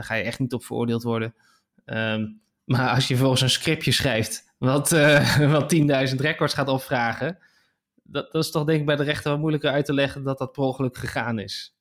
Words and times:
daar 0.00 0.08
ga 0.08 0.14
je 0.14 0.24
echt 0.24 0.38
niet 0.38 0.52
op 0.52 0.64
veroordeeld 0.64 1.02
worden. 1.02 1.34
Ehm, 1.84 2.26
maar 2.64 2.90
als 2.94 3.08
je 3.08 3.16
volgens 3.16 3.40
een 3.40 3.50
scriptje 3.50 3.92
schrijft 3.92 4.52
wat, 4.58 4.92
uh, 4.92 5.50
wat 5.52 5.74
10.000 6.10 6.16
records 6.16 6.54
gaat 6.54 6.68
opvragen, 6.68 7.38
dat, 8.02 8.32
dat, 8.32 8.44
is 8.44 8.50
toch 8.50 8.64
denk 8.64 8.80
ik 8.80 8.86
bij 8.86 8.96
de 8.96 9.02
rechter 9.02 9.30
wat 9.30 9.40
moeilijker 9.40 9.70
uit 9.70 9.84
te 9.84 9.94
leggen 9.94 10.22
dat 10.22 10.38
dat 10.38 10.52
per 10.52 10.62
ongeluk 10.62 10.96
gegaan 10.96 11.38
is. 11.38 11.74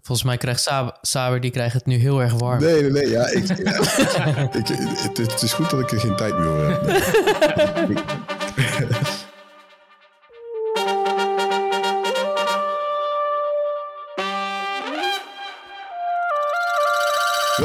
Volgens 0.00 0.26
mij 0.26 0.36
krijgt 0.36 0.70
Saber, 1.00 1.40
die 1.40 1.50
krijgt 1.50 1.74
het 1.74 1.86
nu 1.86 1.96
heel 1.96 2.20
erg 2.20 2.32
warm. 2.32 2.60
Nee, 2.60 2.82
nee, 2.82 2.90
nee. 2.90 3.08
Ja, 3.16 3.26
ik, 3.26 3.48
ik, 3.48 3.66
het, 3.66 5.16
het, 5.16 5.42
is 5.42 5.52
goed 5.52 5.70
dat 5.70 5.80
ik 5.80 5.90
er 5.90 6.00
geen 6.00 6.16
tijd 6.16 6.38
meer 6.38 6.46
voor 6.46 6.68
heb. 6.68 6.82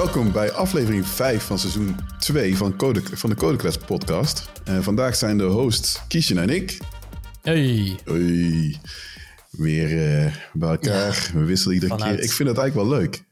Welkom 0.10 0.32
bij 0.32 0.52
aflevering 0.52 1.08
5 1.08 1.44
van 1.44 1.60
seizoen 1.60 1.96
2 2.20 2.58
van, 2.58 2.76
Code, 2.76 3.02
van 3.14 3.30
de 3.30 3.36
Codeclass 3.36 3.78
podcast. 3.78 4.50
Uh, 4.70 4.80
vandaag 4.80 5.16
zijn 5.16 5.38
de 5.38 5.44
hosts 5.44 6.02
Kiesjen 6.08 6.38
en 6.38 6.50
ik. 6.50 6.78
Hey. 7.42 8.00
Hoi. 8.06 8.80
Weer 9.50 9.92
uh, 9.92 10.34
bij 10.54 10.70
elkaar. 10.70 11.32
We 11.34 11.44
wisselen 11.44 11.74
iedere 11.74 11.96
keer. 11.96 12.20
Ik 12.20 12.32
vind 12.32 12.50
het 12.50 12.58
eigenlijk 12.58 12.90
wel 12.90 13.00
leuk, 13.00 13.24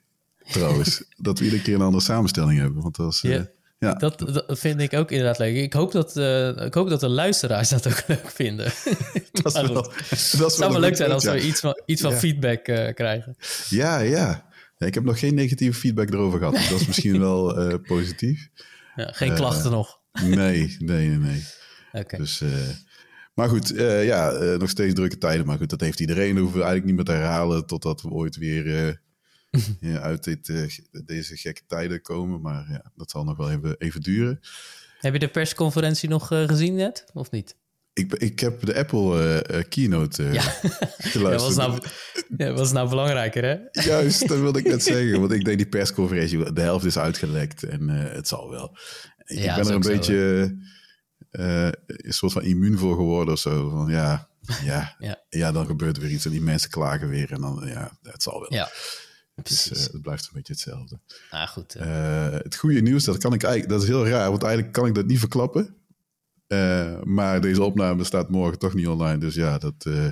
trouwens. 0.49 1.03
dat 1.17 1.39
we 1.39 1.45
iedere 1.45 1.61
keer 1.61 1.75
een 1.75 1.81
andere 1.81 2.03
samenstelling 2.03 2.59
hebben. 2.59 2.81
Want 2.81 2.95
dat, 2.95 3.13
is, 3.13 3.23
uh, 3.23 3.41
ja. 3.79 3.93
Dat, 3.93 4.19
dat, 4.19 4.59
vind 4.59 4.81
ik 4.81 4.93
ook 4.93 5.11
inderdaad 5.11 5.37
leuk. 5.37 5.55
Ik 5.55 5.73
hoop 5.73 5.91
dat, 5.91 6.17
ik 6.65 6.73
hoop 6.73 6.89
dat 6.89 6.99
de 6.99 7.09
luisteraars 7.09 7.69
dat 7.69 7.87
ook 7.87 8.03
leuk 8.07 8.31
vinden. 8.31 8.65
dat, 9.43 9.55
is 9.55 9.61
wel, 9.61 9.73
dat 9.73 9.93
het 10.09 10.53
zou 10.53 10.71
wel 10.71 10.79
leuk 10.79 10.95
zijn 10.95 11.11
als 11.11 11.23
we 11.23 11.41
iets 11.41 11.59
van, 11.59 11.81
iets 11.85 12.01
van 12.01 12.13
feedback 12.13 12.63
krijgen. 12.95 13.37
Ja, 13.69 13.99
ja. 13.99 14.45
Ja, 14.77 14.87
ik 14.87 14.93
heb 14.93 15.03
nog 15.03 15.19
geen 15.19 15.35
negatieve 15.35 15.79
feedback 15.79 16.09
erover 16.09 16.39
gehad. 16.39 16.53
Dat 16.53 16.79
is 16.79 16.87
misschien 16.87 17.19
wel 17.27 17.69
uh, 17.69 17.75
positief. 17.87 18.49
Ja, 18.95 19.11
geen 19.11 19.35
klachten 19.35 19.65
uh, 19.65 19.71
nog? 19.71 20.01
Nee, 20.11 20.75
nee, 20.79 21.07
nee. 21.07 21.17
nee. 21.17 21.43
Okay. 21.91 22.19
Dus, 22.19 22.41
uh, 22.41 22.49
maar 23.33 23.49
goed, 23.49 23.73
ja, 24.03 24.31
nog 24.57 24.69
steeds 24.69 24.93
drukke 24.93 25.17
tijden. 25.17 25.45
Maar 25.45 25.57
goed, 25.57 25.69
dat 25.69 25.81
heeft 25.81 25.99
iedereen. 25.99 26.33
Dat 26.33 26.43
hoeven 26.43 26.59
we 26.59 26.65
eigenlijk 26.65 26.85
niet 26.85 26.95
meer 26.95 27.15
te 27.15 27.21
herhalen 27.21 27.65
totdat 27.65 28.01
we 28.01 28.09
ooit 28.09 28.37
weer 28.37 28.65
ja, 29.79 29.99
uit 29.99 30.23
dit, 30.23 30.45
deze 31.05 31.37
gekke 31.37 31.61
tijden 31.67 32.01
komen. 32.01 32.41
Maar 32.41 32.65
ja, 32.69 32.91
dat 32.95 33.11
zal 33.11 33.23
nog 33.23 33.37
wel 33.37 33.51
even, 33.51 33.77
even 33.77 34.01
duren. 34.01 34.39
Heb 34.99 35.13
je 35.13 35.19
de 35.19 35.27
persconferentie 35.27 36.09
nog 36.09 36.27
gezien 36.27 36.75
net, 36.75 37.05
of 37.13 37.31
niet? 37.31 37.55
Ik, 37.97 38.13
ik 38.13 38.39
heb 38.39 38.65
de 38.65 38.75
Apple 38.75 39.43
uh, 39.51 39.63
keynote 39.69 40.23
uh, 40.23 40.33
ja. 40.33 40.41
geluisterd. 40.97 41.21
ja, 41.31 41.37
was 41.37 41.55
nou, 41.55 41.81
ja, 42.47 42.53
was 42.53 42.71
nou 42.71 42.89
belangrijker, 42.89 43.43
hè? 43.43 43.81
Juist, 43.81 44.27
dat 44.27 44.39
wilde 44.39 44.59
ik 44.59 44.67
net 44.67 44.83
zeggen. 44.93 45.19
Want 45.19 45.31
ik 45.31 45.45
denk 45.45 45.57
die 45.57 45.67
persconferentie, 45.67 46.53
de 46.53 46.61
helft 46.61 46.85
is 46.85 46.97
uitgelekt 46.97 47.63
en 47.63 47.89
uh, 47.89 48.13
het 48.13 48.27
zal 48.27 48.49
wel. 48.49 48.77
Ik 49.25 49.37
ja, 49.37 49.55
ben 49.55 49.67
er 49.67 49.73
een 49.73 49.79
beetje 49.79 50.57
een 51.31 52.13
soort 52.13 52.31
van 52.31 52.43
immuun 52.43 52.77
voor 52.77 52.95
geworden 52.95 53.33
of 53.33 53.39
zo. 53.39 53.69
Van 53.69 53.91
ja, 53.91 54.29
ja, 54.63 54.95
ja. 54.99 55.23
ja, 55.29 55.51
dan 55.51 55.65
gebeurt 55.65 55.95
er 55.95 56.01
weer 56.01 56.11
iets 56.11 56.25
en 56.25 56.31
die 56.31 56.41
mensen 56.41 56.69
klagen 56.69 57.09
weer 57.09 57.31
en 57.31 57.41
dan, 57.41 57.63
ja, 57.65 57.97
het 58.01 58.23
zal 58.23 58.39
wel. 58.39 58.53
Ja. 58.53 58.69
Dus 59.43 59.71
uh, 59.71 59.77
het 59.77 60.01
blijft 60.01 60.25
een 60.25 60.31
beetje 60.33 60.53
hetzelfde. 60.53 60.99
Ah, 61.29 61.47
goed. 61.47 61.75
Uh, 61.75 62.29
het 62.31 62.55
goede 62.55 62.81
nieuws, 62.81 63.03
dat 63.03 63.17
kan 63.17 63.33
ik 63.33 63.43
eigenlijk, 63.43 63.73
dat 63.73 63.81
is 63.81 63.87
heel 63.87 64.07
raar, 64.07 64.29
want 64.29 64.43
eigenlijk 64.43 64.73
kan 64.73 64.85
ik 64.85 64.95
dat 64.95 65.05
niet 65.05 65.19
verklappen. 65.19 65.76
Uh, 66.47 67.01
maar 67.03 67.41
deze 67.41 67.63
opname 67.63 68.03
staat 68.03 68.29
morgen 68.29 68.59
toch 68.59 68.73
niet 68.73 68.87
online. 68.87 69.17
Dus 69.17 69.35
ja, 69.35 69.57
dat 69.57 69.85
uh, 69.87 70.07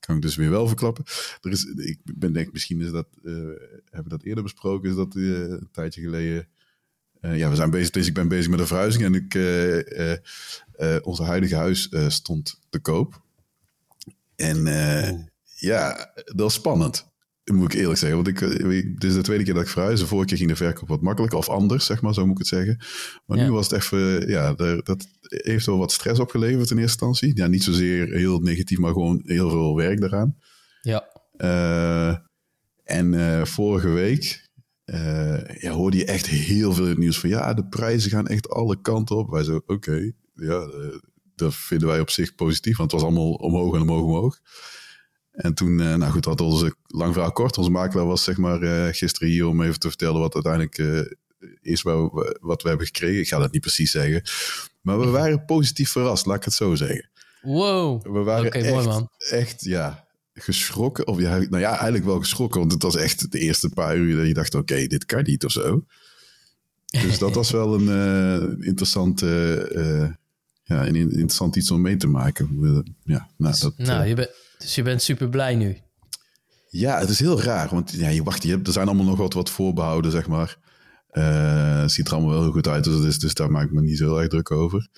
kan 0.00 0.16
ik 0.16 0.22
dus 0.22 0.36
weer 0.36 0.50
wel 0.50 0.66
verklappen. 0.66 1.04
Er 1.40 1.50
is, 1.50 1.64
ik 1.64 1.98
ben 2.04 2.32
denk 2.32 2.52
misschien 2.52 2.80
is 2.80 2.90
dat, 2.90 3.06
uh, 3.22 3.34
hebben 3.84 4.02
we 4.02 4.08
dat 4.08 4.22
eerder 4.22 4.42
besproken, 4.42 4.90
is 4.90 4.96
dat 4.96 5.14
een 5.14 5.68
tijdje 5.72 6.00
geleden. 6.00 6.48
ja, 7.20 7.50
we 7.50 7.56
zijn 7.56 7.70
bezig, 7.70 7.90
dus 7.90 8.06
ik 8.06 8.14
ben 8.14 8.28
bezig 8.28 8.50
met 8.50 8.60
een 8.60 8.66
verhuizing 8.66 9.04
en 9.04 9.14
ik, 9.14 9.34
onze 11.04 11.22
huidige 11.22 11.56
huis 11.56 11.90
stond 12.08 12.60
te 12.68 12.78
koop. 12.78 13.22
En 14.36 14.64
ja, 15.56 16.12
dat 16.14 16.34
was 16.36 16.54
spannend. 16.54 17.14
Moet 17.52 17.72
ik 17.72 17.78
eerlijk 17.80 17.98
zeggen. 17.98 18.22
Want 18.22 18.28
ik, 18.28 18.40
dit 19.00 19.10
is 19.10 19.14
de 19.14 19.22
tweede 19.22 19.44
keer 19.44 19.54
dat 19.54 19.62
ik 19.62 19.68
verhuis. 19.68 20.00
De 20.00 20.06
vorige 20.06 20.28
keer 20.28 20.36
ging 20.36 20.50
de 20.50 20.56
verkoop 20.56 20.88
wat 20.88 21.00
makkelijker. 21.00 21.38
Of 21.38 21.48
anders, 21.48 21.86
zeg 21.86 22.02
maar. 22.02 22.14
Zo 22.14 22.22
moet 22.22 22.32
ik 22.32 22.38
het 22.38 22.46
zeggen. 22.46 22.78
Maar 23.26 23.38
ja. 23.38 23.44
nu 23.44 23.52
was 23.52 23.70
het 23.70 23.82
even... 23.82 24.28
Ja, 24.28 24.52
dat 24.82 25.06
heeft 25.28 25.66
wel 25.66 25.78
wat 25.78 25.92
stress 25.92 26.20
opgeleverd 26.20 26.70
in 26.70 26.78
eerste 26.78 27.06
instantie. 27.06 27.36
Ja, 27.36 27.46
niet 27.46 27.62
zozeer 27.62 28.08
heel 28.12 28.38
negatief, 28.38 28.78
maar 28.78 28.92
gewoon 28.92 29.22
heel 29.24 29.50
veel 29.50 29.76
werk 29.76 30.00
daaraan. 30.00 30.36
Ja. 30.82 31.08
Uh, 31.36 32.16
en 32.84 33.12
uh, 33.12 33.44
vorige 33.44 33.88
week 33.88 34.48
uh, 34.84 35.60
ja, 35.60 35.70
hoorde 35.70 35.96
je 35.96 36.04
echt 36.04 36.26
heel 36.26 36.72
veel 36.72 36.94
nieuws 36.94 37.18
van... 37.18 37.28
Ja, 37.28 37.54
de 37.54 37.66
prijzen 37.66 38.10
gaan 38.10 38.26
echt 38.26 38.48
alle 38.48 38.80
kanten 38.80 39.16
op. 39.16 39.30
Wij 39.30 39.44
zo, 39.44 39.56
oké. 39.56 39.72
Okay, 39.72 40.14
ja, 40.34 40.68
dat 41.34 41.54
vinden 41.54 41.88
wij 41.88 42.00
op 42.00 42.10
zich 42.10 42.34
positief. 42.34 42.76
Want 42.76 42.92
het 42.92 43.00
was 43.00 43.10
allemaal 43.10 43.32
omhoog 43.32 43.74
en 43.74 43.80
omhoog, 43.80 44.02
omhoog. 44.02 44.38
En 45.30 45.54
toen, 45.54 45.74
nou 45.74 46.04
goed, 46.04 46.24
had 46.24 46.40
onze 46.40 46.74
lang 46.86 47.12
verhaal 47.12 47.32
kort. 47.32 47.58
Onze 47.58 47.70
makelaar 47.70 48.06
was 48.06 48.24
zeg 48.24 48.36
maar 48.36 48.94
gisteren 48.94 49.28
hier 49.28 49.46
om 49.46 49.62
even 49.62 49.78
te 49.78 49.88
vertellen 49.88 50.20
wat 50.20 50.34
uiteindelijk 50.34 51.08
is 51.60 51.82
wat 51.82 52.12
we, 52.12 52.38
wat 52.40 52.62
we 52.62 52.68
hebben 52.68 52.86
gekregen. 52.86 53.20
Ik 53.20 53.28
ga 53.28 53.38
dat 53.38 53.52
niet 53.52 53.60
precies 53.60 53.90
zeggen. 53.90 54.22
Maar 54.86 54.98
we 54.98 55.06
waren 55.06 55.44
positief 55.44 55.90
verrast, 55.90 56.26
laat 56.26 56.36
ik 56.36 56.44
het 56.44 56.52
zo 56.52 56.74
zeggen. 56.74 57.08
Wow. 57.42 58.02
We 58.02 58.22
waren 58.22 58.46
okay, 58.46 58.62
echt, 58.62 58.72
mooi 58.72 58.86
man. 58.86 59.08
echt, 59.18 59.64
ja, 59.64 60.04
geschrokken. 60.34 61.06
Of 61.06 61.20
ja, 61.20 61.38
nou 61.38 61.58
ja, 61.58 61.70
eigenlijk 61.70 62.04
wel 62.04 62.18
geschrokken. 62.18 62.60
Want 62.60 62.72
het 62.72 62.82
was 62.82 62.96
echt 62.96 63.32
de 63.32 63.38
eerste 63.38 63.68
paar 63.68 63.96
uur 63.96 64.16
dat 64.16 64.26
je 64.26 64.34
dacht, 64.34 64.54
oké, 64.54 64.72
okay, 64.72 64.86
dit 64.86 65.04
kan 65.04 65.22
niet 65.22 65.44
of 65.44 65.50
zo. 65.50 65.84
Dus 66.86 67.18
dat 67.18 67.34
was 67.34 67.50
wel 67.50 67.74
een 67.74 68.62
interessante, 68.62 69.26
ja, 70.62 70.86
een 70.86 70.96
interessant 70.96 71.56
iets 71.56 71.70
om 71.70 71.80
mee 71.80 71.96
te 71.96 72.08
maken. 72.08 72.48
Ja, 73.04 73.28
nou, 73.36 73.54
dat, 73.58 73.78
nou 73.78 74.06
je 74.06 74.14
bent 74.14 74.30
dus 74.58 74.74
je 74.74 74.82
bent 74.82 75.02
super 75.02 75.28
blij 75.28 75.54
nu? 75.54 75.78
Ja, 76.68 76.98
het 76.98 77.08
is 77.08 77.20
heel 77.20 77.40
raar. 77.40 77.68
Want 77.70 77.90
ja, 77.90 78.08
je 78.08 78.22
wacht, 78.22 78.42
je 78.42 78.50
hebt, 78.50 78.66
er 78.66 78.72
zijn 78.72 78.86
allemaal 78.86 79.06
nog 79.06 79.18
wat, 79.18 79.34
wat 79.34 79.50
voorbehouden, 79.50 80.10
zeg 80.10 80.26
maar. 80.26 80.58
Uh, 81.18 81.80
het 81.80 81.92
ziet 81.92 82.06
er 82.06 82.12
allemaal 82.12 82.32
wel 82.32 82.42
heel 82.42 82.52
goed 82.52 82.68
uit, 82.68 82.84
dus, 82.84 83.04
is, 83.04 83.18
dus 83.18 83.34
daar 83.34 83.50
maak 83.50 83.64
ik 83.64 83.72
me 83.72 83.80
niet 83.80 83.98
zo 83.98 84.04
heel 84.04 84.20
erg 84.20 84.28
druk 84.28 84.50
over. 84.50 84.88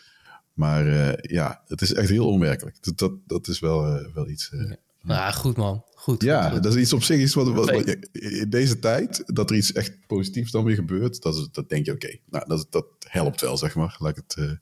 Maar 0.52 0.86
uh, 0.86 1.12
ja, 1.16 1.62
het 1.66 1.80
is 1.80 1.94
echt 1.94 2.08
heel 2.08 2.26
onwerkelijk. 2.26 2.76
Dat, 2.80 2.98
dat, 2.98 3.12
dat 3.26 3.48
is 3.48 3.60
wel, 3.60 3.96
uh, 3.96 4.14
wel 4.14 4.28
iets. 4.28 4.50
Ja. 4.52 4.76
Nou, 5.02 5.32
goed 5.32 5.56
man. 5.56 5.84
Goed, 5.94 6.22
ja, 6.22 6.50
goed. 6.50 6.62
dat 6.62 6.74
is 6.74 6.80
iets 6.80 6.92
op 6.92 7.02
zich. 7.02 7.20
Iets 7.20 7.34
wat, 7.34 7.48
wat, 7.48 7.70
wat, 7.70 7.96
in 8.12 8.50
deze 8.50 8.78
tijd, 8.78 9.22
dat 9.26 9.50
er 9.50 9.56
iets 9.56 9.72
echt 9.72 10.06
positiefs 10.06 10.50
dan 10.50 10.64
weer 10.64 10.74
gebeurt, 10.74 11.22
dat, 11.22 11.34
is, 11.34 11.48
dat 11.52 11.68
denk 11.68 11.86
je, 11.86 11.92
oké, 11.92 12.06
okay, 12.06 12.20
nou, 12.30 12.48
dat, 12.48 12.66
dat 12.70 12.86
helpt 12.98 13.40
wel, 13.40 13.56
zeg 13.56 13.74
maar. 13.74 13.96
Laat 13.98 14.16
ik 14.16 14.24
het 14.26 14.58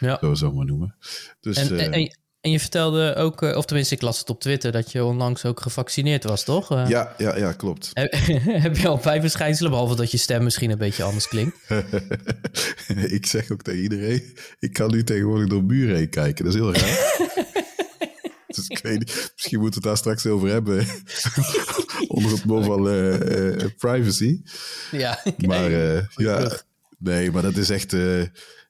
ja. 0.00 0.18
zo, 0.20 0.34
zo 0.34 0.52
maar 0.52 0.66
noemen. 0.66 0.96
Dus, 1.40 1.56
en, 1.56 1.92
en, 1.92 2.16
en 2.42 2.50
je 2.50 2.60
vertelde 2.60 3.14
ook, 3.14 3.40
of 3.40 3.64
tenminste, 3.64 3.94
ik 3.94 4.02
las 4.02 4.18
het 4.18 4.30
op 4.30 4.40
Twitter, 4.40 4.72
dat 4.72 4.92
je 4.92 5.04
onlangs 5.04 5.44
ook 5.44 5.60
gevaccineerd 5.60 6.24
was, 6.24 6.44
toch? 6.44 6.88
Ja, 6.88 7.14
ja, 7.18 7.36
ja, 7.36 7.52
klopt. 7.52 7.90
Heb 8.64 8.76
je 8.76 8.88
al 8.88 9.00
bijverschijnselen, 9.02 9.70
behalve 9.70 9.96
dat 9.96 10.10
je 10.10 10.16
stem 10.16 10.42
misschien 10.42 10.70
een 10.70 10.78
beetje 10.78 11.02
anders 11.02 11.28
klinkt? 11.28 11.56
ik 13.18 13.26
zeg 13.26 13.50
ook 13.50 13.62
tegen 13.62 13.82
iedereen, 13.82 14.34
ik 14.58 14.72
kan 14.72 14.90
nu 14.90 15.04
tegenwoordig 15.04 15.48
door 15.48 15.64
buren 15.64 15.96
heen 15.96 16.08
kijken. 16.08 16.44
Dat 16.44 16.54
is 16.54 16.60
heel 16.60 16.74
raar. 16.74 17.16
dus 18.54 18.68
ik 18.68 18.78
weet 18.82 18.98
niet, 18.98 19.32
misschien 19.34 19.60
moeten 19.60 19.82
we 19.82 19.88
het 19.88 19.96
daar 19.96 19.96
straks 19.96 20.26
over 20.26 20.48
hebben. 20.48 20.86
Onder 22.08 22.32
het 22.32 22.44
mom 22.44 22.64
van 22.64 22.86
uh, 22.86 23.20
uh, 23.20 23.64
privacy. 23.78 24.42
Ja, 24.90 25.22
maar 25.46 25.70
uh, 25.70 26.06
ja, 26.16 26.50
nee, 26.98 27.30
maar 27.30 27.42
dat 27.42 27.56
is 27.56 27.70
echt, 27.70 27.92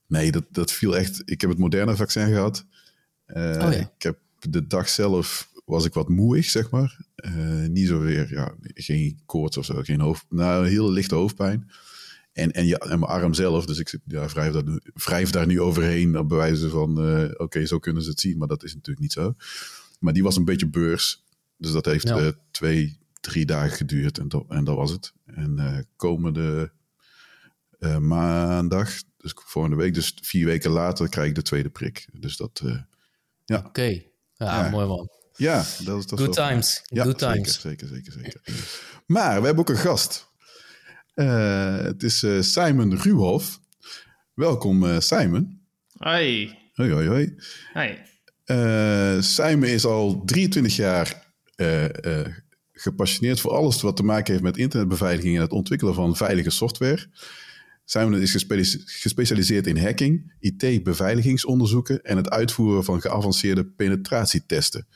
nee, 0.07 0.33
dat, 0.33 0.45
dat 0.51 0.73
viel 0.73 0.97
echt. 0.97 1.23
Ik 1.25 1.41
heb 1.41 1.51
het 1.51 1.59
moderne 1.59 1.97
vaccin 1.97 2.27
gehad. 2.27 2.65
Uh, 3.37 3.67
oh, 3.67 3.73
ja. 3.73 3.93
Ik 3.97 4.03
heb 4.03 4.19
de 4.39 4.67
dag 4.67 4.89
zelf 4.89 5.51
was 5.65 5.85
ik 5.85 5.95
wat 5.95 6.09
moeig, 6.09 6.45
zeg 6.45 6.71
maar. 6.71 6.99
Uh, 7.25 7.67
niet 7.67 7.87
zo 7.87 8.01
weer, 8.01 8.33
ja, 8.33 8.55
geen 8.61 9.21
koorts 9.27 9.57
of 9.57 9.65
zo, 9.65 9.83
geen 9.83 10.01
hoofd, 10.01 10.25
nou, 10.29 10.65
een 10.65 10.71
hele 10.71 10.91
lichte 10.91 11.15
hoofdpijn. 11.15 11.71
En, 12.33 12.53
en, 12.53 12.67
ja, 12.67 12.77
en 12.77 12.99
mijn 12.99 13.11
arm 13.11 13.35
zelf, 13.35 13.67
dus 13.67 13.79
ik 13.79 13.99
ja, 14.05 14.29
wrijf, 14.29 14.53
daar 14.53 14.65
nu, 14.65 14.81
wrijf 14.95 15.31
daar 15.31 15.47
nu 15.47 15.61
overheen 15.61 16.19
op 16.19 16.29
bewijzen 16.29 16.71
van, 16.71 17.09
uh, 17.09 17.25
oké, 17.25 17.43
okay, 17.43 17.67
zo 17.67 17.79
kunnen 17.79 18.03
ze 18.03 18.11
het 18.11 18.21
zien, 18.21 18.39
maar 18.39 18.49
dat 18.49 18.65
is 18.65 18.75
natuurlijk 18.75 19.01
niet 19.01 19.13
zo. 19.13 19.35
Maar 19.99 20.13
die 20.13 20.23
was 20.23 20.37
een 20.37 20.45
beetje 20.45 20.69
beurs, 20.69 21.25
dus 21.57 21.73
dat 21.73 21.85
heeft 21.85 22.09
ja. 22.09 22.33
twee, 22.51 22.99
drie 23.21 23.45
dagen 23.45 23.77
geduurd 23.77 24.19
en, 24.19 24.29
dat, 24.29 24.45
en 24.49 24.65
dat 24.65 24.77
was 24.77 24.91
het. 24.91 25.13
En 25.25 25.87
komende 25.97 26.73
maandag, 28.01 28.91
dus 29.17 29.33
volgende 29.35 29.77
week, 29.77 29.95
dus 29.95 30.15
vier 30.23 30.47
weken 30.47 30.71
later, 30.71 31.09
krijg 31.09 31.29
ik 31.29 31.35
de 31.35 31.43
tweede 31.43 31.71
prik. 31.71 32.09
Dus 32.13 32.37
dat 32.37 32.63
ja. 33.53 33.59
Oké, 33.59 33.69
okay. 33.69 34.13
ja, 34.35 34.65
ja, 34.65 34.71
mooi 34.71 34.87
man. 34.87 35.09
Ja, 35.37 35.65
dat 35.85 35.99
is 35.99 36.07
toch 36.07 36.19
Good 36.19 36.33
times. 36.33 36.83
Ja, 36.85 37.05
Good 37.05 37.21
zeker, 37.21 37.35
times. 37.35 37.61
Zeker, 37.61 37.89
zeker, 37.89 38.13
zeker. 38.13 38.41
Maar 39.07 39.41
we 39.41 39.47
hebben 39.47 39.59
ook 39.65 39.71
een 39.71 39.77
gast. 39.77 40.31
Uh, 41.15 41.77
het 41.77 42.03
is 42.03 42.23
uh, 42.23 42.43
Simon 42.43 42.97
Ruhoff. 42.97 43.61
Welkom, 44.35 44.85
uh, 44.85 44.99
Simon. 44.99 45.61
Hoi. 45.97 46.59
Hoi, 46.73 46.93
hoi, 46.93 47.09
hoi. 47.09 47.35
Hoi. 47.73 47.99
Simon 49.23 49.69
is 49.69 49.85
al 49.85 50.23
23 50.25 50.77
jaar 50.77 51.33
gepassioneerd 52.73 53.41
voor 53.41 53.53
alles 53.53 53.83
wat 53.83 53.97
te 53.97 54.03
maken 54.03 54.33
heeft 54.33 54.45
met 54.45 54.57
internetbeveiliging 54.57 55.37
en 55.37 55.43
het 55.43 55.53
ontwikkelen 55.53 55.95
van 55.95 56.17
veilige 56.17 56.51
software. 56.51 57.07
Simon 57.85 58.21
is 58.21 58.85
gespecialiseerd 58.87 59.67
in 59.67 59.79
hacking, 59.79 60.33
IT-beveiligingsonderzoeken 60.41 62.03
en 62.03 62.17
het 62.17 62.31
uitvoeren 62.31 62.85
van 62.85 63.01
geavanceerde 63.01 63.65
penetratietesten. 63.65 64.87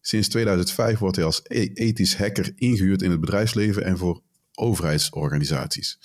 Sinds 0.00 0.28
2005 0.28 0.98
wordt 0.98 1.16
hij 1.16 1.24
als 1.24 1.40
e-, 1.44 1.70
ethisch 1.74 2.16
hacker 2.16 2.52
ingehuurd 2.56 3.02
in 3.02 3.10
het 3.10 3.20
bedrijfsleven 3.20 3.84
en 3.84 3.98
voor 3.98 4.22
overheidsorganisaties. 4.54 5.98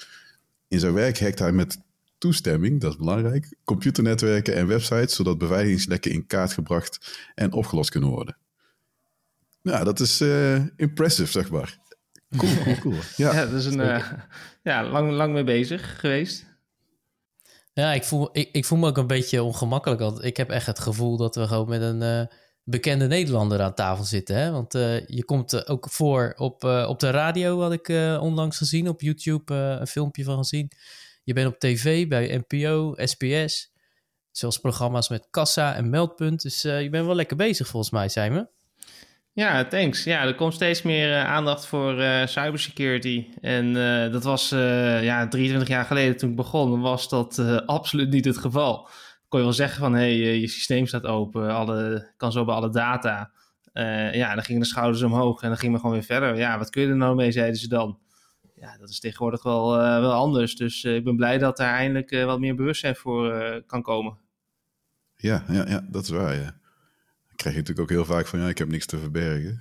In 0.67 0.79
zijn 0.79 0.93
werk 0.93 1.19
hackt 1.19 1.39
hij 1.39 1.51
met 1.51 1.77
toestemming, 2.17 2.81
dat 2.81 2.91
is 2.91 2.97
belangrijk, 2.97 3.55
computernetwerken 3.63 4.55
en 4.55 4.67
websites, 4.67 5.15
zodat 5.15 5.37
beveiligingslekken 5.37 6.11
in 6.11 6.27
kaart 6.27 6.53
gebracht 6.53 7.21
en 7.35 7.53
opgelost 7.53 7.89
kunnen 7.89 8.09
worden. 8.09 8.37
Nou, 9.61 9.83
dat 9.83 9.99
is 9.99 10.21
uh, 10.21 10.65
impressive, 10.75 11.31
zeg 11.31 11.49
maar. 11.49 11.79
Cool, 12.37 12.63
cool, 12.63 12.77
cool. 12.79 12.99
Ja, 13.17 13.33
ja 13.33 13.45
dat 13.45 13.53
is 13.53 13.65
een, 13.65 13.79
uh, 13.79 14.11
ja, 14.63 14.83
lang, 14.83 15.11
lang 15.11 15.33
mee 15.33 15.43
bezig 15.43 15.99
geweest. 15.99 16.47
Ja, 17.73 17.93
ik 17.93 18.03
voel, 18.03 18.29
ik, 18.31 18.49
ik 18.51 18.65
voel 18.65 18.79
me 18.79 18.87
ook 18.87 18.97
een 18.97 19.07
beetje 19.07 19.43
ongemakkelijk. 19.43 20.01
Want 20.01 20.23
ik 20.23 20.37
heb 20.37 20.49
echt 20.49 20.65
het 20.65 20.79
gevoel 20.79 21.17
dat 21.17 21.35
we 21.35 21.47
gewoon 21.47 21.69
met 21.69 21.81
een 21.81 22.01
uh, 22.01 22.25
bekende 22.63 23.07
Nederlander 23.07 23.61
aan 23.61 23.73
tafel 23.73 24.03
zitten. 24.03 24.35
Hè? 24.35 24.51
Want 24.51 24.75
uh, 24.75 25.07
je 25.07 25.25
komt 25.25 25.67
ook 25.67 25.89
voor 25.89 26.33
op, 26.37 26.63
op 26.63 26.99
de 26.99 27.09
radio, 27.09 27.61
had 27.61 27.73
ik 27.73 27.87
onlangs 28.21 28.57
gezien. 28.57 28.89
Op 28.89 29.01
YouTube 29.01 29.53
een 29.53 29.87
filmpje 29.87 30.23
van 30.23 30.37
gezien. 30.37 30.71
Je 31.23 31.33
bent 31.33 31.47
op 31.47 31.59
tv 31.59 32.07
bij 32.07 32.43
NPO, 32.47 32.93
SBS. 32.95 33.71
Zoals 34.31 34.59
programma's 34.59 35.09
met 35.09 35.27
Kassa 35.29 35.75
en 35.75 35.89
Meldpunt. 35.89 36.41
Dus 36.41 36.61
je 36.61 36.87
bent 36.91 37.05
wel 37.05 37.15
lekker 37.15 37.37
bezig 37.37 37.67
volgens 37.67 37.91
mij, 37.91 38.09
zijn 38.09 38.33
we. 38.33 38.58
Ja, 39.39 39.65
thanks. 39.65 40.03
Ja, 40.03 40.25
er 40.25 40.35
komt 40.35 40.53
steeds 40.53 40.81
meer 40.81 41.09
uh, 41.09 41.25
aandacht 41.25 41.65
voor 41.65 41.99
uh, 41.99 42.25
cybersecurity. 42.25 43.27
En 43.41 43.65
uh, 43.65 44.11
dat 44.11 44.23
was 44.23 44.49
ja, 44.49 45.27
23 45.27 45.67
jaar 45.67 45.85
geleden 45.85 46.17
toen 46.17 46.29
ik 46.29 46.35
begon, 46.35 46.81
was 46.81 47.09
dat 47.09 47.39
absoluut 47.65 48.09
niet 48.09 48.25
het 48.25 48.37
geval. 48.37 48.89
Kon 49.27 49.39
je 49.39 49.45
wel 49.45 49.55
zeggen 49.55 49.79
van, 49.79 49.93
hé, 49.93 49.99
hey, 49.99 50.39
je 50.39 50.47
systeem 50.47 50.85
staat 50.85 51.05
open, 51.05 51.53
alle, 51.53 52.11
kan 52.17 52.31
zo 52.31 52.45
bij 52.45 52.55
alle 52.55 52.69
data. 52.69 53.31
ja, 54.11 54.35
dan 54.35 54.43
gingen 54.43 54.61
de 54.61 54.67
schouders 54.67 55.03
omhoog 55.03 55.41
en 55.41 55.47
dan 55.47 55.57
gingen 55.57 55.73
we 55.73 55.79
gewoon 55.79 55.95
weer 55.95 56.05
verder. 56.05 56.35
Ja, 56.35 56.57
wat 56.57 56.69
kun 56.69 56.81
je 56.81 56.87
er 56.87 56.95
nou 56.95 57.15
mee, 57.15 57.31
zeiden 57.31 57.59
ze 57.59 57.67
dan. 57.67 57.99
Ja, 58.55 58.77
dat 58.77 58.89
is 58.89 58.99
tegenwoordig 58.99 59.43
wel, 59.43 59.77
wel 59.77 60.13
anders. 60.13 60.55
Dus 60.55 60.83
ik 60.83 61.03
ben 61.03 61.15
blij 61.15 61.37
dat 61.37 61.57
daar 61.57 61.73
eindelijk 61.73 62.23
wat 62.25 62.39
meer 62.39 62.55
bewustzijn 62.55 62.95
voor 62.95 63.63
kan 63.67 63.81
komen. 63.81 64.17
Ja, 65.15 65.43
ja, 65.47 65.67
ja, 65.67 65.85
dat 65.89 66.03
is 66.03 66.09
waar, 66.09 66.35
ja 66.35 66.58
krijg 67.39 67.55
je 67.55 67.61
natuurlijk 67.61 67.79
ook 67.79 67.97
heel 67.97 68.15
vaak 68.15 68.27
van 68.27 68.39
ja, 68.39 68.47
ik 68.47 68.57
heb 68.57 68.69
niks 68.69 68.85
te 68.85 68.99
verbergen. 68.99 69.59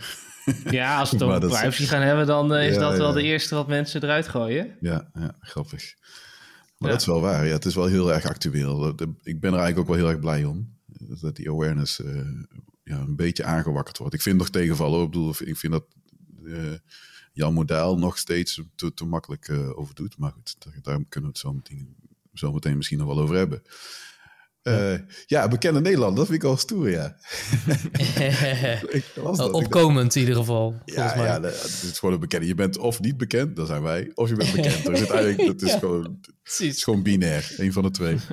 Ja, 0.71 0.97
als 1.01 1.11
we 1.11 1.17
het 1.17 1.25
over 1.25 1.41
privacy 1.41 1.85
gaan 1.85 2.03
hebben, 2.03 2.27
dan 2.27 2.55
eh, 2.55 2.69
is 2.69 2.77
dat 2.77 2.97
wel 2.97 3.13
de 3.13 3.23
eerste 3.23 3.55
wat 3.55 3.69
mensen 3.69 4.03
eruit 4.03 4.29
gooien. 4.29 4.77
Ja, 4.81 5.11
ja 5.15 5.37
grappig. 5.41 5.95
Maar 6.79 6.91
dat 6.91 7.01
is 7.01 7.07
wel 7.07 7.21
waar. 7.21 7.47
Ja, 7.47 7.53
het 7.53 7.65
is 7.65 7.75
wel 7.75 7.87
heel 7.87 8.13
erg 8.13 8.25
actueel. 8.25 8.89
Ik 9.23 9.41
ben 9.41 9.53
er 9.53 9.59
eigenlijk 9.59 9.79
ook 9.79 9.87
wel 9.87 9.97
heel 9.97 10.09
erg 10.09 10.19
blij 10.19 10.45
om. 10.45 10.77
Dat 11.21 11.37
die 11.37 11.51
awareness 11.51 12.01
uh, 12.01 12.21
ja, 12.85 12.99
een 12.99 13.17
beetje 13.17 13.45
aangewakkerd 13.45 13.99
wordt. 13.99 14.15
Ik 14.15 14.23
vind 14.23 14.39
nog 14.39 14.51
tegenvallen. 14.51 15.03
Ik 15.03 15.11
bedoel, 15.11 15.35
ik 15.45 15.57
vind 15.57 15.73
dat 15.73 15.85
uh, 16.43 16.73
Jan 17.33 17.55
Model 17.55 17.99
nog 17.99 18.19
steeds 18.19 18.63
te, 18.75 18.95
te 18.95 19.05
makkelijk 19.05 19.51
over 19.75 19.95
doet. 19.95 20.19
Maar 20.19 20.31
goed, 20.33 20.57
daar, 20.59 20.79
daar 20.83 21.05
kunnen 21.09 21.31
we 21.31 21.37
het 21.37 21.39
zo 21.39 21.53
meteen, 21.53 21.97
zo 22.35 22.53
meteen 22.53 22.77
misschien 22.77 22.99
nog 22.99 23.07
wel 23.07 23.21
over 23.21 23.37
hebben. 23.37 23.63
Uh, 24.69 24.99
ja, 25.27 25.49
bekende 25.49 25.81
Nederlander, 25.81 26.17
dat 26.17 26.27
vind 26.27 26.43
ik 26.43 26.49
al 26.49 26.57
stoer, 26.57 26.91
ja. 26.91 27.17
Opkomend 29.51 30.15
in 30.15 30.21
ieder 30.21 30.37
geval, 30.37 30.75
ja, 30.85 31.15
mij. 31.17 31.27
Ja, 31.27 31.41
het 31.41 31.83
is 31.83 31.99
gewoon 31.99 32.15
een 32.15 32.21
bekende. 32.21 32.47
Je 32.47 32.55
bent 32.55 32.79
of 32.79 33.01
niet 33.01 33.17
bekend, 33.17 33.57
dat 33.57 33.67
zijn 33.67 33.83
wij, 33.83 34.11
of 34.15 34.29
je 34.29 34.35
bent 34.35 34.53
bekend. 34.57 34.87
Dus 34.87 34.99
uiteindelijk, 34.99 35.47
dat 35.47 35.63
is 35.63 35.75
gewoon, 35.75 36.19
het 36.43 36.61
is 36.61 36.85
gewoon 36.85 37.03
binair, 37.03 37.55
een 37.57 37.73
van 37.73 37.83
de 37.83 37.91
twee. 37.91 38.17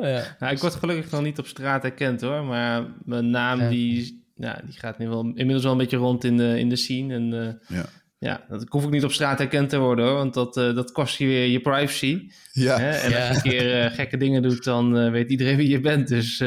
Ja. 0.00 0.36
Nou, 0.38 0.52
ik 0.52 0.58
word 0.58 0.74
gelukkig 0.74 1.10
nog 1.10 1.22
niet 1.22 1.38
op 1.38 1.46
straat 1.46 1.82
herkend 1.82 2.20
hoor, 2.20 2.44
maar 2.44 2.86
mijn 3.04 3.30
naam 3.30 3.68
die, 3.68 4.24
ja, 4.34 4.60
die 4.64 4.78
gaat 4.78 4.98
nu 4.98 5.08
wel 5.08 5.20
inmiddels 5.24 5.62
wel 5.62 5.72
een 5.72 5.78
beetje 5.78 5.96
rond 5.96 6.24
in 6.24 6.36
de, 6.36 6.58
in 6.58 6.68
de 6.68 6.76
scene. 6.76 7.14
En, 7.14 7.32
uh, 7.32 7.78
ja. 7.78 7.86
Ja, 8.18 8.44
dat 8.48 8.64
hoef 8.68 8.84
ik 8.84 8.90
niet 8.90 9.04
op 9.04 9.12
straat 9.12 9.38
herkend 9.38 9.68
te 9.68 9.78
worden 9.78 10.04
hoor, 10.04 10.14
want 10.14 10.34
dat, 10.34 10.56
uh, 10.56 10.74
dat 10.74 10.92
kost 10.92 11.16
je 11.16 11.26
weer 11.26 11.46
je 11.46 11.60
privacy. 11.60 12.30
Ja. 12.52 12.78
Hè? 12.78 12.90
En 12.90 13.14
als 13.14 13.28
je 13.28 13.34
een 13.34 13.42
keer 13.42 13.84
uh, 13.84 13.90
gekke 13.90 14.16
dingen 14.16 14.42
doet, 14.42 14.64
dan 14.64 14.96
uh, 14.96 15.10
weet 15.10 15.30
iedereen 15.30 15.56
wie 15.56 15.68
je 15.68 15.80
bent. 15.80 16.08
Dus, 16.08 16.38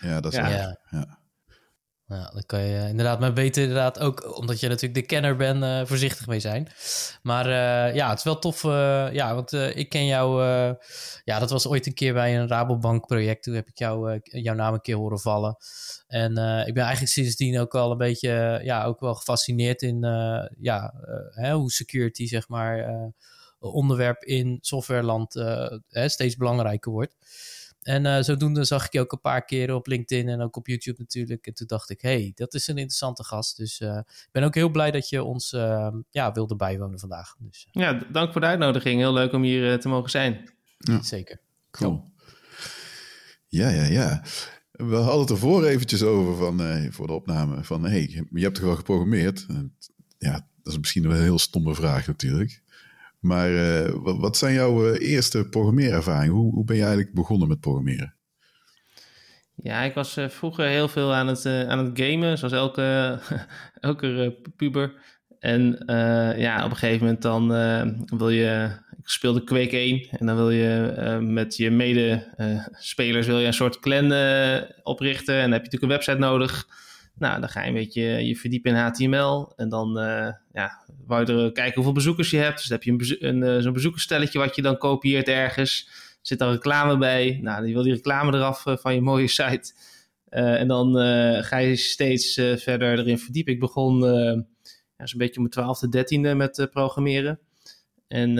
ja, 0.00 0.20
dat 0.20 0.32
is 0.32 0.38
ja. 0.38 0.48
ja. 0.48 0.78
ja. 0.90 1.17
Ja, 2.08 2.30
dan 2.32 2.42
kan 2.46 2.60
je 2.60 2.88
inderdaad, 2.88 3.20
maar 3.20 3.32
beter 3.32 3.62
inderdaad 3.62 3.98
ook, 3.98 4.36
omdat 4.38 4.60
je 4.60 4.68
natuurlijk 4.68 5.00
de 5.00 5.06
kenner 5.06 5.36
bent, 5.36 5.62
uh, 5.62 5.80
voorzichtig 5.84 6.26
mee 6.26 6.40
zijn. 6.40 6.68
Maar 7.22 7.46
uh, 7.46 7.94
ja, 7.94 8.08
het 8.08 8.18
is 8.18 8.24
wel 8.24 8.38
tof. 8.38 8.64
Uh, 8.64 9.12
ja, 9.12 9.34
want 9.34 9.52
ik 9.52 9.88
ken 9.88 10.06
jou. 10.06 10.42
ja, 11.24 11.38
dat 11.38 11.50
was 11.50 11.66
ooit 11.66 11.86
een 11.86 11.94
keer 11.94 12.12
bij 12.12 12.38
een 12.38 12.48
Rabobank 12.48 13.06
project. 13.06 13.42
Toen 13.42 13.54
heb 13.54 13.68
ik 13.68 13.78
jou, 13.78 14.20
jouw 14.22 14.54
naam 14.54 14.74
een 14.74 14.80
keer 14.80 14.96
horen 14.96 15.20
vallen. 15.20 15.56
En 16.06 16.30
ik 16.66 16.74
ben 16.74 16.82
eigenlijk 16.82 17.12
sindsdien 17.12 17.58
ook 17.58 17.74
al 17.74 17.90
een 17.90 17.98
beetje, 17.98 18.60
ja, 18.62 18.84
ook 18.84 19.00
wel 19.00 19.14
gefascineerd 19.14 19.82
in, 19.82 20.00
ja, 20.58 20.94
hè, 21.30 21.52
hoe 21.52 21.70
security, 21.70 22.26
zeg 22.26 22.48
maar, 22.48 22.88
onderwerp 23.58 24.22
in 24.22 24.58
softwareland 24.60 25.34
hè, 25.88 26.08
steeds 26.08 26.36
belangrijker 26.36 26.92
wordt. 26.92 27.16
En 27.82 28.04
uh, 28.04 28.20
zodoende 28.20 28.64
zag 28.64 28.86
ik 28.86 28.92
je 28.92 29.00
ook 29.00 29.12
een 29.12 29.20
paar 29.20 29.44
keren 29.44 29.74
op 29.74 29.86
LinkedIn 29.86 30.28
en 30.28 30.40
ook 30.40 30.56
op 30.56 30.66
YouTube 30.66 30.98
natuurlijk. 30.98 31.46
En 31.46 31.54
toen 31.54 31.66
dacht 31.66 31.90
ik, 31.90 32.00
hey, 32.00 32.32
dat 32.34 32.54
is 32.54 32.66
een 32.66 32.76
interessante 32.76 33.24
gast. 33.24 33.56
Dus 33.56 33.80
uh, 33.80 33.96
ik 34.06 34.28
ben 34.32 34.42
ook 34.42 34.54
heel 34.54 34.70
blij 34.70 34.90
dat 34.90 35.08
je 35.08 35.22
ons 35.22 35.52
uh, 35.52 35.88
ja, 36.10 36.32
wilde 36.32 36.56
bijwonen 36.56 36.98
vandaag. 36.98 37.34
Dus, 37.38 37.68
ja, 37.70 37.92
dank 38.12 38.32
voor 38.32 38.40
de 38.40 38.46
uitnodiging. 38.46 39.00
Heel 39.00 39.12
leuk 39.12 39.32
om 39.32 39.42
hier 39.42 39.80
te 39.80 39.88
mogen 39.88 40.10
zijn. 40.10 40.50
Ja. 40.78 41.02
Zeker. 41.02 41.40
Cool. 41.70 42.12
Ja, 43.46 43.68
ja, 43.68 43.84
ja. 43.84 44.22
We 44.72 44.96
hadden 44.96 45.20
het 45.20 45.30
ervoor 45.30 45.64
eventjes 45.64 46.02
over 46.02 46.36
van, 46.36 46.92
voor 46.92 47.06
de 47.06 47.12
opname 47.12 47.64
van, 47.64 47.84
hey, 47.84 48.26
je 48.30 48.42
hebt 48.42 48.54
toch 48.54 48.64
wel 48.64 48.76
geprogrammeerd? 48.76 49.46
Ja, 50.18 50.48
dat 50.62 50.72
is 50.72 50.78
misschien 50.78 51.02
wel 51.02 51.16
een 51.16 51.22
heel 51.22 51.38
stomme 51.38 51.74
vraag 51.74 52.06
natuurlijk. 52.06 52.62
Maar 53.18 53.50
uh, 53.50 53.90
wat, 54.02 54.36
zijn 54.36 54.54
jouw 54.54 54.86
uh, 54.86 55.10
eerste 55.10 55.48
programmeerervaringen? 55.48 56.34
Hoe, 56.34 56.52
hoe 56.52 56.64
ben 56.64 56.76
je 56.76 56.82
eigenlijk 56.82 57.14
begonnen 57.14 57.48
met 57.48 57.60
programmeren? 57.60 58.14
Ja, 59.54 59.80
ik 59.80 59.94
was 59.94 60.18
uh, 60.18 60.28
vroeger 60.28 60.66
heel 60.66 60.88
veel 60.88 61.14
aan 61.14 61.26
het, 61.26 61.46
aan 61.46 61.78
het 61.78 62.00
gamen, 62.00 62.38
zoals 62.38 62.54
elke, 62.54 63.18
elke 63.80 64.38
puber. 64.56 65.16
En 65.38 65.82
ja, 66.36 66.64
op 66.64 66.70
een 66.70 66.76
gegeven 66.76 67.04
moment 67.04 67.22
dan 67.22 67.48
wil 68.18 68.30
je... 68.30 68.70
Ik 68.98 69.14
speelde 69.14 69.44
Quake 69.44 69.76
1 69.76 70.08
en 70.10 70.26
dan 70.26 70.36
wil 70.36 70.50
je 70.50 71.18
met 71.20 71.56
je 71.56 71.70
medespelers 71.70 73.26
wil 73.26 73.38
je 73.38 73.46
een 73.46 73.52
soort 73.52 73.80
clan 73.80 74.12
oprichten. 74.82 75.34
En 75.34 75.40
dan 75.40 75.52
heb 75.52 75.64
je 75.64 75.70
natuurlijk 75.70 75.82
een 75.82 75.88
website 75.88 76.18
nodig... 76.18 76.66
Nou, 77.18 77.40
dan 77.40 77.48
ga 77.48 77.62
je 77.62 77.68
een 77.68 77.74
beetje 77.74 78.02
je 78.02 78.36
verdiepen 78.36 78.70
in 78.70 78.76
HTML. 78.76 79.52
En 79.56 79.68
dan 79.68 79.98
uh, 79.98 80.32
ja, 80.52 80.84
wou 81.06 81.24
je 81.24 81.32
er 81.32 81.52
kijken 81.52 81.74
hoeveel 81.74 81.92
bezoekers 81.92 82.30
je 82.30 82.36
hebt. 82.36 82.56
Dus 82.56 82.66
dan 82.66 82.78
heb 82.78 82.86
je 82.86 83.16
een, 83.18 83.28
een 83.28 83.56
eh, 83.56 83.62
zo'n 83.62 83.72
bezoekersstelletje 83.72 84.38
wat 84.38 84.56
je 84.56 84.62
dan 84.62 84.78
kopieert 84.78 85.28
ergens. 85.28 85.88
Zit 86.22 86.38
daar 86.38 86.50
reclame 86.50 86.98
bij. 86.98 87.38
Nou, 87.42 87.64
die 87.64 87.74
wil 87.74 87.82
die 87.82 87.94
reclame 87.94 88.36
eraf 88.36 88.64
van 88.66 88.94
je 88.94 89.00
mooie 89.00 89.28
site. 89.28 89.72
en 90.28 90.68
dan 90.68 90.94
ga 91.44 91.56
je 91.56 91.76
steeds 91.76 92.34
verder 92.34 92.98
erin 92.98 93.18
verdiepen. 93.18 93.52
Ik 93.52 93.60
begon 93.60 93.98
ja, 94.96 95.06
zo'n 95.06 95.18
beetje 95.18 95.36
om 95.36 95.40
mijn 95.40 95.50
twaalfde, 95.50 95.88
dertiende 95.88 96.34
met 96.34 96.68
programmeren. 96.70 97.38
En 98.08 98.32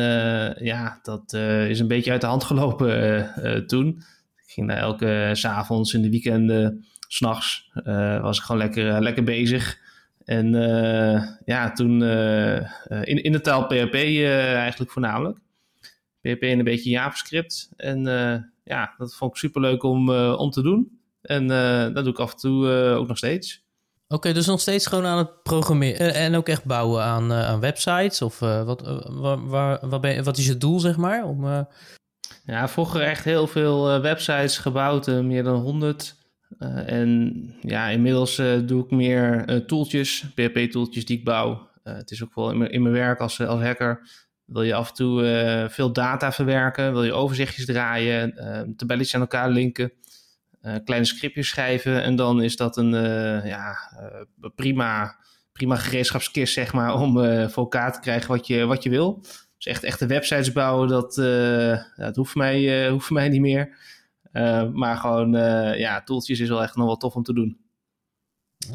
ja, 0.64 0.98
dat 1.02 1.32
is 1.68 1.80
een 1.80 1.88
beetje 1.88 2.10
uit 2.10 2.20
de 2.20 2.26
hand 2.26 2.44
gelopen 2.44 3.66
toen. 3.66 3.88
Ik 4.46 4.52
ging 4.52 4.68
daar 4.68 4.78
elke 4.78 5.38
avonds 5.42 5.94
in 5.94 6.02
de 6.02 6.10
weekenden 6.10 6.86
s'nachts 7.08 7.70
uh, 7.84 8.20
was 8.20 8.38
ik 8.38 8.44
gewoon 8.44 8.60
lekker, 8.60 8.94
eh, 8.94 9.00
lekker 9.00 9.24
bezig. 9.24 9.78
En 10.24 10.54
uh, 10.54 11.22
ja, 11.44 11.72
toen 11.72 12.02
in, 13.02 13.22
in 13.22 13.32
de 13.32 13.40
taal 13.40 13.66
PHP 13.66 13.94
eigenlijk 13.94 14.90
voornamelijk. 14.90 15.38
PHP 16.20 16.42
en 16.42 16.58
een 16.58 16.64
beetje 16.64 16.90
JavaScript. 16.90 17.70
En 17.76 18.02
ja, 18.64 18.94
dat 18.98 19.14
vond 19.14 19.30
ik 19.30 19.36
super 19.36 19.60
leuk 19.60 19.82
om, 19.82 20.10
om 20.14 20.50
te 20.50 20.62
doen. 20.62 21.00
En 21.22 21.46
dat 21.94 22.04
doe 22.04 22.12
ik 22.12 22.18
af 22.18 22.32
en 22.32 22.38
toe 22.38 22.68
ook 22.70 23.08
nog 23.08 23.16
steeds. 23.16 23.66
Oké, 24.08 24.32
dus 24.32 24.46
nog 24.46 24.60
steeds 24.60 24.86
gewoon 24.86 25.06
aan 25.06 25.18
het 25.18 25.42
programmeren 25.42 26.14
en 26.14 26.34
ook 26.34 26.48
echt 26.48 26.64
bouwen 26.64 27.02
aan, 27.02 27.32
aan 27.32 27.60
websites? 27.60 28.22
Of 28.22 28.38
wat, 28.38 29.02
waar, 29.08 29.88
waar, 29.88 30.00
ben 30.00 30.24
wat 30.24 30.38
is 30.38 30.46
je 30.46 30.58
doel, 30.58 30.80
zeg 30.80 30.96
maar? 30.96 31.24
Om, 31.24 31.66
Ja, 32.44 32.68
vroeger 32.68 33.00
echt 33.00 33.24
heel 33.24 33.46
veel 33.46 34.00
websites 34.00 34.58
gebouwd, 34.58 35.06
meer 35.06 35.42
dan 35.42 35.60
100. 35.60 36.17
Uh, 36.58 36.92
en 36.92 37.54
ja, 37.60 37.88
inmiddels 37.88 38.38
uh, 38.38 38.58
doe 38.66 38.84
ik 38.84 38.90
meer 38.90 39.50
uh, 39.50 39.56
tooltjes, 39.56 40.24
PHP-tooltjes 40.34 41.04
die 41.04 41.18
ik 41.18 41.24
bouw. 41.24 41.68
het 41.82 42.10
is 42.10 42.22
ook 42.22 42.34
wel 42.34 42.50
in, 42.50 42.70
in 42.70 42.82
mijn 42.82 42.94
werk 42.94 43.20
als, 43.20 43.40
als 43.40 43.60
hacker. 43.60 44.08
Wil 44.44 44.62
je 44.62 44.74
af 44.74 44.88
en 44.88 44.94
toe 44.94 45.66
veel 45.70 45.92
data 45.92 46.32
verwerken, 46.32 46.92
wil 46.92 47.04
je 47.04 47.12
overzichtjes 47.12 47.64
draaien, 47.64 48.34
tabelletjes 48.76 49.14
aan 49.14 49.20
elkaar 49.20 49.50
linken, 49.50 49.92
kleine 50.84 51.04
scriptjes 51.04 51.48
schrijven. 51.48 52.02
En 52.02 52.16
dan 52.16 52.42
is 52.42 52.56
dat 52.56 52.76
een 52.76 52.90
ja, 53.44 53.76
prima, 54.54 55.16
prima 55.52 55.76
gereedschapskist, 55.76 56.52
zeg 56.52 56.72
maar, 56.72 56.94
om 56.94 57.12
voor 57.50 57.62
elkaar 57.62 57.92
te 57.92 58.00
krijgen 58.00 58.28
wat 58.28 58.46
je, 58.46 58.64
wat 58.64 58.82
je 58.82 58.90
wil. 58.90 59.20
Dus 59.56 59.66
echt 59.66 59.84
echte 59.84 60.06
websites 60.06 60.52
bouwen, 60.52 60.88
dat, 60.88 61.14
dat 61.96 62.16
hoeft, 62.16 62.34
mij, 62.34 62.88
hoeft 62.88 63.10
mij 63.10 63.28
niet 63.28 63.40
meer. 63.40 63.76
Maar 64.72 64.96
gewoon, 64.96 65.30
ja, 65.78 66.02
toeltjes 66.02 66.40
is 66.40 66.48
wel 66.48 66.62
echt 66.62 66.76
nog 66.76 66.86
wel 66.86 66.96
tof 66.96 67.14
om 67.14 67.22
te 67.22 67.32
doen. 67.32 67.60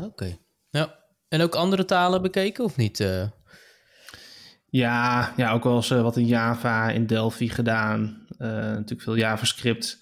Oké. 0.01 0.37
Ja. 0.69 0.99
En 1.27 1.41
ook 1.41 1.55
andere 1.55 1.85
talen 1.85 2.21
bekeken 2.21 2.63
of 2.63 2.77
niet? 2.77 2.97
Ja, 4.65 5.33
ja, 5.37 5.51
ook 5.51 5.63
wel 5.63 5.75
eens 5.75 5.89
wat 5.89 6.17
in 6.17 6.25
Java, 6.25 6.89
in 6.89 7.05
Delphi 7.05 7.49
gedaan. 7.49 8.25
natuurlijk 8.37 9.01
veel 9.01 9.17
JavaScript. 9.17 10.01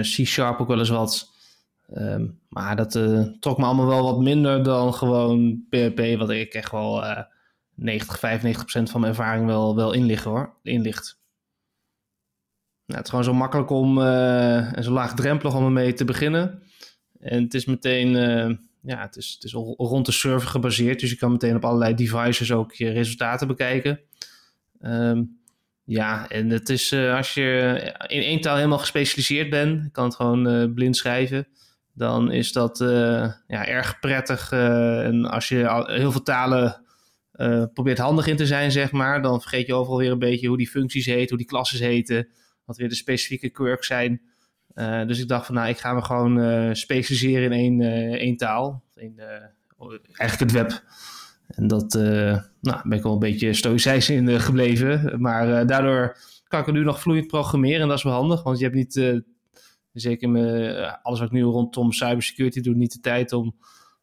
C-Sharp 0.00 0.60
ook 0.60 0.68
wel 0.68 0.78
eens 0.78 0.88
wat. 0.88 1.28
Ehm, 1.86 2.26
maar 2.48 2.76
dat 2.76 2.90
trok 3.40 3.58
me 3.58 3.64
allemaal 3.64 3.86
wel 3.86 4.02
wat 4.02 4.20
minder 4.20 4.62
dan 4.62 4.94
gewoon 4.94 5.64
PHP, 5.68 6.18
wat 6.18 6.30
ik 6.30 6.54
echt 6.54 6.70
wel 6.70 7.04
uh, 7.04 7.20
90, 7.80 8.18
95% 8.18 8.90
van 8.90 9.00
mijn 9.00 9.12
ervaring 9.12 9.46
wel, 9.46 9.76
wel 9.76 9.92
inligt 9.92 10.24
hoor. 10.24 10.54
Inlicht. 10.62 11.19
Nou, 12.90 13.02
het 13.02 13.04
is 13.04 13.10
gewoon 13.10 13.34
zo 13.34 13.34
makkelijk 13.34 13.70
om 13.70 13.98
uh, 13.98 14.76
en 14.76 14.84
zo 14.84 14.92
laagdrempelig 14.92 15.54
om 15.54 15.64
ermee 15.64 15.92
te 15.92 16.04
beginnen. 16.04 16.62
En 17.20 17.42
het 17.42 17.54
is 17.54 17.64
meteen, 17.64 18.08
uh, 18.14 18.56
ja, 18.82 19.00
het 19.00 19.16
is, 19.16 19.32
het 19.34 19.44
is 19.44 19.52
rond 19.76 20.06
de 20.06 20.12
server 20.12 20.48
gebaseerd. 20.48 21.00
Dus 21.00 21.10
je 21.10 21.16
kan 21.16 21.32
meteen 21.32 21.56
op 21.56 21.64
allerlei 21.64 21.94
devices 21.94 22.52
ook 22.52 22.72
je 22.72 22.90
resultaten 22.90 23.46
bekijken. 23.46 24.00
Um, 24.82 25.38
ja, 25.84 26.28
en 26.28 26.50
het 26.50 26.68
is 26.68 26.92
als 26.92 27.34
je 27.34 27.78
in 28.06 28.22
één 28.22 28.40
taal 28.40 28.56
helemaal 28.56 28.78
gespecialiseerd 28.78 29.50
bent, 29.50 29.92
kan 29.92 30.04
het 30.04 30.14
gewoon 30.14 30.74
blind 30.74 30.96
schrijven 30.96 31.46
dan 31.94 32.32
is 32.32 32.52
dat 32.52 32.78
ja, 33.46 33.66
erg 33.66 33.98
prettig. 33.98 34.52
En 34.52 35.24
als 35.24 35.48
je 35.48 35.84
heel 35.86 36.12
veel 36.12 36.22
talen 36.22 36.84
probeert 37.74 37.98
handig 37.98 38.26
in 38.26 38.36
te 38.36 38.46
zijn, 38.46 38.72
zeg 38.72 38.92
maar, 38.92 39.22
dan 39.22 39.40
vergeet 39.40 39.66
je 39.66 39.74
overal 39.74 39.98
weer 39.98 40.10
een 40.10 40.18
beetje 40.18 40.48
hoe 40.48 40.56
die 40.56 40.68
functies 40.68 41.06
heten, 41.06 41.28
hoe 41.28 41.38
die 41.38 41.46
klassen 41.46 41.78
heten, 41.78 42.28
wat 42.70 42.78
weer 42.78 42.88
de 42.88 42.94
specifieke 42.94 43.50
quirks 43.50 43.86
zijn. 43.86 44.20
dus 45.06 45.20
ik 45.20 45.28
dacht 45.28 45.46
van, 45.46 45.54
nou, 45.54 45.68
ik 45.68 45.78
ga 45.78 45.92
me 45.92 46.02
gewoon 46.02 46.76
specialiseren 46.76 47.52
in 47.52 47.80
één, 47.80 47.80
één 48.18 48.36
taal. 48.36 48.82
In, 48.94 49.20
eigenlijk 50.12 50.52
het 50.52 50.52
web. 50.52 50.82
En 51.46 51.66
dat 51.66 51.94
nou, 52.60 52.88
ben 52.88 52.98
ik 52.98 53.02
wel 53.02 53.12
een 53.12 53.18
beetje 53.18 53.52
stoïcijns 53.52 54.10
in 54.10 54.40
gebleven. 54.40 55.20
Maar 55.20 55.66
daardoor 55.66 56.16
kan 56.48 56.60
ik 56.60 56.66
er 56.66 56.72
nu 56.72 56.84
nog 56.84 57.00
vloeiend 57.00 57.26
programmeren. 57.26 57.80
En 57.80 57.88
dat 57.88 57.96
is 57.96 58.02
wel 58.02 58.12
handig, 58.12 58.42
want 58.42 58.58
je 58.58 58.64
hebt 58.64 58.76
niet 58.76 59.22
Zeker 59.92 60.36
eh, 60.36 60.94
alles 61.02 61.18
wat 61.18 61.28
ik 61.28 61.34
nu 61.34 61.42
rondom 61.42 61.92
cybersecurity 61.92 62.60
doe, 62.60 62.74
niet 62.74 62.92
de 62.92 63.00
tijd 63.00 63.32
om 63.32 63.56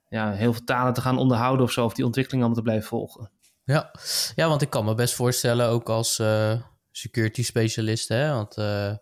ja, 0.10 0.32
heel 0.32 0.54
veel 0.54 0.64
talen 0.64 0.94
te 0.94 1.02
gaan 1.02 1.18
onderhouden 1.18 1.66
of 1.66 1.72
zo, 1.72 1.86
of 1.86 1.94
die 1.94 2.06
ontwikkeling 2.06 2.44
allemaal 2.44 2.64
te 2.64 2.70
blijven 2.70 2.90
volgen. 2.90 3.32
Ja, 3.64 3.92
ja 4.36 4.48
want 4.48 4.62
ik 4.62 4.70
kan 4.70 4.86
me 4.86 4.96
best 4.96 5.14
voorstellen, 5.14 5.68
ook 5.68 5.90
als 5.90 6.22
security 6.98 7.44
specialist, 7.44 8.08
hè, 8.08 8.32
want 8.32 8.58
uh, 8.58 8.96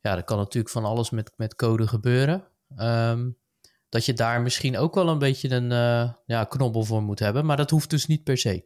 ja, 0.00 0.16
er 0.16 0.24
kan 0.24 0.38
natuurlijk 0.38 0.72
van 0.72 0.84
alles 0.84 1.10
met, 1.10 1.32
met 1.36 1.54
code 1.54 1.88
gebeuren. 1.88 2.44
Um, 2.78 3.40
dat 3.88 4.04
je 4.04 4.12
daar 4.12 4.42
misschien 4.42 4.78
ook 4.78 4.94
wel 4.94 5.08
een 5.08 5.18
beetje 5.18 5.50
een 5.50 5.70
uh, 5.70 6.12
ja, 6.26 6.44
knobbel 6.44 6.84
voor 6.84 7.02
moet 7.02 7.18
hebben, 7.18 7.46
maar 7.46 7.56
dat 7.56 7.70
hoeft 7.70 7.90
dus 7.90 8.06
niet 8.06 8.24
per 8.24 8.38
se. 8.38 8.64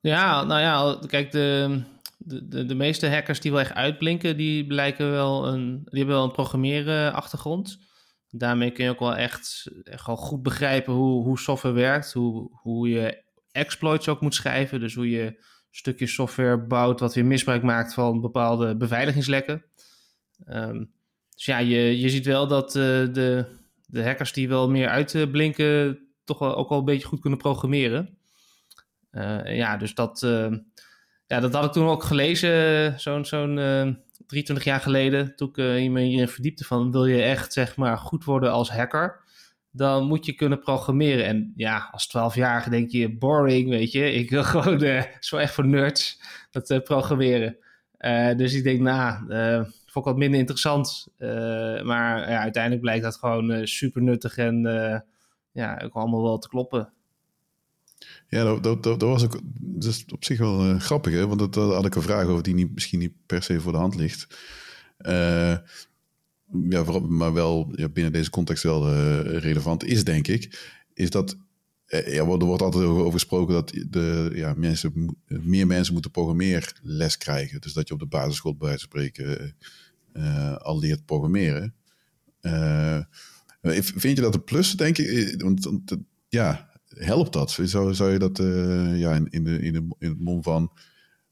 Ja, 0.00 0.44
nou 0.44 0.60
ja, 0.60 1.06
kijk, 1.06 1.32
de, 1.32 1.82
de, 2.18 2.48
de, 2.48 2.66
de, 2.66 2.74
meeste 2.74 3.08
hackers 3.08 3.40
die 3.40 3.50
wel 3.50 3.60
echt 3.60 3.74
uitblinken, 3.74 4.36
die 4.36 4.66
blijken 4.66 5.10
wel 5.10 5.46
een, 5.46 5.80
die 5.84 5.98
hebben 5.98 6.16
wel 6.16 6.24
een 6.24 6.32
programmeren 6.32 7.12
achtergrond. 7.12 7.78
Daarmee 8.30 8.70
kun 8.70 8.84
je 8.84 8.90
ook 8.90 8.98
wel 8.98 9.16
echt, 9.16 9.70
echt 9.82 10.06
wel 10.06 10.16
goed 10.16 10.42
begrijpen 10.42 10.92
hoe, 10.92 11.24
hoe 11.24 11.38
software 11.38 11.74
werkt, 11.74 12.12
hoe, 12.12 12.50
hoe 12.62 12.88
je 12.88 13.24
exploits 13.52 14.08
ook 14.08 14.20
moet 14.20 14.34
schrijven. 14.34 14.80
Dus 14.80 14.94
hoe 14.94 15.10
je 15.10 15.44
stukjes 15.70 16.14
software 16.14 16.58
bouwt 16.58 17.00
wat 17.00 17.14
weer 17.14 17.24
misbruik 17.24 17.62
maakt 17.62 17.94
van 17.94 18.20
bepaalde 18.20 18.76
beveiligingslekken. 18.76 19.64
Um, 20.48 20.92
dus 21.34 21.44
ja, 21.44 21.58
je, 21.58 22.00
je 22.00 22.08
ziet 22.08 22.26
wel 22.26 22.46
dat 22.46 22.74
uh, 22.74 22.82
de, 23.12 23.46
de 23.86 24.02
hackers 24.02 24.32
die 24.32 24.48
wel 24.48 24.70
meer 24.70 24.88
uitblinken, 24.88 25.98
toch 26.24 26.38
wel 26.38 26.56
ook 26.56 26.68
wel 26.68 26.78
een 26.78 26.84
beetje 26.84 27.06
goed 27.06 27.20
kunnen 27.20 27.38
programmeren. 27.38 28.18
Uh, 29.12 29.56
ja, 29.56 29.76
dus 29.76 29.94
dat, 29.94 30.22
uh, 30.22 30.52
ja, 31.26 31.40
dat 31.40 31.54
had 31.54 31.64
ik 31.64 31.72
toen 31.72 31.88
ook 31.88 32.02
gelezen, 32.02 33.00
zo'n 33.00 33.24
zo'n 33.24 33.56
uh, 33.56 33.80
eh, 33.80 33.94
23 34.26 34.64
jaar 34.64 34.80
geleden, 34.80 35.36
toen 35.36 35.48
ik 35.48 35.56
uh, 35.56 35.90
me 35.90 36.00
hierin 36.00 36.28
verdiepte 36.28 36.64
van, 36.64 36.90
wil 36.90 37.06
je 37.06 37.22
echt 37.22 37.52
zeg 37.52 37.76
maar 37.76 37.98
goed 37.98 38.24
worden 38.24 38.52
als 38.52 38.70
hacker, 38.70 39.20
dan 39.70 40.06
moet 40.06 40.26
je 40.26 40.32
kunnen 40.32 40.60
programmeren. 40.60 41.26
En 41.26 41.52
ja, 41.56 41.88
als 41.92 42.08
12-jarige 42.08 42.70
denk 42.70 42.90
je, 42.90 43.16
boring, 43.16 43.68
weet 43.68 43.92
je, 43.92 44.12
ik 44.12 44.30
wil 44.30 44.44
gewoon, 44.54 45.04
zo 45.20 45.36
echt 45.36 45.54
voor 45.54 45.66
nerds, 45.66 46.20
dat 46.50 46.84
programmeren. 46.84 47.56
dus 48.36 48.54
ik 48.54 48.64
denk, 48.64 48.80
nou, 48.80 49.26
vond 49.86 50.06
ik 50.06 50.12
wat 50.12 50.16
minder 50.16 50.38
interessant. 50.38 51.08
maar 51.84 52.24
uiteindelijk 52.24 52.82
blijkt 52.82 53.02
dat 53.02 53.16
gewoon 53.16 53.66
super 53.66 54.02
nuttig 54.02 54.36
en 54.36 54.62
ja, 55.52 55.80
ook 55.84 55.94
allemaal 55.94 56.22
wel 56.22 56.38
te 56.38 56.48
kloppen. 56.48 56.92
Ja, 58.28 58.44
dat, 58.44 58.62
dat, 58.62 58.82
dat, 58.82 59.00
was 59.00 59.24
ook 59.24 59.40
dat 59.42 60.04
op 60.12 60.24
zich 60.24 60.38
wel 60.38 60.78
grappig, 60.78 61.12
hè? 61.12 61.26
want 61.26 61.54
dat, 61.54 61.54
had 61.54 61.86
ik 61.86 61.94
een 61.94 62.02
vraag 62.02 62.26
over 62.26 62.42
die 62.42 62.54
niet, 62.54 62.74
misschien 62.74 62.98
niet 62.98 63.12
per 63.26 63.42
se 63.42 63.60
voor 63.60 63.72
de 63.72 63.78
hand 63.78 63.94
ligt. 63.94 64.26
Ja, 66.68 66.84
vooral, 66.84 67.08
maar 67.08 67.32
wel 67.32 67.72
ja, 67.74 67.88
binnen 67.88 68.12
deze 68.12 68.30
context 68.30 68.62
wel 68.62 68.88
uh, 68.88 69.20
relevant 69.20 69.84
is, 69.84 70.04
denk 70.04 70.26
ik. 70.28 70.74
Is 70.94 71.10
dat, 71.10 71.36
ja, 71.86 71.98
er 71.98 72.24
wordt 72.24 72.62
altijd 72.62 72.84
over 72.84 73.12
gesproken 73.12 73.54
dat 73.54 73.72
de, 73.88 74.30
ja, 74.34 74.54
mensen, 74.56 75.16
meer 75.26 75.66
mensen 75.66 75.92
moeten 75.92 76.10
programmeerles 76.10 77.16
krijgen. 77.16 77.60
Dus 77.60 77.72
dat 77.72 77.88
je 77.88 77.94
op 77.94 78.00
de 78.00 78.06
basisschool 78.06 78.56
bij 78.56 78.68
wijze 78.68 78.88
van 78.88 79.00
spreken 79.00 79.56
al 80.58 80.78
leert 80.78 81.04
programmeren. 81.04 81.74
vind 83.60 84.16
je 84.16 84.22
dat 84.22 84.34
een 84.34 84.44
plus, 84.44 84.72
denk 84.72 84.98
ik? 84.98 85.42
Want, 85.42 85.96
ja, 86.28 86.70
helpt 86.88 87.32
dat? 87.32 87.50
Zou, 87.50 87.94
zou 87.94 88.12
je 88.12 88.18
dat 88.18 88.38
ja, 88.98 89.14
in, 89.14 89.26
in, 89.30 89.44
de, 89.44 89.58
in, 89.58 89.72
de, 89.72 89.94
in 89.98 90.08
het 90.08 90.20
mond 90.20 90.44
van 90.44 90.72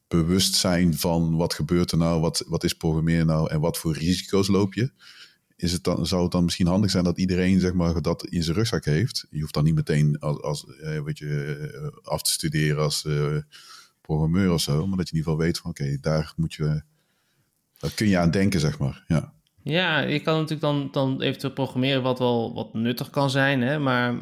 bewustzijn 0.08 0.98
van 0.98 1.36
wat 1.36 1.54
gebeurt 1.54 1.92
er 1.92 1.98
nou, 1.98 2.20
wat, 2.20 2.44
wat 2.46 2.64
is 2.64 2.72
programmeren 2.72 3.26
nou 3.26 3.50
en 3.50 3.60
wat 3.60 3.78
voor 3.78 3.94
risico's 3.94 4.48
loop 4.48 4.74
je? 4.74 4.90
Is 5.56 5.72
het 5.72 5.84
dan, 5.84 6.06
zou 6.06 6.22
het 6.22 6.32
dan 6.32 6.44
misschien 6.44 6.66
handig 6.66 6.90
zijn 6.90 7.04
dat 7.04 7.18
iedereen 7.18 7.60
zeg 7.60 7.72
maar, 7.72 8.02
dat 8.02 8.26
in 8.26 8.42
zijn 8.42 8.56
rugzak 8.56 8.84
heeft? 8.84 9.26
Je 9.30 9.40
hoeft 9.40 9.54
dan 9.54 9.64
niet 9.64 9.74
meteen 9.74 10.18
als, 10.18 10.42
als, 10.42 10.66
eh, 10.66 11.02
weet 11.02 11.18
je, 11.18 11.54
eh, 11.72 12.10
af 12.12 12.22
te 12.22 12.30
studeren 12.30 12.82
als 12.82 13.04
uh, 13.04 13.36
programmeur 14.00 14.52
of 14.52 14.60
zo, 14.60 14.86
maar 14.86 14.96
dat 14.96 15.08
je 15.08 15.14
in 15.14 15.18
ieder 15.18 15.32
geval 15.32 15.46
weet 15.46 15.58
van 15.58 15.70
oké, 15.70 15.98
daar 16.00 16.32
moet 16.36 16.54
je, 16.54 16.82
daar 17.78 17.92
kun 17.94 18.08
je 18.08 18.18
aan 18.18 18.30
denken, 18.30 18.60
zeg 18.60 18.78
maar. 18.78 19.04
Ja. 19.08 19.36
Ja, 19.62 20.00
je 20.00 20.20
kan 20.20 20.34
natuurlijk 20.34 20.60
dan, 20.60 20.88
dan 20.92 21.22
eventueel 21.22 21.52
programmeren 21.52 22.02
wat 22.02 22.18
wel 22.18 22.54
wat 22.54 22.74
nuttig 22.74 23.10
kan 23.10 23.30
zijn. 23.30 23.60
Hè? 23.60 23.78
Maar 23.78 24.20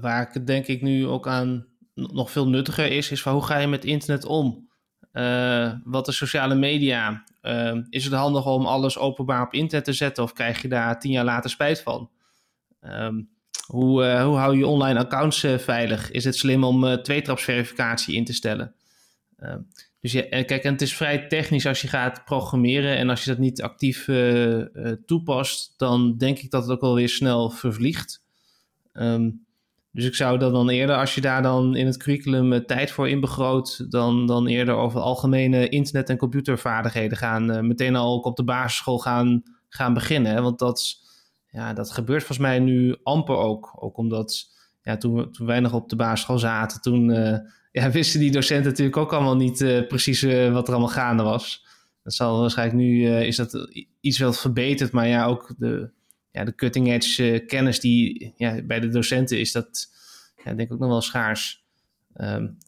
waar 0.00 0.30
ik 0.34 0.46
denk 0.46 0.66
ik 0.66 0.82
nu 0.82 1.06
ook 1.06 1.28
aan 1.28 1.66
nog 1.94 2.30
veel 2.30 2.48
nuttiger 2.48 2.92
is, 2.92 3.10
is 3.10 3.22
van 3.22 3.32
hoe 3.32 3.44
ga 3.44 3.58
je 3.58 3.66
met 3.66 3.84
internet 3.84 4.24
om? 4.24 4.68
Uh, 5.14 5.72
wat 5.84 6.06
de 6.06 6.12
sociale 6.12 6.54
media? 6.54 7.24
Uh, 7.42 7.76
is 7.90 8.04
het 8.04 8.12
handig 8.12 8.46
om 8.46 8.66
alles 8.66 8.98
openbaar 8.98 9.42
op 9.42 9.52
internet 9.52 9.84
te 9.84 9.92
zetten 9.92 10.22
of 10.22 10.32
krijg 10.32 10.62
je 10.62 10.68
daar 10.68 11.00
tien 11.00 11.10
jaar 11.10 11.24
later 11.24 11.50
spijt 11.50 11.82
van? 11.82 12.10
Um, 12.80 13.28
hoe, 13.66 14.04
uh, 14.04 14.24
hoe 14.24 14.36
hou 14.36 14.56
je 14.56 14.66
online 14.66 14.98
accounts 14.98 15.46
veilig? 15.56 16.10
Is 16.10 16.24
het 16.24 16.36
slim 16.36 16.64
om 16.64 17.02
tweetrapsverificatie 17.02 18.14
in 18.14 18.24
te 18.24 18.32
stellen? 18.32 18.74
Uh, 19.38 19.54
dus 20.00 20.12
kijk, 20.12 20.50
en 20.50 20.72
het 20.72 20.82
is 20.82 20.96
vrij 20.96 21.26
technisch 21.26 21.66
als 21.66 21.80
je 21.80 21.88
gaat 21.88 22.24
programmeren 22.24 22.96
en 22.96 23.10
als 23.10 23.24
je 23.24 23.30
dat 23.30 23.38
niet 23.38 23.62
actief 23.62 24.08
toepast, 25.06 25.74
dan 25.76 26.16
denk 26.16 26.38
ik 26.38 26.50
dat 26.50 26.62
het 26.62 26.72
ook 26.72 26.80
wel 26.80 26.94
weer 26.94 27.08
snel 27.08 27.50
vervliegt. 27.50 28.22
Um, 28.92 29.43
dus 29.94 30.04
ik 30.04 30.14
zou 30.14 30.38
dat 30.38 30.52
dan 30.52 30.68
eerder, 30.68 30.96
als 30.96 31.14
je 31.14 31.20
daar 31.20 31.42
dan 31.42 31.76
in 31.76 31.86
het 31.86 31.96
curriculum 31.96 32.52
uh, 32.52 32.58
tijd 32.58 32.90
voor 32.90 33.08
inbegroot, 33.08 33.90
dan, 33.90 34.26
dan 34.26 34.46
eerder 34.46 34.74
over 34.74 35.00
algemene 35.00 35.68
internet- 35.68 36.08
en 36.08 36.16
computervaardigheden 36.16 37.18
gaan. 37.18 37.66
meteen 37.66 37.96
al 37.96 38.14
ook 38.14 38.24
op 38.24 38.36
de 38.36 38.44
basisschool 38.44 38.98
gaan, 38.98 39.42
gaan 39.68 39.94
beginnen. 39.94 40.42
Want 40.42 40.58
dat, 40.58 40.96
ja, 41.46 41.72
dat 41.72 41.90
gebeurt 41.90 42.24
volgens 42.24 42.46
mij 42.48 42.58
nu 42.58 42.96
amper 43.02 43.36
ook. 43.36 43.72
Ook 43.76 43.96
omdat 43.96 44.52
ja, 44.82 44.96
toen, 44.96 45.32
toen 45.32 45.46
wij 45.46 45.60
nog 45.60 45.72
op 45.72 45.88
de 45.88 45.96
basisschool 45.96 46.38
zaten, 46.38 46.80
toen 46.80 47.10
ja, 47.72 47.90
wisten 47.90 48.20
die 48.20 48.30
docenten 48.30 48.70
natuurlijk 48.70 48.96
ook 48.96 49.12
allemaal 49.12 49.36
niet 49.36 49.84
precies 49.88 50.22
wat 50.50 50.68
er 50.68 50.74
allemaal 50.74 50.88
gaande 50.88 51.22
was. 51.22 51.66
Dat 52.02 52.14
zal 52.14 52.40
waarschijnlijk 52.40 52.78
nu, 52.78 53.06
is 53.08 53.36
dat 53.36 53.68
iets 54.00 54.18
wel 54.18 54.32
verbeterd, 54.32 54.92
maar 54.92 55.08
ja, 55.08 55.26
ook 55.26 55.54
de, 55.58 55.90
ja, 56.34 56.44
de 56.44 56.54
cutting 56.54 56.92
edge 56.92 57.44
kennis 57.46 57.80
die 57.80 58.32
ja, 58.36 58.62
bij 58.62 58.80
de 58.80 58.88
docenten 58.88 59.38
is, 59.38 59.52
dat 59.52 59.90
ja, 60.44 60.54
denk 60.54 60.68
ik 60.68 60.72
ook 60.72 60.78
nog 60.78 60.88
wel 60.88 61.00
schaars. 61.00 61.64
Um, 62.16 62.58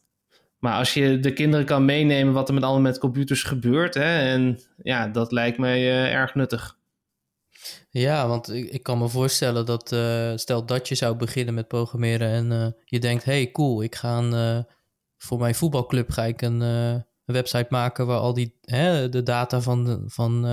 maar 0.59 0.77
als 0.77 0.93
je 0.93 1.19
de 1.19 1.33
kinderen 1.33 1.65
kan 1.65 1.85
meenemen 1.85 2.33
wat 2.33 2.47
er 2.47 2.53
met 2.53 2.63
allemaal 2.63 2.81
met 2.81 2.97
computers 2.97 3.43
gebeurt, 3.43 3.93
hè, 3.93 4.19
en 4.19 4.59
ja, 4.83 5.07
dat 5.07 5.31
lijkt 5.31 5.57
mij 5.57 6.11
erg 6.11 6.35
nuttig. 6.35 6.77
Ja, 7.89 8.27
want 8.27 8.51
ik, 8.51 8.69
ik 8.69 8.83
kan 8.83 8.97
me 8.97 9.07
voorstellen 9.07 9.65
dat 9.65 9.91
uh, 9.91 10.31
stel 10.35 10.65
dat 10.65 10.87
je 10.87 10.95
zou 10.95 11.15
beginnen 11.15 11.53
met 11.53 11.67
programmeren 11.67 12.29
en 12.29 12.75
je 12.85 12.99
denkt, 12.99 13.23
hey 13.23 13.51
cool, 13.51 13.83
ik 13.83 13.95
ga 13.95 14.17
een, 14.17 14.65
voor 15.17 15.39
mijn 15.39 15.55
voetbalclub 15.55 16.09
ga 16.09 16.23
ik 16.23 16.41
een, 16.41 16.61
een, 16.61 17.05
website 17.25 17.67
maken 17.69 18.07
waar 18.07 18.19
al 18.19 18.33
die 18.33 18.57
hè, 18.61 19.09
de 19.09 19.23
data 19.23 19.61
van, 19.61 20.03
van, 20.05 20.45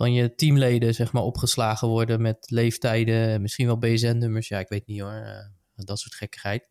van 0.00 0.12
je 0.12 0.34
teamleden 0.34 0.94
zeg 0.94 1.12
maar 1.12 1.22
opgeslagen 1.22 1.88
worden 1.88 2.22
met 2.22 2.50
leeftijden, 2.50 3.42
misschien 3.42 3.66
wel 3.66 3.78
BSN-nummers, 3.78 4.48
ja 4.48 4.58
ik 4.58 4.68
weet 4.68 4.86
niet 4.86 5.00
hoor, 5.00 5.52
dat 5.74 5.98
soort 5.98 6.14
gekkigheid. 6.14 6.68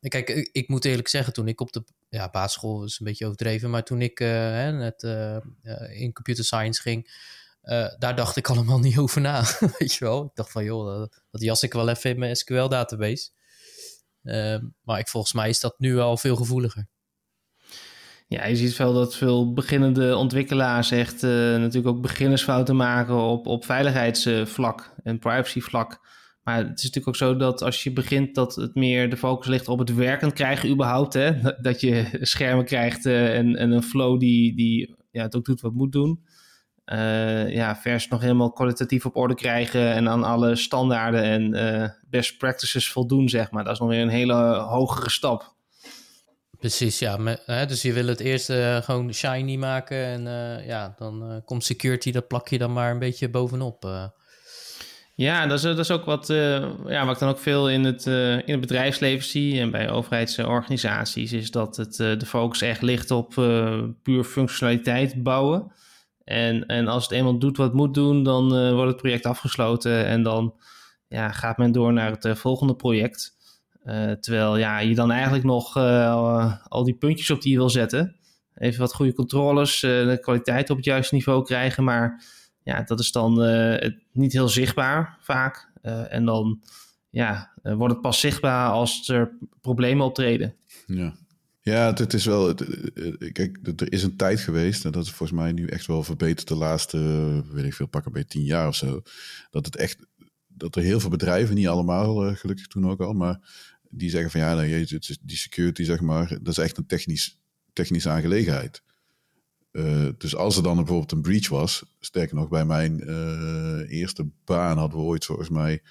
kijk, 0.00 0.28
ik, 0.52 0.68
moet 0.68 0.84
eerlijk 0.84 1.08
zeggen, 1.08 1.32
toen 1.32 1.48
ik 1.48 1.60
op 1.60 1.72
de 1.72 1.84
ja, 2.08 2.30
basisschool 2.30 2.84
is 2.84 2.98
een 2.98 3.06
beetje 3.06 3.24
overdreven, 3.24 3.70
maar 3.70 3.82
toen 3.82 4.00
ik 4.00 4.18
net 4.18 5.02
in 5.92 6.12
computer 6.12 6.44
science 6.44 6.80
ging, 6.80 7.10
daar 7.98 8.16
dacht 8.16 8.36
ik 8.36 8.48
allemaal 8.50 8.78
niet 8.78 8.98
over 8.98 9.20
na. 9.20 9.44
Weet 9.78 9.94
je 9.94 10.04
wel? 10.04 10.24
Ik 10.24 10.34
dacht 10.34 10.50
van, 10.50 10.64
joh, 10.64 10.98
dat, 10.98 11.22
dat 11.30 11.42
jas 11.42 11.62
ik 11.62 11.72
wel 11.72 11.88
even 11.88 12.10
in 12.10 12.18
mijn 12.18 12.36
SQL-database. 12.36 13.30
Maar 14.82 14.98
ik, 14.98 15.08
volgens 15.08 15.32
mij 15.32 15.48
is 15.48 15.60
dat 15.60 15.78
nu 15.78 15.98
al 15.98 16.16
veel 16.16 16.36
gevoeliger. 16.36 16.88
Ja, 18.28 18.46
je 18.46 18.56
ziet 18.56 18.76
wel 18.76 18.92
dat 18.92 19.16
veel 19.16 19.52
beginnende 19.52 20.16
ontwikkelaars 20.16 20.90
echt 20.90 21.22
uh, 21.22 21.30
natuurlijk 21.30 21.86
ook 21.86 22.02
beginnersfouten 22.02 22.76
maken 22.76 23.16
op, 23.16 23.46
op 23.46 23.64
veiligheidsvlak 23.64 24.94
en 25.02 25.18
privacyvlak. 25.18 26.04
Maar 26.42 26.56
het 26.56 26.78
is 26.78 26.84
natuurlijk 26.84 27.08
ook 27.08 27.16
zo 27.16 27.36
dat 27.36 27.62
als 27.62 27.82
je 27.82 27.92
begint 27.92 28.34
dat 28.34 28.54
het 28.54 28.74
meer 28.74 29.10
de 29.10 29.16
focus 29.16 29.46
ligt 29.46 29.68
op 29.68 29.78
het 29.78 29.94
werken 29.94 30.32
krijgen 30.32 30.70
überhaupt. 30.70 31.12
Hè? 31.12 31.40
Dat 31.60 31.80
je 31.80 32.18
schermen 32.20 32.64
krijgt 32.64 33.06
en, 33.06 33.56
en 33.56 33.70
een 33.70 33.82
flow 33.82 34.20
die, 34.20 34.56
die 34.56 34.94
ja, 35.10 35.22
het 35.22 35.36
ook 35.36 35.44
doet 35.44 35.60
wat 35.60 35.72
moet 35.72 35.92
doen 35.92 36.24
uh, 36.92 37.54
ja, 37.54 37.76
vers 37.76 38.08
nog 38.08 38.20
helemaal 38.20 38.52
kwalitatief 38.52 39.06
op 39.06 39.16
orde 39.16 39.34
krijgen 39.34 39.92
en 39.92 40.08
aan 40.08 40.24
alle 40.24 40.56
standaarden 40.56 41.22
en 41.22 41.96
best 42.08 42.38
practices 42.38 42.92
voldoen, 42.92 43.28
zeg 43.28 43.50
maar. 43.50 43.64
Dat 43.64 43.72
is 43.72 43.78
nog 43.78 43.88
weer 43.88 44.02
een 44.02 44.08
hele 44.08 44.34
hogere 44.54 45.10
stap. 45.10 45.55
Precies, 46.66 46.98
ja. 46.98 47.18
Hè, 47.44 47.66
dus 47.66 47.82
je 47.82 47.92
wil 47.92 48.06
het 48.06 48.20
eerst 48.20 48.50
uh, 48.50 48.76
gewoon 48.76 49.14
shiny 49.14 49.56
maken 49.56 49.96
en 49.96 50.22
ja, 50.66 50.94
dan 50.98 51.42
komt 51.44 51.64
security, 51.64 52.12
dat 52.12 52.28
plak 52.28 52.48
je 52.48 52.58
dan 52.58 52.72
maar 52.72 52.90
een 52.90 52.98
beetje 52.98 53.30
bovenop. 53.30 54.10
Ja, 55.14 55.46
dat 55.46 55.58
is, 55.58 55.62
dat 55.62 55.78
is 55.78 55.90
ook 55.90 56.04
wat, 56.04 56.26
ja, 56.86 57.04
wat 57.04 57.14
ik 57.14 57.18
dan 57.18 57.28
ook 57.28 57.38
veel 57.38 57.70
in 57.70 57.84
het, 57.84 58.06
in 58.06 58.42
het 58.46 58.60
bedrijfsleven 58.60 59.24
zie 59.24 59.60
en 59.60 59.70
bij 59.70 59.90
overheidsorganisaties, 59.90 61.32
is 61.32 61.50
dat 61.50 61.76
het, 61.76 61.96
de 61.96 62.26
focus 62.26 62.62
echt 62.62 62.82
ligt 62.82 63.10
op 63.10 63.34
puur 64.02 64.24
functionaliteit 64.24 65.22
bouwen. 65.22 65.72
En, 66.24 66.66
en 66.66 66.88
als 66.88 67.02
het 67.02 67.12
eenmaal 67.12 67.38
doet 67.38 67.56
wat 67.56 67.66
het 67.66 67.76
moet 67.76 67.94
doen, 67.94 68.22
dan 68.22 68.72
wordt 68.74 68.90
het 68.90 69.00
project 69.00 69.26
afgesloten 69.26 70.06
en 70.06 70.22
dan 70.22 70.54
ja, 71.08 71.30
gaat 71.32 71.58
men 71.58 71.72
door 71.72 71.92
naar 71.92 72.10
het 72.10 72.38
volgende 72.38 72.76
project. 72.76 73.35
Uh, 73.86 74.12
terwijl 74.12 74.56
ja, 74.56 74.78
je 74.78 74.94
dan 74.94 75.10
eigenlijk 75.10 75.44
nog 75.44 75.76
al 76.68 76.84
die 76.84 76.94
puntjes 76.94 77.30
op 77.30 77.42
die 77.42 77.52
je 77.52 77.58
wil 77.58 77.70
zetten. 77.70 78.16
Even 78.54 78.80
wat 78.80 78.94
goede 78.94 79.14
controles, 79.14 79.80
de 79.80 80.18
kwaliteit 80.20 80.70
op 80.70 80.76
het 80.76 80.84
juiste 80.84 81.14
niveau 81.14 81.44
krijgen. 81.44 81.84
Maar 81.84 82.24
ja, 82.62 82.82
dat 82.82 83.00
is 83.00 83.12
dan 83.12 83.32
niet 84.12 84.32
heel 84.32 84.48
zichtbaar 84.48 85.18
vaak. 85.20 85.70
en 86.08 86.24
dan 86.24 86.62
ja, 87.10 87.52
wordt 87.62 87.92
het 87.92 88.02
pas 88.02 88.20
zichtbaar 88.20 88.70
als 88.70 89.08
er 89.08 89.38
problemen 89.60 90.06
optreden. 90.06 90.54
Ja, 90.86 91.14
ja, 91.60 91.92
het, 91.94 92.12
is 92.12 92.24
wel. 92.24 92.54
kijk, 93.32 93.58
er 93.76 93.92
is 93.92 94.02
een 94.02 94.16
tijd 94.16 94.40
geweest, 94.40 94.84
en 94.84 94.92
dat 94.92 95.04
is 95.04 95.10
volgens 95.10 95.38
mij 95.38 95.52
nu 95.52 95.66
echt 95.66 95.86
wel 95.86 96.02
verbeterd 96.02 96.48
de 96.48 96.54
laatste, 96.54 96.98
weet 97.52 97.64
ik 97.64 97.74
veel, 97.74 97.86
pakken 97.86 98.12
bij 98.12 98.24
tien 98.24 98.44
jaar 98.44 98.68
of 98.68 98.74
zo. 98.74 99.02
Dat 99.50 99.64
het 99.66 99.76
echt. 99.76 100.06
Dat 100.48 100.76
er 100.76 100.82
heel 100.82 101.00
veel 101.00 101.10
bedrijven, 101.10 101.54
niet 101.54 101.68
allemaal 101.68 102.34
gelukkig 102.34 102.66
toen 102.66 102.90
ook 102.90 103.00
al, 103.00 103.12
maar 103.12 103.40
die 103.96 104.10
zeggen 104.10 104.30
van 104.30 104.40
ja, 104.40 104.54
nou, 104.54 104.86
die 105.22 105.36
security, 105.36 105.84
zeg 105.84 106.00
maar, 106.00 106.28
dat 106.28 106.48
is 106.48 106.58
echt 106.58 106.76
een 106.76 106.86
technisch, 106.86 107.40
technische 107.72 108.08
aangelegenheid. 108.08 108.82
Uh, 109.72 110.08
dus 110.18 110.36
als 110.36 110.56
er 110.56 110.62
dan 110.62 110.76
bijvoorbeeld 110.76 111.12
een 111.12 111.22
breach 111.22 111.48
was, 111.48 111.84
sterker 112.00 112.36
nog, 112.36 112.48
bij 112.48 112.64
mijn 112.64 113.10
uh, 113.10 113.98
eerste 113.98 114.28
baan 114.44 114.78
hadden 114.78 114.98
we 114.98 115.04
ooit 115.04 115.24
volgens 115.24 115.48
mij 115.48 115.82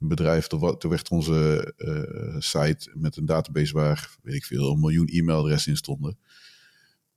een 0.00 0.08
bedrijf, 0.08 0.46
toen 0.46 0.90
werd 0.90 1.08
onze 1.08 1.72
uh, 1.78 2.40
site 2.40 2.90
met 2.94 3.16
een 3.16 3.26
database 3.26 3.72
waar, 3.72 4.16
weet 4.22 4.34
ik 4.34 4.44
veel, 4.44 4.72
een 4.72 4.80
miljoen 4.80 5.06
e-mailadressen 5.06 5.70
in 5.70 5.76
stonden. 5.76 6.18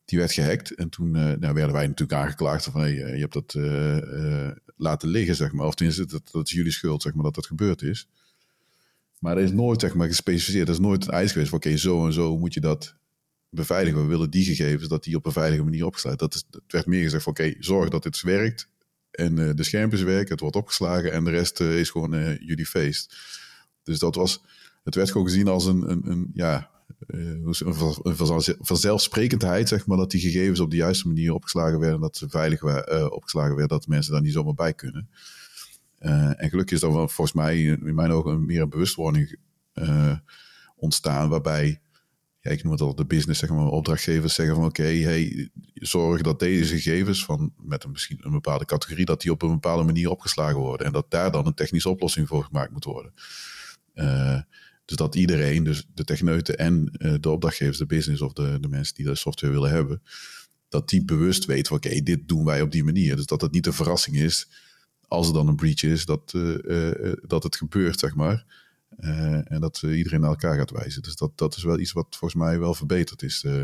Die 0.06 0.20
werd 0.20 0.34
gehackt 0.34 0.76
en 0.76 0.90
toen 0.90 1.12
nou, 1.12 1.54
werden 1.54 1.72
wij 1.72 1.88
natuurlijk 1.88 2.22
aangeklaagd 2.22 2.64
van 2.64 2.92
je 2.92 3.04
hebt 3.04 3.34
dat 3.34 3.54
laten 4.78 5.10
liggen, 5.10 5.36
zeg 5.36 5.52
maar. 5.52 5.68
Of 5.68 5.76
tenminste, 5.76 6.06
dat, 6.06 6.32
dat 6.32 6.46
is 6.46 6.54
jullie 6.54 6.72
schuld, 6.72 7.02
zeg 7.02 7.14
maar, 7.14 7.24
dat 7.24 7.36
dat 7.36 7.46
gebeurd 7.46 7.82
is. 7.82 8.08
Maar 9.20 9.38
er 9.38 9.44
is 9.44 9.52
nooit, 9.52 9.82
zeg 9.82 9.94
maar, 9.94 10.08
gespecificeerd. 10.08 10.68
Er 10.68 10.74
is 10.74 10.80
nooit 10.80 11.08
een 11.08 11.14
eis 11.14 11.32
geweest 11.32 11.50
van, 11.50 11.58
oké, 11.58 11.78
zo 11.78 12.06
en 12.06 12.14
zo 12.14 12.38
moet 12.38 12.54
je 12.54 12.60
dat 12.60 12.96
beveiligen. 13.50 14.02
We 14.02 14.08
willen 14.08 14.30
die 14.30 14.44
gegevens, 14.44 14.88
dat 14.88 15.04
die 15.04 15.16
op 15.16 15.26
een 15.26 15.32
veilige 15.32 15.64
manier 15.64 15.86
opgesluit. 15.86 16.20
Dat, 16.20 16.46
dat 16.50 16.62
werd 16.68 16.86
meer 16.86 17.04
gezegd 17.04 17.24
van, 17.24 17.32
oké, 17.32 17.54
zorg 17.60 17.90
dat 17.90 18.04
dit 18.04 18.22
werkt. 18.22 18.70
En 19.12 19.38
uh, 19.38 19.50
de 19.54 19.64
schermpjes 19.64 20.02
werken, 20.02 20.32
het 20.32 20.40
wordt 20.40 20.56
opgeslagen 20.56 21.12
en 21.12 21.24
de 21.24 21.30
rest 21.30 21.60
uh, 21.60 21.80
is 21.80 21.90
gewoon 21.90 22.14
uh, 22.14 22.38
jullie 22.38 22.66
feest. 22.66 23.18
Dus 23.84 24.00
dat 24.00 24.16
was, 24.16 24.44
het 24.84 24.96
werd 24.96 25.12
gewoon 25.12 25.28
gezien 25.28 25.48
als 25.48 25.66
een, 25.66 25.90
een, 25.90 26.10
een 26.10 26.32
ja, 26.34 26.72
vanzelfsprekendheid, 28.60 29.68
zeg 29.68 29.86
maar, 29.86 29.98
dat 29.98 30.12
die 30.12 30.22
gegevens 30.22 30.60
op 30.60 30.72
de 30.72 30.76
juiste 30.76 31.08
manier 31.08 31.34
opgeslagen 31.34 31.80
werden, 31.80 32.00
dat 32.00 32.18
ze 32.18 32.30
veilig 32.30 32.64
opgeslagen 33.12 33.56
werden, 33.56 33.78
dat 33.78 33.88
mensen 33.88 34.14
daar 34.14 34.22
niet 34.22 34.34
zomaar 34.34 34.54
bij 34.54 34.74
kunnen. 34.74 35.10
En 36.00 36.50
gelukkig 36.50 36.76
is 36.76 36.84
er 36.84 36.92
volgens 36.92 37.34
mij 37.34 37.64
in 37.64 37.96
mijn 37.96 38.12
ogen 38.12 38.46
meer 38.46 38.62
een 38.62 38.70
bewustwording 38.70 39.38
ontstaan, 40.76 41.30
waarbij 41.30 41.80
ja, 42.42 42.52
ik 42.52 42.64
noem 42.64 42.72
het 42.72 42.82
al 42.82 42.96
de 42.96 43.06
business, 43.06 43.40
zeg 43.40 43.50
maar, 43.50 43.68
opdrachtgevers 43.68 44.34
zeggen 44.34 44.56
van 44.56 44.66
oké, 44.66 44.84
hey, 44.84 45.50
zorg 45.74 46.22
dat 46.22 46.40
deze 46.40 46.80
gegevens 46.80 47.26
van 47.26 47.54
met 47.58 47.84
een 47.84 47.92
misschien 47.92 48.18
een 48.22 48.32
bepaalde 48.32 48.66
categorie, 48.66 49.06
dat 49.06 49.22
die 49.22 49.32
op 49.32 49.42
een 49.42 49.50
bepaalde 49.50 49.84
manier 49.84 50.10
opgeslagen 50.10 50.60
worden. 50.60 50.86
En 50.88 50.94
dat 50.94 51.12
daar 51.12 51.32
dan 51.32 51.46
een 51.46 51.54
technische 51.54 51.90
oplossing 51.90 52.28
voor 52.28 52.44
gemaakt 52.44 52.72
moet 52.72 52.84
worden. 52.84 53.14
Uh, 53.94 54.42
dus 54.86 54.98
dat 54.98 55.16
iedereen, 55.16 55.64
dus 55.64 55.88
de 55.94 56.04
techneuten 56.04 56.58
en 56.58 56.86
de 57.22 57.30
opdrachtgevers, 57.30 57.78
de 57.78 57.86
business 57.86 58.22
of 58.22 58.34
de, 58.34 58.58
de 58.62 58.68
mensen 58.68 58.96
die 58.96 59.06
de 59.06 59.16
software 59.16 59.54
willen 59.54 59.72
hebben, 59.72 60.02
dat 60.70 60.90
die 60.90 61.06
bewust 61.06 61.46
weten 61.46 61.66
van 61.66 61.78
oké, 61.78 62.02
dit 62.02 62.28
doen 62.28 62.46
wij 62.46 62.62
op 62.62 62.72
die 62.72 62.84
manier. 62.84 63.16
Dus 63.16 63.26
dat 63.26 63.42
het 63.42 63.52
niet 63.52 63.66
een 63.66 63.74
verrassing 63.74 64.16
is 64.16 64.50
als 65.10 65.28
er 65.28 65.34
dan 65.34 65.48
een 65.48 65.56
breach 65.56 65.84
is, 65.84 66.06
dat, 66.06 66.34
uh, 66.36 67.14
dat 67.28 67.44
het 67.44 67.56
gebeurt, 67.56 68.00
zeg 68.00 68.16
maar. 68.16 68.46
Uh, 69.00 69.52
en 69.52 69.62
dat 69.62 69.82
iedereen 69.82 70.20
naar 70.20 70.30
elkaar 70.30 70.58
gaat 70.58 70.72
wijzen. 70.72 71.02
Dus 71.02 71.16
dat, 71.16 71.32
dat 71.36 71.56
is 71.56 71.64
wel 71.64 71.80
iets 71.80 71.92
wat 71.92 72.08
volgens 72.10 72.42
mij 72.42 72.60
wel 72.60 72.74
verbeterd 72.74 73.22
is. 73.22 73.44
Uh, 73.44 73.62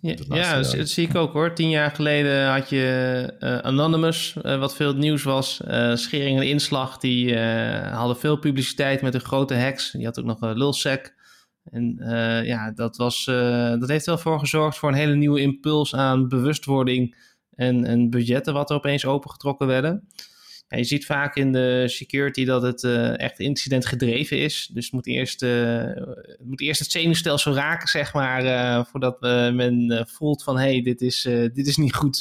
ja, 0.00 0.16
ja 0.28 0.62
dat, 0.62 0.88
zie 0.88 1.08
ik 1.08 1.14
ook 1.14 1.32
hoor. 1.32 1.54
Tien 1.54 1.70
jaar 1.70 1.90
geleden 1.90 2.52
had 2.52 2.68
je 2.68 3.34
uh, 3.40 3.58
Anonymous, 3.58 4.36
wat 4.42 4.76
veel 4.76 4.94
nieuws 4.94 5.22
was. 5.22 5.60
Schering 5.94 6.38
en 6.38 6.48
Inslag, 6.48 6.98
die 6.98 7.38
hadden 7.38 8.16
veel 8.16 8.36
publiciteit 8.36 9.02
met 9.02 9.14
een 9.14 9.20
grote 9.20 9.54
hacks. 9.54 9.90
Die 9.90 10.04
had 10.04 10.18
ook 10.18 10.24
nog 10.24 10.40
een 10.40 10.58
lulsec. 10.58 11.14
En 11.64 11.96
ja, 12.44 12.70
dat, 12.70 12.96
was, 12.96 13.24
dat 13.78 13.88
heeft 13.88 14.06
wel 14.06 14.18
voor 14.18 14.38
gezorgd 14.38 14.78
voor 14.78 14.88
een 14.88 14.94
hele 14.94 15.14
nieuwe 15.14 15.40
impuls 15.40 15.94
aan 15.94 16.28
bewustwording 16.28 17.16
en, 17.56 17.84
en 17.84 18.10
budgetten 18.10 18.54
wat 18.54 18.70
er 18.70 18.76
opeens 18.76 19.04
opengetrokken 19.04 19.66
werden 19.66 20.08
je 20.68 20.84
ziet 20.84 21.06
vaak 21.06 21.36
in 21.36 21.52
de 21.52 21.84
security 21.86 22.44
dat 22.44 22.62
het 22.62 22.82
uh, 22.82 23.18
echt 23.18 23.38
incident 23.38 23.86
gedreven 23.86 24.38
is. 24.38 24.70
Dus 24.72 24.84
het 24.84 24.92
moet 24.92 25.06
eerst, 25.06 25.42
uh, 25.42 25.82
het, 25.82 26.44
moet 26.44 26.60
eerst 26.60 26.80
het 26.80 26.90
zenuwstelsel 26.90 27.54
raken, 27.54 27.88
zeg 27.88 28.12
maar, 28.12 28.44
uh, 28.44 28.84
voordat 28.84 29.20
men 29.54 30.06
voelt 30.08 30.42
van 30.42 30.58
hé, 30.58 30.72
hey, 30.72 30.82
dit, 30.82 31.00
is, 31.00 31.22
dit 31.52 31.66
is 31.66 31.76
niet 31.76 31.94
goed, 31.94 32.18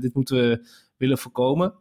dit 0.00 0.14
moeten 0.14 0.36
we 0.36 0.68
willen 0.96 1.18
voorkomen. 1.18 1.74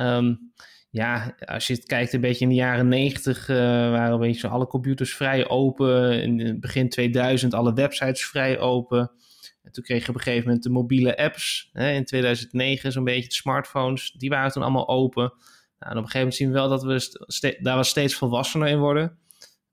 Um, 0.00 0.52
ja, 0.90 1.34
als 1.38 1.66
je 1.66 1.74
het 1.74 1.84
kijkt 1.84 2.12
een 2.12 2.20
beetje 2.20 2.44
in 2.44 2.50
de 2.50 2.54
jaren 2.54 2.88
90 2.88 3.46
waren 3.46 4.12
een 4.12 4.20
beetje 4.20 4.48
alle 4.48 4.66
computers 4.66 5.14
vrij 5.14 5.48
open. 5.48 6.22
In 6.22 6.40
het 6.40 6.60
begin 6.60 6.88
2000 6.88 7.54
alle 7.54 7.72
websites 7.72 8.26
vrij 8.26 8.58
open. 8.58 9.10
En 9.68 9.74
toen 9.74 9.84
kreeg 9.84 10.02
je 10.02 10.08
op 10.08 10.14
een 10.14 10.20
gegeven 10.20 10.46
moment 10.46 10.62
de 10.62 10.70
mobiele 10.70 11.16
apps. 11.16 11.70
Hè, 11.72 11.92
in 11.92 12.04
2009 12.04 12.92
zo'n 12.92 13.04
beetje 13.04 13.28
de 13.28 13.34
smartphones. 13.34 14.14
Die 14.16 14.28
waren 14.28 14.52
toen 14.52 14.62
allemaal 14.62 14.88
open. 14.88 15.32
Nou, 15.78 15.92
en 15.92 15.98
op 15.98 16.04
een 16.04 16.10
gegeven 16.10 16.18
moment 16.18 16.34
zien 16.34 16.48
we 16.48 16.54
wel 16.54 16.68
dat 16.68 16.82
we 16.82 17.58
daar 17.60 17.74
wel 17.74 17.84
steeds 17.84 18.14
volwassener 18.14 18.68
in 18.68 18.78
worden. 18.78 19.18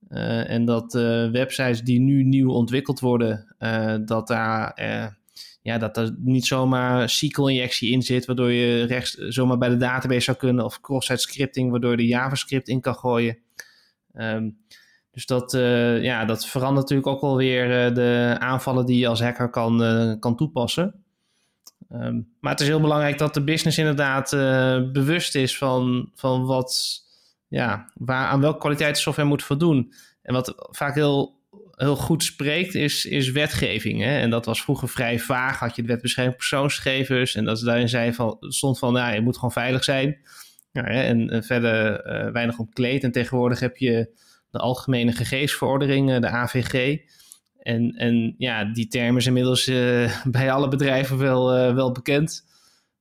Uh, 0.09 0.49
en 0.49 0.65
dat 0.65 0.95
uh, 0.95 1.31
websites 1.31 1.81
die 1.81 1.99
nu 1.99 2.23
nieuw 2.23 2.51
ontwikkeld 2.51 2.99
worden, 2.99 3.55
uh, 3.59 3.95
dat 4.05 4.27
daar 4.27 4.73
ja, 5.61 5.77
dat 5.77 5.97
er 5.97 6.15
niet 6.17 6.45
zomaar 6.45 7.09
SQL-injectie 7.09 7.91
in 7.91 8.01
zit, 8.01 8.25
waardoor 8.25 8.51
je 8.51 8.83
rechts 8.83 9.13
zomaar 9.13 9.57
bij 9.57 9.69
de 9.69 9.77
database 9.77 10.21
zou 10.21 10.37
kunnen, 10.37 10.65
of 10.65 10.81
cross-site 10.81 11.21
scripting, 11.21 11.71
waardoor 11.71 11.91
je 11.91 11.97
de 11.97 12.07
JavaScript 12.07 12.67
in 12.67 12.81
kan 12.81 12.95
gooien. 12.95 13.37
Um, 14.13 14.57
dus 15.15 15.25
dat, 15.25 15.53
uh, 15.53 16.03
ja, 16.03 16.25
dat 16.25 16.47
verandert 16.47 16.81
natuurlijk 16.81 17.07
ook 17.07 17.21
wel 17.21 17.37
weer 17.37 17.87
uh, 17.87 17.95
de 17.95 18.35
aanvallen 18.39 18.85
die 18.85 18.99
je 18.99 19.07
als 19.07 19.21
hacker 19.21 19.49
kan, 19.49 19.83
uh, 19.83 20.13
kan 20.19 20.35
toepassen. 20.35 21.03
Ehm, 21.89 22.21
maar 22.39 22.51
het 22.51 22.61
is 22.61 22.67
heel 22.67 22.81
belangrijk 22.81 23.17
dat 23.17 23.33
de 23.33 23.43
business 23.43 23.77
inderdaad 23.77 24.29
bewust 24.91 25.35
is 25.35 25.57
van, 25.57 26.11
van 26.15 26.45
wat, 26.45 27.01
ja, 27.47 27.91
waar, 27.93 28.27
aan 28.27 28.41
welke 28.41 28.59
kwaliteit 28.59 28.95
de 28.95 29.01
software 29.01 29.27
moet 29.27 29.43
voldoen. 29.43 29.93
En 30.21 30.33
wat 30.33 30.53
vaak 30.57 30.95
heel, 30.95 31.39
heel 31.71 31.95
goed 31.95 32.23
spreekt, 32.23 32.75
is, 32.75 33.05
is 33.05 33.31
wetgeving. 33.31 34.01
Hè? 34.01 34.19
En 34.19 34.29
dat 34.29 34.45
was 34.45 34.63
vroeger 34.63 34.89
vrij 34.89 35.19
vaag. 35.19 35.59
Had 35.59 35.75
je 35.75 35.81
de 35.81 35.87
wet 35.87 36.01
bescherming 36.01 36.37
persoonsgegevens. 36.37 37.35
En 37.35 37.45
dat 37.45 37.59
ze 37.59 37.65
daarin 37.65 37.89
zei 37.89 38.13
van, 38.13 38.37
stond 38.39 38.79
van, 38.79 38.93
nou, 38.93 39.13
je 39.13 39.21
moet 39.21 39.35
gewoon 39.35 39.51
veilig 39.51 39.83
zijn. 39.83 40.17
Ja, 40.71 40.83
hè? 40.83 41.01
En, 41.01 41.43
verder 41.43 42.03
weinig 42.31 42.57
omkleed. 42.57 43.03
En 43.03 43.11
tegenwoordig 43.11 43.59
heb 43.59 43.77
je 43.77 44.23
de 44.55 44.61
Algemene 44.61 45.11
Gegevensverordening, 45.11 46.19
de 46.19 46.27
AVG. 46.27 46.99
En, 47.59 47.91
en 47.91 48.35
ja, 48.37 48.63
die 48.63 48.87
term 48.87 49.17
is 49.17 49.25
inmiddels 49.25 49.67
uh, 49.67 50.21
bij 50.37 50.51
alle 50.51 50.67
bedrijven 50.67 51.17
wel, 51.17 51.57
uh, 51.57 51.73
wel 51.73 51.91
bekend. 51.91 52.45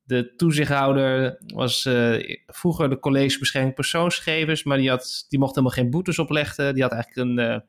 De 0.04 0.34
toezichthouder 0.36 1.38
was 1.46 1.84
uh, 1.84 2.38
vroeger 2.46 2.90
de 2.90 2.98
college 2.98 3.38
bescherming 3.38 3.74
persoonsgegevens, 3.74 4.64
maar 4.64 4.76
die, 4.76 4.88
had, 4.88 5.26
die 5.28 5.38
mocht 5.38 5.54
helemaal 5.54 5.76
geen 5.76 5.90
boetes 5.90 6.18
opleggen. 6.18 6.74
Die 6.74 6.82
had 6.82 6.92
eigenlijk 6.92 7.28
een, 7.28 7.62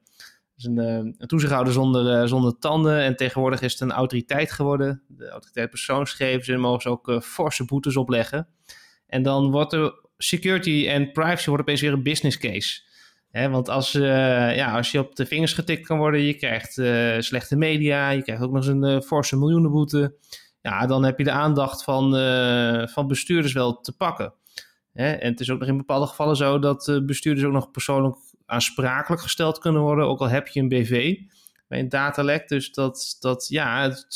een, 0.78 1.15
toezichthouder 1.28 1.74
zonder, 1.74 2.28
zonder 2.28 2.58
tanden. 2.60 3.00
En 3.00 3.15
tegenwoordig 3.15 3.62
is 3.62 3.71
het 3.71 3.82
een 3.82 3.91
autoriteit 3.91 4.52
geworden, 4.52 5.02
de 5.08 5.30
autoriteit 5.30 5.69
persoonsgegevens. 5.69 6.48
En 6.48 6.60
mogen 6.60 6.82
ze 6.82 6.89
ook 6.89 7.24
forse 7.24 7.65
boetes 7.65 7.98
opleggen. 7.98 8.48
En 9.08 9.24
dan 9.24 9.52
wordt 9.52 9.71
de 9.71 10.08
security 10.17 10.88
en 10.88 11.12
privacy 11.12 11.48
wordt 11.48 11.62
opeens 11.62 11.82
weer 11.82 11.93
een 11.93 12.04
business 12.04 12.38
case 12.38 12.84
want 13.43 13.69
als, 13.69 13.95
uh, 13.95 14.56
ja, 14.56 14.76
als 14.76 14.91
je 14.91 15.00
op 15.00 15.15
de 15.15 15.26
vingers 15.26 15.54
getikt 15.54 15.88
kan 15.88 15.98
worden, 15.98 16.21
je 16.21 16.34
krijgt 16.34 16.78
uh, 16.78 17.19
slechte 17.19 17.56
media, 17.56 18.10
je 18.10 18.21
krijgt 18.21 18.43
ook 18.43 18.52
nog 18.52 18.67
eens 18.67 18.74
een 18.82 18.84
uh, 18.84 19.00
forse 19.00 19.38
miljoenenboete. 19.38 20.15
Ja, 20.62 20.86
dan 20.86 21.04
heb 21.04 21.17
je 21.17 21.24
de 21.24 21.32
aandacht 21.32 21.84
van, 21.84 22.12
van 22.89 23.08
bestuurders 23.08 23.54
wel 23.54 23.82
te 23.82 23.95
pakken. 23.95 24.34
En 24.93 25.30
het 25.30 25.39
is 25.39 25.50
ook 25.50 25.60
nog 25.60 25.67
in 25.67 25.78
bepaalde 25.78 26.08
gevallen 26.08 26.36
zo 26.36 26.60
dat 26.60 27.02
bestuurders 27.06 27.48
ook 27.48 27.54
nog 27.54 27.71
persoonlijk 27.71 28.15
aansprakelijk 28.45 29.21
gesteld 29.21 29.60
kunnen 29.60 29.82
worden, 29.82 30.06
ook 30.06 30.19
al 30.19 30.30
heb 30.30 30.48
je 30.48 30.60
een 30.60 30.69
BV 30.69 31.17
bij 31.67 31.80
een 31.80 31.89
datalek. 31.89 32.48
Dus 32.48 32.71
dat, 32.71 33.17
dat 33.19 33.48
ja, 33.50 33.82
het, 33.82 34.08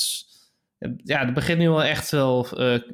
ja, 1.03 1.25
er 1.25 1.33
begint 1.33 1.59
nu 1.59 1.69
wel 1.69 1.83
echt 1.83 2.11
wel 2.11 2.47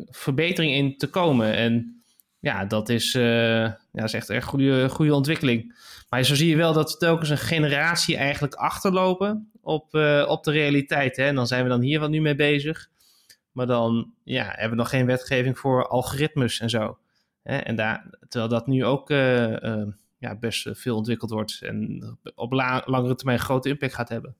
verbetering 0.09 0.73
in 0.73 0.97
te 0.97 1.07
komen. 1.07 1.55
En 1.55 2.03
ja, 2.39 2.65
dat 2.65 2.89
is, 2.89 3.11
ja, 3.11 3.77
is 3.91 4.13
echt 4.13 4.29
een 4.29 4.41
goede, 4.41 4.89
goede 4.89 5.15
ontwikkeling. 5.15 5.73
Maar 6.09 6.23
zo 6.23 6.35
zie 6.35 6.49
je 6.49 6.55
wel 6.55 6.73
dat 6.73 6.91
we 6.91 6.97
telkens 6.97 7.29
een 7.29 7.37
generatie 7.37 8.17
eigenlijk 8.17 8.53
achterlopen 8.53 9.51
op, 9.61 9.95
uh, 9.95 10.25
op 10.27 10.43
de 10.43 10.51
realiteit. 10.51 11.17
Hè? 11.17 11.25
En 11.25 11.35
dan 11.35 11.47
zijn 11.47 11.63
we 11.63 11.69
dan 11.69 11.81
hier 11.81 11.99
wat 11.99 12.09
nu 12.09 12.21
mee 12.21 12.35
bezig. 12.35 12.89
Maar 13.51 13.67
dan 13.67 14.13
ja, 14.23 14.43
hebben 14.43 14.69
we 14.69 14.75
nog 14.75 14.89
geen 14.89 15.05
wetgeving 15.05 15.59
voor 15.59 15.87
algoritmes 15.87 16.59
en 16.59 16.69
zo. 16.69 16.97
Hè? 17.43 17.57
En 17.57 17.75
daar, 17.75 18.09
terwijl 18.27 18.51
dat 18.51 18.67
nu 18.67 18.85
ook 18.85 19.09
uh, 19.09 19.51
uh, 19.51 19.87
ja, 20.17 20.35
best 20.35 20.69
veel 20.71 20.95
ontwikkeld 20.95 21.31
wordt 21.31 21.59
en 21.61 22.03
op 22.35 22.51
la 22.51 22.83
langere 22.85 23.15
termijn 23.15 23.39
grote 23.39 23.69
impact 23.69 23.93
gaat 23.93 24.09
hebben. 24.09 24.35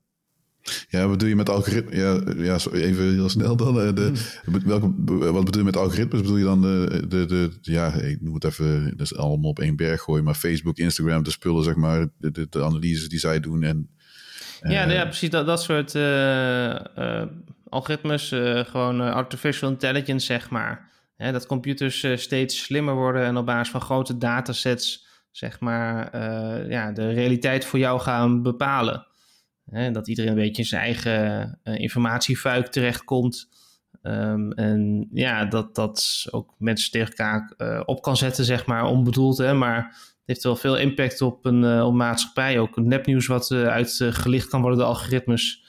Ja, 0.90 1.02
wat 1.02 1.12
bedoel 1.12 1.30
je 1.30 1.36
met 1.36 1.50
algoritmes? 1.50 1.96
Ja, 1.96 2.22
ja, 2.36 2.58
even 2.72 3.14
heel 3.14 3.30
snel 3.30 3.56
dan. 3.56 3.96
De, 3.96 4.12
hmm. 4.46 4.62
welke, 4.66 4.94
wat 5.32 5.46
bedoel 5.46 5.60
je 5.60 5.64
met 5.64 5.78
algoritmes? 5.78 6.22
Bedoel 6.22 6.38
je 6.38 6.44
dan 6.44 6.62
de, 6.62 7.06
de, 7.08 7.26
de, 7.26 7.52
ja, 7.62 7.94
ik 7.94 8.22
moet 8.22 8.44
even, 8.44 8.98
dat 8.98 9.12
is 9.12 9.16
allemaal 9.16 9.50
op 9.50 9.60
één 9.60 9.76
berg 9.76 10.02
gooien, 10.02 10.24
maar 10.24 10.36
Facebook, 10.36 10.78
Instagram, 10.78 11.24
de 11.24 11.32
spullen, 11.32 11.64
zeg 11.64 11.76
maar, 11.76 12.08
de, 12.18 12.32
de, 12.32 12.48
de 12.50 12.64
analyses 12.64 13.10
die 13.10 13.20
zij 13.20 13.40
doen 13.40 13.64
en... 13.64 13.90
ja, 14.62 14.88
uh, 14.88 14.94
ja, 14.94 15.04
precies, 15.04 15.30
dat, 15.30 15.46
dat 15.46 15.62
soort 15.62 15.96
uh, 15.96 16.76
uh, 16.98 17.24
algoritmes, 17.70 18.28
gewoon 18.68 19.02
artificial 19.02 19.70
intelligence, 19.70 20.26
zeg 20.26 20.50
maar. 20.50 20.92
Hè, 21.16 21.32
dat 21.32 21.46
computers 21.46 22.08
steeds 22.16 22.64
slimmer 22.64 22.94
worden 22.94 23.24
en 23.24 23.38
op 23.38 23.46
basis 23.46 23.72
van 23.72 23.82
grote 23.82 24.18
datasets, 24.18 25.06
zeg 25.32 25.60
maar, 25.60 26.20
ja, 26.70 26.92
de 26.92 27.12
realiteit 27.12 27.66
voor 27.66 27.80
jou 27.80 28.00
gaan 28.00 28.42
bepalen. 28.42 29.08
Hè, 29.70 29.92
dat 29.92 30.08
iedereen 30.08 30.32
een 30.32 30.38
beetje 30.38 30.62
in 30.62 30.68
zijn 30.68 30.82
eigen 30.82 31.60
uh, 31.64 31.80
informatiefuik 31.80 32.68
terechtkomt. 32.68 33.50
Um, 34.02 34.52
en 34.52 35.08
ja, 35.12 35.46
dat 35.46 35.76
dat 35.76 36.26
ook 36.32 36.56
mensen 36.58 36.92
tegen 36.92 37.08
elkaar 37.08 37.54
uh, 37.58 37.82
op 37.86 38.02
kan 38.02 38.18
zetten, 38.18 38.46
zeg 38.46 38.66
maar, 38.66 38.86
onbedoeld. 38.86 39.38
Hè, 39.38 39.54
maar 39.54 39.84
het 39.86 40.22
heeft 40.26 40.44
wel 40.44 40.56
veel 40.56 40.78
impact 40.78 41.22
op 41.22 41.46
een 41.46 41.64
uh, 41.64 41.86
op 41.86 41.94
maatschappij. 41.94 42.60
Ook 42.60 42.78
nepnieuws 42.78 43.28
wat 43.28 43.52
uitgelicht 43.52 44.48
kan 44.48 44.62
worden 44.62 44.80
door 44.80 44.88
algoritmes. 44.88 45.64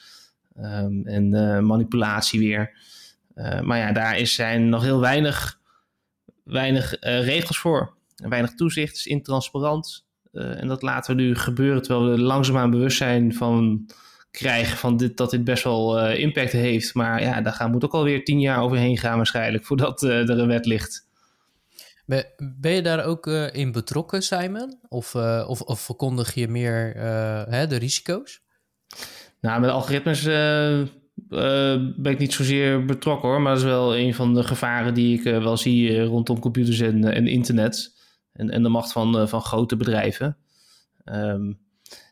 Um, 0.61 1.05
en 1.05 1.29
manipulatie 1.65 2.39
weer. 2.39 2.77
maar 3.61 3.77
ja, 3.77 3.91
daar 3.91 4.17
is, 4.17 4.33
zijn 4.33 4.69
nog 4.69 4.83
heel 4.83 4.99
weinig, 4.99 5.59
weinig 6.43 6.97
regels 6.99 7.57
voor. 7.57 7.95
Weinig 8.15 8.53
toezicht, 8.53 8.95
is 8.95 9.05
intransparant. 9.05 10.06
Uh, 10.33 10.61
en 10.61 10.67
dat 10.67 10.81
laten 10.81 11.15
we 11.15 11.21
nu 11.21 11.35
gebeuren 11.35 11.81
terwijl 11.81 12.09
we 12.11 12.21
langzaamaan 12.21 12.69
bewustzijn 12.69 13.33
van 13.33 13.85
krijgen 14.31 14.77
van 14.77 14.97
dit, 14.97 15.17
dat 15.17 15.31
dit 15.31 15.43
best 15.43 15.63
wel 15.63 15.99
uh, 15.99 16.19
impact 16.19 16.51
heeft. 16.51 16.93
Maar 16.93 17.21
ja, 17.21 17.41
daar 17.41 17.53
gaan, 17.53 17.71
moet 17.71 17.85
ook 17.85 17.93
alweer 17.93 18.23
tien 18.23 18.39
jaar 18.39 18.61
overheen 18.61 18.97
gaan 18.97 19.17
waarschijnlijk 19.17 19.65
voordat 19.67 20.03
uh, 20.03 20.29
er 20.29 20.39
een 20.39 20.47
wet 20.47 20.65
ligt. 20.65 21.05
Ben 22.59 22.71
je 22.71 22.81
daar 22.81 23.05
ook 23.05 23.27
in 23.51 23.71
betrokken, 23.71 24.21
Simon? 24.21 24.79
Of, 24.89 25.15
of, 25.45 25.61
of 25.61 25.79
verkondig 25.79 26.33
je 26.33 26.47
meer 26.47 26.95
hè, 27.49 27.67
de 27.67 27.75
risico's? 27.75 28.41
Nou, 29.41 29.61
met 29.61 29.69
algoritmes 29.69 30.23
ben 31.95 32.11
ik 32.11 32.17
niet 32.17 32.33
zozeer 32.33 32.85
betrokken 32.85 33.29
hoor. 33.29 33.41
Maar 33.41 33.53
dat 33.53 33.61
is 33.61 33.67
wel 33.67 33.97
een 33.97 34.13
van 34.13 34.33
de 34.33 34.43
gevaren 34.43 34.93
die 34.93 35.17
ik 35.17 35.23
wel 35.23 35.57
zie 35.57 36.03
rondom 36.03 36.39
computers 36.39 36.79
en, 36.79 37.03
en 37.03 37.27
internet 37.27 37.96
en, 38.37 38.49
en 38.49 38.63
de 38.63 38.69
macht 38.69 38.91
van, 38.91 39.21
uh, 39.21 39.27
van 39.27 39.41
grote 39.41 39.75
bedrijven. 39.75 40.37
Um, 41.05 41.57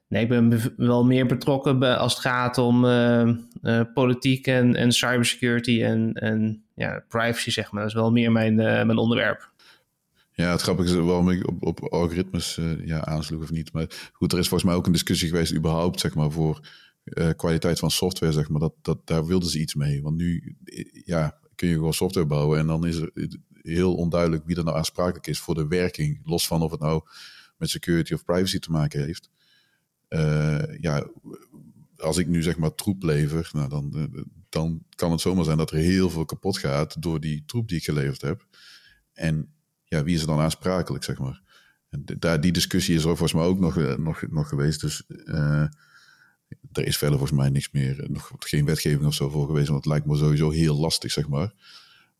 nee, 0.08 0.24
ik 0.24 0.30
ben 0.30 0.74
wel 0.78 1.06
meer 1.06 1.26
betrokken 1.26 1.98
als 1.98 2.14
het 2.14 2.22
gaat 2.22 2.58
om 2.58 2.86
uh, 2.86 3.30
uh, 3.62 3.82
politiek 3.94 4.48
en, 4.48 4.76
en 4.76 4.92
cybersecurity 4.92 5.84
en, 5.84 6.14
en 6.14 6.64
ja, 6.76 7.04
privacy, 7.08 7.52
zeg 7.52 7.72
maar. 7.72 7.82
Dat 7.82 7.90
is 7.90 7.98
wel 7.98 8.12
meer 8.12 8.32
mijn, 8.32 8.56
mijn 8.56 8.98
onderwerp. 8.98 9.54
Ja, 10.32 10.52
het 10.52 10.62
grappige 10.62 10.90
is 10.90 10.96
waarom 10.96 11.30
ik 11.30 11.48
op, 11.48 11.66
op 11.66 11.84
algoritmes 11.84 12.60
ja, 12.86 13.06
aansloeg 13.06 13.42
of 13.42 13.52
niet. 13.52 13.74
Maar 13.74 13.86
goed, 14.14 14.34
er 14.34 14.40
is 14.40 14.48
volgens 14.48 14.70
mij 14.70 14.80
ook 14.80 14.86
een 14.86 14.92
discussie 14.92 15.30
geweest 15.30 15.54
überhaupt, 15.54 16.00
zeg 16.00 16.16
maar, 16.16 16.32
voor 16.32 16.68
kwaliteit 17.36 17.80
van 17.80 17.92
software, 17.92 18.34
zeg 18.34 18.50
maar. 18.50 18.60
Dat, 18.60 18.74
dat, 18.82 19.08
daar 19.08 19.26
wilden 19.26 19.50
ze 19.50 19.60
iets 19.60 19.76
mee. 19.76 20.02
Want 20.02 20.16
nu, 20.18 20.56
ja, 21.06 21.38
kun 21.56 21.68
je 21.68 21.74
gewoon 21.74 21.94
software 21.94 22.28
bouwen 22.28 22.60
en 22.60 22.68
dan 22.68 22.86
is 22.86 22.98
er 22.98 23.12
heel 23.66 23.96
onduidelijk 23.96 24.46
wie 24.46 24.58
er 24.58 24.64
nou 24.64 24.78
aansprakelijk 24.78 25.28
is 25.28 25.40
voor 25.40 25.56
de 25.56 25.68
werking, 25.68 26.20
los 26.24 26.48
van 26.48 26.62
of 26.62 26.72
het 26.72 26.80
nou 26.80 27.02
met 27.58 27.70
security 27.70 28.14
of 28.14 28.26
privacy 28.26 28.60
te 28.60 28.72
maken 28.72 29.04
heeft. 29.04 29.30
Uh, 30.10 30.80
ja, 30.80 31.08
als 31.98 32.18
ik 32.18 32.28
nu 32.28 32.44
zeg 32.44 32.58
maar 32.58 32.76
troep 32.76 33.04
lever, 33.04 33.50
nou 33.54 33.70
dan, 33.70 33.96
eh, 33.96 34.22
dan 34.50 34.84
kan 34.96 35.12
het 35.12 35.22
zomaar 35.22 35.44
zijn 35.44 35.58
dat 35.58 35.72
er 35.72 35.78
heel 35.78 36.10
veel 36.10 36.26
kapot 36.26 36.58
gaat 36.58 37.02
door 37.02 37.20
die 37.20 37.44
troep 37.46 37.68
die 37.68 37.78
ik 37.78 37.84
geleverd 37.84 38.22
heb. 38.22 38.46
En 39.14 39.54
ja, 39.84 40.04
wie 40.04 40.16
is 40.16 40.22
er 40.22 40.28
dan 40.28 40.40
aansprakelijk, 40.40 41.04
zeg 41.04 41.20
maar? 41.20 41.42
En 41.90 42.04
daar, 42.20 42.42
die 42.42 42.52
discussie 42.52 42.96
is 42.96 43.02
er 43.02 43.08
volgens 43.08 43.34
mij 43.34 43.44
ook 43.44 43.60
nog, 43.60 43.78
eh, 43.78 43.96
nog, 43.96 44.24
nog 44.30 44.50
geweest. 44.50 44.82
Dus 44.82 45.04
er 46.72 46.86
is 46.86 46.98
verder 46.98 47.18
volgens 47.18 47.40
mij 47.40 47.50
niks 47.50 47.72
meer, 47.72 48.06
nog 48.08 48.32
geen 48.40 48.66
wetgeving 48.66 49.06
of 49.06 49.14
zo 49.14 49.30
voor 49.30 49.46
geweest. 49.46 49.68
Want 49.68 49.84
het 49.84 49.94
lijkt 49.94 50.06
me 50.06 50.18
sowieso 50.18 50.50
heel 50.50 50.80
lastig, 50.80 51.12
zeg 51.12 51.28
maar 51.28 51.54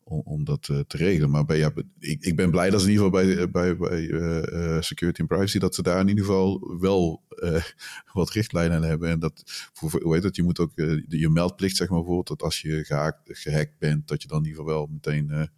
om, 0.08 0.44
dat 0.44 0.68
uh, 0.68 0.80
te 0.86 0.96
regelen. 0.96 1.30
Maar 1.30 1.44
bij, 1.44 1.72
ik, 1.98 2.24
ik 2.24 2.36
ben 2.36 2.50
blij 2.50 2.70
dat 2.70 2.80
ze 2.80 2.86
in 2.86 2.92
ieder 2.92 3.06
geval 3.06 3.24
bij, 3.24 3.50
bij, 3.50 3.76
bij 3.76 4.00
uh, 4.00 4.80
security 4.80 5.20
en 5.20 5.26
privacy, 5.26 5.58
dat 5.58 5.74
ze 5.74 5.82
daar 5.82 6.00
in 6.00 6.08
ieder 6.08 6.24
geval 6.24 6.76
wel 6.80 7.22
wat 8.12 8.30
richtlijnen 8.30 8.82
hebben. 8.82 9.10
En 9.10 9.18
dat, 9.18 9.42
voor, 9.72 10.00
hoe 10.02 10.14
heet 10.14 10.22
dat, 10.22 10.36
je 10.36 10.42
moet 10.42 10.58
ook 10.58 10.72
je 11.08 11.28
meldplicht, 11.28 11.76
zeg 11.76 11.88
maar 11.88 11.98
bijvoorbeeld, 11.98 12.28
dat 12.28 12.42
als 12.42 12.60
je 12.60 12.84
gehaakt, 12.84 13.20
gehackt 13.24 13.78
bent, 13.78 14.08
dat 14.08 14.22
je 14.22 14.28
dan 14.28 14.38
in 14.38 14.48
ieder 14.48 14.60
geval 14.60 14.76
wel 14.76 14.88
meteen 14.92 15.50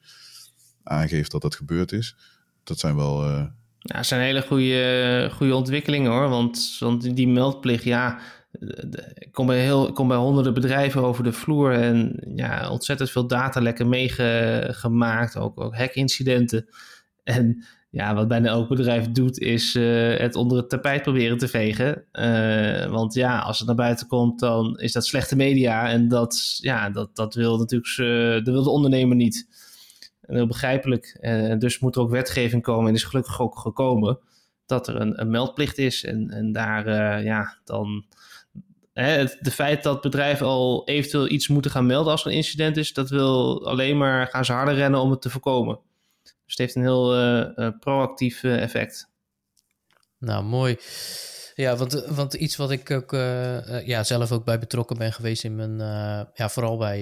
aangeeft 0.83 1.31
dat 1.31 1.43
dat 1.43 1.55
gebeurd 1.55 1.93
is. 1.93 2.17
Dat 2.63 2.79
zijn 2.79 2.97
wel... 2.97 3.25
Ja, 3.79 4.03
zijn 4.03 4.21
hele 4.21 4.43
goede, 4.43 5.31
goede 5.33 5.55
ontwikkelingen 5.55 6.11
hoor. 6.11 6.29
Want, 6.29 6.77
want 6.79 7.17
die 7.17 7.29
meldplicht, 7.29 7.85
ja, 7.85 8.21
ik 9.15 9.29
kom 9.33 9.47
bij, 9.47 9.61
heel, 9.61 9.93
kom 9.93 10.09
bij 10.09 10.17
honderden 10.17 10.55
bedrijven 10.55 11.03
over 11.03 11.25
de 11.25 11.33
vloer 11.33 11.73
en 11.73 12.23
ja, 12.35 12.71
ontzettend 12.71 13.11
veel 13.11 13.27
datalekken 13.27 13.89
meegemaakt, 13.89 15.37
ook, 15.37 15.61
ook 15.61 15.77
hackincidenten. 15.77 16.67
En 17.25 17.65
ja, 17.91 18.15
wat 18.15 18.29
bijna 18.29 18.49
elk 18.49 18.69
bedrijf 18.69 19.11
doet, 19.11 19.39
is 19.39 19.75
uh, 19.75 20.17
het 20.17 20.35
onder 20.35 20.59
het 20.59 20.69
tapijt 20.69 21.03
proberen 21.03 21.39
te 21.39 21.49
vegen. 21.49 22.05
Uh, 22.13 22.87
want 22.91 23.15
ja, 23.15 23.39
als 23.39 23.59
het 23.59 23.67
naar 23.67 23.77
buiten 23.77 24.07
komt, 24.07 24.41
dan 24.41 24.79
is 24.79 24.93
dat 24.93 25.07
slechte 25.07 25.37
media. 25.37 25.89
En 25.89 26.09
dat, 26.09 26.59
ja, 26.61 26.91
dat, 26.91 27.17
dat 27.17 27.35
wil 27.35 27.59
natuurlijk 27.59 27.97
uh, 27.97 28.33
dat 28.33 28.55
wil 28.55 28.63
de 28.63 28.71
ondernemer 28.71 29.17
niet. 29.17 29.47
En 30.21 30.35
heel 30.35 30.47
begrijpelijk. 30.47 31.17
En 31.21 31.59
dus 31.59 31.79
moet 31.79 31.97
er 31.97 32.03
ook 32.03 32.11
wetgeving 32.11 32.63
komen. 32.63 32.89
En 32.89 32.95
is 32.95 33.05
gelukkig 33.05 33.41
ook 33.41 33.59
gekomen 33.59 34.19
dat 34.67 34.89
er 34.89 35.01
een, 35.01 35.21
een 35.21 35.31
meldplicht 35.31 35.79
is. 35.79 36.05
En, 36.05 36.31
en 36.31 36.53
daar, 36.53 37.23
ja, 37.23 37.59
dan 37.65 38.05
het 39.05 39.53
feit 39.53 39.83
dat 39.83 40.01
bedrijven 40.01 40.47
al 40.47 40.83
eventueel 40.87 41.29
iets 41.29 41.49
moeten 41.49 41.71
gaan 41.71 41.87
melden 41.87 42.13
als 42.13 42.25
er 42.25 42.31
een 42.31 42.37
incident 42.37 42.77
is, 42.77 42.93
dat 42.93 43.11
wil 43.11 43.67
alleen 43.67 43.99
maar 43.99 44.27
gaan 44.27 44.45
ze 44.45 44.53
harder 44.53 44.75
rennen 44.75 45.01
om 45.01 45.11
het 45.11 45.23
te 45.23 45.31
voorkomen. 45.31 45.79
Dus 46.23 46.33
het 46.47 46.59
heeft 46.59 46.75
een 46.75 46.83
heel 46.83 47.17
uh, 47.19 47.69
proactief 47.81 48.45
effect. 48.45 49.11
Nou, 50.19 50.45
mooi. 50.45 50.77
Ja, 51.55 51.77
want, 51.77 51.93
want 51.93 52.35
iets 52.35 52.57
wat 52.57 52.71
ik 52.71 52.91
ook 52.91 53.13
ja, 53.85 54.05
zelf 54.05 54.33
ook 54.33 54.45
bij 54.45 54.59
betrokken 54.59 54.99
ben 54.99 55.13
geweest 55.13 55.45
in 55.45 55.55
mijn, 55.55 55.79
ja, 56.35 56.49
vooral 56.49 56.77
bij 56.77 57.01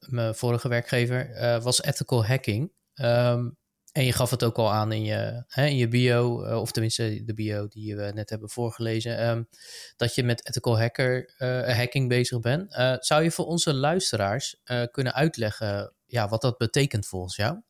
mijn 0.00 0.34
vorige 0.34 0.68
werkgever, 0.68 1.30
was 1.62 1.82
ethical 1.82 2.26
hacking. 2.26 2.72
Um, 2.94 3.56
en 3.98 4.04
je 4.04 4.12
gaf 4.12 4.30
het 4.30 4.44
ook 4.44 4.56
al 4.56 4.72
aan 4.72 4.92
in 4.92 5.04
je, 5.04 5.44
hè, 5.48 5.66
in 5.66 5.76
je 5.76 5.88
bio, 5.88 6.42
of 6.60 6.72
tenminste 6.72 7.22
de 7.24 7.34
bio 7.34 7.68
die 7.68 7.96
we 7.96 8.10
net 8.14 8.30
hebben 8.30 8.50
voorgelezen, 8.50 9.28
um, 9.28 9.48
dat 9.96 10.14
je 10.14 10.22
met 10.22 10.48
ethical 10.48 10.78
hacker, 10.78 11.34
hacking 11.76 12.08
bezig 12.08 12.40
bent. 12.40 12.72
zou 13.00 13.22
je 13.22 13.30
voor 13.30 13.46
onze 13.46 13.74
luisteraars 13.74 14.62
kunnen 14.90 15.14
uitleggen 15.14 15.92
ja, 16.06 16.28
wat 16.28 16.42
dat 16.42 16.58
betekent 16.58 17.06
volgens 17.06 17.36
jou? 17.36 17.60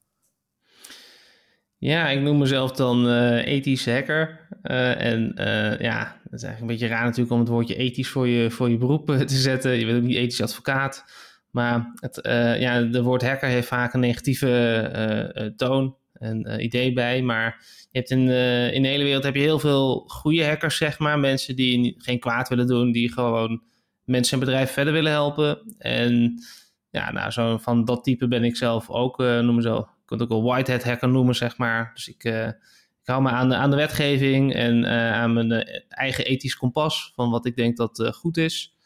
Ja, 1.76 2.08
ik 2.08 2.20
noem 2.20 2.38
mezelf 2.38 2.72
dan 2.72 3.06
uh, 3.06 3.46
ethisch 3.46 3.86
hacker. 3.86 4.48
En 4.62 5.32
ja, 5.80 6.20
dat 6.24 6.32
is 6.32 6.42
eigenlijk 6.42 6.60
een 6.60 6.66
beetje 6.66 6.86
raar 6.86 7.04
natuurlijk 7.04 7.30
om 7.30 7.40
het 7.40 7.48
woordje 7.48 7.76
ethisch 7.76 8.08
voor 8.08 8.28
je, 8.28 8.50
voor 8.50 8.70
je 8.70 8.76
beroep 8.76 9.06
te 9.06 9.36
zetten. 9.36 9.78
Je 9.78 9.86
bent 9.86 9.98
ook 9.98 10.04
niet 10.04 10.16
ethisch 10.16 10.42
advocaat. 10.42 11.04
Maar 11.50 11.92
het 11.94 12.18
ja, 12.60 12.80
de 12.80 13.02
woord 13.02 13.22
hacker 13.22 13.48
heeft 13.48 13.68
vaak 13.68 13.94
een 13.94 14.00
negatieve 14.00 15.52
toon 15.56 15.97
en 16.18 16.62
idee 16.62 16.92
bij. 16.92 17.22
Maar 17.22 17.64
je 17.90 17.98
hebt 17.98 18.10
in, 18.10 18.28
in 18.72 18.82
de 18.82 18.88
hele 18.88 19.04
wereld 19.04 19.24
heb 19.24 19.34
je 19.34 19.40
heel 19.40 19.58
veel 19.58 20.04
goede 20.06 20.46
hackers, 20.46 20.76
zeg 20.76 20.98
maar. 20.98 21.18
Mensen 21.18 21.56
die 21.56 21.94
geen 21.98 22.18
kwaad 22.18 22.48
willen 22.48 22.66
doen, 22.66 22.92
die 22.92 23.12
gewoon 23.12 23.62
mensen 24.04 24.32
en 24.32 24.44
bedrijven 24.44 24.74
verder 24.74 24.92
willen 24.92 25.12
helpen. 25.12 25.74
En 25.78 26.42
ja, 26.90 27.12
nou, 27.12 27.30
zo 27.30 27.58
van 27.58 27.84
dat 27.84 28.04
type 28.04 28.28
ben 28.28 28.44
ik 28.44 28.56
zelf 28.56 28.90
ook, 28.90 29.18
noem 29.18 29.54
me 29.54 29.62
zo 29.62 29.88
kunt 30.08 30.22
ook 30.22 30.28
wel 30.28 30.42
whitehead 30.42 30.84
hacker 30.84 31.08
noemen, 31.08 31.34
zeg 31.34 31.56
maar. 31.56 31.90
Dus 31.94 32.08
ik, 32.08 32.24
uh, 32.24 32.46
ik 32.46 33.04
hou 33.04 33.22
me 33.22 33.30
aan 33.30 33.48
de, 33.48 33.54
aan 33.54 33.70
de 33.70 33.76
wetgeving 33.76 34.54
en 34.54 34.82
uh, 34.82 35.12
aan 35.12 35.32
mijn 35.32 35.52
uh, 35.52 35.80
eigen 35.88 36.24
ethisch 36.24 36.56
kompas 36.56 37.12
van 37.14 37.30
wat 37.30 37.46
ik 37.46 37.56
denk 37.56 37.76
dat 37.76 38.10
goed 38.14 38.36
is. 38.36 38.76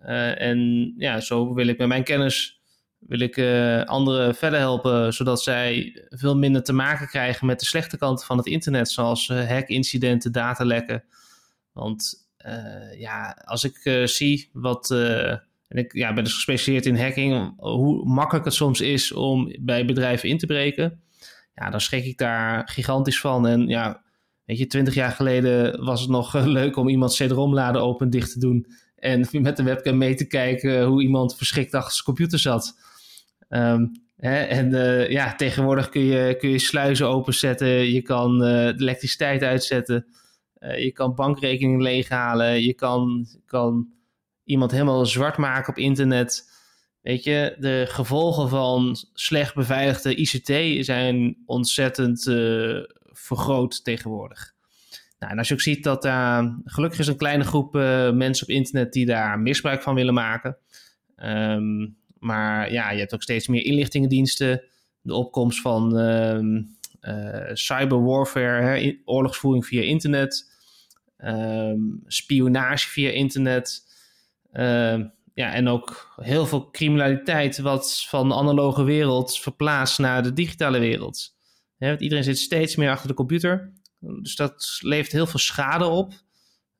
en 0.00 0.92
ja, 0.96 1.20
zo 1.20 1.54
wil 1.54 1.66
ik 1.66 1.78
met 1.78 1.88
mijn 1.88 2.04
kennis 2.04 2.61
wil 3.06 3.20
ik 3.20 3.38
anderen 3.88 4.34
verder 4.34 4.58
helpen, 4.58 5.12
zodat 5.12 5.42
zij 5.42 6.00
veel 6.08 6.36
minder 6.36 6.62
te 6.62 6.72
maken 6.72 7.06
krijgen 7.06 7.46
met 7.46 7.60
de 7.60 7.66
slechte 7.66 7.98
kanten 7.98 8.26
van 8.26 8.36
het 8.36 8.46
internet, 8.46 8.90
zoals 8.90 9.28
hackincidenten, 9.28 10.32
datalekken. 10.32 11.04
Want 11.72 12.28
ja, 12.98 13.42
als 13.44 13.64
ik 13.64 14.08
zie 14.08 14.50
wat 14.52 14.90
en 15.72 15.78
ik 15.78 15.92
ja, 15.92 16.12
ben 16.12 16.24
dus 16.24 16.34
gespecialiseerd 16.34 16.86
in 16.86 17.04
hacking. 17.04 17.54
Hoe 17.56 18.04
makkelijk 18.04 18.44
het 18.44 18.54
soms 18.54 18.80
is 18.80 19.12
om 19.12 19.56
bij 19.60 19.84
bedrijven 19.84 20.28
in 20.28 20.38
te 20.38 20.46
breken. 20.46 21.00
Ja, 21.54 21.70
dan 21.70 21.80
schrik 21.80 22.04
ik 22.04 22.18
daar 22.18 22.68
gigantisch 22.68 23.20
van. 23.20 23.46
En 23.46 23.66
ja, 23.68 24.02
weet 24.44 24.58
je, 24.58 24.66
twintig 24.66 24.94
jaar 24.94 25.10
geleden 25.10 25.84
was 25.84 26.00
het 26.00 26.10
nog 26.10 26.34
leuk 26.34 26.76
om 26.76 26.88
iemand 26.88 27.12
CD-ROM-laden 27.12 27.82
open 27.82 28.04
en 28.04 28.10
dicht 28.10 28.32
te 28.32 28.38
doen. 28.38 28.66
En 28.96 29.26
met 29.42 29.56
de 29.56 29.62
webcam 29.62 29.98
mee 29.98 30.14
te 30.14 30.26
kijken 30.26 30.84
hoe 30.84 31.02
iemand 31.02 31.36
verschrikt 31.36 31.74
achter 31.74 31.92
zijn 31.92 32.04
computer 32.04 32.38
zat. 32.38 32.78
Ehm, 33.52 33.86
en 34.16 34.72
uh, 34.72 35.10
ja, 35.10 35.34
tegenwoordig 35.34 35.88
kun 35.88 36.04
je, 36.04 36.36
kun 36.36 36.48
je 36.48 36.58
sluizen 36.58 37.08
openzetten. 37.08 37.68
Je 37.68 38.02
kan 38.02 38.32
uh, 38.34 38.48
de 38.48 38.74
elektriciteit 38.78 39.42
uitzetten. 39.42 40.06
Uh, 40.58 40.84
je 40.84 40.92
kan 40.92 41.14
bankrekeningen 41.14 41.82
leeghalen. 41.82 42.62
Je 42.62 42.74
kan, 42.74 43.26
kan 43.46 43.88
iemand 44.44 44.70
helemaal 44.70 45.06
zwart 45.06 45.36
maken 45.36 45.68
op 45.68 45.78
internet. 45.78 46.50
Weet 47.00 47.24
je, 47.24 47.56
de 47.58 47.84
gevolgen 47.88 48.48
van 48.48 48.96
slecht 49.12 49.54
beveiligde 49.54 50.14
ICT 50.14 50.84
zijn 50.84 51.36
ontzettend 51.46 52.22
vergroot 53.02 53.84
tegenwoordig. 53.84 54.52
Nou, 55.18 55.32
en 55.32 55.38
als 55.38 55.48
je 55.48 55.54
ook 55.54 55.60
ziet 55.60 55.84
dat 55.84 56.02
daar, 56.02 56.58
gelukkig 56.64 56.98
is 56.98 57.06
een 57.06 57.16
kleine 57.16 57.44
groep 57.44 57.72
mensen 58.12 58.46
op 58.46 58.52
internet 58.52 58.92
die 58.92 59.06
daar 59.06 59.38
misbruik 59.38 59.82
van 59.82 59.94
willen 59.94 60.14
maken. 60.14 60.56
Um, 61.16 61.96
maar 62.22 62.72
ja, 62.72 62.90
je 62.90 62.98
hebt 62.98 63.14
ook 63.14 63.22
steeds 63.22 63.48
meer 63.48 63.64
inlichtingendiensten. 63.64 64.62
De 65.00 65.14
opkomst 65.14 65.60
van 65.60 65.96
um, 65.96 66.76
uh, 67.00 67.50
cyberwarfare, 67.52 68.62
hè, 68.62 68.98
oorlogsvoering 69.04 69.66
via 69.66 69.82
internet, 69.82 70.50
um, 71.18 72.02
spionage 72.06 72.88
via 72.88 73.10
internet. 73.10 73.90
Ehm, 74.52 75.04
ja, 75.34 75.52
en 75.52 75.68
ook 75.68 76.14
heel 76.16 76.46
veel 76.46 76.70
criminaliteit 76.70 77.58
wat 77.58 78.04
van 78.08 78.28
de 78.28 78.34
analoge 78.34 78.82
wereld 78.82 79.38
verplaatst 79.38 79.98
naar 79.98 80.22
de 80.22 80.32
digitale 80.32 80.78
wereld. 80.78 81.34
iedereen 81.98 82.24
zit 82.24 82.38
steeds 82.38 82.76
meer 82.76 82.90
achter 82.90 83.08
de 83.08 83.14
computer. 83.14 83.72
Dus 83.98 84.36
dat 84.36 84.78
levert 84.80 85.12
heel 85.12 85.26
veel 85.26 85.40
schade 85.40 85.84
op. 85.86 86.12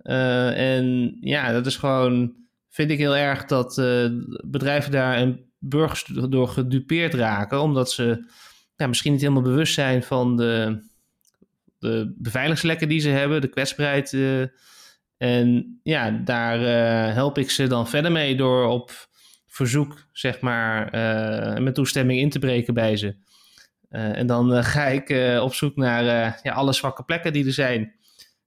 Uh, 0.02 0.76
en 0.76 1.16
ja, 1.20 1.52
dat 1.52 1.66
is 1.66 1.76
gewoon, 1.76 2.34
vind 2.72 2.90
ik 2.90 2.98
heel 2.98 3.16
erg 3.16 3.44
dat 3.44 3.78
uh, 3.78 4.06
bedrijven 4.44 4.92
daar 4.92 5.14
en 5.14 5.52
burgers 5.58 6.04
door 6.04 6.48
gedupeerd 6.48 7.14
raken, 7.14 7.60
omdat 7.60 7.92
ze 7.92 8.30
ja, 8.76 8.86
misschien 8.86 9.12
niet 9.12 9.20
helemaal 9.20 9.42
bewust 9.42 9.74
zijn 9.74 10.02
van 10.02 10.36
de, 10.36 10.82
de 11.78 12.14
beveiligingslekken 12.18 12.88
die 12.88 13.00
ze 13.00 13.08
hebben, 13.08 13.40
de 13.40 13.48
kwetsbaarheid 13.48 14.12
uh, 14.12 14.46
en 15.16 15.80
ja, 15.82 16.10
daar 16.10 16.60
uh, 16.60 17.14
help 17.14 17.38
ik 17.38 17.50
ze 17.50 17.66
dan 17.66 17.88
verder 17.88 18.12
mee 18.12 18.36
door 18.36 18.66
op 18.66 19.08
verzoek, 19.46 20.06
zeg 20.12 20.40
maar, 20.40 20.90
met 21.62 21.74
toestemming 21.74 22.20
in 22.20 22.30
te 22.30 22.38
breken 22.38 22.74
bij 22.74 22.96
ze. 22.96 23.16
En 23.88 24.26
dan 24.26 24.64
ga 24.64 24.86
ik 24.86 25.38
op 25.40 25.54
zoek 25.54 25.76
naar 25.76 26.04
ja, 26.42 26.52
alle 26.52 26.72
zwakke 26.72 27.02
plekken 27.02 27.32
die 27.32 27.46
er 27.46 27.52
zijn. 27.52 27.94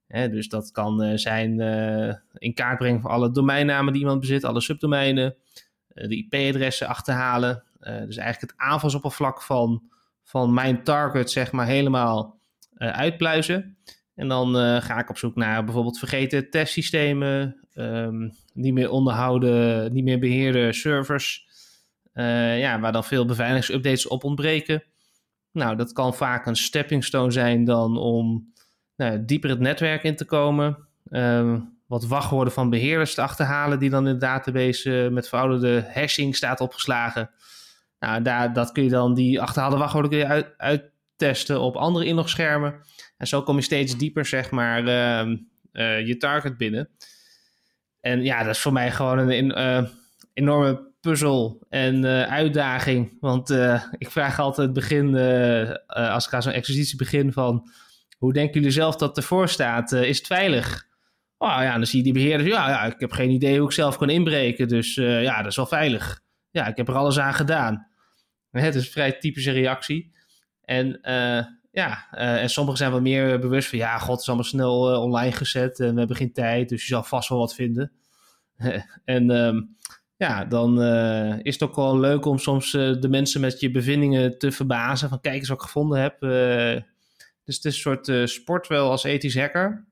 Hè, 0.06 0.28
dus 0.28 0.48
dat 0.48 0.70
kan 0.70 1.18
zijn 1.18 1.60
in 2.32 2.54
kaart 2.54 2.78
brengen 2.78 3.00
van 3.00 3.10
alle 3.10 3.30
domeinnamen 3.30 3.92
die 3.92 4.02
iemand 4.02 4.20
bezit, 4.20 4.44
alle 4.44 4.60
subdomeinen, 4.60 5.34
de 5.88 6.16
IP-adressen 6.16 6.86
achterhalen. 6.86 7.62
dus 7.80 8.16
eigenlijk 8.16 8.40
het 8.40 8.54
aanvalsoppervlak 8.56 9.42
van, 9.42 9.82
van 10.22 10.54
mijn 10.54 10.82
target, 10.82 11.30
zeg 11.30 11.52
maar, 11.52 11.66
helemaal 11.66 12.38
uitpluizen. 12.76 13.76
En 14.14 14.28
dan 14.28 14.54
ga 14.82 14.98
ik 14.98 15.10
op 15.10 15.18
zoek 15.18 15.34
naar 15.36 15.64
bijvoorbeeld 15.64 15.98
vergeten 15.98 16.50
testsystemen, 16.50 17.56
um, 17.74 18.32
niet 18.52 18.74
meer 18.74 18.90
onderhouden, 18.90 19.92
niet 19.92 20.04
meer 20.04 20.18
beheerde 20.18 20.72
servers, 20.72 21.46
ja, 22.58 22.80
waar 22.80 22.92
dan 22.92 23.04
veel 23.04 23.26
beveiligingsupdates 23.26 24.08
op 24.08 24.24
ontbreken. 24.24 24.82
Nou, 25.52 25.76
dat 25.76 25.92
kan 25.92 26.14
vaak 26.14 26.46
een 26.46 26.56
stepping 26.56 27.04
stone 27.04 27.30
zijn 27.30 27.64
dan 27.64 27.98
om 27.98 28.52
nou, 28.96 29.24
dieper 29.24 29.50
het 29.50 29.60
netwerk 29.60 30.02
in 30.02 30.16
te 30.16 30.24
komen. 30.24 30.76
Um, 31.10 31.74
wat 31.86 32.06
wachtwoorden 32.06 32.52
van 32.52 32.70
beheerders 32.70 33.14
te 33.14 33.22
achterhalen 33.22 33.78
die 33.78 33.90
dan 33.90 34.06
in 34.06 34.12
de 34.12 34.18
database 34.18 34.90
uh, 34.90 35.10
met 35.10 35.28
verouderde 35.28 35.90
hashing 35.94 36.36
staat 36.36 36.60
opgeslagen. 36.60 37.30
Nou, 38.00 38.22
daar, 38.22 38.52
dat 38.52 38.72
kun 38.72 38.82
je 38.82 38.90
dan, 38.90 39.14
die 39.14 39.40
achterhaalde 39.40 39.76
wachtwoorden 39.76 40.10
kun 40.10 40.20
je 40.20 40.26
uit, 40.26 40.54
uittesten 40.56 41.60
op 41.60 41.76
andere 41.76 42.04
inlogschermen. 42.04 42.74
En 43.16 43.26
zo 43.26 43.42
kom 43.42 43.56
je 43.56 43.62
steeds 43.62 43.96
dieper, 43.96 44.26
zeg 44.26 44.50
maar, 44.50 44.82
uh, 44.82 45.36
uh, 45.72 46.06
je 46.06 46.16
target 46.16 46.56
binnen. 46.56 46.88
En 48.00 48.22
ja, 48.22 48.42
dat 48.42 48.54
is 48.54 48.60
voor 48.60 48.72
mij 48.72 48.90
gewoon 48.90 49.18
een, 49.18 49.58
uh, 49.58 49.88
enorme 50.32 50.92
puzzel 51.00 51.62
en 51.68 52.04
uitdaging. 52.28 53.16
Want 53.20 53.50
ik 53.98 54.10
vraag 54.10 54.38
altijd 54.38 54.72
begin, 54.72 55.16
als 55.86 56.26
ik 56.26 56.32
aan 56.32 56.42
zo'n 56.42 56.52
exercitie 56.52 56.96
begin 56.96 57.32
van... 57.32 57.70
Hoe 58.16 58.32
denken 58.32 58.54
jullie 58.54 58.70
zelf 58.70 58.96
dat 58.96 59.16
ervoor 59.16 59.48
staat? 59.48 59.92
is 59.92 60.18
het 60.18 60.26
veilig? 60.26 60.86
Oh 61.38 61.48
ja, 61.48 61.72
dan 61.72 61.86
zie 61.86 61.98
je 61.98 62.04
die 62.04 62.12
beheerders. 62.12 62.50
Ja, 62.50 62.68
ja, 62.68 62.84
ik 62.84 63.00
heb 63.00 63.12
geen 63.12 63.30
idee 63.30 63.58
hoe 63.58 63.66
ik 63.66 63.74
zelf 63.74 63.96
kan 63.96 64.10
inbreken. 64.10 64.68
Dus 64.68 64.94
ja, 64.94 65.36
dat 65.36 65.50
is 65.50 65.56
wel 65.56 65.66
veilig. 65.66 66.22
Ja, 66.50 66.66
ik 66.66 66.76
heb 66.76 66.88
er 66.88 66.94
alles 66.94 67.18
aan 67.18 67.34
gedaan. 67.34 67.86
Het 68.50 68.74
is 68.74 68.84
een 68.84 68.92
vrij 68.92 69.12
typische 69.12 69.50
reactie. 69.50 70.14
En 70.64 71.00
ja, 71.76 72.06
uh, 72.12 72.42
en 72.42 72.50
sommigen 72.50 72.78
zijn 72.78 72.92
wat 72.92 73.00
meer 73.00 73.38
bewust 73.38 73.68
van, 73.68 73.78
ja, 73.78 73.98
god, 73.98 74.10
het 74.10 74.20
is 74.20 74.26
allemaal 74.26 74.44
snel 74.44 74.92
uh, 74.92 75.02
online 75.02 75.32
gezet 75.32 75.80
en 75.80 75.92
we 75.92 75.98
hebben 75.98 76.16
geen 76.16 76.32
tijd, 76.32 76.68
dus 76.68 76.80
je 76.80 76.86
zal 76.86 77.02
vast 77.02 77.28
wel 77.28 77.38
wat 77.38 77.54
vinden. 77.54 77.92
en 79.04 79.30
um, 79.30 79.76
ja, 80.16 80.44
dan 80.44 80.82
uh, 80.82 81.38
is 81.42 81.52
het 81.52 81.62
ook 81.62 81.76
wel 81.76 81.98
leuk 81.98 82.24
om 82.24 82.38
soms 82.38 82.70
de 82.70 83.06
mensen 83.08 83.40
met 83.40 83.60
je 83.60 83.70
bevindingen 83.70 84.38
te 84.38 84.52
verbazen. 84.52 85.08
Van 85.08 85.20
kijk 85.20 85.34
eens 85.34 85.48
wat 85.48 85.56
ik 85.56 85.64
gevonden 85.64 86.00
heb. 86.00 86.20
Dus 87.46 87.56
het 87.56 87.64
is 87.64 87.74
een 87.74 88.00
soort 88.04 88.30
sport 88.30 88.66
wel 88.66 88.90
als 88.90 89.04
ethisch 89.04 89.36
hacker. 89.36 89.84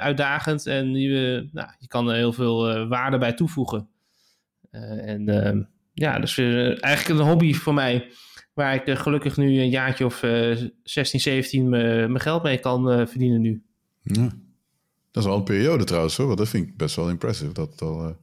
uitdagend 0.00 0.66
en 0.66 0.94
je, 0.94 1.48
nou, 1.52 1.68
je 1.78 1.86
kan 1.86 2.08
er 2.08 2.16
heel 2.16 2.32
veel 2.32 2.88
waarde 2.88 3.18
bij 3.18 3.32
toevoegen. 3.32 3.88
en 4.70 5.28
ehm, 5.28 5.62
ja, 5.92 6.18
dus 6.18 6.38
eigenlijk 6.38 7.08
een 7.08 7.26
hobby 7.26 7.54
voor 7.54 7.74
mij 7.74 8.08
Waar 8.54 8.74
ik 8.74 8.98
gelukkig 8.98 9.36
nu 9.36 9.60
een 9.60 9.68
jaartje 9.68 10.04
of 10.04 10.22
16, 10.82 11.20
17 11.20 11.68
mijn 11.68 12.20
geld 12.20 12.42
mee 12.42 12.58
kan 12.58 12.90
eh, 12.90 13.06
verdienen 13.06 13.40
nu. 13.40 13.62
Ja. 14.02 14.32
Dat 15.10 15.22
is 15.22 15.28
al 15.28 15.36
een 15.36 15.44
periode 15.44 15.84
trouwens 15.84 16.16
hoor. 16.16 16.36
Dat 16.36 16.48
vind 16.48 16.68
ik 16.68 16.76
best 16.76 16.96
wel 16.96 17.08
impressive. 17.08 17.52
Dat 17.52 17.82
al, 17.82 18.16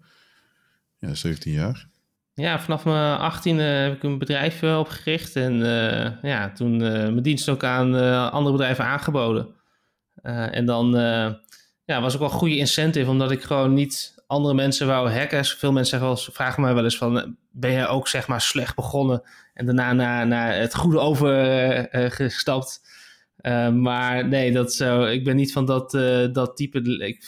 Ja, 1.00 1.14
17 1.14 1.52
jaar. 1.52 1.90
Ja, 2.34 2.60
vanaf 2.60 2.86
mijn 2.86 3.32
18e 3.32 3.62
heb 3.62 3.96
ik 3.96 4.04
een 4.04 4.18
bedrijf 4.18 4.62
uh, 4.62 4.80
opgericht. 4.80 5.36
En 5.36 5.54
uh, 5.54 6.22
ja, 6.22 6.52
toen 6.52 6.74
uh, 6.74 6.92
mijn 6.92 7.22
dienst 7.22 7.50
ook 7.50 7.64
aan 7.64 7.96
andere 8.32 8.56
bedrijven 8.56 8.86
aangeboden. 8.86 9.48
en 10.52 10.66
dan 10.66 10.92
ja, 11.86 12.02
was 12.02 12.14
ook 12.14 12.20
wel 12.20 12.30
een 12.30 12.36
goede 12.36 12.58
incentive, 12.58 13.10
omdat 13.10 13.32
ik 13.32 13.44
gewoon 13.44 13.74
niet 13.74 14.24
andere 14.28 14.54
mensen 14.54 14.88
wou 14.88 15.10
hacken. 15.10 15.46
Veel 15.46 15.72
mensen 15.72 16.00
zeggen 16.00 16.08
wel, 16.08 16.34
vragen 16.34 16.62
mij 16.62 16.74
wel 16.74 16.84
eens 16.84 16.98
van, 16.98 17.38
ben 17.52 17.72
je 17.72 17.88
ook 17.88 18.08
zeg 18.08 18.28
maar 18.28 18.42
slecht 18.42 18.76
begonnen 18.76 19.22
en 19.54 19.66
daarna 19.66 19.94
naar, 19.94 20.28
naar 20.28 20.56
het 20.56 20.76
goede 20.76 21.00
overgestapt? 21.00 22.82
maar 23.74 24.28
nee, 24.28 24.52
dat 24.52 24.74
zo, 24.74 25.04
ik 25.04 25.24
ben 25.24 25.36
niet 25.36 25.52
van 25.52 25.66
dat, 25.66 25.92
dat 26.34 26.56
type. 26.56 26.80
Ik, 26.98 27.28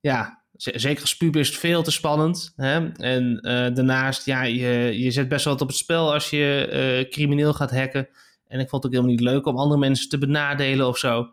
ja, 0.00 0.37
zeker 0.58 1.00
als 1.00 1.16
puber 1.16 1.40
is 1.40 1.48
het 1.48 1.56
veel 1.56 1.82
te 1.82 1.90
spannend. 1.90 2.52
Hè? 2.56 2.92
En 2.92 3.32
uh, 3.42 3.74
daarnaast, 3.74 4.26
ja, 4.26 4.42
je, 4.42 4.98
je 4.98 5.10
zet 5.10 5.28
best 5.28 5.44
wel 5.44 5.52
wat 5.52 5.62
op 5.62 5.68
het 5.68 5.76
spel 5.76 6.12
als 6.12 6.30
je 6.30 6.68
uh, 7.02 7.10
crimineel 7.10 7.52
gaat 7.52 7.70
hacken. 7.70 8.08
En 8.46 8.60
ik 8.60 8.68
vond 8.68 8.82
het 8.82 8.92
ook 8.92 8.98
helemaal 8.98 9.16
niet 9.16 9.30
leuk 9.30 9.46
om 9.46 9.56
andere 9.56 9.80
mensen 9.80 10.08
te 10.08 10.18
benadelen 10.18 10.86
of 10.86 10.98
zo. 10.98 11.28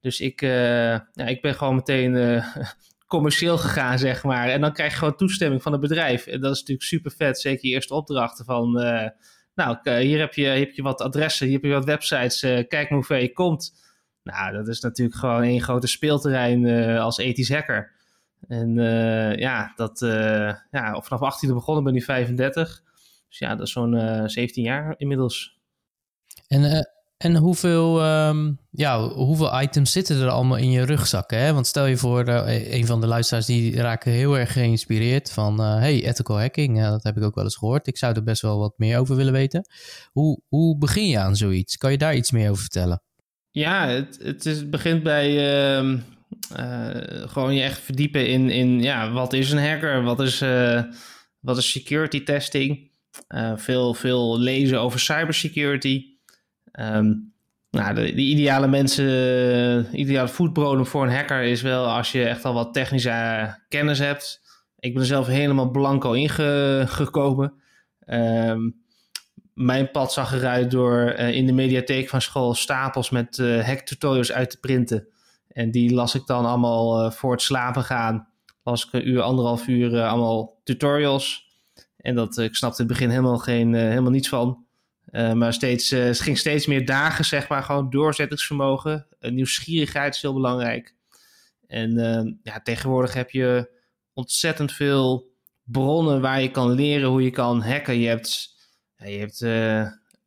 Dus 0.00 0.20
ik, 0.20 0.42
uh, 0.42 0.50
ja, 1.12 1.26
ik 1.26 1.42
ben 1.42 1.54
gewoon 1.54 1.74
meteen 1.74 2.42
commercieel 3.06 3.58
gegaan, 3.58 3.98
zeg 3.98 4.22
maar. 4.22 4.48
En 4.48 4.60
dan 4.60 4.72
krijg 4.72 4.92
je 4.92 4.98
gewoon 4.98 5.16
toestemming 5.16 5.62
van 5.62 5.72
het 5.72 5.80
bedrijf. 5.80 6.26
En 6.26 6.40
dat 6.40 6.52
is 6.52 6.58
natuurlijk 6.58 6.86
super 6.86 7.10
vet. 7.10 7.40
Zeker 7.40 7.68
je 7.68 7.74
eerste 7.74 7.94
opdrachten 7.94 8.44
van... 8.44 8.72
nou, 9.54 9.90
hier 10.00 10.18
heb, 10.18 10.34
je, 10.34 10.42
hier 10.42 10.58
heb 10.58 10.72
je 10.72 10.82
wat 10.82 11.00
adressen, 11.00 11.46
hier 11.46 11.54
heb 11.54 11.64
je 11.64 11.70
wat 11.70 11.84
websites. 11.84 12.40
kijk 12.40 12.72
maar 12.72 12.98
hoe 12.98 13.04
ver 13.04 13.20
je 13.20 13.32
komt. 13.32 13.72
Nou, 14.22 14.52
dat 14.52 14.68
is 14.68 14.80
natuurlijk 14.80 15.18
gewoon 15.18 15.42
één 15.42 15.62
grote 15.62 15.86
speelterrein 15.86 16.66
als 16.98 17.18
ethisch 17.18 17.52
hacker. 17.52 17.98
En 18.50 18.76
uh, 18.76 19.36
ja, 19.36 19.72
dat, 19.76 20.02
uh, 20.02 20.54
ja, 20.70 21.00
vanaf 21.00 21.22
18 21.22 21.54
begonnen, 21.54 21.84
ben 21.84 21.92
nu 21.92 22.02
35. 22.02 22.82
Dus 23.28 23.38
ja, 23.38 23.54
dat 23.54 23.66
is 23.66 23.72
zo'n 23.72 23.94
uh, 23.94 24.18
eh, 24.18 24.28
17 24.28 24.64
jaar 24.64 24.94
inmiddels. 24.96 25.58
En, 26.48 26.88
en 27.16 27.36
hoeveel, 27.36 28.04
um, 28.06 28.58
ja, 28.70 29.08
hoeveel 29.08 29.60
items 29.60 29.92
zitten 29.92 30.20
er 30.20 30.28
allemaal 30.28 30.56
in 30.56 30.70
je 30.70 30.82
rugzakken? 30.82 31.38
Hè? 31.38 31.52
Want 31.52 31.66
stel 31.66 31.86
je 31.86 31.96
voor, 31.96 32.28
een 32.28 32.86
van 32.86 33.00
de 33.00 33.06
luisteraars 33.06 33.46
die 33.46 33.76
raken 33.76 34.12
heel 34.12 34.38
erg 34.38 34.52
geïnspireerd 34.52 35.32
van... 35.32 35.60
hey, 35.60 36.04
ethical 36.04 36.38
hacking, 36.40 36.80
dat 36.80 37.02
heb 37.02 37.16
ik 37.16 37.22
ook 37.22 37.34
wel 37.34 37.44
eens 37.44 37.56
gehoord. 37.56 37.86
Ik 37.86 37.98
zou 37.98 38.14
er 38.14 38.22
best 38.22 38.42
wel 38.42 38.58
wat 38.58 38.74
meer 38.76 38.98
over 38.98 39.16
willen 39.16 39.32
weten. 39.32 39.68
Hoe, 40.12 40.40
hoe 40.48 40.78
begin 40.78 41.08
je 41.08 41.18
aan 41.18 41.36
zoiets? 41.36 41.76
Kan 41.76 41.90
je 41.90 41.98
daar 41.98 42.14
iets 42.14 42.30
meer 42.30 42.50
over 42.50 42.62
vertellen? 42.62 43.02
Ja, 43.50 43.88
het, 43.88 44.18
het, 44.22 44.46
is, 44.46 44.56
het 44.56 44.70
begint 44.70 45.02
bij 45.02 45.28
ehm, 45.76 45.92
uh, 45.92 46.00
gewoon 47.28 47.54
je 47.54 47.62
echt 47.62 47.80
verdiepen 47.80 48.28
in, 48.28 48.50
in 48.50 48.82
ja, 48.82 49.12
wat 49.12 49.32
is 49.32 49.50
een 49.50 49.66
hacker? 49.68 50.02
Wat 50.02 50.20
is, 50.20 50.42
uh, 50.42 50.82
wat 51.40 51.56
is 51.56 51.70
security 51.70 52.24
testing? 52.24 52.90
Uh, 53.28 53.52
veel, 53.56 53.94
veel 53.94 54.38
lezen 54.38 54.80
over 54.80 55.00
cybersecurity. 55.00 56.04
Um, 56.72 57.32
nou, 57.70 57.94
de, 57.94 58.02
de, 58.02 58.20
ideale 58.20 58.68
mensen, 58.68 59.98
ideale 59.98 60.28
voetbodem 60.28 60.86
voor 60.86 61.02
een 61.02 61.14
hacker 61.14 61.42
is 61.42 61.62
wel 61.62 61.86
als 61.86 62.12
je 62.12 62.24
echt 62.24 62.44
al 62.44 62.54
wat 62.54 62.74
technische 62.74 63.58
kennis 63.68 63.98
hebt. 63.98 64.40
Ik 64.78 64.94
ben 64.94 65.04
zelf 65.04 65.26
helemaal 65.26 65.70
blanco 65.70 66.12
ingekomen. 66.12 67.52
Um, 68.06 68.78
mijn 69.54 69.90
pad 69.90 70.12
zag 70.12 70.32
eruit 70.32 70.70
door 70.70 71.10
in 71.10 71.46
de 71.46 71.52
mediatheek 71.52 72.08
van 72.08 72.22
school 72.22 72.54
stapels 72.54 73.10
met 73.10 73.36
hack 73.36 73.80
tutorials 73.80 74.32
uit 74.32 74.50
te 74.50 74.60
printen. 74.60 75.08
En 75.52 75.70
die 75.70 75.94
las 75.94 76.14
ik 76.14 76.26
dan 76.26 76.44
allemaal 76.44 77.04
uh, 77.04 77.10
voor 77.10 77.32
het 77.32 77.42
slapen 77.42 77.84
gaan. 77.84 78.28
Las 78.62 78.86
ik 78.86 78.92
een 78.92 79.08
uur, 79.08 79.20
anderhalf 79.20 79.66
uur 79.66 79.92
uh, 79.92 80.08
allemaal 80.08 80.60
tutorials. 80.64 81.48
En 81.96 82.14
dat, 82.14 82.38
uh, 82.38 82.44
ik 82.44 82.54
snapte 82.54 82.82
in 82.82 82.88
het 82.88 82.96
begin 82.96 83.10
helemaal, 83.10 83.38
geen, 83.38 83.74
helemaal 83.74 84.10
niets 84.10 84.28
van. 84.28 84.64
maar 85.12 85.52
steeds, 85.52 85.90
het 85.90 86.20
ging 86.20 86.38
steeds 86.38 86.66
meer 86.66 86.86
dagen, 86.86 87.24
zeg 87.24 87.48
maar. 87.48 87.62
Gewoon 87.62 87.90
doorzettingsvermogen. 87.90 89.06
nieuwsgierigheid 89.20 90.14
is 90.14 90.22
heel 90.22 90.34
belangrijk. 90.34 90.94
En 91.66 91.94
ja, 92.42 92.60
tegenwoordig 92.60 93.14
heb 93.14 93.30
je 93.30 93.70
ontzettend 94.12 94.72
veel 94.72 95.32
bronnen 95.62 96.20
waar 96.20 96.42
je 96.42 96.50
kan 96.50 96.70
leren 96.70 97.08
hoe 97.08 97.22
je 97.22 97.30
kan 97.30 97.62
hacken. 97.62 97.98
Je 97.98 98.08
hebt, 98.08 98.56
je 98.96 99.18
hebt 99.18 99.42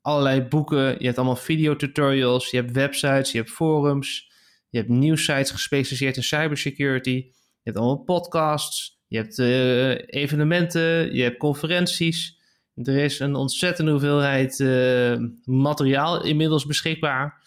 allerlei 0.02 0.42
boeken, 0.42 0.96
je 1.00 1.06
hebt 1.06 1.18
allemaal 1.18 1.36
videotutorials, 1.36 2.50
je 2.50 2.58
hebt 2.58 2.72
websites, 2.72 3.32
je 3.32 3.38
hebt 3.38 3.52
forums. 3.52 4.32
Je 4.74 4.80
hebt 4.80 4.92
nieuwsites 4.92 5.52
gespecialiseerd 5.52 6.16
in 6.16 6.24
cybersecurity. 6.24 7.26
Je 7.30 7.32
hebt 7.64 7.78
allemaal 7.78 8.04
podcasts. 8.04 9.00
Je 9.08 9.18
hebt 9.18 9.38
uh, 9.38 9.90
evenementen. 10.06 11.16
Je 11.16 11.24
hebt 11.24 11.38
conferenties. 11.38 12.40
Er 12.76 12.98
is 12.98 13.20
een 13.20 13.36
ontzettende 13.36 13.92
hoeveelheid 13.92 14.60
uh, 14.60 15.18
materiaal 15.44 16.24
inmiddels 16.24 16.66
beschikbaar 16.66 17.44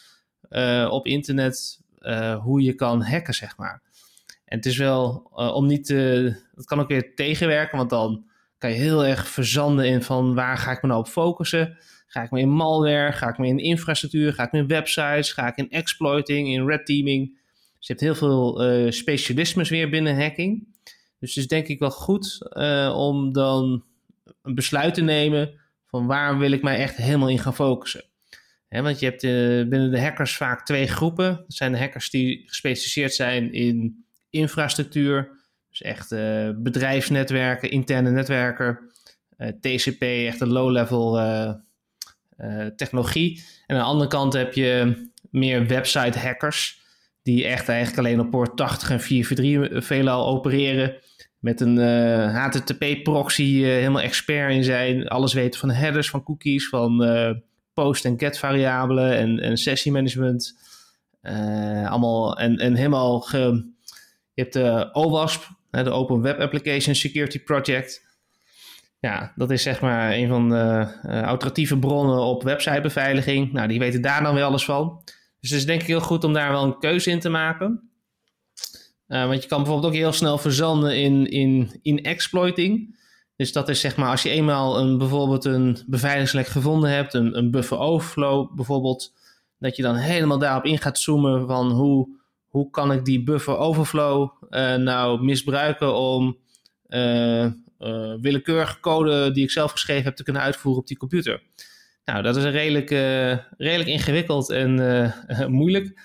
uh, 0.51 0.89
op 0.91 1.07
internet. 1.07 1.81
hoe 2.43 2.63
je 2.63 2.75
kan 2.75 3.03
hacken, 3.03 3.35
zeg 3.35 3.57
maar. 3.57 3.83
En 4.45 4.57
het 4.57 4.67
is 4.67 4.77
wel 4.77 5.31
om 5.55 5.67
niet 5.67 5.87
te. 5.87 6.35
Dat 6.55 6.65
kan 6.65 6.81
ook 6.81 6.89
weer 6.89 7.15
tegenwerken, 7.15 7.79
want 7.79 7.91
dan 7.91 8.27
kan 8.59 8.71
je 8.71 8.77
heel 8.77 9.07
erg 9.07 9.29
verzanden 9.29 9.87
in 9.87 10.03
van 10.03 10.35
waar 10.35 10.59
ga 10.59 10.71
ik 10.71 10.83
me 10.83 10.89
nou 10.89 11.01
op 11.01 11.09
focussen. 11.09 11.79
Ga 12.07 12.23
ik 12.23 12.31
me 12.31 12.41
in 12.41 12.51
malware? 12.51 13.13
Ga 13.13 13.29
ik 13.29 13.39
me 13.39 13.47
in 13.47 13.59
infrastructuur? 13.59 14.33
Ga 14.33 14.45
ik 14.45 14.53
me 14.53 14.59
in 14.59 14.67
websites? 14.67 15.33
Ga 15.33 15.47
ik 15.47 15.57
in 15.57 15.71
exploiting, 15.71 16.49
in 16.49 16.67
red 16.67 16.87
teaming? 16.87 17.39
Dus 17.79 17.87
je 17.87 17.93
hebt 17.93 18.01
heel 18.01 18.15
veel 18.15 18.71
uh, 18.71 18.91
specialismes 18.91 19.69
weer 19.69 19.91
binnen 19.91 20.21
hacking. 20.21 20.75
Dus 21.19 21.35
het 21.35 21.37
is 21.37 21.49
denk 21.49 21.67
ik 21.67 21.79
wel 21.79 21.91
goed 21.91 22.39
uh, 22.51 22.95
om 22.97 23.33
dan 23.33 23.85
een 24.43 24.55
besluit 24.55 24.95
te 24.95 25.01
nemen 25.01 25.61
van 25.87 26.07
waar 26.07 26.39
wil 26.39 26.51
ik 26.51 26.63
mij 26.63 26.77
echt 26.77 26.97
helemaal 26.97 27.29
in 27.29 27.39
gaan 27.39 27.55
focussen. 27.55 28.05
Want 28.69 28.99
je 28.99 29.07
hebt 29.07 29.23
uh, 29.23 29.69
binnen 29.69 29.91
de 29.91 30.01
hackers 30.01 30.37
vaak 30.37 30.65
twee 30.65 30.87
groepen. 30.87 31.37
Dat 31.37 31.45
zijn 31.55 31.73
de 31.73 31.79
hackers 31.79 32.11
die 32.11 32.43
gespecialiseerd 32.47 33.15
zijn 33.15 33.53
in 33.53 34.05
infrastructuur. 34.31 35.31
Dus 35.69 35.83
echt 35.83 36.09
bedrijfsnetwerken, 36.63 37.71
interne 37.71 38.11
netwerken. 38.11 38.79
TCP, 39.61 40.03
echt 40.03 40.41
een 40.41 40.53
low-level 40.53 41.19
technologie. 42.77 43.45
En 43.67 43.77
aan 43.77 43.83
de 43.83 43.89
andere 43.89 44.11
kant 44.11 44.33
heb 44.33 44.55
je 44.55 44.97
meer 45.31 45.67
website 45.67 46.19
hackers. 46.19 46.85
Die 47.23 47.47
echt 47.47 47.69
eigenlijk 47.69 47.99
alleen 47.99 48.21
op 48.21 48.31
poort 48.31 48.57
80 48.57 48.91
en 48.91 49.01
443 49.01 49.85
veelal 49.87 50.27
opereren. 50.27 50.95
Met 51.39 51.61
een 51.61 51.77
uh, 51.77 52.25
eh, 52.25 52.45
HTTP 52.45 53.03
proxy 53.03 53.43
uh, 53.43 53.67
helemaal 53.67 54.03
expert 54.03 54.53
in 54.53 54.65
zijn. 54.65 55.09
Alles 55.09 55.33
weten 55.33 55.61
van 55.61 55.71
headers, 55.71 56.11
van 56.11 56.23
cookies, 56.23 56.69
van 56.69 57.05
post- 57.75 58.05
en 58.05 58.19
get-variabelen 58.19 59.17
en, 59.17 59.41
en 59.41 59.57
sessiemanagement. 59.57 60.59
allemaal 61.85 62.39
en, 62.39 62.57
en 62.57 62.75
helemaal 62.75 63.27
je 64.37 64.43
hebt 64.43 64.53
de 64.53 64.89
OWASP, 64.93 65.49
de 65.71 65.91
Open 65.91 66.21
Web 66.21 66.41
Application 66.41 66.95
Security 66.95 67.39
Project. 67.39 68.06
Ja, 68.99 69.33
dat 69.37 69.51
is 69.51 69.63
zeg 69.63 69.81
maar 69.81 70.13
een 70.13 70.29
van 70.29 70.49
de 70.49 71.69
uh, 71.73 71.81
bronnen 71.81 72.21
op 72.21 72.43
websitebeveiliging. 72.43 73.53
Nou, 73.53 73.69
die 73.69 73.79
weten 73.79 74.03
daar 74.03 74.23
dan 74.23 74.35
wel 74.35 74.49
alles 74.49 74.65
van. 74.65 75.03
Dus 75.41 75.51
het 75.51 75.59
is 75.59 75.67
denk 75.67 75.81
ik 75.81 75.87
heel 75.87 76.01
goed 76.01 76.25
om 76.25 76.33
daar 76.33 76.51
wel 76.51 76.65
een 76.65 76.79
keuze 76.79 77.11
in 77.11 77.21
te 77.21 77.29
maken. 77.29 77.91
Uh, 79.09 79.27
want 79.27 79.43
je 79.43 79.49
kan 79.49 79.63
bijvoorbeeld 79.63 79.93
ook 79.93 79.99
heel 79.99 80.13
snel 80.13 80.39
verzanden 80.39 80.99
in, 80.99 81.27
in, 81.27 81.79
in 81.83 82.03
exploiting. 82.03 82.99
Dus 83.37 83.53
dat 83.53 83.69
is 83.69 83.81
zeg 83.81 83.97
maar 83.97 84.11
als 84.11 84.23
je 84.23 84.31
eenmaal 84.31 84.79
een, 84.79 84.99
bijvoorbeeld 84.99 85.45
een 85.45 85.79
beveiligingslek 85.87 86.47
gevonden 86.47 86.91
hebt, 86.91 87.15
een, 87.15 87.39
een 87.39 87.51
buffer 87.51 87.79
overflow 87.79 88.55
bijvoorbeeld, 88.55 89.13
dat 89.59 89.77
je 89.77 89.83
dan 89.83 89.95
helemaal 89.95 90.39
daarop 90.39 90.65
in 90.65 90.79
gaat 90.79 90.99
zoomen 90.99 91.47
van 91.47 91.71
hoe, 91.71 92.09
hoe 92.47 92.71
kan 92.71 92.93
ik 92.93 93.05
die 93.05 93.23
buffer 93.23 93.57
overflow 93.57 94.31
uh, 94.51 94.75
nou 94.75 95.25
misbruiken 95.25 95.95
om 95.95 96.37
willekeurige 98.21 98.81
code 98.81 99.31
die 99.31 99.45
ik 99.45 99.51
zelf 99.51 99.71
geschreven 99.71 100.05
heb 100.05 100.17
te 100.17 100.23
kunnen 100.23 100.43
uitvoeren 100.43 100.81
op 100.81 100.87
die 100.87 100.97
computer. 100.97 101.43
Nou, 102.07 102.23
dat 102.23 102.37
is 102.37 102.45
redelijk, 102.45 102.91
uh, 102.91 103.37
redelijk 103.57 103.89
ingewikkeld 103.89 104.51
en 104.51 104.79
uh, 104.79 105.47
moeilijk. 105.61 106.01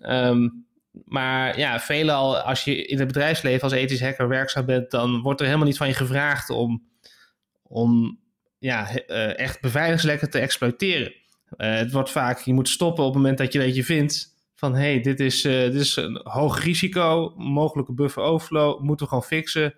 Um, 0.00 0.66
maar 1.04 1.58
ja, 1.58 1.80
veelal 1.80 2.38
als 2.38 2.64
je 2.64 2.86
in 2.86 2.98
het 2.98 3.06
bedrijfsleven 3.06 3.62
als 3.62 3.72
ethisch 3.72 4.00
hacker 4.00 4.28
werkzaam 4.28 4.66
bent, 4.66 4.90
dan 4.90 5.20
wordt 5.20 5.40
er 5.40 5.46
helemaal 5.46 5.66
niet 5.66 5.76
van 5.76 5.88
je 5.88 5.94
gevraagd 5.94 6.50
om, 6.50 6.82
om 7.62 8.18
ja, 8.58 8.94
echt 9.34 9.60
beveiligingslekken 9.60 10.30
te 10.30 10.38
exploiteren. 10.38 11.12
het 11.56 11.92
wordt 11.92 12.10
vaak, 12.10 12.40
je 12.40 12.52
moet 12.52 12.68
stoppen 12.68 13.04
op 13.04 13.12
het 13.12 13.18
moment 13.22 13.38
dat 13.38 13.52
je 13.52 13.58
dat 13.58 13.76
je 13.76 13.84
vindt 13.84 14.36
van 14.54 14.74
hé, 14.74 14.92
hey, 14.92 15.00
dit, 15.00 15.20
is, 15.20 15.42
dit 15.42 15.74
is 15.74 15.96
een 15.96 16.20
hoog 16.22 16.64
risico, 16.64 17.32
mogelijke 17.36 17.92
buffer 17.92 18.22
overflow, 18.22 18.80
moeten 18.80 19.06
we 19.06 19.12
gewoon 19.12 19.28
fixen. 19.28 19.74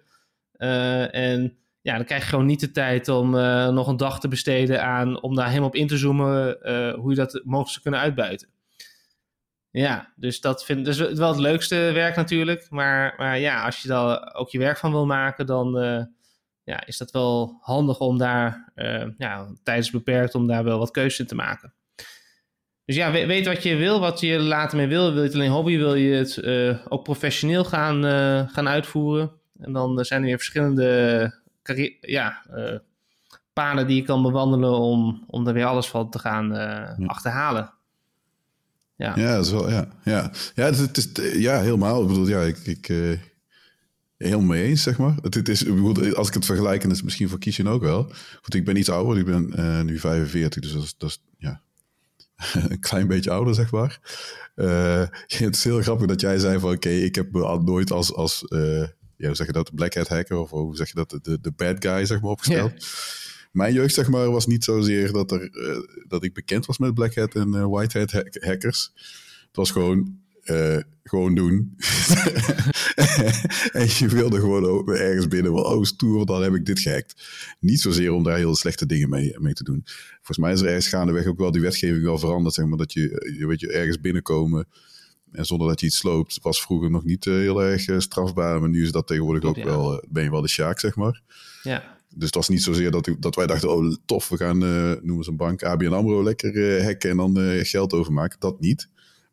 Uh, 0.61 1.14
en 1.14 1.56
ja, 1.80 1.96
dan 1.96 2.04
krijg 2.04 2.22
je 2.22 2.28
gewoon 2.28 2.46
niet 2.46 2.61
de 2.61 2.70
tijd 2.70 3.08
om 3.08 3.34
uh, 3.34 3.68
nog 3.68 3.88
een 3.88 3.96
dag 3.96 4.20
te 4.20 4.28
besteden 4.28 4.82
aan 4.82 5.22
om 5.22 5.34
daar 5.34 5.48
helemaal 5.48 5.68
op 5.68 5.74
in 5.74 5.86
te 5.86 5.96
zoomen 5.96 6.58
uh, 6.62 6.94
hoe 6.94 7.11
je 7.11 7.16
dat 7.16 7.40
mogelijk 7.44 7.70
zou 7.70 7.82
kunnen 7.82 8.00
uitbuiten. 8.00 8.48
Ja, 9.70 10.12
dus 10.16 10.40
dat 10.40 10.64
vind 10.64 10.84
dus 10.84 10.98
wel 10.98 11.28
het 11.28 11.38
leukste 11.38 11.76
werk 11.76 12.16
natuurlijk. 12.16 12.66
Maar, 12.70 13.14
maar 13.16 13.38
ja, 13.38 13.64
als 13.64 13.82
je 13.82 13.88
daar 13.88 14.34
ook 14.34 14.50
je 14.50 14.58
werk 14.58 14.78
van 14.78 14.90
wil 14.90 15.06
maken, 15.06 15.46
dan, 15.46 15.72
ja, 16.64 16.86
is 16.86 16.98
dat 16.98 17.11
wel 17.11 17.58
handig 17.61 17.98
om 17.98 18.18
daar 18.18 18.72
ja, 19.18 19.46
tijdens 19.62 19.90
beperkt 19.90 20.34
om 20.34 20.46
daar 20.46 20.64
wel 20.64 20.78
wat 20.78 20.90
keuze 20.90 21.20
in 21.20 21.28
te 21.28 21.34
maken. 21.34 21.74
Dus 22.84 22.96
ja, 22.96 23.11
weet, 23.11 23.46
wat 23.46 23.62
je 23.62 23.76
wil, 23.76 24.00
wat 24.00 24.20
je 24.20 24.38
later 24.38 24.76
mee 24.76 24.86
wil. 24.86 25.12
Wil 25.12 25.22
je 25.22 25.26
het 25.28 25.34
alleen 25.34 25.50
hobby, 25.50 25.76
wil 25.76 25.94
je 25.94 26.14
het 26.14 26.42
ook 26.90 27.02
professioneel 27.02 27.64
gaan, 27.64 28.02
gaan 28.48 28.68
uitvoeren. 28.68 29.39
En 29.61 29.72
dan 29.72 30.04
zijn 30.04 30.20
er 30.20 30.26
weer 30.26 30.36
verschillende 30.36 31.38
ja, 32.00 32.42
paden 33.52 33.86
die 33.86 33.96
je 33.96 34.02
kan 34.02 34.22
bewandelen 34.22 34.72
om, 34.72 35.24
om 35.26 35.46
er 35.46 35.54
weer 35.54 35.64
alles 35.64 35.88
van 35.88 36.11
te 36.11 36.18
gaan 36.18 36.48
ja. 36.48 37.06
achterhalen. 37.06 37.72
Ja, 38.96 39.16
ja, 39.16 39.34
dat 39.34 39.44
is 39.44 39.50
wel, 39.50 39.70
ja. 39.70 39.88
Ja, 40.04 40.30
ja, 40.54 40.64
het, 40.64 40.96
is, 40.96 41.08
ja 41.32 41.61
helemaal. 41.61 42.02
Ik 42.02 42.08
bedoel, 42.08 42.28
ja, 42.28 42.40
ik, 42.40 42.58
ik 42.58 42.86
helemaal 44.16 44.46
mee 44.46 44.64
eens, 44.64 44.82
zeg 44.82 44.98
maar. 44.98 45.14
Het, 45.22 45.34
het 45.34 45.48
is, 45.48 45.68
als 46.14 46.28
ik 46.28 46.34
het 46.34 46.44
vergelijk, 46.44 46.82
en 46.82 46.88
dat 46.88 46.96
is 46.96 47.04
misschien 47.04 47.28
voor 47.28 47.38
Kiesjen 47.38 47.68
ook 47.68 47.82
wel. 47.82 48.12
Goed, 48.42 48.54
ik 48.54 48.64
ben 48.64 48.76
iets 48.76 48.90
ouder, 48.90 49.18
ik 49.18 49.24
ben 49.24 49.84
nu 49.86 49.98
45, 49.98 50.62
dus 50.62 50.72
dat 50.72 50.82
is, 50.82 50.94
dat 50.98 51.11
is 51.11 51.22
ja, 51.38 51.62
een 52.68 52.80
klein 52.80 53.06
beetje 53.06 53.30
ouder, 53.30 53.54
zeg 53.54 53.70
maar. 53.70 54.00
Uh, 54.56 55.04
het 55.26 55.56
is 55.56 55.64
heel 55.64 55.82
grappig 55.82 56.06
dat 56.06 56.20
jij 56.20 56.38
zei 56.38 56.58
van, 56.58 56.72
oké, 56.72 56.88
ik 56.88 57.14
heb 57.14 57.32
me 57.32 57.61
nooit 57.62 57.90
als, 57.90 58.14
als 58.14 58.44
uh, 58.48 58.86
ja, 59.21 59.27
hoe 59.27 59.37
zeg 59.37 59.47
je 59.47 59.53
dat, 59.53 59.66
de 59.66 59.75
black 59.75 59.95
hat 59.95 60.09
hacker, 60.09 60.37
of 60.37 60.51
hoe 60.51 60.77
zeg 60.77 60.89
je 60.89 60.95
dat, 60.95 61.18
de, 61.23 61.39
de 61.41 61.53
bad 61.57 61.85
guy, 61.85 62.07
zeg 62.07 62.21
maar, 62.21 62.31
opgesteld. 62.31 62.87
Mijn 63.53 63.73
jeugd, 63.73 63.95
zeg 63.95 64.09
maar, 64.09 64.31
was 64.31 64.47
niet 64.47 64.64
zozeer 64.64 65.12
dat, 65.12 65.31
er, 65.31 65.51
dat 66.09 66.25
ik 66.25 66.35
bekend 66.35 66.66
was 66.66 66.79
met 66.79 66.95
black 66.95 67.14
hat 67.14 67.35
en 67.35 67.71
white 67.71 67.99
hat 67.99 68.12
hackers. 68.41 68.93
Het 69.47 69.57
was 69.57 69.71
gewoon 69.71 70.18
uh, 70.45 70.79
gewoon 71.03 71.35
doen. 71.35 71.75
en 73.73 73.87
je 73.99 74.07
wilde 74.09 74.41
gewoon 74.41 74.89
ergens 74.89 75.29
binnen, 75.29 75.53
wel, 75.53 75.62
oh 75.62 75.85
stoer, 75.85 76.27
dan 76.27 76.43
heb 76.43 76.55
ik 76.55 76.66
dit 76.66 76.81
gehackt. 76.81 77.23
Niet 77.61 77.81
zozeer 77.81 78.12
om 78.12 78.23
daar 78.23 78.37
heel 78.37 78.57
slechte 78.57 78.87
dingen 78.87 79.09
mee, 79.09 79.37
mee 79.39 79.53
te 79.53 79.64
doen. 79.64 79.83
Volgens 80.16 80.39
mij 80.39 80.53
is 80.53 80.61
er 80.61 80.66
ergens 80.66 80.89
gaandeweg 80.89 81.27
ook 81.27 81.39
wel 81.39 81.51
die 81.51 81.61
wetgeving 81.61 82.05
wel 82.05 82.18
veranderd, 82.18 82.55
zeg 82.55 82.66
maar, 82.66 82.79
dat 82.79 82.93
je, 82.93 83.35
je 83.39 83.47
weet 83.47 83.61
je, 83.61 83.73
ergens 83.73 84.01
binnenkomen 84.01 84.66
en 85.33 85.45
zonder 85.45 85.68
dat 85.68 85.81
je 85.81 85.87
iets 85.87 85.97
sloopt, 85.97 86.39
was 86.43 86.62
vroeger 86.62 86.91
nog 86.91 87.05
niet 87.05 87.26
uh, 87.26 87.35
heel 87.35 87.62
erg 87.62 87.89
uh, 87.89 87.99
strafbaar, 87.99 88.61
maar 88.61 88.68
nu 88.68 88.83
is 88.83 88.93
dat 88.93 89.07
tegenwoordig 89.07 89.45
ook 89.45 89.62
wel, 89.62 90.05
ben 90.09 90.22
je 90.22 90.31
wel 90.31 90.41
de 90.41 90.49
sjaak, 90.49 90.81
zeg 90.81 90.97
maar. 90.97 91.22
Ja. 91.62 91.99
Dus 92.14 92.26
het 92.26 92.35
was 92.35 92.49
niet 92.49 92.62
zozeer 92.62 92.91
dat, 92.91 93.11
dat 93.18 93.35
wij 93.35 93.47
dachten, 93.47 93.70
oh 93.70 93.95
tof, 94.05 94.28
we 94.28 94.37
gaan, 94.37 94.59
noemen 95.07 95.24
ze 95.24 95.31
een 95.31 95.37
bank, 95.37 95.62
ABN 95.62 95.93
AMRO, 95.93 96.22
lekker 96.22 96.85
hacken 96.85 97.11
en 97.11 97.16
dan 97.16 97.64
geld 97.64 97.93
overmaken. 97.93 98.41
Dat 98.41 98.61
niet. 98.61 98.89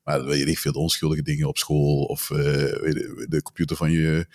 Maar 0.07 0.25
weet 0.25 0.47
ik 0.47 0.59
veel, 0.59 0.71
de 0.71 0.79
onschuldige 0.79 1.21
dingen 1.21 1.47
op 1.47 1.57
school 1.57 2.03
of 2.03 2.29
uh, 2.29 2.37
de 3.27 3.39
computer 3.43 3.75
van 3.75 3.91
je, 3.91 4.27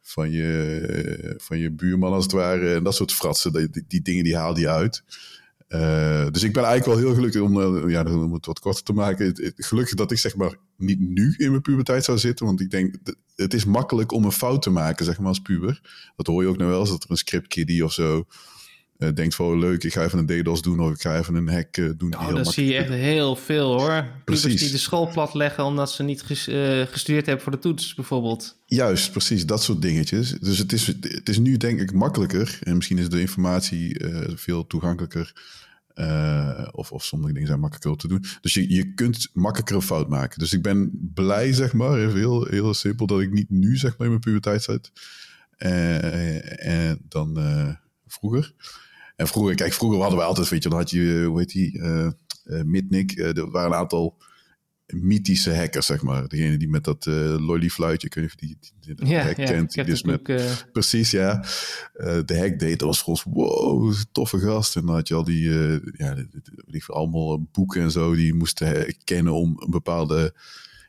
van, 0.00 0.30
je, 0.30 1.34
van 1.36 1.58
je 1.58 1.70
buurman 1.70 2.12
als 2.12 2.22
het 2.22 2.32
ware. 2.32 2.74
En 2.74 2.82
dat 2.82 2.94
soort 2.94 3.12
fratsen, 3.12 3.52
die, 3.52 3.84
die 3.88 4.02
dingen 4.02 4.24
die 4.24 4.36
haal 4.36 4.58
je 4.58 4.68
uit. 4.68 5.02
Uh, 5.68 6.26
dus 6.30 6.42
ik 6.42 6.52
ben 6.52 6.64
eigenlijk 6.64 6.98
wel 6.98 7.06
heel 7.06 7.14
gelukkig 7.14 7.40
om, 7.40 7.58
uh, 7.58 7.90
ja, 7.90 8.02
om 8.02 8.32
het 8.32 8.46
wat 8.46 8.58
korter 8.58 8.82
te 8.82 8.92
maken. 8.92 9.52
Gelukkig 9.56 9.94
dat 9.94 10.10
ik 10.10 10.18
zeg 10.18 10.36
maar 10.36 10.56
niet 10.76 11.00
nu 11.00 11.34
in 11.36 11.50
mijn 11.50 11.62
puberteit 11.62 12.04
zou 12.04 12.18
zitten. 12.18 12.46
Want 12.46 12.60
ik 12.60 12.70
denk, 12.70 12.94
het 13.34 13.54
is 13.54 13.64
makkelijk 13.64 14.12
om 14.12 14.24
een 14.24 14.32
fout 14.32 14.62
te 14.62 14.70
maken, 14.70 15.04
zeg 15.04 15.18
maar, 15.18 15.28
als 15.28 15.40
puber. 15.40 15.80
Dat 16.16 16.26
hoor 16.26 16.42
je 16.42 16.48
ook 16.48 16.56
nou 16.56 16.70
wel 16.70 16.80
eens, 16.80 16.90
dat 16.90 17.04
er 17.04 17.10
een 17.10 17.16
script 17.16 17.48
kiddie 17.48 17.84
of 17.84 17.92
zo 17.92 18.26
uh, 18.98 19.08
denkt 19.14 19.34
van 19.34 19.46
oh, 19.46 19.58
leuk, 19.58 19.84
ik 19.84 19.92
ga 19.92 20.04
even 20.04 20.18
een 20.18 20.26
DDoS 20.26 20.62
doen 20.62 20.80
of 20.80 20.90
ik 20.90 21.00
ga 21.00 21.18
even 21.18 21.34
een 21.34 21.48
hack 21.48 21.76
uh, 21.76 21.90
doen. 21.96 22.14
Oh, 22.14 22.34
dat 22.34 22.52
zie 22.52 22.66
je 22.66 22.76
echt 22.76 22.88
heel 22.88 23.36
veel 23.36 23.80
hoor. 23.80 24.06
Precies. 24.24 24.60
die 24.60 24.70
de 24.70 24.78
school 24.78 25.10
plat 25.10 25.34
leggen 25.34 25.64
omdat 25.64 25.90
ze 25.92 26.02
niet 26.02 26.22
ges, 26.22 26.48
uh, 26.48 26.82
gestudeerd 26.82 27.26
hebben 27.26 27.44
voor 27.44 27.52
de 27.52 27.58
toets 27.58 27.94
bijvoorbeeld. 27.94 28.60
Juist, 28.66 29.10
precies, 29.10 29.46
dat 29.46 29.62
soort 29.62 29.82
dingetjes. 29.82 30.30
Dus 30.30 30.58
het 30.58 30.72
is, 30.72 30.86
het 30.86 31.28
is 31.28 31.38
nu 31.38 31.56
denk 31.56 31.80
ik 31.80 31.92
makkelijker 31.92 32.58
en 32.62 32.76
misschien 32.76 32.98
is 32.98 33.08
de 33.08 33.20
informatie 33.20 34.04
veel 34.34 34.66
toegankelijker. 34.66 35.32
of, 36.72 36.92
of 36.92 37.04
sommige 37.04 37.32
dingen 37.32 37.48
zijn 37.48 37.60
makkelijker 37.60 37.96
te 37.96 38.08
doen. 38.08 38.24
Dus 38.40 38.54
je, 38.54 38.74
je 38.74 38.94
kunt 38.94 39.28
makkelijker 39.32 39.76
een 39.76 39.82
fout 39.82 40.08
maken. 40.08 40.38
Dus 40.38 40.52
ik 40.52 40.62
ben 40.62 41.10
blij, 41.14 41.52
zeg 41.52 41.72
maar, 41.72 41.98
even 41.98 42.18
heel, 42.18 42.44
heel 42.44 42.74
simpel, 42.74 43.06
dat 43.06 43.20
ik 43.20 43.32
niet 43.32 43.50
nu, 43.50 43.76
zeg 43.76 43.90
maar, 43.90 44.06
in 44.06 44.12
mijn 44.12 44.20
puberteit 44.20 44.62
zit. 44.62 44.92
en 45.58 46.98
dan 47.08 47.38
vroeger. 48.06 48.54
En 49.16 49.26
vroeger, 49.26 49.54
kijk, 49.54 49.72
vroeger 49.72 50.00
hadden 50.00 50.18
we 50.18 50.24
altijd, 50.24 50.48
weet 50.48 50.62
je, 50.62 50.68
dan 50.68 50.78
had 50.78 50.90
je, 50.90 51.24
hoe 51.28 51.38
heet 51.38 51.52
die, 51.52 51.78
uh, 51.78 52.10
uh, 52.44 52.62
Mitnick. 52.62 53.16
Uh, 53.16 53.36
er 53.36 53.50
waren 53.50 53.70
een 53.70 53.78
aantal 53.78 54.18
mythische 54.86 55.54
hackers, 55.54 55.86
zeg 55.86 56.02
maar. 56.02 56.28
Degene 56.28 56.56
die 56.56 56.68
met 56.68 56.84
dat 56.84 57.06
uh, 57.06 57.36
lolly-fluitje, 57.38 58.06
ik 58.06 58.14
weet 58.14 58.24
niet 58.24 58.32
of 58.32 58.40
die, 58.40 58.58
die, 58.80 58.94
die 58.94 59.06
ja, 59.06 59.22
hack 59.22 59.36
ja, 59.36 59.44
kent. 59.44 59.72
Die 59.72 59.84
dus 59.84 60.02
met, 60.02 60.30
ook, 60.30 60.40
Precies, 60.72 61.10
ja. 61.10 61.44
de 62.24 62.38
hack 62.38 62.58
deed, 62.58 62.78
dat 62.78 62.88
was 62.88 62.98
voor 62.98 63.08
ons, 63.08 63.22
wow, 63.22 63.94
toffe 64.12 64.38
gast. 64.38 64.76
En 64.76 64.86
dan 64.86 64.94
had 64.94 65.08
je 65.08 65.14
al 65.14 65.24
die, 65.24 65.50
ja, 65.92 66.14
die, 66.14 66.28
die, 66.66 66.84
allemaal 66.86 67.42
boeken 67.52 67.82
en 67.82 67.90
zo, 67.90 68.14
die 68.14 68.34
moesten 68.34 68.96
kennen 69.04 69.32
om 69.32 69.62
een 69.62 69.70
bepaalde 69.70 70.34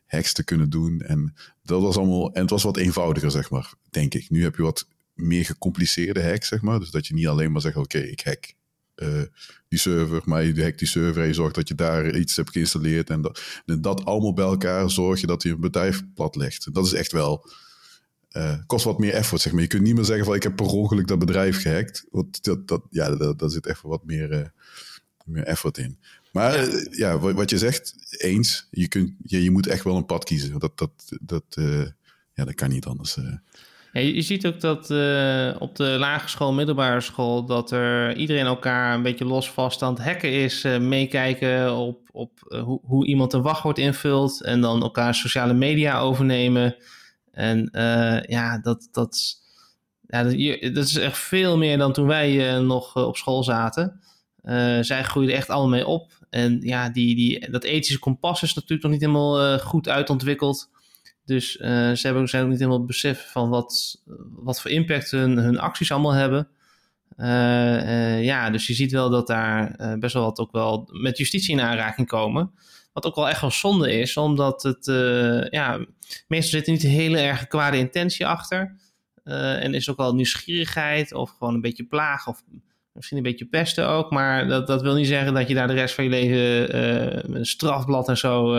hacks 0.05 0.33
te 0.33 0.43
kunnen 0.43 0.69
doen. 0.69 1.01
En 1.01 1.33
dat 1.63 1.81
was 1.81 1.97
allemaal, 1.97 2.33
en 2.33 2.41
het 2.41 2.49
was 2.49 2.63
wat 2.63 2.77
eenvoudiger, 2.77 3.31
zeg 3.31 3.49
maar, 3.49 3.73
denk 3.89 4.13
ik. 4.13 4.29
Nu 4.29 4.43
heb 4.43 4.55
je 4.55 4.61
wat 4.61 4.87
meer 5.17 5.45
gecompliceerde 5.45 6.23
hack, 6.23 6.43
zeg 6.43 6.61
maar. 6.61 6.79
Dus 6.79 6.91
dat 6.91 7.07
je 7.07 7.13
niet 7.13 7.27
alleen 7.27 7.51
maar 7.51 7.61
zegt, 7.61 7.75
oké, 7.75 7.97
ik 7.97 8.21
hack 8.21 8.55
uh, 8.97 9.21
die 9.67 9.79
server, 9.79 10.21
maar 10.25 10.43
je 10.43 10.63
hackt 10.63 10.79
die 10.79 10.87
server 10.87 11.21
en 11.21 11.27
je 11.27 11.33
zorgt 11.33 11.55
dat 11.55 11.67
je 11.67 11.75
daar 11.75 12.17
iets 12.17 12.35
hebt 12.35 12.51
geïnstalleerd. 12.51 13.09
En 13.09 13.21
dat, 13.21 13.41
en 13.65 13.81
dat 13.81 14.05
allemaal 14.05 14.33
bij 14.33 14.45
elkaar 14.45 14.89
zorg 14.89 15.21
je 15.21 15.27
dat 15.27 15.43
je 15.43 15.49
een 15.49 15.59
bedrijf 15.59 16.03
plat 16.13 16.35
legt. 16.35 16.73
Dat 16.73 16.85
is 16.85 16.93
echt 16.93 17.11
wel... 17.11 17.49
Uh, 18.31 18.57
kost 18.65 18.85
wat 18.85 18.99
meer 18.99 19.13
effort, 19.13 19.41
zeg 19.41 19.53
maar. 19.53 19.61
Je 19.61 19.67
kunt 19.67 19.83
niet 19.83 19.95
meer 19.95 20.05
zeggen 20.05 20.25
van 20.25 20.35
ik 20.35 20.43
heb 20.43 20.55
per 20.55 20.65
ongeluk 20.65 21.07
dat 21.07 21.19
bedrijf 21.19 21.61
gehackt. 21.61 22.05
Want 22.11 22.43
dat, 22.43 22.67
dat, 22.67 22.81
ja, 22.89 23.15
dat, 23.33 23.51
zit 23.51 23.65
echt 23.65 23.81
wat 23.81 24.05
meer, 24.05 24.31
uh, 24.31 24.45
meer 25.25 25.43
effort 25.43 25.77
in. 25.77 25.99
Maar 26.31 26.69
ja, 26.69 26.87
ja 26.91 27.19
wat, 27.19 27.33
wat, 27.33 27.49
je 27.49 27.57
zegt, 27.57 27.95
eens. 28.17 28.67
Je, 28.71 28.87
kunt, 28.87 29.13
je, 29.23 29.43
je 29.43 29.51
moet 29.51 29.67
echt 29.67 29.83
wel 29.83 29.95
een 29.95 30.05
pad 30.05 30.23
kiezen. 30.23 30.59
Dat, 30.59 30.77
dat, 30.77 30.91
dat, 31.21 31.43
ja, 32.33 32.45
dat 32.45 32.55
kan 32.55 32.69
niet 32.69 32.85
anders. 32.85 33.17
Je, 33.99 34.21
ziet 34.21 34.47
ook 34.47 34.61
dat 34.61 34.89
uh, 34.89 35.55
op 35.59 35.75
de 35.75 35.83
lagere 35.83 36.29
school, 36.29 36.53
middelbare 36.53 37.01
school, 37.01 37.45
dat 37.45 37.71
er 37.71 38.15
iedereen 38.15 38.45
elkaar 38.45 38.93
een 38.93 39.01
beetje 39.01 39.25
los 39.25 39.51
vast 39.51 39.81
aan 39.81 39.93
het 39.93 40.03
hacken 40.03 40.31
is. 40.31 40.65
Uh, 40.65 40.77
meekijken 40.77 41.75
op, 41.75 42.09
op 42.11 42.31
uh, 42.47 42.63
hoe, 42.63 42.79
hoe 42.83 43.07
iemand 43.07 43.33
een 43.33 43.41
wachtwoord 43.41 43.77
invult 43.77 44.43
en 44.43 44.61
dan 44.61 44.81
elkaar 44.81 45.15
sociale 45.15 45.53
media 45.53 45.99
overnemen. 45.99 46.75
En 47.31 47.69
ja, 48.27 48.59
dat, 48.59 48.87
dat, 48.91 49.41
ja 50.07 50.23
dat, 50.23 50.33
dat, 50.73 50.83
is 50.83 50.95
echt 50.95 51.17
veel 51.17 51.57
meer 51.57 51.77
dan 51.77 51.93
toen 51.93 52.07
wij 52.07 52.59
nog 52.59 52.95
op 52.95 53.17
school 53.17 53.43
zaten. 53.43 53.99
zij 54.81 55.03
groeiden 55.03 55.35
echt 55.35 55.49
allemaal 55.49 55.69
mee 55.69 55.87
op. 55.87 56.11
En 56.29 56.59
ja, 56.61 56.89
die, 56.89 57.15
die, 57.15 57.51
dat 57.51 57.63
ethische 57.63 57.99
kompas 57.99 58.43
is 58.43 58.53
natuurlijk 58.53 58.83
nog 58.83 58.91
niet 58.91 59.01
helemaal 59.01 59.59
goed 59.59 59.89
uitontwikkeld. 59.89 60.69
Dus 61.27 61.57
uh, 61.57 61.67
ze 61.91 61.99
hebben, 62.01 62.27
zijn 62.27 62.43
ook 62.43 62.49
niet 62.49 62.59
helemaal 62.59 62.85
besef 62.85 63.31
van 63.31 63.49
wat, 63.49 64.01
wat 64.29 64.61
voor 64.61 64.71
impact 64.71 65.11
hun, 65.11 65.37
hun 65.37 65.59
acties 65.59 65.91
allemaal 65.91 66.11
hebben. 66.11 66.47
Uh, 67.17 67.27
uh, 67.27 68.23
ja, 68.23 68.49
dus 68.49 68.67
je 68.67 68.73
ziet 68.73 68.91
wel 68.91 69.09
dat 69.09 69.27
daar 69.27 69.75
best 69.99 70.13
wel 70.13 70.23
wat 70.23 70.39
ook 70.39 70.51
wel 70.51 70.89
met 70.91 71.17
justitie 71.17 71.53
in 71.53 71.61
aanraking 71.61 72.07
komen. 72.07 72.51
Wat 72.93 73.05
ook 73.05 73.15
wel 73.15 73.29
echt 73.29 73.41
wel 73.41 73.51
zonde 73.51 73.91
is, 73.99 74.17
omdat 74.17 74.63
het, 74.63 74.85
ja, 75.51 75.85
meestal 76.27 76.59
zit 76.59 76.67
er 76.67 76.73
niet 76.73 76.83
een 76.83 76.89
hele 76.89 77.19
erg 77.19 77.47
kwade 77.47 77.77
intentie 77.77 78.27
achter. 78.27 78.75
en 79.23 79.73
is 79.73 79.89
ook 79.89 79.97
wel 79.97 80.15
nieuwsgierigheid 80.15 81.13
of 81.13 81.29
gewoon 81.37 81.53
een 81.53 81.61
beetje 81.61 81.85
plaag 81.85 82.27
of 82.27 82.43
misschien 82.91 83.17
een 83.17 83.23
beetje 83.23 83.45
pesten 83.45 83.87
ook. 83.87 84.11
Maar 84.11 84.47
dat, 84.47 84.67
dat 84.67 84.81
wil 84.81 84.95
niet 84.95 85.07
zeggen 85.07 85.33
dat 85.33 85.47
je 85.47 85.53
daar 85.53 85.67
de 85.67 85.73
rest 85.73 85.95
van 85.95 86.03
je 86.03 86.09
leven 86.09 87.35
een 87.35 87.45
strafblad 87.45 88.09
en 88.09 88.17
zo 88.17 88.57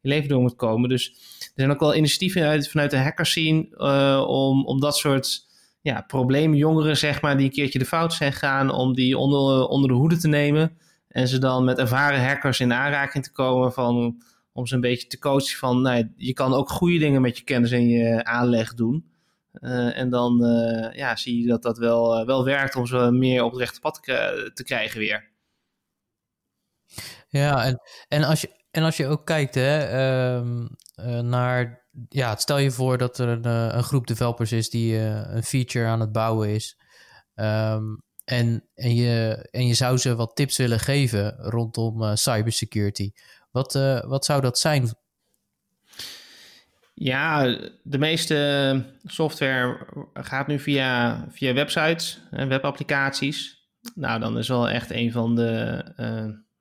je 0.00 0.08
leven 0.08 0.28
door 0.28 0.40
moet 0.40 0.56
komen. 0.56 0.88
Dus 0.88 1.12
zijn 1.58 1.70
ook 1.70 1.80
wel 1.80 1.94
initiatieven 1.94 2.42
uit, 2.42 2.70
vanuit 2.70 2.90
de 2.90 2.98
hackers 2.98 3.32
zien 3.32 3.68
uh, 3.76 4.24
om, 4.26 4.66
om 4.66 4.80
dat 4.80 4.96
soort 4.96 5.46
ja, 5.80 6.04
probleemjongeren, 6.06 6.96
zeg 6.96 7.20
maar, 7.20 7.36
die 7.36 7.46
een 7.46 7.52
keertje 7.52 7.78
de 7.78 7.84
fout 7.84 8.12
zijn 8.12 8.32
gegaan, 8.32 8.70
om 8.70 8.94
die 8.94 9.18
onder, 9.18 9.66
onder 9.66 9.88
de 9.88 9.96
hoede 9.96 10.16
te 10.16 10.28
nemen. 10.28 10.78
En 11.08 11.28
ze 11.28 11.38
dan 11.38 11.64
met 11.64 11.78
ervaren 11.78 12.24
hackers 12.24 12.60
in 12.60 12.72
aanraking 12.72 13.24
te 13.24 13.32
komen 13.32 13.72
van, 13.72 14.22
om 14.52 14.66
ze 14.66 14.74
een 14.74 14.80
beetje 14.80 15.06
te 15.06 15.18
coachen 15.18 15.58
van, 15.58 15.82
nou, 15.82 16.12
je 16.16 16.32
kan 16.32 16.54
ook 16.54 16.70
goede 16.70 16.98
dingen 16.98 17.20
met 17.20 17.38
je 17.38 17.44
kennis 17.44 17.70
en 17.70 17.88
je 17.88 18.24
aanleg 18.24 18.74
doen. 18.74 19.10
Uh, 19.60 19.98
en 19.98 20.10
dan 20.10 20.44
uh, 20.44 20.94
ja, 20.94 21.16
zie 21.16 21.40
je 21.40 21.46
dat 21.46 21.62
dat 21.62 21.78
wel, 21.78 22.26
wel 22.26 22.44
werkt 22.44 22.76
om 22.76 22.86
ze 22.86 23.10
meer 23.10 23.42
op 23.42 23.50
het 23.50 23.60
rechte 23.60 23.80
pad 23.80 24.00
te, 24.02 24.62
krijgen 24.64 24.98
weer. 24.98 25.28
Ja, 27.28 27.64
en, 27.64 27.80
en 28.08 28.24
als 28.24 28.40
je, 28.40 28.50
en 28.70 28.82
als 28.82 28.96
je 28.96 29.06
ook 29.06 29.26
kijkt 29.26 29.54
hè, 29.54 29.78
uh, 31.00 31.20
naar, 31.20 31.86
ja, 32.08 32.36
stel 32.36 32.58
je 32.58 32.70
voor 32.70 32.98
dat 32.98 33.18
er 33.18 33.28
een, 33.28 33.46
uh, 33.46 33.68
een 33.70 33.82
groep 33.82 34.06
developers 34.06 34.52
is 34.52 34.70
die 34.70 34.92
uh, 34.92 35.34
een 35.34 35.42
feature 35.42 35.86
aan 35.86 36.00
het 36.00 36.12
bouwen 36.12 36.48
is. 36.48 36.78
Um, 37.34 38.02
en, 38.24 38.64
en, 38.74 38.94
je, 38.94 39.46
en 39.50 39.66
je 39.66 39.74
zou 39.74 39.96
ze 39.96 40.14
wat 40.14 40.36
tips 40.36 40.56
willen 40.56 40.80
geven 40.80 41.36
rondom 41.36 42.16
cybersecurity. 42.16 43.12
Wat, 43.50 43.72
wat 44.06 44.24
zou 44.24 44.40
dat 44.40 44.58
zijn? 44.58 44.96
Ja, 46.94 47.56
de 47.82 47.98
meeste 47.98 48.84
software 49.04 49.86
gaat 50.14 50.46
nu 50.46 50.58
via, 50.58 51.24
via 51.30 51.52
websites 51.52 52.20
en 52.30 52.48
webapplicaties. 52.48 53.68
Nou, 53.94 54.20
dan 54.20 54.38
is 54.38 54.48
wel 54.48 54.68
echt 54.68 54.90
een 54.90 55.12
van 55.12 55.34
de 55.34 55.84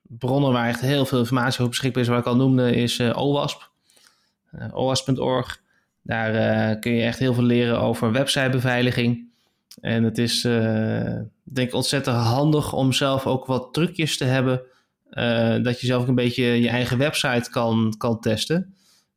bronnen 0.01 0.51
waar 0.51 0.67
echt 0.67 0.81
heel 0.81 1.05
veel 1.05 1.19
informatie 1.19 1.63
op 1.63 1.69
beschikbaar 1.69 2.03
is, 2.03 2.09
wat 2.09 2.19
ik 2.19 2.25
al 2.25 2.35
noemde, 2.35 2.75
is 2.75 2.99
OWASP. 2.99 3.71
Uh, 4.55 4.67
OWASP.org. 4.71 5.61
Daar 6.01 6.79
kun 6.79 6.91
je 6.91 7.03
echt 7.03 7.19
heel 7.19 7.33
veel 7.33 7.43
leren 7.43 7.79
over 7.79 8.11
websitebeveiliging. 8.11 9.25
En 9.81 10.03
het 10.03 10.17
is, 10.17 10.41
denk 11.43 11.67
ik, 11.67 11.73
ontzettend 11.73 12.15
handig 12.15 12.73
om 12.73 12.93
zelf 12.93 13.27
ook 13.27 13.45
wat 13.45 13.73
trucjes 13.73 14.17
te 14.17 14.23
hebben. 14.25 14.61
dat 15.63 15.81
je 15.81 15.87
zelf 15.87 16.01
ook 16.01 16.07
een 16.07 16.15
beetje 16.15 16.43
je 16.43 16.69
eigen 16.69 16.97
website 16.97 17.49
kan, 17.49 17.93
kan 17.97 18.19
testen. 18.19 18.75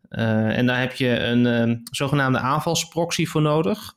En 0.09 0.66
daar 0.66 0.81
heb 0.81 0.93
je 0.93 1.18
een 1.18 1.68
uh, 1.68 1.76
zogenaamde 1.91 2.39
aanvalsproxy 2.39 3.26
voor 3.26 3.43
nodig. 3.43 3.95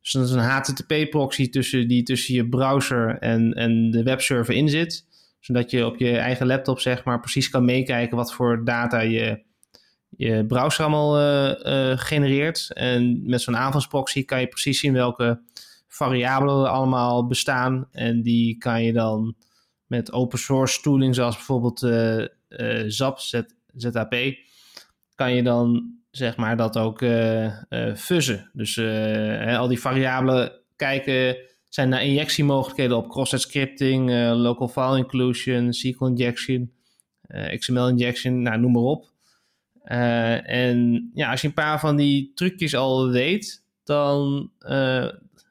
Dus 0.00 0.12
dat 0.12 0.24
is 0.24 0.30
een 0.30 0.38
HTTP-proxy 0.38 1.50
tussen, 1.50 1.88
die 1.88 2.02
tussen 2.02 2.34
je 2.34 2.48
browser 2.48 3.18
en, 3.18 3.52
en 3.52 3.90
de 3.90 4.02
webserver 4.02 4.54
in 4.54 4.68
zit. 4.68 5.06
Zodat 5.40 5.70
je 5.70 5.86
op 5.86 5.96
je 5.96 6.16
eigen 6.16 6.46
laptop 6.46 6.80
zeg 6.80 7.04
maar 7.04 7.20
precies 7.20 7.50
kan 7.50 7.64
meekijken 7.64 8.16
wat 8.16 8.34
voor 8.34 8.64
data 8.64 9.00
je, 9.00 9.42
je 10.16 10.46
browser 10.46 10.84
allemaal 10.84 11.20
uh, 11.20 11.98
genereert. 11.98 12.70
En 12.72 13.20
met 13.28 13.40
zo'n 13.42 13.56
aanvalsproxy 13.56 14.24
kan 14.24 14.40
je 14.40 14.46
precies 14.46 14.80
zien 14.80 14.92
welke 14.92 15.40
variabelen 15.88 16.64
er 16.64 16.70
allemaal 16.70 17.26
bestaan. 17.26 17.88
En 17.90 18.22
die 18.22 18.58
kan 18.58 18.82
je 18.82 18.92
dan 18.92 19.34
met 19.86 20.12
open 20.12 20.38
source 20.38 20.80
tooling 20.80 21.14
zoals 21.14 21.34
bijvoorbeeld 21.34 21.78
ZAP, 22.86 23.18
ZAP 23.74 24.14
kan 25.14 25.34
je 25.34 25.42
dan 25.42 25.94
zeg 26.10 26.36
maar 26.36 26.56
dat 26.56 26.76
ook 26.76 27.00
uh, 27.02 27.52
fuzzen. 27.96 28.50
Dus 28.52 28.76
uh, 28.76 29.58
al 29.58 29.68
die 29.68 29.80
variabelen 29.80 30.52
kijken, 30.76 31.36
zijn 31.68 31.88
naar 31.88 32.04
injectiemogelijkheden 32.04 32.96
op 32.96 33.08
cross-site 33.08 33.42
scripting, 33.42 34.10
local 34.30 34.68
file 34.68 34.98
inclusion, 34.98 35.72
SQL 35.72 36.04
injection, 36.04 36.72
XML 37.56 37.88
injection, 37.88 38.42
nou, 38.42 38.60
noem 38.60 38.72
maar 38.72 38.82
op. 38.82 39.13
en 39.84 41.10
ja, 41.14 41.30
als 41.30 41.40
je 41.40 41.46
een 41.46 41.54
paar 41.54 41.80
van 41.80 41.96
die 41.96 42.32
trucjes 42.34 42.74
al 42.74 43.10
weet, 43.10 43.64
dan, 43.84 44.50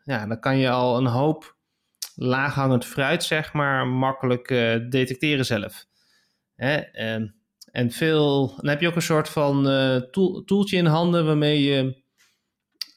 ja, 0.03 0.25
dan 0.27 0.39
kan 0.39 0.57
je 0.57 0.69
al 0.69 0.97
een 0.97 1.05
hoop 1.05 1.55
laaghangend 2.15 2.85
fruit, 2.85 3.23
zeg 3.23 3.53
maar, 3.53 3.87
makkelijk 3.87 4.47
detecteren 4.89 5.45
zelf. 5.45 5.85
Hè? 6.55 6.75
En 7.71 7.91
veel, 7.91 8.53
dan 8.55 8.67
heb 8.67 8.81
je 8.81 8.87
ook 8.87 8.95
een 8.95 9.01
soort 9.01 9.29
van 9.29 9.63
tool, 10.11 10.43
toeltje 10.45 10.77
in 10.77 10.85
handen 10.85 11.25
waarmee 11.25 11.63
je 11.63 12.01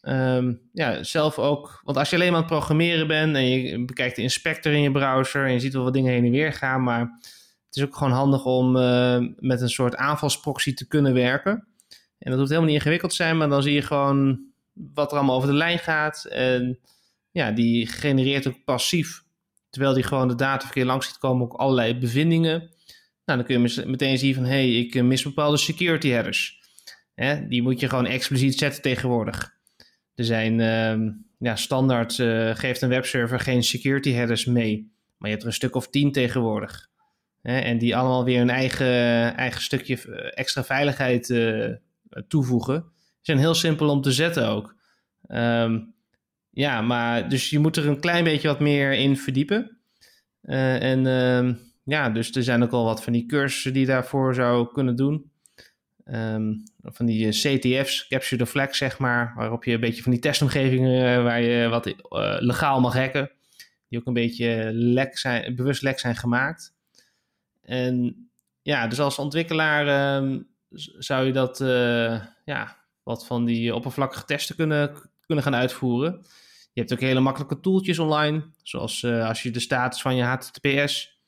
um, 0.03 0.61
ja, 0.73 1.03
zelf 1.03 1.39
ook. 1.39 1.81
Want 1.85 1.97
als 1.97 2.11
je 2.11 2.17
alleen 2.17 2.33
maar 2.33 2.37
aan 2.37 2.45
het 2.45 2.53
programmeren 2.53 3.07
bent 3.07 3.37
en 3.37 3.49
je 3.49 3.85
bekijkt 3.85 4.17
de 4.17 4.23
inspector 4.23 4.73
in 4.73 4.83
je 4.83 4.91
browser 4.91 5.47
en 5.47 5.53
je 5.53 5.61
ziet 5.61 5.73
wel 5.73 5.83
wat 5.83 5.93
dingen 5.93 6.13
heen 6.13 6.25
en 6.25 6.31
weer 6.31 6.53
gaan, 6.53 6.83
maar 6.83 7.21
het 7.67 7.77
is 7.77 7.83
ook 7.83 7.97
gewoon 7.97 8.13
handig 8.13 8.45
om 8.45 8.77
uh, 8.77 9.19
met 9.37 9.61
een 9.61 9.69
soort 9.69 9.97
aanvalsproxy 9.97 10.75
te 10.75 10.87
kunnen 10.87 11.15
werken. 11.15 11.67
En 12.19 12.31
dat 12.31 12.39
hoeft 12.39 12.51
helemaal 12.51 12.71
niet 12.71 12.79
ingewikkeld 12.79 13.11
te 13.11 13.17
zijn, 13.17 13.37
maar 13.37 13.49
dan 13.49 13.63
zie 13.63 13.75
je 13.75 13.83
gewoon 13.83 14.41
wat 14.73 15.11
er 15.11 15.17
allemaal 15.17 15.37
over 15.37 15.49
de 15.49 15.55
lijn 15.55 15.79
gaat. 15.79 16.25
En 16.25 16.79
ja, 17.31 17.53
die 17.53 17.87
genereert 17.87 18.47
ook 18.47 18.65
passief, 18.65 19.23
terwijl 19.71 19.95
die 19.95 20.03
gewoon 20.03 20.29
de 20.29 20.35
dataverkeer 20.35 20.85
langs 20.85 21.07
ziet 21.07 21.19
komen, 21.19 21.45
ook 21.45 21.53
allerlei 21.53 21.99
bevindingen. 21.99 22.59
Nou, 23.25 23.39
dan 23.39 23.45
kun 23.45 23.63
je 23.63 23.87
meteen 23.87 24.19
zien 24.19 24.35
van, 24.35 24.45
hé, 24.45 24.51
hey, 24.51 24.79
ik 24.79 24.95
eh, 24.95 25.03
mis 25.03 25.23
bepaalde 25.23 25.57
security 25.57 26.09
headers. 26.09 26.61
Hè? 27.15 27.49
Die 27.49 27.63
moet 27.63 27.81
je 27.81 27.89
gewoon 27.89 28.07
expliciet 28.07 28.59
zetten 28.59 28.83
tegenwoordig. 28.83 29.55
Er 30.15 30.25
zijn, 30.25 30.59
uh, 30.59 31.13
ja, 31.39 31.57
standaard 31.57 32.19
uh, 32.19 32.55
geeft 32.55 32.83
een 32.83 32.89
webserver 32.89 33.41
geen 33.41 33.63
security 33.63 34.13
headers 34.13 34.45
mee. 34.45 34.93
Maar 35.17 35.29
je 35.29 35.35
hebt 35.35 35.43
er 35.43 35.49
een 35.49 35.55
stuk 35.55 35.75
of 35.75 35.89
tien 35.89 36.13
tegenwoordig. 36.13 36.89
Hè? 37.47 37.59
En 37.59 37.79
die 37.79 37.97
allemaal 37.97 38.25
weer 38.25 38.41
een 38.41 38.51
eigen, 38.51 38.87
eigen 39.37 39.63
stukje 39.63 39.95
eh, 39.95 40.31
extra 40.35 40.65
veiligheid 40.65 41.29
uh, 41.29 41.75
toevoegen. 42.29 42.85
Zijn 43.21 43.39
heel 43.39 43.55
simpel 43.55 43.89
om 43.89 44.01
te 44.01 44.13
zetten 44.13 44.49
ook. 44.49 44.75
Um, 45.29 45.95
ja, 46.51 46.81
maar 46.81 47.29
dus 47.29 47.51
je 47.51 47.59
moet 47.59 47.77
er 47.77 47.89
een 47.89 48.01
klein 48.01 48.25
beetje 48.25 48.49
wat 48.49 48.61
meer 48.61 48.93
in 48.93 49.17
verdiepen. 49.17 49.79
Uh, 50.43 50.83
en 50.83 51.05
uh, 51.05 51.55
ja, 51.85 52.11
dus 52.11 52.35
er 52.35 52.43
zijn 52.43 52.63
ook 52.63 52.73
al 52.73 52.85
wat 52.85 53.05
van 53.05 53.13
die 53.13 53.27
cursussen 53.27 53.73
die 53.73 53.81
je 53.81 53.87
daarvoor 53.87 54.35
zou 54.35 54.73
kunnen 54.73 54.97
doen. 54.97 55.31
Um, 56.05 56.63
van 56.83 57.07
die 57.07 57.27
eh, 57.27 57.33
CTF's, 57.33 58.07
Capture 58.09 58.37
the 58.37 58.47
Flag, 58.47 58.75
zeg 58.75 58.99
maar, 58.99 59.33
waarop 59.37 59.65
je 59.65 59.73
een 59.73 59.81
beetje 59.81 60.03
van 60.03 60.13
die 60.13 60.21
testomgevingen 60.21 61.25
waar 61.25 61.41
je 61.41 61.69
wat 61.69 61.95
legaal 62.43 62.81
mag 62.81 62.95
hacken, 62.95 63.31
die 63.89 63.99
ook 63.99 64.07
een 64.07 64.13
beetje 64.13 64.71
lek 64.73 65.19
zijn, 65.19 65.57
bewust 65.57 65.83
lek 65.83 65.99
zijn 65.99 66.17
gemaakt. 66.17 66.76
En 67.67 68.29
ja, 68.63 68.87
dus 68.87 69.01
als 69.01 69.19
ontwikkelaar 69.19 70.17
um, 70.17 70.49
zou 70.99 71.27
je 71.27 71.33
dat, 71.33 71.61
uh, 71.61 72.21
ja, 72.45 72.77
wat 73.03 73.27
van 73.27 73.45
die 73.45 73.75
oppervlakkige 73.75 74.25
testen 74.25 74.57
kunnen, 74.57 74.93
kunnen 75.27 75.45
gaan 75.45 75.55
uitvoeren. 75.55 76.21
Je 76.73 76.81
hebt 76.81 76.93
ook 76.93 77.01
hele 77.01 77.21
makkelijke 77.21 77.61
tooltjes 77.61 77.99
online, 77.99 78.45
zoals 78.63 79.05
als 79.05 79.43
je 79.43 79.51
de 79.51 79.61
status 79.61 80.03
van 80.03 80.17
je 80.17 80.23
HTTPS 80.23 81.21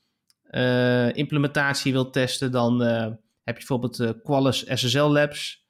uh, 0.50 1.16
implementatie 1.16 1.92
wilt 1.92 2.12
testen, 2.12 2.52
dan 2.52 2.80
heb 2.80 3.58
je 3.58 3.66
bijvoorbeeld 3.66 4.22
Qualys 4.22 4.64
SSL 4.66 4.98
Labs. 4.98 5.66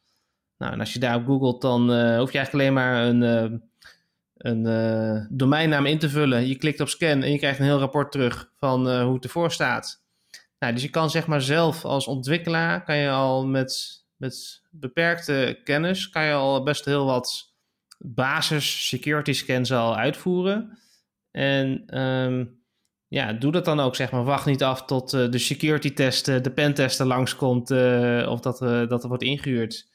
Nou, 0.58 0.72
en 0.72 0.80
als 0.80 0.92
je 0.92 0.98
daarop 0.98 1.26
googelt, 1.26 1.60
dan 1.60 1.80
hoef 2.18 2.32
je 2.32 2.38
eigenlijk 2.38 2.52
alleen 2.52 2.72
maar 2.72 3.06
een, 3.06 3.62
een 4.36 5.26
domeinnaam 5.30 5.86
in 5.86 5.98
te 5.98 6.08
vullen. 6.08 6.46
Je 6.46 6.56
klikt 6.56 6.80
op 6.80 6.88
scan 6.88 7.22
en 7.22 7.32
je 7.32 7.38
krijgt 7.38 7.58
een 7.58 7.64
heel 7.64 7.78
rapport 7.78 8.12
terug 8.12 8.52
van 8.56 9.00
hoe 9.02 9.14
het 9.14 9.24
ervoor 9.24 9.52
staat. 9.52 10.06
Nou, 10.58 10.72
dus 10.72 10.82
je 10.82 10.88
kan 10.88 11.10
zeg 11.10 11.26
maar 11.26 11.42
zelf 11.42 11.84
als 11.84 12.06
ontwikkelaar, 12.06 12.84
kan 12.84 12.96
je 12.96 13.10
al 13.10 13.46
met, 13.46 14.02
met 14.16 14.62
beperkte 14.70 15.60
kennis, 15.64 16.08
kan 16.08 16.24
je 16.24 16.32
al 16.32 16.62
best 16.62 16.84
heel 16.84 17.04
wat 17.04 17.54
basis 17.98 18.88
security 18.88 19.32
scans 19.32 19.72
al 19.72 19.96
uitvoeren. 19.96 20.78
En 21.30 21.98
um, 22.00 22.62
ja, 23.08 23.32
doe 23.32 23.52
dat 23.52 23.64
dan 23.64 23.80
ook, 23.80 23.96
zeg 23.96 24.10
maar. 24.10 24.24
Wacht 24.24 24.46
niet 24.46 24.62
af 24.62 24.84
tot 24.84 25.12
uh, 25.12 25.30
de 25.30 25.38
security 25.38 25.92
test, 25.92 26.24
de 26.24 26.52
pentester 26.54 27.06
langskomt 27.06 27.70
uh, 27.70 28.26
of 28.30 28.40
dat, 28.40 28.62
uh, 28.62 28.88
dat 28.88 29.02
er 29.02 29.08
wordt 29.08 29.22
ingehuurd. 29.22 29.88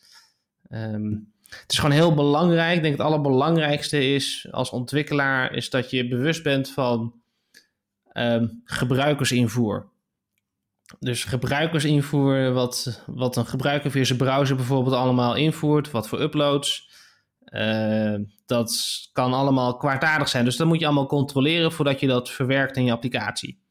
Um, 0.70 1.34
het 1.50 1.72
is 1.72 1.78
gewoon 1.78 1.96
heel 1.96 2.14
belangrijk. 2.14 2.76
Ik 2.76 2.82
denk 2.82 2.98
het 2.98 3.06
allerbelangrijkste 3.06 4.14
is 4.14 4.48
als 4.52 4.70
ontwikkelaar 4.70 5.54
is 5.54 5.70
dat 5.70 5.90
je 5.90 6.08
bewust 6.08 6.44
bent 6.44 6.72
van 6.72 7.22
um, 8.14 8.62
gebruikersinvoer. 8.64 9.92
Dus 11.00 11.24
gebruikersinvoer, 11.24 12.52
wat, 12.54 13.04
wat 13.06 13.36
een 13.36 13.46
gebruiker 13.46 13.92
via 13.92 14.04
zijn 14.04 14.18
browser 14.18 14.56
bijvoorbeeld 14.56 14.96
allemaal 14.96 15.36
invoert, 15.36 15.92
wat 15.92 16.08
voor 16.08 16.22
uploads. 16.22 16.92
Uh, 17.46 18.16
dat 18.46 18.74
kan 19.12 19.34
allemaal 19.34 19.78
kwaadaardig 19.78 20.30
zijn. 20.30 20.46
Dus 20.46 20.58
dat 20.58 20.68
moet 20.68 20.80
je 20.80 20.86
allemaal 20.86 21.06
controleren 21.06 21.72
voordat 21.72 22.00
je 22.00 22.08
dat 22.08 22.30
verwerkt 22.30 22.78
in 22.78 22.86
je 22.86 22.92
applicatie. 22.92 23.62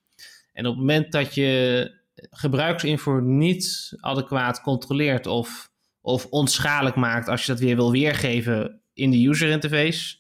En 0.52 0.66
op 0.66 0.72
het 0.72 0.80
moment 0.80 1.12
dat 1.12 1.34
je 1.34 1.90
gebruiksinvoer 2.30 3.22
niet 3.22 3.96
adequaat 4.00 4.60
controleert 4.60 5.26
of, 5.26 5.70
of 6.00 6.26
onschadelijk 6.26 6.96
maakt 6.96 7.28
als 7.28 7.46
je 7.46 7.52
dat 7.52 7.60
weer 7.60 7.76
wil 7.76 7.90
weergeven 7.90 8.80
in 8.92 9.10
de 9.10 9.28
user 9.28 9.48
interface. 9.48 10.16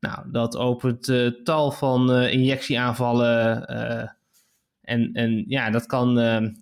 Nou, 0.00 0.30
dat 0.30 0.56
opent 0.56 1.08
uh, 1.08 1.30
tal 1.44 1.70
van 1.70 2.16
uh, 2.16 2.32
injectieaanvallen. 2.32 3.68
En, 4.92 5.10
en 5.12 5.44
ja, 5.46 5.70
dat 5.70 5.86
kan 5.86 6.18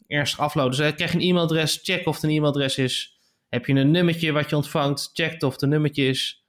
ernstig 0.07 0.41
aflopen. 0.41 0.76
Dus 0.76 0.95
krijg 0.95 1.12
je 1.12 1.18
een 1.18 1.24
e-mailadres, 1.24 1.81
check 1.83 2.07
of 2.07 2.14
het 2.14 2.24
een 2.24 2.31
e-mailadres 2.31 2.78
is. 2.78 3.18
Heb 3.49 3.66
je 3.66 3.72
een 3.72 3.91
nummertje 3.91 4.33
wat 4.33 4.51
je 4.51 4.57
ontvangt, 4.57 5.11
check 5.12 5.43
of 5.43 5.53
het 5.53 5.62
een 5.62 5.68
nummertje 5.68 6.07
is. 6.07 6.45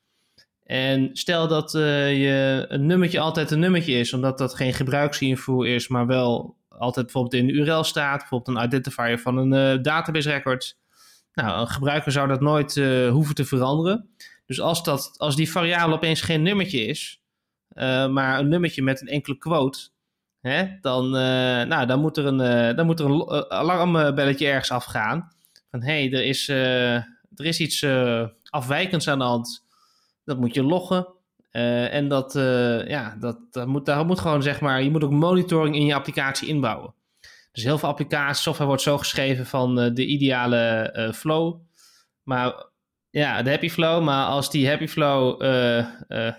En 0.63 1.09
stel 1.13 1.47
dat 1.47 1.73
uh, 1.73 1.81
je 2.21 2.65
een 2.67 2.85
nummertje 2.85 3.19
altijd 3.19 3.51
een 3.51 3.59
nummertje 3.59 3.93
is, 3.93 4.13
omdat 4.13 4.37
dat 4.37 4.55
geen 4.55 4.73
gebruiksinfo 4.73 5.61
is, 5.61 5.87
maar 5.87 6.07
wel 6.07 6.57
altijd 6.69 7.05
bijvoorbeeld 7.05 7.41
in 7.43 7.47
de 7.47 7.53
URL 7.53 7.83
staat, 7.83 8.19
bijvoorbeeld 8.19 8.57
een 8.57 8.63
identifier 8.63 9.19
van 9.19 9.37
een 9.37 9.75
uh, 9.77 9.83
database 9.83 10.29
record. 10.29 10.77
Nou, 11.33 11.61
een 11.61 11.67
gebruiker 11.67 12.11
zou 12.11 12.27
dat 12.27 12.41
nooit 12.41 12.75
hoeven 13.09 13.35
te 13.35 13.45
veranderen. 13.45 14.09
Dus 14.45 14.61
als, 14.61 14.83
dat, 14.83 15.13
als 15.17 15.35
die 15.35 15.51
variabele 15.51 15.95
opeens 15.95 16.21
geen 16.21 16.41
nummertje 16.41 16.85
is, 16.85 17.21
maar 18.09 18.39
een 18.39 18.49
nummertje 18.49 18.81
met 18.81 19.01
een 19.01 19.07
enkele 19.07 19.37
quote, 19.37 19.89
hè, 20.41 20.65
dan, 20.81 21.09
nou, 21.67 21.85
dan 21.85 21.99
moet 21.99 22.17
er 22.17 22.25
een, 22.25 22.75
dan 22.75 22.85
moet 22.85 22.99
er 22.99 23.05
een 23.05 23.51
alarmbelletje 23.51 24.47
ergens 24.47 24.71
afgaan. 24.71 25.31
Van 25.69 25.83
hé, 25.83 26.07
hey, 26.07 26.13
er, 26.13 26.25
is, 26.25 26.47
er 26.49 27.45
is 27.45 27.59
iets 27.59 27.85
afwijkends 28.49 29.07
aan 29.07 29.19
de 29.19 29.25
hand 29.25 29.65
dat 30.25 30.39
moet 30.39 30.53
je 30.53 30.63
loggen. 30.63 31.07
En 31.91 32.07
dat, 32.07 32.33
ja, 32.87 33.15
dat, 33.19 33.37
dat 33.51 33.67
moet, 33.67 33.85
daar 33.85 34.05
moet 34.05 34.19
gewoon 34.19 34.43
zeg 34.43 34.61
maar, 34.61 34.83
je 34.83 34.91
moet 34.91 35.03
ook 35.03 35.11
monitoring 35.11 35.75
in 35.75 35.85
je 35.85 35.95
applicatie 35.95 36.47
inbouwen. 36.47 36.93
Dus 37.51 37.63
heel 37.63 37.77
veel 37.77 37.89
applicaties, 37.89 38.43
software 38.43 38.69
wordt 38.69 38.83
zo 38.83 38.97
geschreven 38.97 39.45
van 39.45 39.75
de 39.93 40.05
ideale 40.05 41.11
flow. 41.15 41.59
Maar 42.23 42.69
ja, 43.09 43.41
de 43.41 43.49
happy 43.49 43.69
flow. 43.69 44.03
Maar 44.03 44.25
als 44.25 44.51
die 44.51 44.69
happy 44.69 44.87
flow 44.87 45.41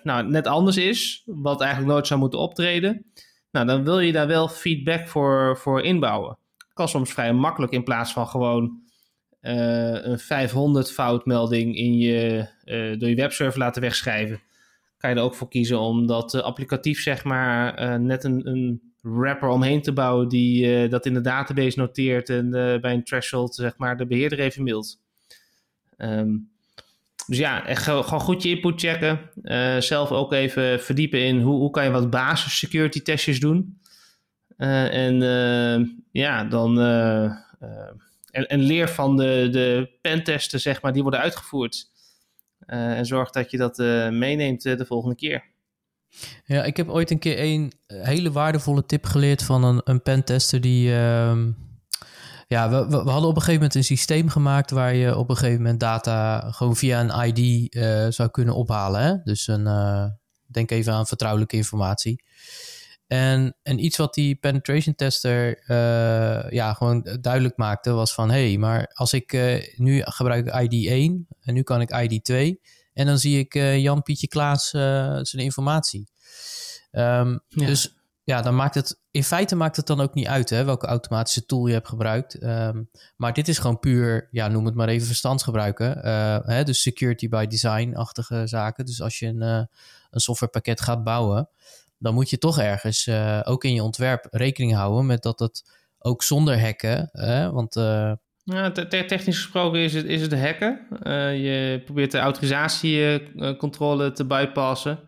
nou, 0.02 0.28
net 0.28 0.46
anders 0.46 0.76
is, 0.76 1.22
wat 1.26 1.60
eigenlijk 1.60 1.92
nooit 1.92 2.06
zou 2.06 2.20
moeten 2.20 2.38
optreden, 2.38 3.12
nou, 3.52 3.66
dan 3.66 3.84
wil 3.84 4.00
je 4.00 4.12
daar 4.12 4.26
wel 4.26 4.48
feedback 4.48 5.08
voor, 5.08 5.58
voor 5.58 5.82
inbouwen. 5.82 6.38
Kan 6.72 6.88
soms 6.88 7.12
vrij 7.12 7.32
makkelijk 7.32 7.72
in 7.72 7.84
plaats 7.84 8.12
van 8.12 8.26
gewoon 8.26 8.80
uh, 9.40 10.04
een 10.04 10.18
500 10.18 10.92
foutmelding 10.92 11.76
in 11.76 11.98
je, 11.98 12.46
door 12.98 13.08
je 13.08 13.14
webserver 13.14 13.58
laten 13.58 13.82
wegschrijven. 13.82 14.40
Kan 14.98 15.10
je 15.10 15.16
er 15.16 15.22
ook 15.22 15.34
voor 15.34 15.48
kiezen 15.48 15.78
om 15.78 16.06
dat 16.06 16.34
applicatief, 16.34 17.00
zeg 17.00 17.24
maar, 17.24 18.00
net 18.00 18.24
een, 18.24 18.48
een 18.48 18.92
wrapper 19.00 19.48
omheen 19.48 19.82
te 19.82 19.92
bouwen 19.92 20.28
die 20.28 20.88
dat 20.88 21.06
in 21.06 21.14
de 21.14 21.20
database 21.20 21.78
noteert 21.78 22.28
en 22.28 22.50
bij 22.80 22.92
een 22.92 23.04
threshold, 23.04 23.54
zeg 23.54 23.76
maar, 23.76 23.96
de 23.96 24.06
beheerder 24.06 24.38
even 24.38 24.62
mailt. 24.62 25.00
Um, 25.98 26.51
dus 27.26 27.38
ja, 27.38 27.66
echt 27.66 27.82
gewoon 27.82 28.20
goed 28.20 28.42
je 28.42 28.48
input 28.48 28.80
checken. 28.80 29.20
Uh, 29.42 29.76
zelf 29.78 30.10
ook 30.10 30.32
even 30.32 30.80
verdiepen 30.80 31.24
in 31.24 31.40
hoe, 31.40 31.58
hoe 31.58 31.70
kan 31.70 31.84
je 31.84 31.90
wat 31.90 32.10
basis 32.10 32.58
security 32.58 33.02
testjes 33.02 33.40
doen. 33.40 33.80
Uh, 34.58 34.94
en 34.94 35.20
uh, 35.20 35.88
ja, 36.10 36.44
dan 36.44 36.80
en, 38.30 38.46
en, 38.46 38.60
leer 38.60 38.88
van 38.88 39.16
de, 39.16 39.48
de 39.50 39.90
pentesten, 40.00 40.60
zeg 40.60 40.82
maar, 40.82 40.92
die 40.92 41.02
worden 41.02 41.20
uitgevoerd. 41.20 41.90
en 42.66 43.06
zorg 43.06 43.30
dat 43.30 43.50
je 43.50 43.56
dat 43.56 43.78
meeneemt 44.12 44.62
de 44.62 44.86
volgende 44.86 45.16
keer. 45.16 45.44
Ja, 46.44 46.64
ik 46.64 46.76
heb 46.76 46.88
ooit 46.88 47.10
een 47.10 47.18
keer 47.18 47.40
een 47.40 47.72
hele 47.86 48.32
waardevolle 48.32 48.86
tip 48.86 49.04
geleerd 49.04 49.42
van 49.42 49.64
een, 49.64 49.80
een 49.84 50.02
pentester 50.02 50.60
die 50.60 50.94
ehm, 50.94 51.50
ja, 52.52 52.70
we, 52.70 52.86
we, 52.88 52.96
hadden 52.96 53.28
op 53.28 53.36
een 53.36 53.42
gegeven 53.42 53.54
moment 53.54 53.74
een 53.74 53.84
systeem 53.84 54.28
gemaakt 54.28 54.70
waar 54.70 54.94
je 54.94 55.16
op 55.16 55.30
een 55.30 55.36
gegeven 55.36 55.62
moment 55.62 55.80
data 55.80 56.50
gewoon 56.50 56.76
via 56.76 57.00
een 57.00 57.36
ID 57.36 57.74
uh, 57.74 58.06
zou 58.08 58.30
kunnen 58.30 58.54
ophalen. 58.54 59.02
Hè? 59.02 59.16
Dus 59.24 59.46
een, 59.46 59.66
uh, 59.66 60.06
denk 60.46 60.70
even 60.70 60.92
aan 60.92 61.06
vertrouwelijke 61.06 61.56
informatie. 61.56 62.24
En, 63.06 63.56
en 63.62 63.84
iets 63.84 63.96
wat 63.96 64.14
die 64.14 64.34
penetration 64.34 64.94
tester 64.94 65.62
uh, 65.68 66.50
ja, 66.50 66.72
gewoon 66.72 67.18
duidelijk 67.20 67.56
maakte 67.56 67.90
was 67.90 68.14
van... 68.14 68.30
hé, 68.30 68.48
hey, 68.48 68.58
maar 68.58 68.90
als 68.94 69.12
ik 69.12 69.32
nu 69.76 70.02
gebruik 70.04 70.54
ID 70.54 70.86
1 70.86 71.26
en 71.40 71.54
nu 71.54 71.62
kan 71.62 71.80
ik 71.80 71.96
ID 71.96 72.24
2... 72.24 72.60
en 72.94 73.06
dan 73.06 73.18
zie 73.18 73.38
ik 73.38 73.54
Jan 73.80 74.02
Pietje 74.02 74.28
Klaas 74.28 74.68
zijn 74.68 75.42
informatie. 75.42 76.08
Um, 76.90 77.40
ja. 77.48 77.66
Dus 77.66 77.94
ja, 78.24 78.42
dan 78.42 78.54
maakt 78.54 78.74
het 78.74 79.00
in 79.10 79.24
feite 79.24 79.56
maakt 79.56 79.76
het 79.76 79.86
dan 79.86 80.00
ook 80.00 80.14
niet 80.14 80.26
uit 80.26 80.50
hè, 80.50 80.64
welke 80.64 80.86
automatische 80.86 81.46
tool 81.46 81.66
je 81.66 81.72
hebt 81.72 81.88
gebruikt. 81.88 82.42
Um, 82.42 82.90
maar 83.16 83.32
dit 83.32 83.48
is 83.48 83.58
gewoon 83.58 83.78
puur, 83.78 84.28
ja, 84.30 84.48
noem 84.48 84.64
het 84.64 84.74
maar 84.74 84.88
even 84.88 85.06
verstandsgebruiken. 85.06 86.06
Uh, 86.06 86.38
hè, 86.42 86.64
dus 86.64 86.82
security 86.82 87.28
by 87.28 87.46
design-achtige 87.46 88.46
zaken. 88.46 88.84
Dus 88.84 89.02
als 89.02 89.18
je 89.18 89.26
een, 89.26 89.42
uh, 89.42 89.62
een 90.10 90.20
softwarepakket 90.20 90.80
gaat 90.80 91.04
bouwen, 91.04 91.48
dan 91.98 92.14
moet 92.14 92.30
je 92.30 92.38
toch 92.38 92.58
ergens, 92.58 93.06
uh, 93.06 93.40
ook 93.44 93.64
in 93.64 93.74
je 93.74 93.82
ontwerp, 93.82 94.26
rekening 94.30 94.74
houden 94.74 95.06
met 95.06 95.22
dat 95.22 95.38
het 95.38 95.64
ook 95.98 96.22
zonder 96.22 96.60
hacken, 96.60 97.10
want... 97.52 97.74
Ja, 98.44 98.70
technisch 98.70 99.36
gesproken 99.36 99.80
is 99.80 99.94
het, 99.94 100.04
is 100.04 100.20
het 100.20 100.34
hacken. 100.34 100.86
je 101.42 101.82
probeert 101.84 102.10
de 102.10 102.18
autorisatiecontrole 102.18 104.12
te 104.12 104.24
bypassen 104.24 104.98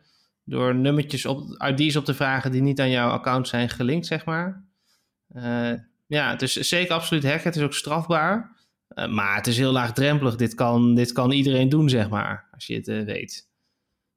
door 0.45 0.75
nummertjes 0.75 1.27
op, 1.27 1.65
ID's 1.77 1.97
op 1.97 2.05
te 2.05 2.15
vragen 2.15 2.51
die 2.51 2.63
niet 2.63 2.81
aan 2.81 2.91
jouw 2.91 3.11
account 3.11 3.49
zijn 3.49 3.69
gelinkt, 3.69 4.07
zeg 4.07 4.25
maar. 4.25 4.65
Uh, 5.37 5.73
ja, 6.07 6.31
het 6.31 6.43
is 6.43 6.53
zeker 6.53 6.95
absoluut 6.95 7.25
hacken. 7.25 7.45
Het 7.45 7.57
is 7.57 7.63
ook 7.63 7.75
strafbaar. 7.75 8.57
Uh, 8.89 9.07
maar 9.07 9.37
het 9.37 9.47
is 9.47 9.57
heel 9.57 9.73
laagdrempelig. 9.73 10.37
Dit 10.37 10.55
kan, 10.55 10.95
dit 10.95 11.13
kan 11.13 11.31
iedereen 11.31 11.69
doen, 11.69 11.89
zeg 11.89 12.09
maar, 12.09 12.49
als 12.51 12.67
je 12.67 12.75
het 12.75 12.89
uh, 12.89 13.05
weet. 13.05 13.49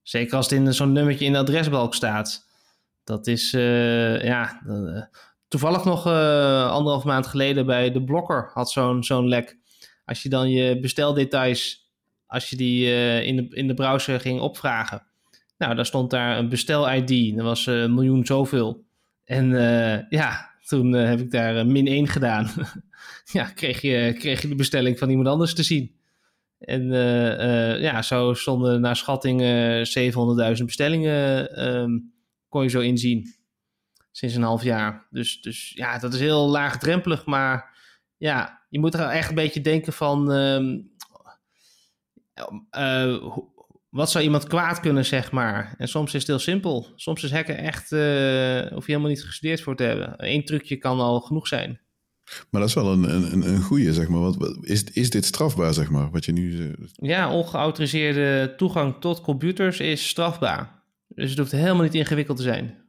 Zeker 0.02 0.36
als 0.36 0.50
het 0.50 0.60
in 0.60 0.74
zo'n 0.74 0.92
nummertje 0.92 1.26
in 1.26 1.32
de 1.32 1.38
adresbalk 1.38 1.96
staat. 1.96 2.46
Dat 3.04 3.28
is, 3.28 3.52
ja... 4.22 4.62
toevallig 5.48 5.84
nog 5.84 6.06
anderhalf 6.72 7.04
maand 7.04 7.28
geleden 7.28 7.66
bij 7.66 7.92
de 7.92 8.04
Blokker 8.04 8.50
had 8.54 8.72
zo'n 8.72 9.04
zo'n 9.04 9.28
lek. 9.28 9.58
Als 10.06 10.24
je 10.24 10.30
dan 10.30 10.50
je 10.50 10.80
besteldetails, 10.80 11.90
als 12.26 12.50
je 12.50 12.56
die 12.56 12.94
in, 13.24 13.36
de, 13.36 13.48
in 13.50 13.68
de 13.68 13.74
browser 13.74 14.20
ging 14.20 14.40
opvragen 14.40 15.08
nou, 15.58 15.76
daar 15.76 15.86
stond 15.86 16.10
daar 16.10 16.38
een 16.38 16.50
bestel-ID. 16.50 17.36
Dat 17.36 17.46
was 17.46 17.68
eh, 17.68 17.82
een 17.82 17.94
miljoen 17.94 18.26
zoveel. 18.26 18.86
En 19.24 19.52
uh, 19.52 20.10
ja, 20.10 20.52
toen 20.66 20.94
uh, 20.94 21.06
heb 21.06 21.20
ik 21.20 21.32
daar 21.32 21.66
min 21.66 21.88
1 21.88 22.08
gedaan. 22.08 22.50
ja, 23.38 23.46
kreeg 23.46 23.82
je, 23.82 24.16
kreeg 24.18 24.42
je 24.42 24.48
de 24.48 24.56
bestelling 24.56 24.98
van 24.98 25.10
iemand 25.10 25.28
anders 25.28 25.54
te 25.54 25.64
zien. 25.64 25.96
En 26.60 26.88
ja, 27.80 28.02
zo 28.02 28.34
stonden 28.34 28.82
naar 28.82 28.96
schatting 28.96 29.42
700.000 30.58 30.64
bestellingen 30.66 31.68
um, 31.68 32.14
kon 32.50 32.64
je 32.64 32.70
zo 32.70 32.80
inzien. 32.80 33.36
Sinds 34.12 34.36
een 34.36 34.42
half 34.42 34.64
jaar. 34.64 35.08
Dus, 35.10 35.42
dus 35.42 35.72
ja, 35.76 36.00
dat 36.00 36.14
is 36.14 36.20
heel 36.20 36.50
laagdrempelig. 36.50 37.26
Maar 37.26 37.78
ja, 38.18 38.66
je 38.70 38.80
moet 38.80 38.94
er 38.94 39.00
echt 39.00 39.30
een 39.30 39.36
beetje 39.36 39.62
denken 39.62 39.94
van... 39.94 40.32
Um, 40.32 40.92
wat 43.90 44.12
zou 44.12 44.24
iemand 44.24 44.48
kwaad 44.48 44.80
kunnen, 44.80 45.06
zeg 45.06 45.32
maar? 45.32 45.76
En 45.78 45.88
soms 45.88 46.14
is 46.14 46.20
het 46.20 46.28
heel 46.28 46.40
simpel. 46.40 46.88
Soms 46.96 47.24
is 47.24 47.32
hacken 47.32 47.58
echt, 47.58 47.92
uh, 47.92 48.00
hoef 48.72 48.86
je 48.86 48.92
helemaal 48.92 49.10
niet 49.10 49.24
gestudeerd 49.24 49.62
voor 49.62 49.76
te 49.76 49.84
hebben. 49.84 50.14
Eén 50.18 50.46
trucje 50.46 50.78
kan 50.78 51.00
al 51.00 51.20
genoeg 51.20 51.48
zijn. 51.48 51.80
Maar 52.50 52.62
dat 52.62 52.70
is 52.70 52.76
wel 52.76 52.92
een, 52.92 53.04
een, 53.04 53.48
een 53.48 53.62
goede, 53.62 53.94
zeg 53.94 54.08
maar. 54.08 54.20
Wat, 54.20 54.58
is, 54.62 54.84
is 54.84 55.10
dit 55.10 55.26
strafbaar, 55.26 55.74
zeg 55.74 55.90
maar, 55.90 56.12
wat 56.12 56.26
je 56.26 56.32
nu... 56.32 56.76
Ja, 56.94 57.34
ongeautoriseerde 57.34 58.54
toegang 58.58 58.96
tot 59.00 59.22
computers 59.22 59.80
is 59.80 60.08
strafbaar. 60.08 60.84
Dus 61.08 61.30
het 61.30 61.40
hoeft 61.40 61.52
helemaal 61.52 61.84
niet 61.84 61.96
ingewikkeld 61.96 62.38
te 62.38 62.44
zijn. 62.44 62.87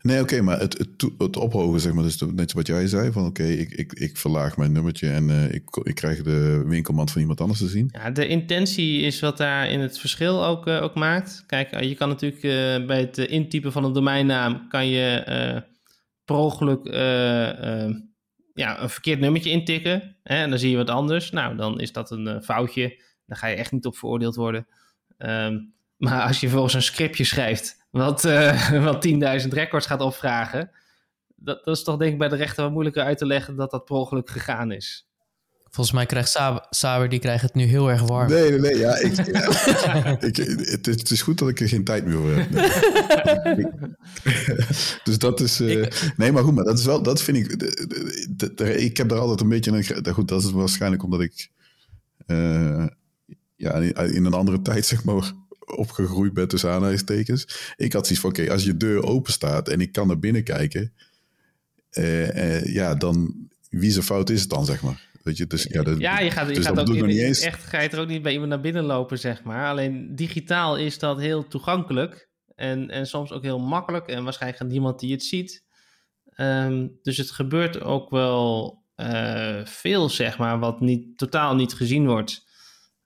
Nee, 0.00 0.20
oké, 0.20 0.40
maar 0.40 0.60
het, 0.60 0.78
het, 0.78 1.10
het, 1.18 1.36
ophogen, 1.36 1.80
zeg 1.80 1.92
maar, 1.92 2.02
dus 2.02 2.22
net 2.34 2.52
wat 2.52 2.66
jij 2.66 2.86
zei, 2.86 3.12
van 3.12 3.26
oké, 3.26 3.42
ik, 3.42 3.70
ik, 3.70 3.92
ik 3.92 4.16
verlaag 4.16 4.56
mijn 4.56 4.72
nummertje 4.72 5.10
en 5.10 5.28
uh, 5.28 5.52
ik, 5.54 5.76
ik 5.82 5.94
krijg 5.94 6.22
de 6.22 6.62
winkelmand 6.66 7.10
van 7.10 7.20
iemand 7.20 7.40
anders 7.40 7.58
te 7.58 7.68
zien. 7.68 7.88
Ja, 7.92 8.10
de 8.10 8.26
intentie 8.26 9.00
is 9.00 9.20
wat 9.20 9.36
daar 9.36 9.70
in 9.70 9.80
het 9.80 9.98
verschil 9.98 10.44
ook, 10.44 10.66
uh, 10.66 10.82
ook 10.82 10.94
maakt. 10.94 11.44
Kijk, 11.46 11.80
je 11.84 11.94
kan 11.94 12.08
natuurlijk 12.08 12.40
bij 12.86 13.00
het 13.00 13.18
intypen 13.18 13.72
van 13.72 13.84
een 13.84 13.92
domeinnaam, 13.92 14.68
kan 14.68 14.86
je 14.88 15.22
per 16.24 16.36
ongeluk 16.36 16.86
ja, 18.54 18.82
een 18.82 18.90
verkeerd 18.90 19.20
nummertje 19.20 19.50
intikken 19.50 20.16
hè, 20.22 20.36
en 20.36 20.50
dan 20.50 20.58
zie 20.58 20.70
je 20.70 20.76
wat 20.76 20.90
anders. 20.90 21.30
Nou, 21.30 21.56
dan 21.56 21.80
is 21.80 21.92
dat 21.92 22.10
een 22.10 22.42
foutje, 22.42 23.02
dan 23.26 23.36
ga 23.36 23.46
je 23.46 23.56
echt 23.56 23.72
niet 23.72 23.86
op 23.86 23.96
veroordeeld 23.96 24.34
worden. 24.34 24.66
Um, 25.18 25.72
maar 25.96 26.26
als 26.26 26.40
je 26.40 26.48
volgens 26.48 26.74
een 26.74 26.82
scriptje 26.82 27.24
schrijft 27.24 27.81
wat, 27.92 28.24
uh, 28.24 28.84
wat 28.84 29.06
10.000 29.42 29.48
records 29.48 29.86
gaat 29.86 30.00
opvragen. 30.00 30.70
Dat, 31.36 31.64
dat, 31.64 31.76
is 31.76 31.82
toch 31.82 31.96
denk 31.96 32.12
ik 32.12 32.18
bij 32.18 32.28
de 32.28 32.36
rechter 32.36 32.62
wat 32.62 32.72
moeilijker 32.72 33.02
uit 33.02 33.18
te 33.18 33.26
leggen 33.26 33.56
dat 33.56 33.70
dat 33.70 33.84
per 33.84 33.96
ongeluk 33.96 34.30
gegaan 34.30 34.72
is. 34.72 35.06
Volgens 35.70 35.96
mij 35.96 36.06
krijgt 36.06 36.38
Saber, 36.70 37.08
die 37.08 37.18
krijgt 37.18 37.42
het 37.42 37.54
nu 37.54 37.64
heel 37.64 37.90
erg 37.90 38.02
warm. 38.02 38.30
Nee, 38.30 38.50
nee, 38.50 38.58
nee. 38.58 38.78
Ja, 38.78 38.96
ik, 38.96 39.18
ik, 40.28 40.36
het, 40.36 40.86
het, 40.86 41.10
is 41.10 41.22
goed 41.22 41.38
dat 41.38 41.48
ik 41.48 41.60
er 41.60 41.68
geen 41.68 41.84
tijd 41.84 42.06
meer 42.06 42.16
voor 42.16 42.34
heb. 42.34 42.50
dus 45.04 45.18
dat 45.18 45.40
is... 45.40 45.60
Uh, 45.60 45.86
nee, 46.16 46.32
maar 46.32 46.42
goed, 46.42 46.54
maar 46.54 46.64
dat 46.64 46.78
is 46.78 46.84
wel... 46.84 47.02
Dat 47.02 47.22
vind 47.22 47.36
ik... 47.36 47.58
De, 47.58 48.54
de, 48.54 48.76
ik 48.76 48.96
heb 48.96 49.08
daar 49.08 49.18
altijd 49.18 49.40
een 49.40 49.48
beetje... 49.48 49.96
Een, 50.02 50.14
goed, 50.14 50.28
dat 50.28 50.42
is 50.42 50.50
waarschijnlijk 50.50 51.02
omdat 51.02 51.20
ik... 51.20 51.48
Uh, 52.26 52.86
ja, 53.56 53.74
in 53.74 54.24
een 54.24 54.34
andere 54.34 54.62
tijd, 54.62 54.86
zeg 54.86 55.04
maar 55.04 55.32
opgegroeid 55.64 56.32
ben 56.32 56.48
tussen 56.48 56.70
aanhalingstekens. 56.70 57.72
Ik 57.76 57.92
had 57.92 58.06
zoiets 58.06 58.24
van, 58.24 58.30
oké, 58.30 58.50
als 58.50 58.64
je 58.64 58.76
deur 58.76 59.02
open 59.02 59.32
staat 59.32 59.68
en 59.68 59.80
ik 59.80 59.92
kan 59.92 60.06
naar 60.06 60.18
binnen 60.18 60.44
kijken, 60.44 60.92
uh, 61.92 62.28
uh, 62.28 62.74
ja, 62.74 62.94
dan 62.94 63.34
wie 63.70 63.90
zijn 63.90 64.04
fout 64.04 64.30
is 64.30 64.40
het 64.40 64.50
dan, 64.50 64.64
zeg 64.64 64.82
maar. 64.82 65.10
Weet 65.22 65.36
je, 65.36 65.46
dus, 65.46 65.62
ja, 65.62 65.84
ja, 65.98 66.18
je 66.18 66.30
gaat, 66.30 66.48
je 66.48 66.54
dus 66.54 66.66
gaat 66.66 66.78
ook 66.78 66.94
in, 66.94 67.04
eens... 67.04 67.40
echt 67.40 67.64
ga 67.64 67.80
je 67.80 67.88
er 67.88 68.00
ook 68.00 68.08
niet 68.08 68.22
bij 68.22 68.32
iemand 68.32 68.50
naar 68.50 68.60
binnen 68.60 68.84
lopen, 68.84 69.18
zeg 69.18 69.42
maar. 69.42 69.68
Alleen 69.68 70.14
digitaal 70.14 70.76
is 70.76 70.98
dat 70.98 71.18
heel 71.18 71.48
toegankelijk 71.48 72.28
en, 72.54 72.90
en 72.90 73.06
soms 73.06 73.32
ook 73.32 73.42
heel 73.42 73.58
makkelijk 73.58 74.06
en 74.06 74.24
waarschijnlijk 74.24 74.62
gaat 74.62 74.70
niemand 74.70 75.00
die 75.00 75.12
het 75.12 75.22
ziet. 75.22 75.64
Um, 76.36 76.98
dus 77.02 77.16
het 77.16 77.30
gebeurt 77.30 77.80
ook 77.80 78.10
wel 78.10 78.78
uh, 78.96 79.64
veel, 79.64 80.08
zeg 80.08 80.38
maar, 80.38 80.58
wat 80.58 80.80
niet, 80.80 81.18
totaal 81.18 81.54
niet 81.54 81.74
gezien 81.74 82.06
wordt. 82.06 82.46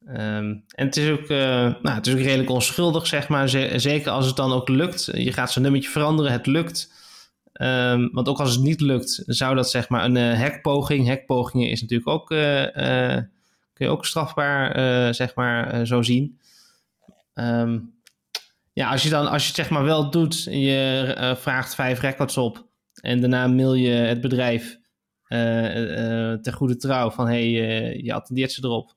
Um, 0.09 0.65
en 0.75 0.87
het 0.87 0.97
is, 0.97 1.11
ook, 1.11 1.29
uh, 1.29 1.39
nou, 1.83 1.91
het 1.95 2.07
is 2.07 2.13
ook 2.13 2.21
redelijk 2.21 2.51
onschuldig, 2.51 3.07
zeg 3.07 3.29
maar. 3.29 3.49
zeker 3.49 4.11
als 4.11 4.27
het 4.27 4.37
dan 4.37 4.53
ook 4.53 4.69
lukt. 4.69 5.09
Je 5.13 5.33
gaat 5.33 5.53
zo'n 5.53 5.63
nummertje 5.63 5.91
veranderen, 5.91 6.33
het 6.33 6.47
lukt. 6.47 6.93
Um, 7.61 8.09
want 8.13 8.29
ook 8.29 8.41
als 8.41 8.53
het 8.53 8.63
niet 8.63 8.81
lukt, 8.81 9.23
zou 9.27 9.55
dat 9.55 9.71
zeg 9.71 9.89
maar 9.89 10.05
een 10.05 10.17
uh, 10.17 10.41
hackpoging. 10.41 11.09
Hackpogingen 11.09 11.69
is 11.69 11.81
natuurlijk 11.81 12.09
ook, 12.09 12.31
uh, 12.31 12.65
kun 13.73 13.87
je 13.87 13.89
ook 13.89 14.07
strafbaar, 14.07 15.15
zeg 15.15 15.35
maar, 15.35 15.87
zo 15.87 16.03
zien. 16.03 16.39
Um, 17.35 17.95
ja, 18.73 18.91
als 18.91 19.03
je 19.03 19.09
dan, 19.09 19.27
als 19.27 19.43
je 19.43 19.49
het 19.49 19.57
zeg 19.57 19.71
maar 19.71 19.85
wel 19.85 20.11
doet, 20.11 20.43
je 20.43 21.35
vraagt 21.39 21.75
vijf 21.75 22.01
records 22.01 22.37
op 22.37 22.67
en 23.01 23.21
daarna 23.21 23.47
mail 23.47 23.75
je 23.75 23.91
het 23.91 24.21
bedrijf 24.21 24.79
ter 26.43 26.53
goede 26.53 26.77
trouw 26.77 27.11
van 27.11 27.27
hey, 27.27 27.51
je 28.03 28.13
attendeert 28.13 28.53
ze 28.53 28.65
erop. 28.65 28.95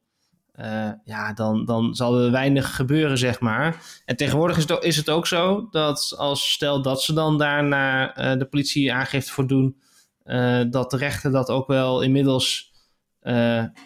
Ja, 1.04 1.34
dan, 1.34 1.66
dan 1.66 1.96
zal 1.96 2.20
er 2.20 2.32
weinig 2.32 2.76
gebeuren, 2.76 3.18
zeg 3.18 3.40
maar. 3.40 3.82
En 4.06 4.16
tegenwoordig 4.16 4.58
is 4.58 4.70
het, 4.70 4.84
is 4.84 4.96
het 4.96 5.10
ook 5.10 5.28
zo 5.28 5.68
dat 5.72 6.14
als 6.18 6.52
stel 6.52 6.82
dat 6.82 7.04
ze 7.04 7.14
dan 7.14 7.38
daarna 7.38 8.14
de 8.36 8.46
politie 8.46 8.94
aangifte 8.94 9.32
voor 9.32 9.48
doen, 9.48 9.78
dat 10.70 10.92
de 10.92 10.98
rechter 10.98 11.32
dat 11.32 11.50
ook 11.50 11.68
wel 11.68 12.02
inmiddels, 12.02 12.74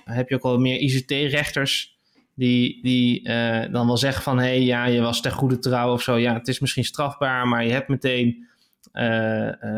heb 0.03 0.29
je 0.29 0.35
ook 0.35 0.43
al 0.43 0.57
meer 0.57 0.79
ICT-rechters 0.79 1.97
die, 2.35 2.83
die 2.83 3.23
dan 3.71 3.87
wel 3.87 3.97
zeggen 3.97 4.23
van, 4.23 4.37
hé, 4.37 4.43
hey, 4.43 4.61
ja, 4.61 4.85
je 4.85 5.01
was 5.01 5.21
ter 5.21 5.31
goede 5.31 5.59
trouw 5.59 5.91
of 5.91 6.01
zo. 6.01 6.17
Ja, 6.17 6.33
het 6.33 6.47
is 6.47 6.59
misschien 6.59 6.85
strafbaar, 6.85 7.47
maar 7.47 7.65
je 7.65 7.71
hebt 7.71 7.87
meteen 7.87 8.47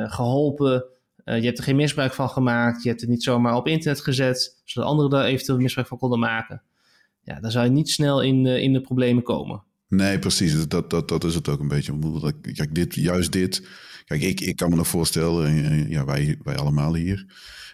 geholpen 0.07 0.85
eh, 1.25 1.39
je 1.39 1.45
hebt 1.45 1.57
er 1.57 1.63
geen 1.63 1.75
misbruik 1.75 2.13
van 2.13 2.29
gemaakt. 2.29 2.83
Je 2.83 2.89
hebt 2.89 3.01
het 3.01 3.09
niet 3.09 3.23
zomaar 3.23 3.55
op 3.55 3.67
internet 3.67 4.01
gezet, 4.01 4.61
zodat 4.63 4.89
anderen 4.89 5.19
er 5.19 5.25
eventueel 5.25 5.59
misbruik 5.59 5.87
van 5.87 5.97
konden 5.97 6.19
maken. 6.19 6.61
Ja, 7.25 7.39
dan 7.39 7.51
zou 7.51 7.65
je 7.65 7.71
niet 7.71 7.89
snel 7.89 8.21
in 8.21 8.43
de, 8.43 8.61
in 8.61 8.73
de 8.73 8.81
problemen 8.81 9.23
komen. 9.23 9.63
Nee, 9.87 10.19
precies. 10.19 10.67
Dat, 10.67 10.89
dat, 10.89 11.07
dat 11.07 11.23
is 11.23 11.35
het 11.35 11.49
ook 11.49 11.59
een 11.59 11.67
beetje. 11.67 11.93
Kijk, 12.53 12.75
dit, 12.75 12.95
juist 12.95 13.31
dit. 13.31 13.67
Kijk, 14.05 14.21
ik, 14.21 14.41
ik 14.41 14.55
kan 14.55 14.69
me 14.69 14.75
nog 14.75 14.87
voorstellen, 14.87 15.89
ja, 15.89 16.05
wij, 16.05 16.39
wij 16.43 16.55
allemaal 16.55 16.95
hier. 16.95 17.25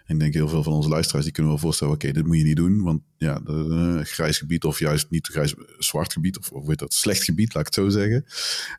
En 0.05 0.13
ik 0.13 0.19
denk 0.19 0.33
heel 0.33 0.47
veel 0.47 0.63
van 0.63 0.73
onze 0.73 0.89
luisteraars, 0.89 1.23
die 1.23 1.33
kunnen 1.33 1.51
wel 1.51 1.61
voorstellen, 1.61 1.93
oké, 1.93 2.11
dit 2.11 2.25
moet 2.25 2.37
je 2.37 2.43
niet 2.43 2.55
doen. 2.55 2.83
Want 2.83 3.01
ja, 3.17 3.39
de, 3.39 3.99
grijs 4.03 4.37
gebied 4.37 4.63
of 4.63 4.79
juist 4.79 5.09
niet 5.09 5.27
grijs, 5.27 5.53
zwart 5.77 6.13
gebied, 6.13 6.37
of, 6.37 6.51
of 6.51 6.65
weet 6.65 6.79
dat, 6.79 6.93
slecht 6.93 7.23
gebied, 7.23 7.53
laat 7.53 7.67
ik 7.67 7.75
het 7.75 7.83
zo 7.83 7.89
zeggen. 7.89 8.25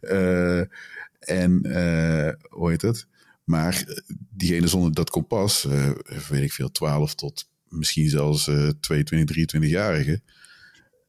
Uh, 0.02 0.58
en 1.18 1.60
uh, 1.62 2.32
hoe 2.48 2.70
heet 2.70 2.82
het? 2.82 3.06
Maar 3.44 3.84
eh, 3.88 3.96
diegene 4.30 4.66
zonder 4.66 4.92
dat 4.92 5.10
kompas, 5.10 5.66
weet 6.28 6.42
ik 6.42 6.52
veel, 6.52 6.70
12 6.70 7.14
tot 7.14 7.48
misschien 7.68 8.08
zelfs 8.08 8.46
uh, 8.46 8.68
22, 8.80 9.36
23-jarigen, 9.36 10.22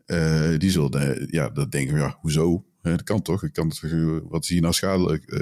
uh, 0.05 0.57
die 0.57 0.71
zullen, 0.71 1.27
ja, 1.29 1.49
dat 1.49 1.71
denken, 1.71 1.97
ja, 1.97 2.17
hoezo? 2.21 2.65
dat 2.81 3.03
kan 3.03 3.21
toch? 3.21 3.51
Kan 3.51 3.71
wat 4.23 4.43
is 4.43 4.49
hier 4.49 4.61
nou 4.61 4.73
schadelijk, 4.73 5.35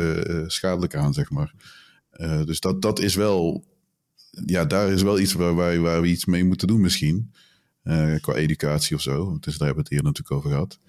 schadelijk 0.47 0.95
aan, 0.95 1.14
zeg 1.14 1.30
maar. 1.30 1.53
dus 2.45 2.59
dat, 2.59 2.82
dat 2.82 2.99
is 2.99 3.16
wel, 3.16 3.66
ja, 4.45 4.66
daar 4.66 4.91
is 4.91 5.01
wel 5.01 5.20
iets 5.20 5.34
waar, 5.34 5.55
waar, 5.55 5.80
waar 5.80 6.01
we 6.01 6.07
iets 6.07 6.26
mee 6.26 6.43
moeten 6.43 6.68
doen 6.68 6.82
misschien. 6.82 7.32
qua 8.22 8.34
educatie 8.34 8.95
of 8.95 9.01
zo. 9.01 9.38
Dus 9.39 9.57
daar 9.57 9.68
hebben 9.68 9.84
we 9.84 9.89
het 9.89 9.89
hier 9.89 10.03
natuurlijk 10.03 10.32
over 10.32 10.49
gehad. 10.49 10.80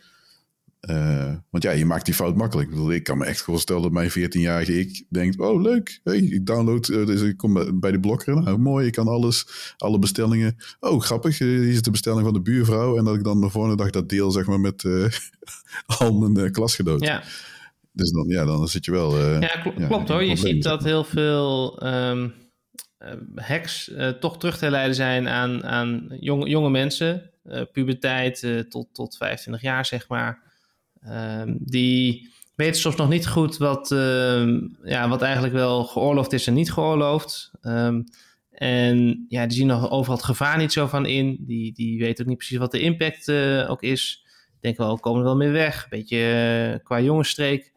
Uh, 0.90 1.34
want 1.50 1.64
ja, 1.64 1.70
je 1.70 1.84
maakt 1.84 2.04
die 2.04 2.14
fout 2.14 2.36
makkelijk. 2.36 2.68
Ik, 2.68 2.74
bedoel, 2.74 2.92
ik 2.92 3.04
kan 3.04 3.18
me 3.18 3.24
echt 3.24 3.42
voorstellen 3.42 3.82
dat 3.82 3.92
mijn 3.92 4.10
14-jarige 4.10 4.78
ik 4.78 5.04
denkt: 5.08 5.38
Oh, 5.38 5.62
leuk. 5.62 6.00
Hey, 6.04 6.18
ik 6.18 6.46
download, 6.46 6.88
uh, 6.88 7.06
dus 7.06 7.20
ik 7.20 7.36
kom 7.36 7.80
bij 7.80 7.92
de 7.92 8.00
blokker. 8.00 8.42
Nou, 8.42 8.58
mooi, 8.58 8.86
ik 8.86 8.92
kan 8.92 9.08
alles, 9.08 9.46
alle 9.76 9.98
bestellingen. 9.98 10.56
Oh, 10.80 11.00
grappig. 11.00 11.38
Hier 11.38 11.68
is 11.68 11.82
de 11.82 11.90
bestelling 11.90 12.22
van 12.22 12.32
de 12.32 12.40
buurvrouw. 12.40 12.96
En 12.98 13.04
dat 13.04 13.14
ik 13.14 13.24
dan 13.24 13.40
de 13.40 13.50
volgende 13.50 13.76
dag 13.76 13.90
dat 13.90 14.08
deel, 14.08 14.30
zeg 14.30 14.46
maar, 14.46 14.60
met 14.60 14.84
al 15.98 16.12
mijn 16.12 16.52
klasgenoten. 16.52 17.06
Ja. 17.06 17.22
Dus 17.92 18.10
dan, 18.10 18.28
ja, 18.28 18.44
dan 18.44 18.68
zit 18.68 18.84
je 18.84 18.90
wel. 18.90 19.18
ja, 19.18 19.48
kl 19.62 19.68
klopt 19.86 20.08
hoor. 20.08 20.24
Je 20.24 20.36
ziet 20.36 20.62
dat 20.62 20.84
heel 20.84 21.04
veel 21.04 21.82
um, 21.86 22.34
hacks 23.34 23.92
toch 24.20 24.38
terug 24.38 24.58
te 24.58 24.70
leiden 24.70 24.94
zijn 24.94 25.28
aan, 25.28 25.64
aan 25.64 26.06
jonge, 26.20 26.48
jonge 26.48 26.70
mensen. 26.70 27.30
puberteit 27.72 28.66
tot, 28.68 28.88
tot 28.92 29.16
25 29.16 29.62
jaar, 29.62 29.86
zeg 29.86 30.08
maar. 30.08 30.50
Um, 31.08 31.56
die 31.60 32.30
weten 32.54 32.80
soms 32.80 32.96
nog 32.96 33.08
niet 33.08 33.28
goed 33.28 33.56
wat, 33.56 33.90
uh, 33.90 34.60
ja, 34.82 35.08
wat 35.08 35.22
eigenlijk 35.22 35.54
wel 35.54 35.84
geoorloofd 35.84 36.32
is 36.32 36.46
en 36.46 36.54
niet 36.54 36.72
geoorloofd. 36.72 37.50
Um, 37.62 38.04
en 38.50 39.26
ja, 39.28 39.46
die 39.46 39.56
zien 39.56 39.66
nog 39.66 39.90
overal 39.90 40.16
het 40.16 40.24
gevaar 40.24 40.58
niet 40.58 40.72
zo 40.72 40.86
van 40.86 41.06
in. 41.06 41.36
Die, 41.40 41.72
die 41.72 41.98
weten 41.98 42.24
ook 42.24 42.28
niet 42.28 42.38
precies 42.38 42.58
wat 42.58 42.70
de 42.70 42.80
impact 42.80 43.28
uh, 43.28 43.70
ook 43.70 43.82
is. 43.82 44.26
Denken 44.60 44.84
wel, 44.84 44.98
komen 44.98 45.18
er 45.18 45.26
wel 45.26 45.36
mee 45.36 45.50
weg. 45.50 45.88
Beetje 45.88 46.70
uh, 46.72 46.84
qua 46.84 47.00
jongensstreek. 47.00 47.72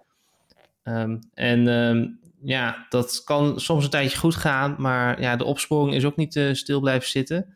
En 1.34 2.20
ja, 2.44 2.86
dat 2.90 3.24
kan 3.24 3.60
soms 3.60 3.84
een 3.84 3.90
tijdje 3.90 4.18
goed 4.18 4.36
gaan. 4.36 4.76
Maar 4.78 5.22
ja, 5.22 5.36
de 5.36 5.44
opsporing 5.44 5.96
is 5.96 6.06
ook 6.06 6.16
niet 6.16 6.40
stil 6.52 6.80
blijven 6.80 7.10
zitten. 7.10 7.56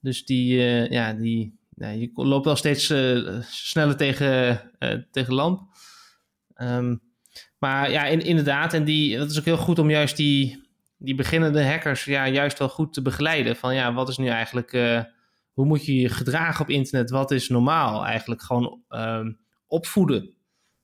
Dus 0.00 0.24
die, 0.24 0.56
ja, 0.90 1.12
die, 1.12 1.57
nee, 1.78 1.98
je 1.98 2.10
loopt 2.14 2.44
wel 2.44 2.56
steeds 2.56 2.90
uh, 2.90 3.40
sneller 3.50 3.96
tegen, 3.96 4.60
uh, 4.78 4.94
tegen 5.10 5.34
lamp. 5.34 5.62
Um, 6.56 7.00
maar 7.58 7.90
ja, 7.90 8.04
in, 8.04 8.20
inderdaad, 8.20 8.74
en 8.74 8.84
die, 8.84 9.16
dat 9.18 9.30
is 9.30 9.38
ook 9.38 9.44
heel 9.44 9.56
goed 9.56 9.78
om 9.78 9.90
juist 9.90 10.16
die, 10.16 10.68
die 10.98 11.14
beginnende 11.14 11.64
hackers 11.64 12.04
ja, 12.04 12.28
juist 12.28 12.58
wel 12.58 12.68
goed 12.68 12.92
te 12.92 13.02
begeleiden. 13.02 13.56
Van 13.56 13.74
ja, 13.74 13.94
wat 13.94 14.08
is 14.08 14.16
nu 14.16 14.26
eigenlijk, 14.26 14.72
uh, 14.72 15.00
hoe 15.52 15.66
moet 15.66 15.86
je 15.86 15.94
je 15.94 16.08
gedragen 16.08 16.60
op 16.60 16.70
internet? 16.70 17.10
Wat 17.10 17.30
is 17.30 17.48
normaal? 17.48 18.06
Eigenlijk 18.06 18.42
gewoon 18.42 18.82
um, 18.88 19.38
opvoeden. 19.66 20.34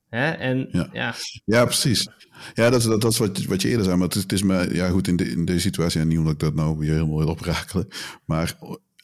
Hè? 0.08 0.30
En, 0.30 0.68
ja. 0.70 0.88
ja. 0.92 1.14
Ja. 1.44 1.64
precies. 1.64 2.08
Ja, 2.54 2.70
dat 2.70 2.80
is, 2.80 2.86
dat, 2.86 3.00
dat 3.00 3.12
is 3.12 3.18
wat, 3.18 3.44
wat 3.44 3.62
je 3.62 3.68
eerder 3.68 3.84
zei. 3.84 3.96
Maar 3.96 4.06
het 4.06 4.16
is, 4.16 4.22
het 4.22 4.32
is 4.32 4.42
me, 4.42 4.74
ja 4.74 4.88
goed, 4.88 5.08
in, 5.08 5.16
de, 5.16 5.30
in 5.30 5.44
deze 5.44 5.60
situatie, 5.60 6.00
en 6.00 6.08
niet 6.08 6.18
omdat 6.18 6.32
ik 6.32 6.38
dat 6.38 6.54
nou 6.54 6.78
weer 6.78 6.92
helemaal 6.92 7.18
wil 7.18 7.28
oprakelen. 7.28 7.88
Maar 8.24 8.54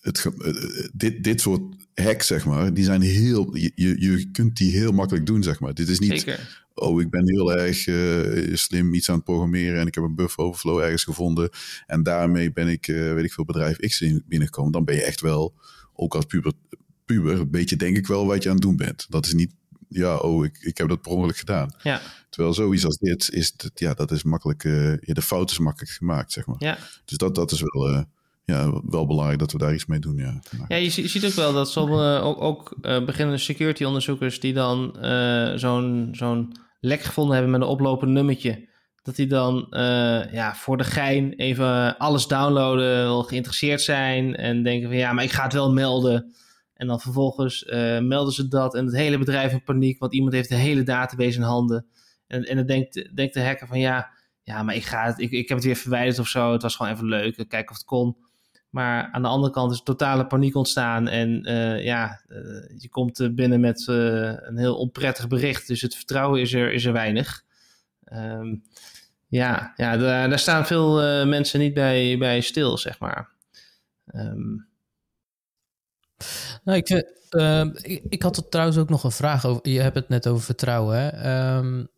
het, 0.01 0.27
dit, 0.93 1.25
dit 1.25 1.41
soort 1.41 1.63
hacks, 1.95 2.27
zeg 2.27 2.45
maar, 2.45 2.75
die 2.75 2.85
zijn 2.85 3.01
heel. 3.01 3.57
Je, 3.57 3.73
je 3.75 4.31
kunt 4.33 4.57
die 4.57 4.73
heel 4.73 4.93
makkelijk 4.93 5.27
doen, 5.27 5.43
zeg 5.43 5.61
maar. 5.61 5.75
Dit 5.75 5.89
is 5.89 5.99
niet. 5.99 6.21
Zeker. 6.21 6.69
Oh, 6.75 7.01
ik 7.01 7.11
ben 7.11 7.29
heel 7.29 7.55
erg 7.55 7.87
uh, 7.87 8.55
slim 8.57 8.95
iets 8.95 9.09
aan 9.09 9.15
het 9.15 9.25
programmeren 9.25 9.81
en 9.81 9.87
ik 9.87 9.95
heb 9.95 10.05
een 10.05 10.15
buffer 10.15 10.45
overflow 10.45 10.79
ergens 10.79 11.05
gevonden. 11.05 11.49
En 11.87 12.03
daarmee 12.03 12.53
ben 12.53 12.69
ik, 12.69 12.89
uh, 12.89 13.15
weet 13.15 13.25
ik 13.25 13.33
veel, 13.33 13.45
bedrijf 13.45 13.77
X 13.77 14.05
binnengekomen. 14.27 14.73
Dan 14.73 14.85
ben 14.85 14.95
je 14.95 15.03
echt 15.03 15.21
wel, 15.21 15.55
ook 15.95 16.15
als 16.15 16.25
puber, 16.25 16.53
puber, 17.05 17.41
een 17.41 17.51
beetje 17.51 17.77
denk 17.77 17.97
ik 17.97 18.07
wel 18.07 18.27
wat 18.27 18.43
je 18.43 18.49
aan 18.49 18.55
het 18.55 18.65
doen 18.65 18.77
bent. 18.77 19.07
Dat 19.09 19.27
is 19.27 19.33
niet, 19.33 19.53
ja, 19.89 20.17
oh, 20.17 20.45
ik, 20.45 20.59
ik 20.61 20.79
heb 20.79 20.89
dat 20.89 21.03
per 21.03 21.13
ongeluk 21.13 21.37
gedaan. 21.37 21.75
Ja. 21.83 22.01
Terwijl 22.31 22.55
zoiets 22.55 22.85
als 22.85 22.99
dit, 22.99 23.29
is, 23.33 23.55
ja, 23.75 23.95
dat 23.95 24.11
is 24.11 24.23
makkelijk, 24.23 24.65
uh, 24.65 24.97
ja, 25.01 25.15
de 25.15 25.23
fout 25.23 25.51
is 25.51 25.59
makkelijk 25.59 25.93
gemaakt, 25.93 26.33
zeg 26.33 26.47
maar. 26.47 26.57
Ja. 26.59 26.79
Dus 27.05 27.19
dat, 27.19 27.35
dat 27.35 27.53
is 27.53 27.61
wel 27.61 28.05
ja, 28.51 28.81
wel 28.85 29.07
belangrijk 29.07 29.39
dat 29.39 29.53
we 29.53 29.59
daar 29.59 29.75
iets 29.75 29.87
mee 29.87 29.99
doen. 29.99 30.17
Ja, 30.17 30.41
ja 30.69 30.77
je, 30.77 30.91
ziet 30.91 31.25
ook 31.25 31.33
wel 31.33 31.53
dat 31.53 31.71
sommige 31.71 32.21
ook, 32.23 32.41
ook 32.41 32.77
uh, 32.83 33.05
beginnende 33.05 33.41
security 33.41 33.85
onderzoekers 33.85 34.41
die 34.41 34.53
dan 34.53 34.97
uh, 35.03 35.53
zo'n 35.55 36.09
zo'n 36.13 36.57
lek 36.81 37.01
gevonden 37.01 37.35
hebben 37.35 37.53
met 37.53 37.61
een 37.61 37.67
oplopend 37.67 38.11
nummertje. 38.11 38.69
Dat 39.03 39.17
die 39.17 39.27
dan 39.27 39.67
uh, 39.71 40.33
ja, 40.33 40.55
voor 40.55 40.77
de 40.77 40.85
gein 40.85 41.33
even 41.33 41.99
alles 41.99 42.27
downloaden, 42.27 42.87
wel 42.87 43.23
geïnteresseerd 43.23 43.81
zijn 43.81 44.37
en 44.37 44.63
denken 44.63 44.89
van 44.89 44.99
ja, 44.99 45.13
maar 45.13 45.25
ik 45.25 45.31
ga 45.31 45.43
het 45.43 45.53
wel 45.53 45.73
melden. 45.73 46.35
En 46.75 46.87
dan 46.87 47.01
vervolgens 47.01 47.65
melden 48.01 48.33
ze 48.33 48.49
dat 48.49 48.75
en 48.75 48.85
het 48.85 48.97
hele 48.97 49.19
bedrijf 49.19 49.53
in 49.53 49.63
paniek, 49.63 49.99
want 49.99 50.15
iemand 50.15 50.35
heeft 50.35 50.49
de 50.49 50.55
hele 50.55 50.83
database 50.83 51.37
in 51.37 51.43
handen. 51.43 51.87
En, 52.27 52.45
en 52.45 52.57
dan 52.57 52.67
denkt, 52.67 53.17
denkt 53.17 53.35
de 53.35 53.43
hacker 53.45 53.67
van 53.67 53.79
ja, 53.79 54.11
ja, 54.43 54.63
maar 54.63 54.75
ik, 54.75 54.85
ga 54.85 55.05
het, 55.05 55.19
ik, 55.19 55.31
ik 55.31 55.49
heb 55.49 55.57
het 55.57 55.67
weer 55.67 55.77
verwijderd 55.77 56.19
of 56.19 56.29
zo. 56.29 56.53
Het 56.53 56.63
was 56.63 56.77
gewoon 56.77 56.93
even 56.93 57.07
leuk, 57.07 57.45
kijken 57.49 57.71
of 57.71 57.77
het 57.77 57.85
kon. 57.85 58.17
Maar 58.71 59.09
aan 59.13 59.23
de 59.23 59.29
andere 59.29 59.53
kant 59.53 59.73
is 59.73 59.83
totale 59.83 60.27
paniek 60.27 60.55
ontstaan. 60.55 61.09
En 61.09 61.49
uh, 61.49 61.85
ja, 61.85 62.21
uh, 62.29 62.39
je 62.79 62.89
komt 62.89 63.35
binnen 63.35 63.61
met 63.61 63.87
een 63.87 64.57
heel 64.57 64.77
onprettig 64.77 65.29
bericht. 65.29 65.67
Dus 65.67 65.81
het 65.81 65.95
vertrouwen 65.95 66.41
is 66.41 66.53
er, 66.53 66.73
is 66.73 66.85
er 66.85 66.93
weinig. 66.93 67.43
Um, 68.13 68.63
ja, 69.29 69.73
ja 69.77 69.97
daar, 69.97 70.39
staan 70.39 70.67
veel 70.67 71.27
mensen 71.27 71.61
niet 71.61 71.75
bij, 71.75 72.19
bij 72.19 72.41
stil, 72.41 72.79
zeg 72.79 72.99
maar. 72.99 73.29
Um. 74.15 74.69
Nou, 76.65 76.79
ik, 76.79 76.89
ik, 77.83 78.03
ik, 78.09 78.23
had 78.23 78.37
er 78.37 78.49
trouwens 78.49 78.79
ook 78.79 78.89
nog 78.89 79.05
een 79.05 79.11
vraag 79.11 79.47
over. 79.47 79.69
Je 79.69 79.81
hebt 79.81 79.95
het 79.95 80.09
net 80.09 80.27
over 80.27 80.43
vertrouwen. 80.43 80.97
Hè? 80.97 81.57
Um, 81.57 81.89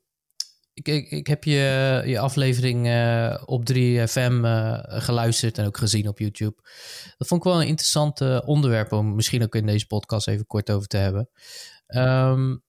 ik, 0.75 1.11
ik, 1.11 1.27
heb 1.27 1.45
je, 1.45 2.03
je 2.07 2.19
aflevering 2.19 2.87
uh, 2.87 3.43
op 3.45 3.73
3FM 3.73 4.33
uh, 4.33 4.79
geluisterd 4.83 5.59
en 5.59 5.67
ook 5.67 5.77
gezien 5.77 6.09
op 6.09 6.19
YouTube. 6.19 6.57
Dat 7.17 7.29
vond 7.29 7.45
ik 7.45 7.51
wel 7.51 7.61
een 7.61 7.69
interessant 7.69 8.21
uh, 8.21 8.41
onderwerp 8.45 8.93
om 8.93 9.15
misschien 9.15 9.43
ook 9.43 9.55
in 9.55 9.67
deze 9.67 9.87
podcast 9.87 10.29
even 10.29 10.47
kort 10.47 10.71
over 10.71 10.89
te 10.89 10.97
hebben. 10.97 11.29
Um, 11.87 12.63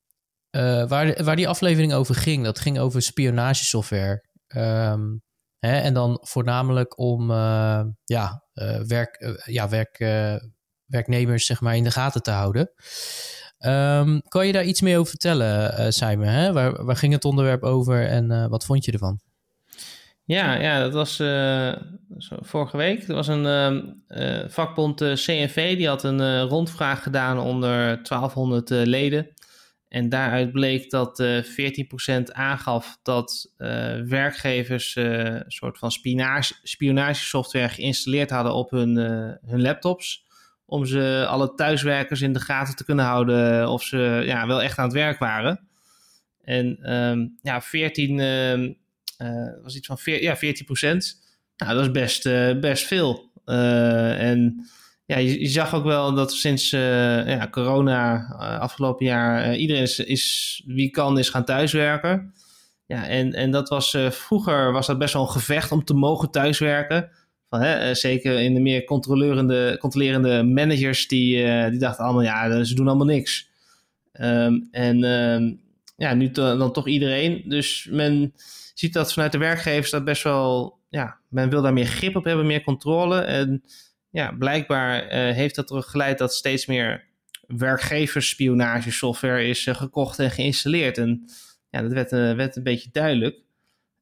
waar, 0.88 1.24
waar 1.24 1.36
die 1.36 1.48
aflevering 1.48 1.94
over 1.94 2.16
ging, 2.16 2.44
dat 2.44 2.60
ging 2.60 2.80
over 2.80 3.02
spionagesoftware. 3.02 4.26
Um, 4.56 5.22
hè, 5.60 5.80
en 5.80 5.94
dan 5.94 6.20
voornamelijk 6.22 6.98
om 6.98 7.32
ja, 8.04 8.44
werk, 8.88 9.42
ja, 9.46 9.70
werk, 9.70 9.98
werknemers 10.86 11.46
zeg 11.46 11.62
maar, 11.62 11.76
in 11.76 11.84
de 11.84 11.92
gaten 11.92 12.22
te 12.24 12.32
houden. 12.32 12.72
Um, 13.66 14.22
kan 14.28 14.48
je 14.48 14.54
daar 14.54 14.64
iets 14.64 14.82
meer 14.82 14.98
over 14.98 15.10
vertellen, 15.10 15.80
uh, 15.80 15.86
Simon? 15.90 16.28
Hè? 16.28 16.54
Waar, 16.54 16.96
ging 16.96 17.14
het 17.14 17.26
onderwerp 17.26 17.64
over 17.64 18.08
en 18.08 18.32
uh, 18.32 18.48
wat 18.48 18.66
vond 18.66 18.86
je 18.86 18.92
ervan? 18.92 19.20
Ja, 20.26 20.54
ja 20.54 20.80
dat 20.80 20.94
was 20.94 21.20
uh, 21.20 21.74
vorige 22.20 22.78
week. 22.78 23.08
Er 23.08 23.16
was 23.16 23.28
een 23.28 23.46
ehm, 23.46 24.50
vakbond 24.50 24.98
CNV, 24.98 25.78
die 25.78 25.88
had 25.88 26.04
een 26.04 26.42
rondvraag 26.42 27.04
gedaan 27.04 27.40
onder 27.40 28.04
1200 28.04 28.70
leden. 28.70 29.28
En 29.88 30.10
daaruit 30.10 30.52
bleek 30.52 30.90
dat 30.90 31.24
14% 31.24 32.24
aangaf 32.24 33.00
dat 33.04 33.52
werkgevers 34.08 34.96
een 34.96 35.44
soort 35.48 35.78
van 35.78 35.92
spionage, 35.92 36.54
spionagesoftware 36.64 37.70
geïnstalleerd 37.70 38.30
hadden 38.30 38.54
op 38.54 38.72
hun, 38.72 38.96
hun 39.46 39.62
laptops 39.62 40.24
om 40.74 40.86
ze 40.86 41.26
alle 41.28 41.54
thuiswerkers 41.56 42.22
in 42.22 42.34
de 42.34 42.40
gaten 42.40 42.76
te 42.76 42.86
kunnen 42.86 43.06
houden 43.06 43.70
of 43.70 43.84
ze 43.84 44.22
ja, 44.26 44.48
wel 44.48 44.62
echt 44.62 44.78
aan 44.78 44.86
het 44.86 44.94
werk 44.94 45.20
waren. 45.20 45.68
En 46.42 46.78
ehm, 46.82 47.28
ja, 47.42 47.62
14 47.62 48.20
ehm, 48.20 48.72
eh, 49.18 49.64
was 49.64 49.76
iets 49.76 49.88
van 49.88 49.98
ja, 50.04 50.36
14 50.36 50.66
procent. 50.66 51.22
Nou, 51.58 51.74
dat 51.74 51.82
is 51.82 51.92
best, 51.92 52.26
uh, 52.26 52.60
best 52.60 52.86
veel. 52.86 53.32
Uh, 53.46 54.30
en 54.30 54.70
ja, 55.06 55.18
je, 55.18 55.40
je, 55.40 55.48
zag 55.48 55.74
ook 55.74 55.84
wel 55.84 56.14
dat 56.14 56.34
sinds 56.34 56.70
ja, 56.70 57.48
corona 57.52 58.28
afgelopen 58.60 59.06
jaar 59.06 59.56
iedereen 59.56 59.82
is, 59.82 60.00
is, 60.00 60.64
wie 60.66 60.90
kan 60.90 61.20
is 61.20 61.30
gaan 61.30 61.46
thuiswerken. 61.46 62.34
Ja, 62.86 63.08
en, 63.08 63.34
en 63.34 63.52
dat 63.52 63.70
was 63.70 63.98
vroeger 64.10 64.72
was 64.72 64.88
dat 64.88 64.98
best 64.98 65.14
wel 65.14 65.22
een 65.22 65.30
gevecht 65.30 65.72
om 65.72 65.84
te 65.84 65.94
mogen 65.94 66.32
thuiswerken. 66.32 67.12
Hè, 67.62 67.94
zeker 67.94 68.40
in 68.40 68.54
de 68.54 68.60
meer 68.60 68.84
controlerende, 68.84 69.78
controlerende 69.80 70.44
managers, 70.44 71.08
die, 71.08 71.46
die 71.70 71.80
dachten 71.80 72.04
allemaal, 72.04 72.24
ja, 72.24 72.64
ze 72.64 72.76
doen 72.76 72.88
allemaal 72.88 73.06
niks. 73.06 73.52
Um, 74.22 74.68
en 74.72 75.04
um, 75.04 75.62
ja, 75.98 76.14
nu 76.14 76.32
dan 76.32 76.74
toch 76.74 76.88
iedereen. 76.88 77.44
Dus 77.46 77.88
men 77.92 78.34
ziet 78.74 78.94
dat 78.94 79.14
vanuit 79.14 79.32
de 79.32 79.38
werkgevers 79.38 79.92
dat 79.92 80.04
best 80.04 80.24
wel, 80.24 80.78
ja, 80.90 81.18
men 81.30 81.50
wil 81.50 81.62
daar 81.62 81.74
meer 81.74 81.86
grip 81.86 82.16
op 82.16 82.24
hebben, 82.24 82.46
meer 82.46 82.64
controle. 82.64 83.20
En 83.20 83.64
ja, 84.10 84.32
blijkbaar 84.32 85.08
heeft 85.34 85.56
dat 85.56 85.72
er 85.72 85.84
geleid 85.84 86.18
dat 86.18 86.34
steeds 86.34 86.66
meer 86.66 87.04
werkgeversspionagesoftware 87.48 89.48
is 89.48 89.68
gekocht 89.72 90.20
en 90.20 90.32
geïnstalleerd. 90.32 90.98
En 90.98 91.30
ja, 91.70 91.82
dat 91.82 91.92
werd, 91.92 92.12
werd 92.12 92.56
een 92.56 92.64
beetje 92.64 92.90
duidelijk. 92.92 93.43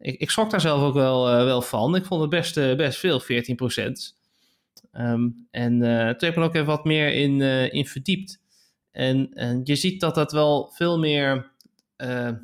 Ik, 0.02 0.20
ik 0.20 0.30
schrok 0.30 0.50
daar 0.50 0.62
zelf 0.62 0.82
ook 0.82 0.94
wel, 0.94 1.24
wel 1.26 1.62
van. 1.62 1.96
Ik 1.96 2.06
vond 2.06 2.22
het 2.22 2.30
best, 2.30 2.56
best 2.56 3.00
veel, 3.00 3.20
14 3.20 3.56
procent. 3.56 4.20
Um, 4.94 5.48
en 5.52 5.80
toen 5.80 5.88
heb 5.88 6.24
ik 6.24 6.36
er 6.36 6.42
ook 6.42 6.56
even 6.56 6.68
wat 6.68 6.86
meer 6.86 7.14
in, 7.14 7.42
in 7.72 7.86
verdiept. 7.86 8.40
En, 8.92 9.34
en 9.34 9.62
je 9.64 9.76
ziet 9.76 10.00
dat 10.00 10.16
dat 10.16 10.32
wel 10.32 10.72
veel 10.74 11.00
meer 11.00 11.52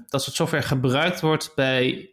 dat 0.08 0.24
soort 0.24 0.36
software 0.36 0.64
gebruikt 0.64 1.22
wordt 1.22 1.52
bij 1.56 2.10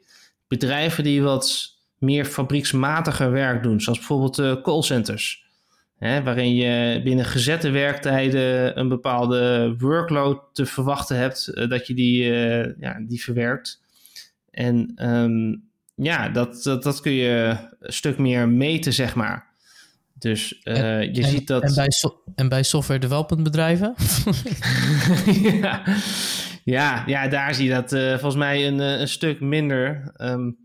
bedrijven 0.49 1.05
die 1.05 1.23
wat 1.23 1.75
meer 1.99 2.25
fabrieksmatiger 2.25 3.31
werk 3.31 3.63
doen, 3.63 3.81
zoals 3.81 3.99
bijvoorbeeld 3.99 4.63
callcenters. 4.63 5.45
Hè, 5.99 6.23
waarin 6.23 6.55
je 6.55 7.01
binnen 7.05 7.25
gezette 7.25 7.71
werktijden 7.71 8.79
een 8.79 8.89
bepaalde 8.89 9.75
workload 9.79 10.41
te 10.53 10.67
verwachten 10.67 11.17
hebt, 11.17 11.69
dat 11.71 11.87
je 11.87 11.95
die, 11.95 12.25
ja, 12.81 13.05
die 13.07 13.23
verwerkt. 13.23 13.83
En 14.55 14.93
um, 15.09 15.63
ja, 15.95 16.29
dat, 16.29 16.63
dat, 16.63 16.83
dat, 16.83 17.01
kun 17.01 17.13
je 17.13 17.57
een 17.81 17.93
stuk 17.93 18.19
meer 18.19 18.49
meten, 18.49 18.93
zeg 18.93 19.15
maar. 19.15 19.53
Dus 20.19 20.63
en, 20.63 21.15
je 21.15 21.23
ziet 21.23 21.47
dat. 21.47 21.63
En 21.63 21.75
bij, 21.75 21.91
so 21.91 22.23
en 22.35 22.49
bij 22.49 22.63
software 22.63 23.01
development 23.01 23.43
bedrijven? 23.43 23.95
ja. 25.61 25.83
Ja, 26.65 27.03
ja, 27.07 27.29
daar 27.29 27.55
zie 27.55 27.69
je 27.69 27.75
dat 27.75 27.93
uh, 27.93 28.11
volgens 28.11 28.35
mij 28.35 28.67
een, 28.67 28.81
eh, 28.81 29.01
een 29.01 29.09
stuk 29.09 29.41
minder. 29.41 30.13
Um, 30.17 30.57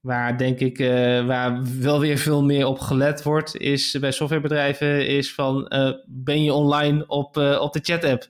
waar 0.00 0.38
denk 0.38 0.58
ik, 0.58 0.78
uh, 0.78 1.26
waar 1.26 1.80
wel 1.80 2.00
weer 2.00 2.18
veel 2.18 2.44
meer 2.44 2.66
op 2.66 2.78
gelet 2.78 3.22
wordt, 3.22 3.56
is 3.56 3.96
bij 4.00 4.10
softwarebedrijven, 4.10 5.06
is 5.06 5.34
van 5.34 5.72
ben 6.06 6.42
je 6.42 6.52
online 6.52 7.06
op, 7.06 7.36
op 7.36 7.72
de 7.72 7.80
chat-app? 7.82 8.26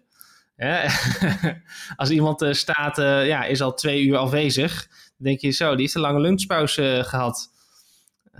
Als 1.96 2.10
iemand 2.10 2.46
staat, 2.50 2.96
ja, 3.26 3.44
is 3.44 3.60
al 3.60 3.74
twee 3.74 4.04
uur 4.04 4.16
afwezig, 4.16 4.88
denk 5.18 5.40
je 5.40 5.50
zo, 5.50 5.70
die 5.70 5.80
heeft 5.80 5.94
een 5.94 6.00
lange 6.00 6.20
lunchpauze 6.20 7.02
gehad. 7.04 7.52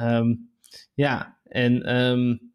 Um, 0.01 0.51
ja, 0.95 1.37
en 1.45 1.97
um, 1.97 2.53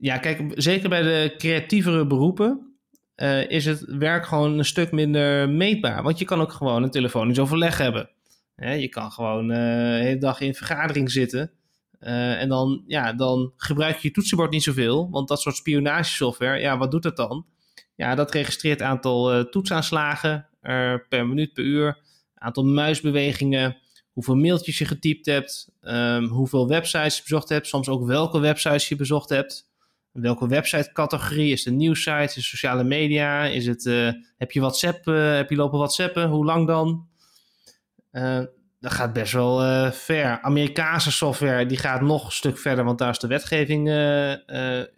ja, 0.00 0.18
kijk, 0.18 0.52
zeker 0.54 0.88
bij 0.88 1.02
de 1.02 1.34
creatievere 1.38 2.06
beroepen, 2.06 2.74
uh, 3.16 3.50
is 3.50 3.64
het 3.64 3.84
werk 3.86 4.26
gewoon 4.26 4.58
een 4.58 4.64
stuk 4.64 4.92
minder 4.92 5.50
meetbaar. 5.50 6.02
Want 6.02 6.18
je 6.18 6.24
kan 6.24 6.40
ook 6.40 6.52
gewoon 6.52 6.82
een 6.82 6.90
telefonisch 6.90 7.38
overleg 7.38 7.78
hebben. 7.78 8.10
je 8.56 8.88
kan 8.88 9.10
gewoon 9.12 9.50
uh, 9.50 9.56
de 9.56 9.98
hele 10.02 10.18
dag 10.18 10.40
in 10.40 10.54
vergadering 10.54 11.10
zitten. 11.10 11.50
En 11.98 12.48
dan, 12.48 12.82
ja, 12.86 13.12
dan 13.12 13.52
gebruik 13.56 13.96
je 13.96 14.08
je 14.08 14.14
toetsenbord 14.14 14.50
niet 14.50 14.62
zoveel. 14.62 15.10
Want 15.10 15.28
dat 15.28 15.40
soort 15.40 15.56
spionagesoftware, 15.56 16.60
ja, 16.60 16.78
wat 16.78 16.90
doet 16.90 17.04
het 17.04 17.16
dan? 17.16 17.46
Ja, 17.96 18.14
dat 18.14 18.30
registreert 18.30 18.82
aantal 18.82 19.48
toetsaanslagen 19.48 20.46
per 21.08 21.26
minuut 21.26 21.52
per 21.52 21.64
uur. 21.64 21.98
Aantal 22.42 22.64
muisbewegingen. 22.64 23.76
Hoeveel 24.12 24.34
mailtjes 24.34 24.78
je 24.78 24.84
getypt 24.84 25.26
hebt. 25.26 25.68
Um, 25.82 26.24
hoeveel 26.24 26.68
websites 26.68 27.16
je 27.16 27.22
bezocht 27.22 27.48
hebt. 27.48 27.66
Soms 27.66 27.88
ook 27.88 28.06
welke 28.06 28.38
websites 28.38 28.88
je 28.88 28.96
bezocht 28.96 29.28
hebt. 29.28 29.68
Welke 30.12 30.48
website-categorie? 30.48 31.52
Is 31.52 31.64
het 31.64 31.74
een? 31.74 31.90
Is 31.90 32.04
het 32.06 32.44
sociale 32.44 32.84
media? 32.84 33.44
Is 33.44 33.66
het, 33.66 33.84
uh, 33.84 34.12
heb 34.38 34.52
je 34.52 34.60
WhatsApp? 34.60 35.06
Uh, 35.06 35.34
heb 35.34 35.50
je 35.50 35.56
lopen 35.56 35.78
WhatsAppen? 35.78 36.28
Hoe 36.28 36.44
lang 36.44 36.66
dan? 36.66 37.08
Uh, 38.12 38.40
dat 38.80 38.92
gaat 38.92 39.12
best 39.12 39.32
wel 39.32 39.92
ver. 39.92 40.40
Amerikaanse 40.40 41.12
software 41.12 41.66
die 41.66 41.78
gaat 41.78 42.00
nog 42.00 42.24
een 42.24 42.32
stuk 42.32 42.58
verder, 42.58 42.84
want 42.84 42.98
daar 42.98 43.10
is 43.10 43.18
de 43.18 43.26
wetgeving 43.26 43.88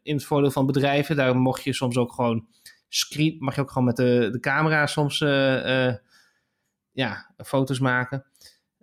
in 0.02 0.14
het 0.14 0.24
voordeel 0.24 0.50
van 0.50 0.66
bedrijven. 0.66 1.16
Daar 1.16 1.36
mocht 1.36 1.64
je 1.64 1.72
soms 1.72 1.96
ook 1.96 2.12
gewoon 2.12 2.46
screen, 2.88 3.36
mag 3.38 3.54
je 3.54 3.60
ook 3.60 3.70
gewoon 3.70 3.86
met 3.86 3.96
de, 3.96 4.28
de 4.32 4.40
camera 4.40 4.86
soms 4.86 5.18
ja, 6.92 7.34
foto's 7.36 7.78
maken. 7.78 8.24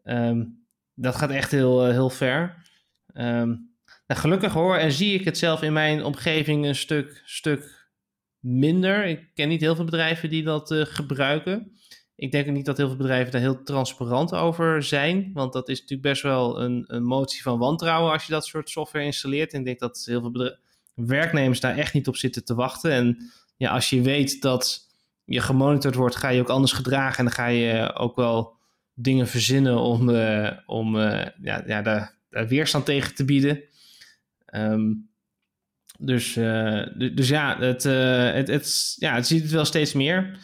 Um, 0.03 0.67
dat 0.93 1.15
gaat 1.15 1.29
echt 1.29 1.51
heel, 1.51 1.85
heel 1.85 2.09
ver. 2.09 2.55
Um, 3.13 3.75
nou, 4.07 4.21
gelukkig 4.21 4.53
hoor 4.53 4.75
en 4.75 4.91
zie 4.91 5.13
ik 5.13 5.25
het 5.25 5.37
zelf 5.37 5.61
in 5.61 5.73
mijn 5.73 6.03
omgeving 6.03 6.65
een 6.65 6.75
stuk, 6.75 7.21
stuk 7.25 7.89
minder. 8.39 9.05
Ik 9.05 9.31
ken 9.33 9.49
niet 9.49 9.61
heel 9.61 9.75
veel 9.75 9.85
bedrijven 9.85 10.29
die 10.29 10.43
dat 10.43 10.71
uh, 10.71 10.85
gebruiken. 10.85 11.77
Ik 12.15 12.31
denk 12.31 12.47
ook 12.47 12.53
niet 12.53 12.65
dat 12.65 12.77
heel 12.77 12.87
veel 12.87 12.97
bedrijven 12.97 13.31
daar 13.31 13.41
heel 13.41 13.63
transparant 13.63 14.33
over 14.33 14.83
zijn. 14.83 15.31
Want 15.33 15.53
dat 15.53 15.69
is 15.69 15.79
natuurlijk 15.79 16.09
best 16.09 16.21
wel 16.21 16.61
een, 16.61 16.83
een 16.87 17.03
motie 17.03 17.41
van 17.41 17.59
wantrouwen 17.59 18.11
als 18.11 18.25
je 18.25 18.31
dat 18.31 18.45
soort 18.45 18.69
software 18.69 19.05
installeert. 19.05 19.53
En 19.53 19.59
ik 19.59 19.65
denk 19.65 19.79
dat 19.79 20.03
heel 20.05 20.21
veel 20.21 20.57
werknemers 20.93 21.59
daar 21.59 21.77
echt 21.77 21.93
niet 21.93 22.07
op 22.07 22.15
zitten 22.15 22.45
te 22.45 22.55
wachten. 22.55 22.91
En 22.91 23.31
ja, 23.57 23.71
als 23.71 23.89
je 23.89 24.01
weet 24.01 24.41
dat 24.41 24.88
je 25.29 25.41
gemonitord 25.41 25.95
wordt, 25.95 26.15
ga 26.15 26.29
je 26.29 26.41
ook 26.41 26.49
anders 26.49 26.71
gedragen. 26.71 27.17
En 27.17 27.23
dan 27.23 27.33
ga 27.33 27.47
je 27.47 27.95
ook 27.95 28.15
wel 28.15 28.57
dingen 28.93 29.27
verzinnen 29.27 29.79
om, 29.79 30.09
uh, 30.09 30.51
om 30.65 30.95
uh, 30.95 31.25
ja, 31.41 31.63
ja, 31.65 31.81
daar, 31.81 32.13
weerstand 32.47 32.85
tegen 32.85 33.15
te 33.15 33.25
bieden. 33.25 33.63
Um, 34.55 35.09
dus, 35.99 36.35
uh, 36.35 36.85
dus 37.15 37.27
ja, 37.27 37.59
het, 37.59 37.83
het, 38.33 38.47
het, 38.47 38.95
ja, 38.95 39.15
het 39.15 39.27
ziet 39.27 39.41
het 39.41 39.51
wel 39.51 39.65
steeds 39.65 39.93
meer. 39.93 40.39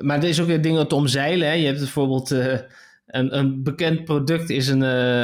Maar 0.00 0.18
er 0.18 0.28
is 0.28 0.40
ook 0.40 0.46
weer 0.46 0.62
dingen 0.62 0.88
te 0.88 0.94
omzeilen. 0.94 1.48
Hè. 1.48 1.52
Je 1.52 1.66
hebt 1.66 1.78
bijvoorbeeld 1.78 2.30
een, 2.30 3.36
een 3.36 3.62
bekend 3.62 4.04
product 4.04 4.50
is 4.50 4.68
een, 4.68 4.80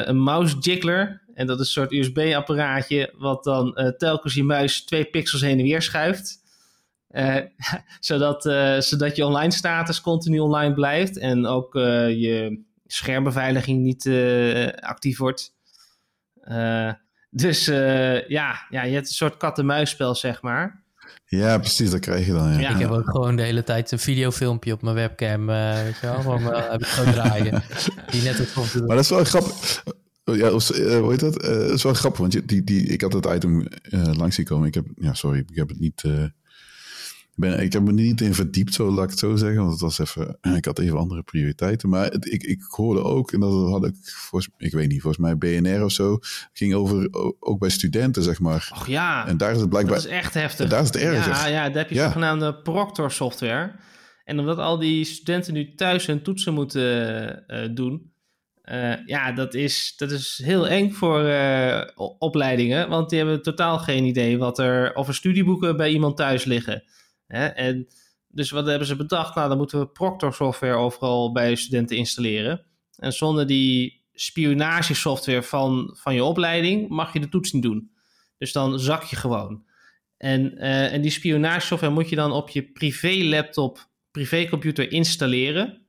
een 0.08 0.18
mouse 0.18 0.58
jiggler. 0.58 1.22
En 1.34 1.46
dat 1.46 1.60
is 1.60 1.66
een 1.66 1.72
soort 1.72 1.92
USB-apparaatje 1.92 3.14
wat 3.16 3.44
dan 3.44 3.94
telkens 3.98 4.34
je 4.34 4.44
muis 4.44 4.84
twee 4.84 5.04
pixels 5.04 5.40
heen 5.40 5.58
en 5.58 5.64
weer 5.64 5.82
schuift. 5.82 6.42
zodat, 8.00 8.42
zodat 8.84 9.16
je 9.16 9.26
online 9.26 9.52
status 9.52 10.00
continu 10.00 10.38
online 10.38 10.74
blijft 10.74 11.18
en 11.18 11.46
ook 11.46 11.74
je 11.74 12.62
schermbeveiliging 12.86 13.82
niet 13.82 14.08
actief 14.80 15.18
wordt. 15.18 15.56
Dus 17.30 17.68
uh, 17.68 18.28
ja, 18.28 18.66
ja, 18.68 18.82
je 18.82 18.94
hebt 18.94 19.08
een 19.08 19.14
soort 19.14 19.36
kat-en-muisspel, 19.36 20.14
zeg 20.14 20.42
maar. 20.42 20.82
Ja, 21.26 21.58
precies, 21.58 21.90
dat 21.90 22.00
krijg 22.00 22.26
je 22.26 22.32
dan. 22.32 22.52
Ja. 22.52 22.58
ja. 22.58 22.70
Ik 22.70 22.78
heb 22.78 22.90
ook 22.90 23.10
gewoon 23.10 23.36
de 23.36 23.42
hele 23.42 23.64
tijd 23.64 23.90
een 23.90 23.98
videofilmpje 23.98 24.72
op 24.72 24.82
mijn 24.82 24.94
webcam, 24.94 25.50
uh, 25.50 25.82
weet 25.82 25.98
je 26.00 26.06
wel, 26.06 26.38
maar 26.38 26.52
uh, 26.52 26.70
heb 26.70 26.80
ik 26.80 26.86
gewoon 26.86 27.12
draaien. 27.12 27.62
die 28.10 28.22
net 28.22 28.38
het 28.38 28.54
Maar 28.54 28.96
dat 28.96 28.98
is 28.98 29.08
wel 29.08 29.24
grappig. 29.24 29.82
Ja, 30.24 30.50
hoe 30.50 31.10
heet 31.10 31.20
dat? 31.20 31.40
dat 31.40 31.70
is 31.70 31.82
wel 31.82 31.94
grappig, 31.94 32.20
want 32.20 32.48
die, 32.48 32.64
die, 32.64 32.86
ik 32.86 33.00
had 33.00 33.12
het 33.12 33.26
item 33.26 33.68
langs 33.90 34.36
zien 34.36 34.44
komen. 34.44 34.66
Ik 34.66 34.74
heb, 34.74 34.84
ja, 34.94 35.14
sorry, 35.14 35.38
ik 35.38 35.56
heb 35.56 35.68
het 35.68 35.80
niet 35.80 36.04
ben, 37.38 37.60
ik 37.60 37.72
heb 37.72 37.82
me 37.82 37.92
niet 37.92 38.20
in 38.20 38.34
verdiept, 38.34 38.74
zo 38.74 38.90
laat 38.90 39.04
ik 39.04 39.10
het 39.10 39.18
zo 39.18 39.36
zeggen. 39.36 39.60
Want 39.60 39.70
het 39.70 39.80
was 39.80 39.98
even, 39.98 40.38
ik 40.56 40.64
had 40.64 40.78
even 40.78 40.98
andere 40.98 41.22
prioriteiten. 41.22 41.88
Maar 41.88 42.10
het, 42.10 42.32
ik, 42.32 42.42
ik 42.42 42.62
hoorde 42.62 43.02
ook, 43.02 43.32
en 43.32 43.40
dat 43.40 43.70
had 43.70 43.86
ik, 43.86 43.94
volgens, 44.02 44.52
ik 44.56 44.72
weet 44.72 44.88
niet, 44.88 45.00
volgens 45.00 45.22
mij 45.22 45.38
BNR 45.38 45.84
of 45.84 45.92
zo, 45.92 46.18
ging 46.52 46.74
over 46.74 47.08
ook 47.40 47.58
bij 47.58 47.68
studenten, 47.68 48.22
zeg 48.22 48.40
maar. 48.40 48.70
Och 48.74 48.86
ja, 48.86 49.26
en 49.26 49.36
daar 49.36 49.52
is 49.52 49.60
het 49.60 49.68
blijkbaar. 49.68 49.94
Dat 49.94 50.04
is 50.04 50.10
echt 50.10 50.34
heftig. 50.34 50.68
Daar 50.68 50.82
is 50.82 50.86
het 50.86 50.96
erg. 50.96 51.26
Ja, 51.26 51.46
ja, 51.46 51.66
daar 51.68 51.78
heb 51.78 51.88
je 51.88 51.94
ja. 51.94 52.04
zogenaamde 52.04 52.54
proctor 52.54 53.10
software. 53.10 53.72
En 54.24 54.38
omdat 54.38 54.58
al 54.58 54.78
die 54.78 55.04
studenten 55.04 55.52
nu 55.52 55.74
thuis 55.74 56.06
hun 56.06 56.22
toetsen 56.22 56.54
moeten 56.54 57.44
uh, 57.48 57.68
doen, 57.74 58.12
uh, 58.72 59.06
ja, 59.06 59.32
dat 59.32 59.54
is, 59.54 59.94
dat 59.96 60.10
is 60.10 60.40
heel 60.44 60.68
eng 60.68 60.92
voor 60.92 61.22
uh, 61.22 61.82
opleidingen, 62.18 62.88
want 62.88 63.10
die 63.10 63.18
hebben 63.18 63.42
totaal 63.42 63.78
geen 63.78 64.04
idee 64.04 64.38
wat 64.38 64.58
er, 64.58 64.94
of 64.94 65.08
er 65.08 65.14
studieboeken 65.14 65.76
bij 65.76 65.90
iemand 65.90 66.16
thuis 66.16 66.44
liggen. 66.44 66.82
En 67.28 67.88
dus 68.28 68.50
wat 68.50 68.66
hebben 68.66 68.86
ze 68.86 68.96
bedacht? 68.96 69.34
Nou, 69.34 69.48
dan 69.48 69.58
moeten 69.58 69.78
we 69.78 69.88
Proctor 69.88 70.34
software 70.34 70.74
overal 70.74 71.32
bij 71.32 71.54
studenten 71.54 71.96
installeren. 71.96 72.64
En 72.96 73.12
zonder 73.12 73.46
die 73.46 74.06
spionagesoftware 74.12 75.42
van, 75.42 75.96
van 76.00 76.14
je 76.14 76.24
opleiding 76.24 76.88
mag 76.88 77.12
je 77.12 77.20
de 77.20 77.28
toets 77.28 77.52
niet 77.52 77.62
doen. 77.62 77.90
Dus 78.38 78.52
dan 78.52 78.80
zak 78.80 79.02
je 79.02 79.16
gewoon. 79.16 79.64
En, 80.16 80.54
uh, 80.56 80.92
en 80.92 81.00
die 81.00 81.10
spionagesoftware 81.10 81.92
moet 81.92 82.08
je 82.08 82.16
dan 82.16 82.32
op 82.32 82.48
je 82.48 82.62
privé-laptop, 82.62 83.88
privécomputer 84.10 84.92
installeren. 84.92 85.86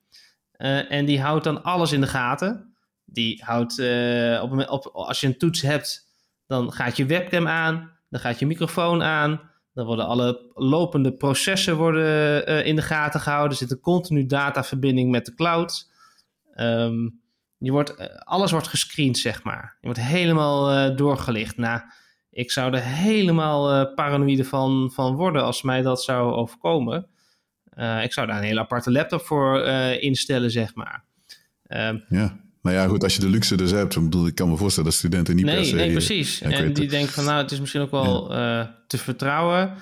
Uh, 0.57 0.91
en 0.91 1.05
die 1.05 1.21
houdt 1.21 1.43
dan 1.43 1.63
alles 1.63 1.91
in 1.91 2.01
de 2.01 2.07
gaten. 2.07 2.73
Die 3.05 3.43
houdt, 3.45 3.79
uh, 3.79 4.41
op, 4.43 4.69
op, 4.69 4.85
als 4.85 5.19
je 5.19 5.27
een 5.27 5.37
toets 5.37 5.61
hebt, 5.61 6.07
dan 6.47 6.71
gaat 6.71 6.97
je 6.97 7.05
webcam 7.05 7.47
aan, 7.47 7.91
dan 8.09 8.19
gaat 8.19 8.39
je 8.39 8.45
microfoon 8.45 9.03
aan, 9.03 9.48
dan 9.79 9.87
worden 9.87 10.07
alle 10.07 10.51
lopende 10.53 11.13
processen 11.13 11.77
worden, 11.77 12.65
in 12.65 12.75
de 12.75 12.81
gaten 12.81 13.19
gehouden. 13.19 13.51
Er 13.51 13.57
zit 13.57 13.71
een 13.71 13.79
continu 13.79 14.25
dataverbinding 14.25 15.11
met 15.11 15.25
de 15.25 15.33
cloud. 15.33 15.91
Um, 16.55 17.21
je 17.57 17.71
wordt, 17.71 18.23
alles 18.25 18.51
wordt 18.51 18.67
gescreend, 18.67 19.17
zeg 19.17 19.43
maar. 19.43 19.77
Je 19.79 19.87
wordt 19.87 20.01
helemaal 20.01 20.95
doorgelicht. 20.95 21.57
Nou, 21.57 21.81
ik 22.29 22.51
zou 22.51 22.73
er 22.73 22.83
helemaal 22.83 23.73
uh, 23.73 23.93
paranoïde 23.95 24.45
van, 24.45 24.91
van 24.93 25.15
worden 25.15 25.43
als 25.43 25.61
mij 25.61 25.81
dat 25.81 26.03
zou 26.03 26.33
overkomen. 26.33 27.07
Ik 28.01 28.13
zou 28.13 28.27
daar 28.27 28.37
een 28.37 28.43
hele 28.43 28.59
aparte 28.59 28.91
laptop 28.91 29.21
voor 29.21 29.63
instellen, 29.99 30.51
zeg 30.51 30.75
maar. 30.75 31.03
Um, 31.67 32.05
ja, 32.09 32.39
nou 32.61 32.75
ja, 32.75 32.87
goed, 32.87 33.03
als 33.03 33.15
je 33.15 33.21
de 33.21 33.29
luxe 33.29 33.57
dus 33.57 33.71
hebt, 33.71 33.93
dan 33.93 34.03
bedoel 34.03 34.27
ik 34.27 34.35
kan 34.35 34.49
me 34.49 34.57
voorstellen 34.57 34.89
dat 34.89 34.97
studenten 34.97 35.35
niet 35.35 35.45
nee, 35.45 35.55
per 35.55 35.65
se... 35.65 35.75
Nee, 35.75 35.91
precies. 35.91 36.41
En 36.41 36.73
die 36.73 36.87
denken 36.87 37.13
van, 37.13 37.25
nou, 37.25 37.41
het 37.41 37.51
is 37.51 37.59
misschien 37.59 37.81
ook 37.81 37.91
wel 37.91 38.33
ja. 38.33 38.83
te 38.87 38.97
vertrouwen. 38.97 39.73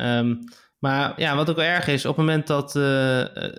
Um, 0.00 0.38
maar 0.78 1.20
ja, 1.20 1.36
wat 1.36 1.50
ook 1.50 1.56
wel 1.56 1.64
erg 1.64 1.86
is, 1.86 2.04
op 2.04 2.16
het 2.16 2.26
moment 2.26 2.46
dat... 2.46 2.72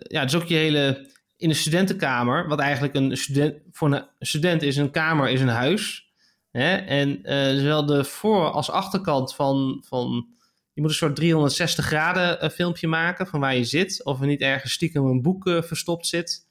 ja, 0.07 0.23
dus 0.23 0.35
ook 0.35 0.45
je 0.45 0.55
hele... 0.55 1.09
In 1.37 1.49
de 1.49 1.55
studentenkamer, 1.55 2.47
wat 2.47 2.59
eigenlijk 2.59 2.93
een 2.93 3.17
student... 3.17 3.55
Voor 3.71 3.93
een 3.93 4.05
student 4.19 4.61
is 4.61 4.77
een 4.77 4.91
kamer, 4.91 5.29
is 5.29 5.41
een 5.41 5.47
huis... 5.47 6.09
Hè? 6.51 6.75
En 6.75 7.19
uh, 7.23 7.57
zowel 7.59 7.85
de 7.85 8.03
voor- 8.03 8.51
als 8.51 8.71
achterkant 8.71 9.35
van, 9.35 9.83
van. 9.87 10.27
Je 10.73 10.81
moet 10.81 10.89
een 10.89 10.95
soort 10.95 11.15
360 11.15 11.85
graden 11.85 12.43
uh, 12.43 12.49
filmpje 12.49 12.87
maken 12.87 13.27
van 13.27 13.39
waar 13.39 13.55
je 13.55 13.63
zit. 13.63 14.05
Of 14.05 14.21
er 14.21 14.27
niet 14.27 14.41
ergens 14.41 14.73
stiekem 14.73 15.05
een 15.05 15.21
boek 15.21 15.47
uh, 15.47 15.61
verstopt 15.61 16.07
zit. 16.07 16.49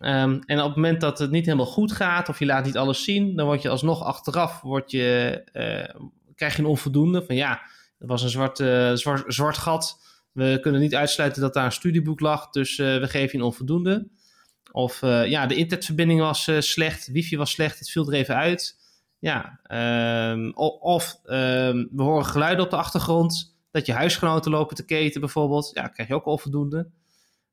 Um, 0.00 0.40
en 0.46 0.58
op 0.58 0.66
het 0.66 0.74
moment 0.74 1.00
dat 1.00 1.18
het 1.18 1.30
niet 1.30 1.44
helemaal 1.44 1.66
goed 1.66 1.92
gaat, 1.92 2.28
of 2.28 2.38
je 2.38 2.46
laat 2.46 2.64
niet 2.64 2.76
alles 2.76 3.04
zien, 3.04 3.36
dan 3.36 3.46
word 3.46 3.62
je 3.62 3.68
alsnog 3.68 4.02
achteraf, 4.02 4.60
word 4.60 4.90
je, 4.90 5.42
krijg 6.34 6.56
je 6.56 6.62
een 6.62 6.68
onvoldoende. 6.68 7.24
Van 7.26 7.34
ja, 7.34 7.60
er 7.98 8.06
was 8.06 8.22
een 8.22 8.28
zwart, 8.28 8.56
zwart, 9.00 9.24
zwart 9.26 9.58
gat. 9.58 10.04
We 10.32 10.58
kunnen 10.62 10.80
niet 10.80 10.94
uitsluiten 10.94 11.42
dat 11.42 11.54
daar 11.54 11.64
een 11.64 11.72
studieboek 11.72 12.20
lag, 12.20 12.50
dus 12.50 12.76
we 12.76 13.02
geven 13.02 13.30
je 13.32 13.38
een 13.38 13.50
onvoldoende. 13.50 14.08
Of 14.72 15.00
ja, 15.00 15.46
de 15.46 15.54
internetverbinding 15.54 16.20
was 16.20 16.50
slecht, 16.58 17.06
wifi 17.06 17.36
was 17.36 17.50
slecht, 17.50 17.78
het 17.78 17.90
viel 17.90 18.06
er 18.06 18.14
even 18.14 18.34
uit. 18.34 18.78
Ja, 19.18 19.60
um, 20.30 20.52
of 20.80 21.20
um, 21.24 21.88
we 21.92 22.02
horen 22.02 22.24
geluiden 22.26 22.64
op 22.64 22.70
de 22.70 22.76
achtergrond. 22.76 23.56
Dat 23.70 23.86
je 23.86 23.92
huisgenoten 23.92 24.50
lopen 24.50 24.76
te 24.76 24.84
keten 24.84 25.20
bijvoorbeeld. 25.20 25.70
Ja, 25.74 25.88
krijg 25.88 26.08
je 26.08 26.14
ook 26.14 26.26
onvoldoende. 26.26 26.88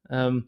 Um, 0.07 0.47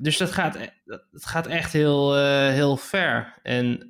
dus 0.00 0.16
dat 0.16 0.32
gaat, 0.32 0.58
dat 0.84 1.02
gaat 1.10 1.46
echt 1.46 1.72
heel, 1.72 2.18
uh, 2.18 2.48
heel 2.48 2.76
ver. 2.76 3.38
En 3.42 3.86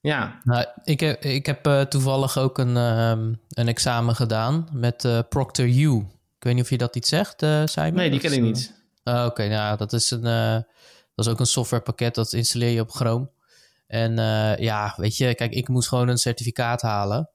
ja. 0.00 0.40
Nou, 0.42 0.66
ik 0.84 1.00
heb, 1.00 1.24
ik 1.24 1.46
heb 1.46 1.66
uh, 1.66 1.80
toevallig 1.80 2.38
ook 2.38 2.58
een, 2.58 2.76
een 2.76 3.68
examen 3.68 4.14
gedaan 4.14 4.68
met 4.72 5.04
uh, 5.04 5.18
Proctor 5.28 5.66
U. 5.66 5.96
Ik 6.36 6.44
weet 6.44 6.54
niet 6.54 6.62
of 6.62 6.70
je 6.70 6.78
dat 6.78 6.96
iets 6.96 7.08
zegt, 7.08 7.40
Simon? 7.64 7.94
Nee, 7.94 8.10
die 8.10 8.20
ken 8.20 8.32
ik 8.32 8.40
niet. 8.40 8.74
Uh, 9.04 9.14
Oké, 9.14 9.24
okay, 9.24 9.48
nou 9.48 9.76
dat 9.76 9.92
is, 9.92 10.10
een, 10.10 10.22
dat 11.14 11.26
is 11.26 11.28
ook 11.28 11.40
een 11.40 11.46
softwarepakket 11.46 12.14
dat 12.14 12.32
installeer 12.32 12.70
je 12.70 12.80
op 12.80 12.90
Chrome. 12.90 13.30
En 13.86 14.16
ja, 14.60 14.94
weet 14.96 15.16
je, 15.16 15.34
kijk, 15.34 15.52
ik 15.52 15.68
moest 15.68 15.88
gewoon 15.88 16.08
een 16.08 16.18
certificaat 16.18 16.82
halen. 16.82 17.28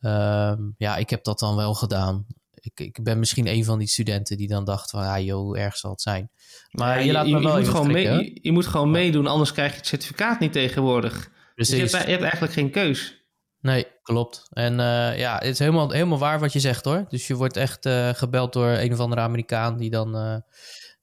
Uh, 0.00 0.52
ja, 0.76 0.96
ik 0.96 1.10
heb 1.10 1.24
dat 1.24 1.38
dan 1.38 1.56
wel 1.56 1.74
gedaan. 1.74 2.26
Ik, 2.64 2.80
ik 2.80 3.02
ben 3.02 3.18
misschien 3.18 3.46
een 3.46 3.64
van 3.64 3.78
die 3.78 3.88
studenten 3.88 4.36
die 4.36 4.48
dan 4.48 4.64
dacht 4.64 4.90
van, 4.90 5.02
ja 5.02 5.20
joh, 5.20 5.40
hoe 5.40 5.58
erg 5.58 5.76
zal 5.76 5.90
het 5.90 6.00
zijn. 6.00 6.30
Maar 6.70 6.98
ja, 6.98 7.04
je, 7.04 7.12
laat 7.12 7.26
je, 7.26 7.32
me 7.32 7.42
wel 7.42 7.58
je, 7.58 7.64
moet 7.64 7.70
gewoon 7.70 7.92
mee, 7.92 8.04
je, 8.04 8.38
je, 8.42 8.52
moet 8.52 8.66
gewoon 8.66 8.90
meedoen, 8.90 9.26
anders 9.26 9.52
krijg 9.52 9.70
je 9.70 9.76
het 9.76 9.86
certificaat 9.86 10.40
niet 10.40 10.52
tegenwoordig. 10.52 11.30
Dus 11.54 11.68
je 11.68 11.76
hebt, 11.76 11.90
je 11.90 11.96
hebt 11.96 12.22
eigenlijk 12.22 12.52
geen 12.52 12.70
keus. 12.70 13.22
Nee, 13.60 13.86
klopt. 14.02 14.48
En 14.52 14.72
uh, 14.72 15.18
ja, 15.18 15.34
het 15.34 15.46
is 15.46 15.58
helemaal, 15.58 15.90
helemaal 15.90 16.18
waar 16.18 16.40
wat 16.40 16.52
je 16.52 16.60
zegt 16.60 16.84
hoor. 16.84 17.04
Dus 17.08 17.26
je 17.26 17.34
wordt 17.34 17.56
echt 17.56 17.86
uh, 17.86 18.08
gebeld 18.08 18.52
door 18.52 18.68
een 18.68 18.92
of 18.92 18.98
andere 18.98 19.20
Amerikaan 19.20 19.76
die 19.76 19.90
dan... 19.90 20.16
Uh, 20.16 20.36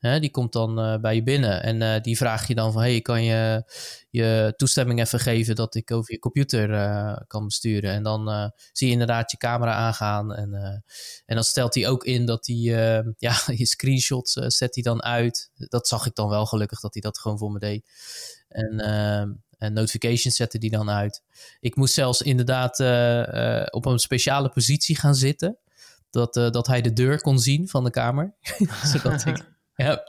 Hè, 0.01 0.19
die 0.19 0.31
komt 0.31 0.53
dan 0.53 0.79
uh, 0.79 0.99
bij 0.99 1.15
je 1.15 1.23
binnen 1.23 1.63
en 1.63 1.81
uh, 1.81 2.01
die 2.01 2.17
vraag 2.17 2.47
je 2.47 2.55
dan 2.55 2.71
van... 2.71 2.81
hey, 2.81 3.01
kan 3.01 3.23
je 3.23 3.63
je 4.09 4.53
toestemming 4.57 4.99
even 4.99 5.19
geven 5.19 5.55
dat 5.55 5.75
ik 5.75 5.91
over 5.91 6.13
je 6.13 6.19
computer 6.19 6.69
uh, 6.69 7.17
kan 7.27 7.45
besturen? 7.45 7.91
En 7.91 8.03
dan 8.03 8.51
zie 8.71 8.87
je 8.87 8.93
inderdaad 8.93 9.31
je 9.31 9.37
camera 9.37 9.73
aangaan. 9.73 10.33
En, 10.35 10.53
en 11.25 11.35
dan 11.35 11.43
stelt 11.43 11.73
hij 11.73 11.87
ook 11.87 12.03
in 12.03 12.25
dat 12.25 12.47
hij... 12.47 12.55
ja, 13.17 13.35
je 13.45 13.65
screenshots 13.65 14.33
zet 14.33 14.75
hij 14.75 14.83
dan 14.83 15.03
uit. 15.03 15.51
Dat 15.55 15.87
zag 15.87 16.05
ik 16.05 16.15
dan 16.15 16.29
wel 16.29 16.45
gelukkig, 16.45 16.79
dat 16.79 16.93
hij 16.93 17.01
dat 17.01 17.19
gewoon 17.19 17.37
voor 17.37 17.51
me 17.51 17.59
deed. 17.59 17.85
En, 18.47 18.79
en 19.57 19.73
notifications 19.73 20.35
zette 20.35 20.57
hij 20.57 20.69
dan 20.69 20.89
uit. 20.89 21.23
Ik 21.59 21.75
moest 21.75 21.93
zelfs 21.93 22.21
inderdaad 22.21 22.79
op 23.73 23.85
een 23.85 23.99
speciale 23.99 24.49
positie 24.49 24.95
gaan 24.95 25.15
zitten... 25.15 25.57
Dat, 26.09 26.33
dat 26.33 26.67
hij 26.67 26.81
de 26.81 26.93
deur 26.93 27.21
kon 27.21 27.39
zien 27.39 27.67
van 27.67 27.83
de 27.83 27.89
kamer. 27.89 28.33
Zodat 28.93 29.25
ik 29.25 29.45
ja. 29.85 30.03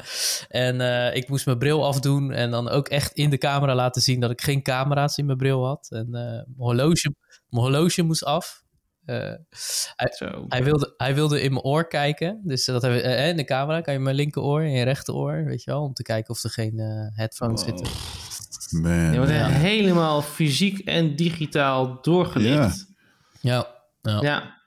En 0.48 0.80
uh, 0.80 1.14
ik 1.14 1.28
moest 1.28 1.46
mijn 1.46 1.58
bril 1.58 1.86
afdoen 1.86 2.32
en 2.32 2.50
dan 2.50 2.68
ook 2.68 2.88
echt 2.88 3.12
in 3.12 3.30
de 3.30 3.38
camera 3.38 3.74
laten 3.74 4.02
zien 4.02 4.20
dat 4.20 4.30
ik 4.30 4.40
geen 4.40 4.62
camera's 4.62 5.16
in 5.16 5.26
mijn 5.26 5.38
bril 5.38 5.66
had. 5.66 5.86
En 5.90 6.06
uh, 6.06 6.12
mijn, 6.12 6.54
horloge, 6.56 7.14
mijn 7.48 7.62
horloge 7.64 8.02
moest 8.02 8.24
af. 8.24 8.62
Uh, 9.06 9.16
hij, 9.96 10.12
hij, 10.48 10.64
wilde, 10.64 10.94
hij 10.96 11.14
wilde 11.14 11.42
in 11.42 11.50
mijn 11.52 11.64
oor 11.64 11.88
kijken. 11.88 12.40
Dus 12.44 12.64
dat 12.64 12.82
hebben 12.82 13.02
we, 13.02 13.08
in 13.08 13.36
de 13.36 13.44
camera 13.44 13.80
kan 13.80 13.94
je 13.94 14.00
mijn 14.00 14.16
linkeroor 14.16 14.60
en 14.60 14.70
je 14.70 14.84
rechteroor, 14.84 15.44
weet 15.44 15.62
je 15.62 15.70
wel, 15.70 15.82
om 15.82 15.92
te 15.92 16.02
kijken 16.02 16.30
of 16.30 16.44
er 16.44 16.50
geen 16.50 16.78
headphones 17.14 17.64
wow. 17.64 17.68
zitten. 17.68 17.92
Man. 18.80 19.12
Je 19.12 19.16
wordt 19.16 19.32
ja. 19.32 19.48
helemaal 19.48 20.22
fysiek 20.22 20.78
en 20.78 21.16
digitaal 21.16 22.02
doorgelicht. 22.02 22.86
Ja. 23.40 23.66
Ja. 24.02 24.12
ja. 24.12 24.20
ja. 24.20 24.61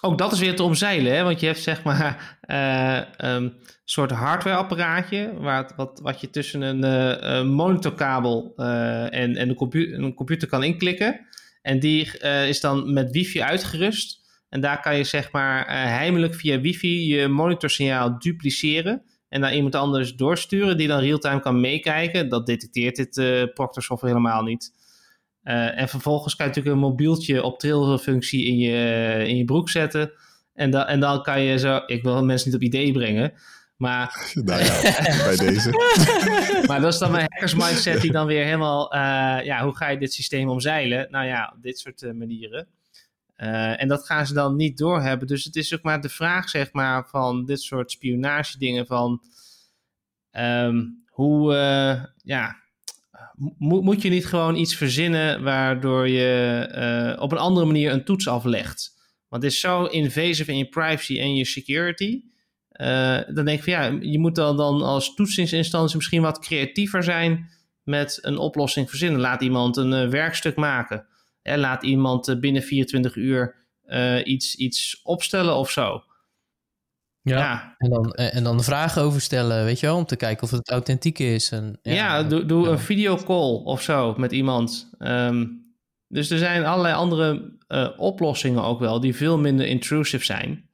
Ook 0.00 0.18
dat 0.18 0.32
is 0.32 0.38
weer 0.38 0.56
te 0.56 0.62
omzeilen, 0.62 1.16
hè? 1.16 1.22
want 1.22 1.40
je 1.40 1.46
hebt 1.46 1.58
zeg 1.58 1.82
maar 1.82 2.38
uh, 2.46 3.30
um, 3.34 3.56
soort 3.84 4.10
hardwareapparaatje, 4.10 5.34
waar, 5.38 5.72
wat, 5.76 6.00
wat 6.02 6.20
je 6.20 6.30
tussen 6.30 6.62
een 6.62 6.84
uh, 6.84 7.42
monitorkabel 7.54 8.52
uh, 8.56 9.02
en, 9.02 9.36
en 9.36 9.48
een, 9.48 9.54
compu 9.54 9.94
een, 9.94 10.14
computer 10.14 10.48
kan 10.48 10.62
inklikken. 10.62 11.26
En 11.62 11.78
die 11.78 12.18
is 12.48 12.60
dan 12.60 12.92
met 12.92 13.10
wifi 13.10 13.42
uitgerust. 13.42 14.18
En 14.48 14.60
daar 14.60 14.80
kan 14.80 14.96
je 14.96 15.04
zeg 15.04 15.32
maar 15.32 15.66
heimelijk 15.88 16.34
via 16.34 16.60
wifi 16.60 17.06
je 17.06 17.28
monitorsignaal 17.28 18.18
dupliceren. 18.18 19.02
En 19.28 19.40
naar 19.40 19.54
iemand 19.54 19.74
anders 19.74 20.14
doorsturen 20.14 20.76
die 20.76 20.88
dan 20.88 21.00
real-time 21.00 21.40
kan 21.40 21.60
meekijken. 21.60 22.28
Dat 22.28 22.46
detecteert 22.46 22.96
dit 22.96 23.14
Proctor 23.54 23.82
software 23.82 24.14
helemaal 24.14 24.42
niet. 24.42 24.72
Uh, 25.44 25.78
en 25.78 25.88
vervolgens 25.88 26.36
kan 26.36 26.46
je 26.46 26.52
natuurlijk 26.52 26.82
een 26.82 26.90
mobieltje 26.90 27.42
op 27.42 27.58
trilfunctie 27.58 28.46
in 28.46 28.58
je, 28.58 29.24
in 29.26 29.36
je 29.36 29.44
broek 29.44 29.70
zetten. 29.70 30.12
En, 30.54 30.70
da 30.70 30.86
en 30.86 31.00
dan 31.00 31.22
kan 31.22 31.42
je 31.42 31.58
zo, 31.58 31.82
ik 31.86 32.02
wil 32.02 32.24
mensen 32.24 32.48
niet 32.48 32.56
op 32.56 32.62
idee 32.62 32.92
brengen, 32.92 33.32
maar... 33.76 34.14
Nou 34.44 34.64
ja, 34.64 34.80
bij 35.24 35.36
deze. 35.36 35.70
maar 36.68 36.80
dat 36.80 36.92
is 36.92 36.98
dan 36.98 37.10
mijn 37.10 37.26
hackers 37.28 37.54
mindset 37.54 38.00
die 38.00 38.12
dan 38.12 38.26
weer 38.26 38.44
helemaal, 38.44 38.94
uh, 38.94 39.00
ja, 39.44 39.64
hoe 39.64 39.76
ga 39.76 39.88
je 39.88 39.98
dit 39.98 40.12
systeem 40.12 40.48
omzeilen? 40.48 41.10
Nou 41.10 41.26
ja, 41.26 41.52
op 41.56 41.62
dit 41.62 41.78
soort 41.78 42.02
uh, 42.02 42.12
manieren. 42.12 42.68
en 43.76 43.88
dat 43.88 44.06
gaan 44.06 44.26
ze 44.26 44.34
dan 44.34 44.56
niet 44.56 44.78
doorhebben. 44.78 45.26
Dus 45.26 45.44
het 45.44 45.56
is 45.56 45.74
ook 45.74 45.82
maar 45.82 46.00
de 46.00 46.08
vraag, 46.08 46.48
zeg 46.48 46.72
maar, 46.72 47.08
van 47.08 47.44
dit 47.44 47.60
soort 47.60 47.90
spionage 47.90 48.58
dingen 48.58 48.86
van... 48.86 49.22
Um, 50.32 51.04
hoe, 51.06 51.54
ja, 52.22 52.56
Mo 53.58 53.80
moet 53.82 54.02
je 54.02 54.08
niet 54.08 54.26
gewoon 54.26 54.56
iets 54.56 54.74
verzinnen 54.74 55.42
waardoor 55.42 56.08
je 56.08 56.68
uh, 57.16 57.22
op 57.22 57.32
een 57.32 57.38
andere 57.38 57.66
manier 57.66 57.92
een 57.92 58.04
toets 58.04 58.28
aflegt? 58.28 58.98
Want 59.28 59.42
het 59.42 59.52
is 59.52 59.60
zo 59.60 59.84
invasive 59.84 60.50
in 60.50 60.58
je 60.58 60.68
privacy 60.68 61.18
en 61.18 61.34
je 61.34 61.44
security. 61.44 62.20
Uh, 62.72 63.18
dan 63.34 63.44
denk 63.44 63.58
ik 63.58 63.64
van 63.64 63.72
ja, 63.72 63.98
je 64.00 64.18
moet 64.18 64.34
dan, 64.34 64.56
dan 64.56 64.82
als 64.82 65.14
toetsingsinstantie 65.14 65.96
misschien 65.96 66.22
wat 66.22 66.38
creatiever 66.38 67.02
zijn 67.02 67.50
met 67.82 68.18
een 68.22 68.38
oplossing 68.38 68.88
verzinnen. 68.88 69.20
Laat 69.20 69.42
iemand 69.42 69.76
een 69.76 69.92
uh, 69.92 70.08
werkstuk 70.08 70.56
maken. 70.56 71.06
Hè, 71.42 71.56
laat 71.56 71.82
iemand 71.82 72.40
binnen 72.40 72.62
24 72.62 73.16
uur 73.16 73.58
iets, 74.24 74.54
iets 74.54 75.00
opstellen 75.02 75.54
of 75.54 75.70
zo. 75.70 76.02
Ja, 77.22 77.38
ja, 77.38 77.74
En, 77.78 77.90
dan, 77.90 78.12
en 78.12 78.44
dan 78.44 78.62
vragen 78.62 79.02
over 79.02 79.20
stellen, 79.20 79.64
weet 79.64 79.80
je 79.80 79.86
wel, 79.86 79.96
om 79.96 80.04
te 80.04 80.16
kijken 80.16 80.42
of 80.42 80.50
het 80.50 80.70
authentiek 80.70 81.18
is. 81.18 81.50
En, 81.50 81.78
ja, 81.82 81.92
ja 81.92 82.22
doe, 82.22 82.46
doe 82.46 82.64
ja. 82.64 82.70
een 82.70 82.78
videocall 82.78 83.62
of 83.64 83.82
zo 83.82 84.14
met 84.16 84.32
iemand. 84.32 84.90
Um, 84.98 85.68
dus 86.08 86.30
er 86.30 86.38
zijn 86.38 86.64
allerlei 86.64 86.94
andere 86.94 87.58
uh, 87.68 87.88
oplossingen 87.96 88.62
ook 88.62 88.80
wel, 88.80 89.00
die 89.00 89.16
veel 89.16 89.38
minder 89.38 89.66
intrusive 89.66 90.24
zijn. 90.24 90.68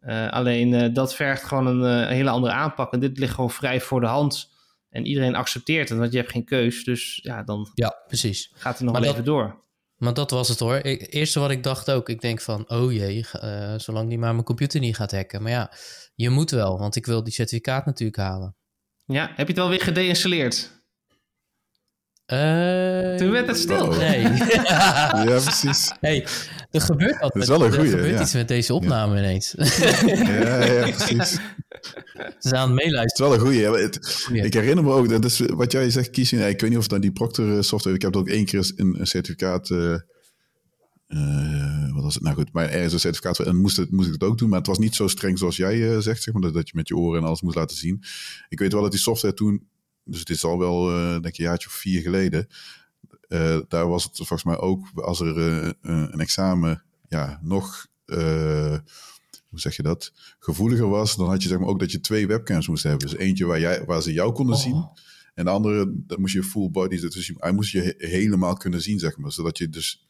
Uh, 0.00 0.28
alleen 0.28 0.72
uh, 0.72 0.94
dat 0.94 1.14
vergt 1.14 1.44
gewoon 1.44 1.66
een, 1.66 2.08
hele 2.08 2.30
andere 2.30 2.52
aanpak. 2.52 2.92
En 2.92 3.00
dit 3.00 3.18
ligt 3.18 3.34
gewoon 3.34 3.50
vrij 3.50 3.80
voor 3.80 4.00
de 4.00 4.06
hand. 4.06 4.50
En 4.90 5.06
iedereen 5.06 5.34
accepteert 5.34 5.88
het, 5.88 5.98
want 5.98 6.12
je 6.12 6.18
hebt 6.18 6.30
geen 6.30 6.44
keus. 6.44 6.84
Dus 6.84 7.20
ja, 7.22 7.42
dan 7.42 7.70
ja, 7.74 7.94
precies. 8.06 8.50
gaat 8.54 8.74
het 8.74 8.82
nog 8.82 8.92
maar 8.92 9.02
wel 9.02 9.10
dat, 9.10 9.20
even 9.20 9.32
door. 9.32 9.66
Maar 9.98 10.14
dat 10.14 10.30
was 10.30 10.48
het 10.48 10.58
hoor. 10.58 10.76
Eerste 10.76 11.40
wat 11.40 11.50
ik 11.50 11.62
dacht 11.62 11.90
ook, 11.90 12.08
ik 12.08 12.20
denk 12.20 12.40
van, 12.40 12.70
oh 12.70 12.92
jee, 12.92 13.26
uh, 13.34 13.74
zolang 13.76 14.08
die 14.08 14.18
maar 14.18 14.32
mijn 14.32 14.44
computer 14.44 14.80
niet 14.80 14.96
gaat 14.96 15.12
hacken. 15.12 15.42
Maar 15.42 15.52
ja, 15.52 15.72
je 16.14 16.30
moet 16.30 16.50
wel, 16.50 16.78
want 16.78 16.96
ik 16.96 17.06
wil 17.06 17.24
die 17.24 17.32
certificaat 17.32 17.86
natuurlijk 17.86 18.18
halen. 18.18 18.56
Ja, 19.04 19.30
heb 19.34 19.46
je 19.46 19.52
het 19.52 19.62
alweer 19.62 19.80
gedeinstalleerd? 19.80 20.77
Uh, 22.32 23.14
Toen 23.16 23.30
werd 23.30 23.46
het 23.46 23.56
stil. 23.58 23.86
Nee. 23.92 24.20
ja, 25.28 25.40
precies. 25.44 25.92
Hey, 26.00 26.26
er 26.70 26.80
gebeurt 26.80 27.20
wat. 27.20 27.32
Dat 27.32 27.42
is 27.42 27.48
wel 27.48 27.64
een 27.64 27.72
goeie, 27.72 27.90
Er 27.90 27.96
gebeurt 27.96 28.14
ja. 28.16 28.22
iets 28.22 28.32
met 28.32 28.48
deze 28.48 28.74
opname 28.74 29.18
ineens. 29.18 29.54
Ja, 29.56 30.64
ja, 30.64 30.90
precies. 30.90 31.30
Ze 31.30 31.40
zijn 32.38 32.54
aan 32.54 32.70
het 32.70 32.78
Het 32.80 32.84
meeluisteren. 32.86 33.06
is 33.06 33.18
wel 33.18 33.32
een 33.32 33.40
goeie. 33.40 33.82
Het-. 33.82 34.28
Ik 34.44 34.54
herinner 34.54 34.84
me 34.84 34.90
ook, 34.92 35.08
dat 35.08 35.24
is 35.24 35.38
wat 35.46 35.72
jij 35.72 35.90
zegt, 35.90 36.10
kiezen. 36.10 36.48
Ik 36.48 36.60
weet 36.60 36.68
niet 36.70 36.76
of 36.78 36.82
het 36.82 36.90
dan 36.92 37.00
die 37.00 37.12
Proctor 37.12 37.56
eh, 37.56 37.62
software. 37.62 37.96
Ik 37.96 38.02
heb 38.02 38.16
ook 38.16 38.28
één 38.28 38.44
keer 38.44 38.72
een, 38.76 39.00
een 39.00 39.06
certificaat. 39.06 39.70
eh, 39.70 39.94
eh, 41.08 41.92
wat 41.94 42.02
was 42.02 42.14
het? 42.14 42.22
Nou 42.22 42.36
goed, 42.36 42.52
maar 42.52 42.68
ergens 42.70 42.92
een 42.92 43.00
certificaat. 43.00 43.38
En 43.38 43.56
moest, 43.56 43.76
het, 43.76 43.90
moest 43.90 44.06
ik 44.06 44.12
het 44.12 44.22
ook 44.22 44.38
doen. 44.38 44.48
Maar 44.48 44.58
het 44.58 44.66
was 44.66 44.78
niet 44.78 44.94
zo 44.94 45.06
streng 45.08 45.38
zoals 45.38 45.56
jij 45.56 45.90
eh, 45.92 45.98
zegt, 45.98 46.22
zeg 46.22 46.34
maar. 46.34 46.42
Dat, 46.42 46.54
dat 46.54 46.68
je 46.68 46.76
met 46.76 46.88
je 46.88 46.96
oren 46.96 47.20
en 47.20 47.26
alles 47.26 47.42
moest 47.42 47.56
laten 47.56 47.76
zien. 47.76 48.02
Ik 48.48 48.58
weet 48.58 48.72
wel 48.72 48.82
dat 48.82 48.90
die 48.90 49.00
software 49.00 49.34
toen. 49.34 49.68
Dus 50.10 50.18
het 50.18 50.30
is 50.30 50.44
al 50.44 50.58
wel, 50.58 50.90
eh, 50.90 51.10
denk 51.10 51.24
ik, 51.26 51.38
een 51.38 51.44
jaartje 51.44 51.68
of 51.68 51.74
vier 51.74 52.00
geleden. 52.02 52.46
eh, 53.28 53.58
daar 53.68 53.88
was 53.88 54.04
het 54.04 54.16
volgens 54.16 54.44
mij 54.44 54.58
ook 54.58 54.86
als 54.94 55.20
er 55.20 55.36
eh, 55.38 55.70
een 55.80 56.20
examen 56.20 56.82
ja, 57.08 57.38
nog. 57.42 57.86
hoe 59.48 59.60
zeg 59.60 59.76
je 59.76 59.82
dat? 59.82 60.12
Gevoeliger 60.38 60.88
was, 60.88 61.16
dan 61.16 61.28
had 61.28 61.42
je 61.42 61.48
zeg 61.48 61.58
maar 61.58 61.68
ook 61.68 61.78
dat 61.80 61.92
je 61.92 62.00
twee 62.00 62.26
webcams 62.26 62.68
moest 62.68 62.82
hebben. 62.82 63.08
Dus 63.08 63.16
eentje 63.18 63.44
waar, 63.46 63.60
jij, 63.60 63.84
waar 63.84 64.02
ze 64.02 64.12
jou 64.12 64.32
konden 64.32 64.54
Oh. 64.54 64.60
zien. 64.60 64.88
En 65.34 65.44
de 65.44 65.50
andere, 65.50 65.92
dat 66.06 66.18
moest 66.18 66.34
je 66.34 66.42
full 66.42 66.70
body. 66.70 67.00
Dus 67.00 67.26
je- 67.26 67.34
hij 67.38 67.52
moest 67.52 67.70
je 67.72 67.80
he- 67.80 68.06
helemaal 68.08 68.54
kunnen 68.56 68.82
zien, 68.82 68.98
zeg 68.98 69.16
maar. 69.16 69.32
Zodat 69.32 69.58
je 69.58 69.68
dus. 69.68 70.06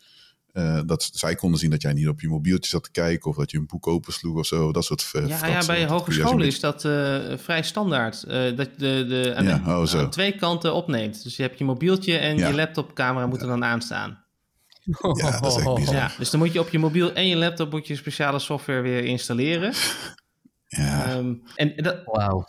Eh, 0.52 0.80
dat 0.86 1.10
zij 1.12 1.34
konden 1.34 1.60
zien 1.60 1.70
dat 1.70 1.82
jij 1.82 1.92
niet 1.92 2.08
op 2.08 2.20
je 2.20 2.28
mobieltje 2.28 2.70
zat 2.70 2.84
te 2.84 2.90
kijken. 2.90 3.30
Of 3.30 3.36
dat 3.36 3.50
je 3.50 3.58
een 3.58 3.66
boek 3.66 3.86
opensloeg 3.86 4.36
of 4.38 4.46
zo. 4.46 4.72
Dat 4.72 4.84
soort 4.84 5.10
eh, 5.12 5.28
Ja, 5.28 5.46
ja, 5.46 5.66
bij 5.66 5.86
hogescholen 5.86 6.46
is 6.46 6.60
dat 6.60 6.84
eh, 6.84 7.18
vrij 7.36 7.62
standaard. 7.62 8.22
eh, 8.22 8.56
dat 8.56 8.68
je 8.76 8.76
de, 8.76 9.04
de, 9.08 9.32
aan, 9.36 9.44
Ja, 9.44 9.58
de- 9.58 9.70
oh, 9.70 9.94
aan 10.00 10.10
twee 10.10 10.36
kanten 10.36 10.74
opneemt. 10.74 11.22
Dus 11.22 11.36
je 11.36 11.42
hebt 11.42 11.58
je 11.58 11.64
mobieltje 11.64 12.16
en 12.18 12.36
Ja. 12.38 12.48
je 12.48 12.54
laptopcamera 12.54 13.26
moeten 13.26 13.48
dan 13.48 13.64
aanstaan. 13.64 14.24
Ja, 15.22 15.40
dat 15.40 15.56
is 15.56 15.64
echt 15.64 15.74
bizar. 15.74 15.94
Ja, 15.94 16.10
dus 16.18 16.30
dan 16.30 16.40
moet 16.40 16.52
je 16.52 16.60
op 16.60 16.68
je 16.68 16.78
mobiel 16.78 17.12
en 17.12 17.26
je 17.26 17.36
laptop 17.36 17.70
moet 17.70 17.86
je 17.86 17.96
speciale 17.96 18.38
software 18.38 18.80
weer 18.80 19.04
installeren. 19.04 19.72
Ja, 20.70 21.04
Ehm, 21.06 21.34
en, 21.54 21.72
dat, 21.76 22.02
Wauw. 22.04 22.46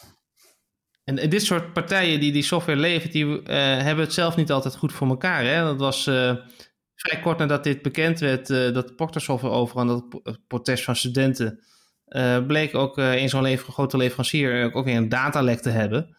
en 1.03 1.29
dit 1.29 1.43
soort 1.43 1.73
partijen 1.73 2.19
die 2.19 2.31
die 2.31 2.43
software 2.43 2.79
levert, 2.79 3.11
die 3.11 3.41
eh, 3.43 3.55
hebben 3.57 4.03
het 4.03 4.13
zelf 4.13 4.35
niet 4.35 4.51
altijd 4.51 4.75
goed 4.75 4.93
voor 4.93 5.07
elkaar. 5.07 5.43
Hè? 5.43 5.63
Dat 5.63 5.79
was 5.79 6.07
eh, 6.07 6.35
vrij 7.01 7.19
kort 7.19 7.37
nadat 7.37 7.63
dit 7.63 7.81
bekend 7.81 8.19
werd, 8.19 8.49
eh, 8.49 8.73
dat 8.73 8.93
software 9.15 9.53
overal, 9.53 9.85
dat 9.85 10.09
pro- 10.09 10.21
protest 10.47 10.83
van 10.83 10.95
studenten, 10.95 11.59
eh, 12.05 12.45
bleek 12.45 12.75
ook 12.75 12.97
eh, 12.97 13.21
in 13.21 13.29
zo'n 13.29 13.41
lever- 13.41 13.73
grote 13.73 13.97
leverancier 13.97 14.73
ook, 14.73 14.85
weer 14.85 14.95
een 14.95 15.09
datalek 15.09 15.59
te 15.59 15.69
hebben. 15.69 16.17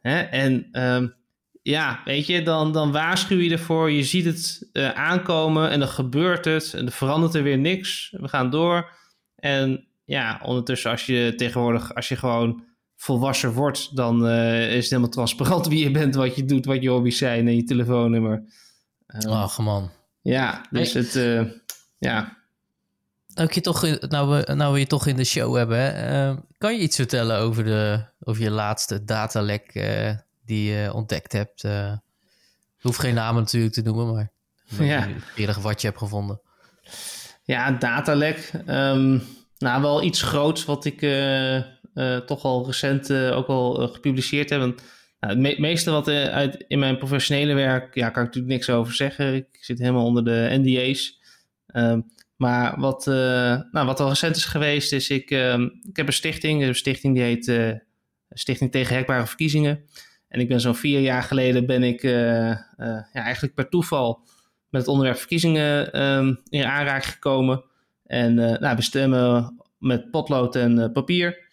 Hè? 0.00 0.20
En 0.20 0.68
ehm, 0.72 1.08
ja, 1.62 2.00
weet 2.04 2.26
je, 2.26 2.42
dan, 2.42 2.72
dan 2.72 2.92
waarschuw 2.92 3.38
je 3.38 3.50
ervoor, 3.50 3.90
je 3.90 4.02
ziet 4.02 4.24
het 4.24 4.68
aankomen 4.94 5.70
en 5.70 5.78
dan 5.78 5.88
gebeurt 5.88 6.44
het 6.44 6.74
en 6.74 6.86
er 6.86 6.92
verandert 6.92 7.34
er 7.34 7.42
weer 7.42 7.58
niks. 7.58 8.14
We 8.20 8.28
gaan 8.28 8.50
door. 8.50 8.90
En 9.36 9.86
ja, 10.04 10.40
ondertussen 10.42 10.90
als 10.90 11.06
je 11.06 11.32
tegenwoordig, 11.36 11.94
als 11.94 12.08
je 12.08 12.16
gewoon 12.16 12.64
volwassen 12.96 13.52
wordt, 13.52 13.96
dan 13.96 14.28
is 14.28 14.74
het 14.74 14.90
helemaal 14.90 15.08
transparant 15.08 15.66
wie 15.72 15.84
je 15.84 15.90
bent, 15.90 16.14
wat 16.14 16.36
je 16.36 16.44
doet, 16.44 16.64
wat 16.64 16.82
je 16.82 16.88
hobby's 16.88 17.18
zijn 17.18 17.46
en 17.46 17.56
je 17.56 17.64
telefoonnummer. 17.64 18.44
Ehm, 19.06 19.28
Ach 19.28 19.58
man. 19.58 19.90
Ja, 20.24 20.66
dus 20.70 20.92
het, 20.92 21.16
eh, 21.16 21.42
ja. 21.98 22.36
Nou, 23.34 23.48
je 23.52 23.60
toch, 23.60 23.84
in- 23.84 23.98
nou, 24.08 24.28
we, 24.46 24.54
nou 24.54 24.72
we 24.72 24.78
je 24.78 24.86
toch 24.86 25.06
in 25.06 25.16
de 25.16 25.24
show 25.24 25.56
hebben, 25.56 25.78
hè, 25.78 25.88
eh, 26.30 26.36
kan 26.58 26.74
je 26.74 26.80
iets 26.80 26.96
vertellen 26.96 27.38
over, 27.38 27.64
de, 27.64 28.04
over 28.20 28.42
je 28.42 28.50
laatste 28.50 29.04
datalek 29.04 29.74
eh, 29.74 30.10
die 30.44 30.72
je 30.72 30.92
ontdekt 30.92 31.32
hebt? 31.32 31.64
Eh 31.64 31.92
ik 32.76 32.90
hoef 32.90 32.96
geen 32.96 33.14
namen 33.14 33.42
natuurlijk 33.42 33.74
te 33.74 33.82
noemen, 33.82 34.12
maar 34.14 34.30
Ja. 34.86 35.08
eerder 35.36 35.60
wat 35.60 35.80
je 35.80 35.86
hebt 35.86 35.98
gevonden. 35.98 36.40
Ja, 37.44 37.70
datalek. 37.70 38.50
Ehm, 38.66 39.18
nou, 39.58 39.82
wel 39.82 40.02
iets 40.02 40.22
groots 40.22 40.64
wat 40.64 40.84
ik 40.84 41.02
eh, 41.02 41.56
eh, 41.56 42.16
toch 42.26 42.42
al 42.42 42.66
recent 42.66 43.10
eh, 43.10 43.36
ook 43.36 43.46
al 43.46 43.82
eh, 43.82 43.92
gepubliceerd 43.94 44.50
heb. 44.50 44.60
Want, 44.60 44.82
nou, 45.24 45.36
het 45.36 45.38
me- 45.38 45.60
meeste 45.60 45.90
wat 45.90 46.08
eh, 46.08 46.24
uit, 46.24 46.64
in 46.68 46.78
mijn 46.78 46.98
professionele 46.98 47.54
werk, 47.54 47.94
ja, 47.94 48.10
kan 48.10 48.22
ik 48.22 48.28
natuurlijk 48.28 48.54
niks 48.54 48.70
over 48.70 48.94
zeggen. 48.94 49.34
Ik 49.34 49.46
zit 49.50 49.78
helemaal 49.78 50.04
onder 50.04 50.24
de 50.24 50.48
NDA's. 50.50 51.20
Ehm, 51.66 52.00
maar 52.36 52.80
wat, 52.80 53.06
eh, 53.06 53.60
nou, 53.70 53.86
wat 53.86 54.00
al 54.00 54.08
recent 54.08 54.36
is 54.36 54.44
geweest, 54.44 54.92
is 54.92 55.10
ik, 55.10 55.30
ehm, 55.30 55.62
ik 55.62 55.96
heb 55.96 56.06
een 56.06 56.12
stichting. 56.12 56.62
Een 56.62 56.74
stichting 56.74 57.14
die 57.14 57.22
heet 57.22 57.48
eh, 57.48 57.70
Stichting 58.30 58.70
tegen 58.70 58.96
Hekbare 58.96 59.26
Verkiezingen. 59.26 59.84
En 60.28 60.40
ik 60.40 60.48
ben 60.48 60.60
zo'n 60.60 60.74
vier 60.74 61.00
jaar 61.00 61.22
geleden 61.22 61.66
ben 61.66 61.82
ik 61.82 62.02
ja, 62.02 63.12
eigenlijk 63.12 63.54
per 63.54 63.68
toeval 63.68 64.20
met 64.68 64.80
het 64.80 64.90
onderwerp 64.90 65.18
verkiezingen 65.18 65.92
ehm, 65.92 66.34
in 66.48 66.64
aanraking 66.64 67.12
gekomen. 67.12 67.64
En 68.04 68.34
nou, 68.34 68.76
we 68.76 69.52
met 69.78 70.10
potlood 70.10 70.56
en 70.56 70.92
papier. 70.92 71.43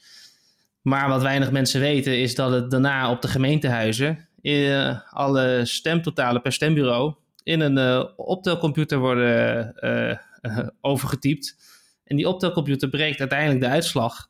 Maar 0.82 1.10
wat 1.10 1.22
weinig 1.22 1.52
mensen 1.52 1.80
weten 1.80 2.20
is 2.20 2.36
dat 2.36 2.52
het 2.52 2.72
daarna 2.72 3.12
op 3.12 3.22
de 3.22 3.28
gemeentehuizen 3.28 4.30
eh, 4.42 5.00
alle 5.10 5.62
stemtotalen 5.66 6.42
per 6.42 6.54
stembureau 6.54 7.16
in 7.44 7.60
een 7.60 7.78
eh, 7.78 8.06
optelcomputer 8.16 8.98
worden 8.98 9.76
eh, 9.76 10.18
overgetypt. 10.82 11.56
En 12.04 12.16
die 12.16 12.28
optelcomputer 12.28 12.90
breekt 12.90 13.20
uiteindelijk 13.20 13.60
de 13.60 13.68
uitslag. 13.68 14.30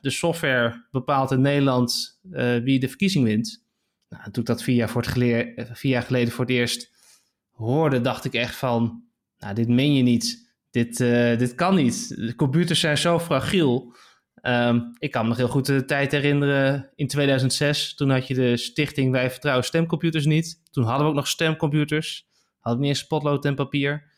De 0.00 0.10
software 0.10 0.86
bepaalt 0.90 1.30
in 1.30 1.40
Nederland 1.40 2.20
wie 2.62 2.78
de 2.78 2.88
verkiezing 2.88 3.24
wint. 3.24 3.64
Nou, 4.08 4.22
toen 4.30 4.42
ik 4.42 4.48
dat 4.48 4.62
vier 4.62 4.74
jaar, 4.74 4.88
voor 4.88 5.02
het 5.02 5.78
vier 5.78 5.92
jaar 5.92 6.02
geleden 6.02 6.32
voor 6.32 6.44
het 6.44 6.54
eerst 6.54 6.90
hoorde, 7.50 8.00
dacht 8.00 8.24
ik 8.24 8.34
echt 8.34 8.56
van, 8.56 9.04
nou, 9.38 9.54
dit 9.54 9.68
meen 9.68 9.94
je 9.94 10.02
niet. 10.02 10.52
Dit, 10.70 10.96
dit 11.38 11.54
kan 11.54 11.74
niet. 11.74 12.08
De 12.16 12.34
computers 12.34 12.80
zijn 12.80 12.98
zo 12.98 13.18
fragiel. 13.18 13.94
Ehm, 14.48 14.80
ik 14.98 15.10
kan 15.10 15.22
me 15.22 15.28
nog 15.28 15.36
heel 15.36 15.48
goed 15.48 15.66
de 15.66 15.84
tijd 15.84 16.12
herinneren 16.12 16.90
in 16.94 17.06
2006. 17.06 17.94
Toen 17.94 18.10
had 18.10 18.26
je 18.26 18.34
de 18.34 18.56
stichting 18.56 19.10
Wij 19.10 19.30
Vertrouwen 19.30 19.64
Stemcomputers 19.64 20.24
niet. 20.24 20.60
Toen 20.70 20.84
hadden 20.84 21.02
we 21.02 21.08
ook 21.10 21.16
nog 21.16 21.28
stemcomputers. 21.28 22.26
Hadden 22.58 22.82
niet 22.82 23.08
eens 23.08 23.44
en 23.44 23.54
papier. 23.54 24.12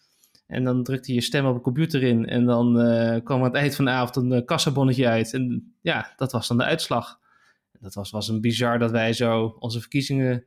En 0.47 0.65
dan 0.65 0.83
drukte 0.83 1.09
je 1.09 1.15
je 1.15 1.25
stem 1.25 1.47
op 1.47 1.55
een 1.55 1.61
computer 1.61 2.03
in. 2.03 2.27
En 2.27 2.45
dan 2.45 2.81
eh, 2.81 3.25
kwam 3.25 3.39
aan 3.39 3.45
het 3.45 3.55
eind 3.55 3.75
van 3.75 3.85
de 3.85 3.91
avond 3.91 4.17
een 4.17 4.33
eh, 4.33 4.45
kassabonnetje 4.45 5.09
uit. 5.09 5.33
En 5.33 5.75
ja, 5.81 6.13
dat 6.17 6.33
was 6.33 6.49
dan 6.49 6.57
de 6.57 6.65
uitslag. 6.65 7.19
Dat 7.81 7.95
was, 7.95 8.11
was 8.11 8.29
een 8.29 8.41
bizar 8.41 8.79
dat 8.79 8.91
wij 8.91 9.13
zo 9.13 9.57
onze 9.59 9.81
verkiezingen 9.81 10.45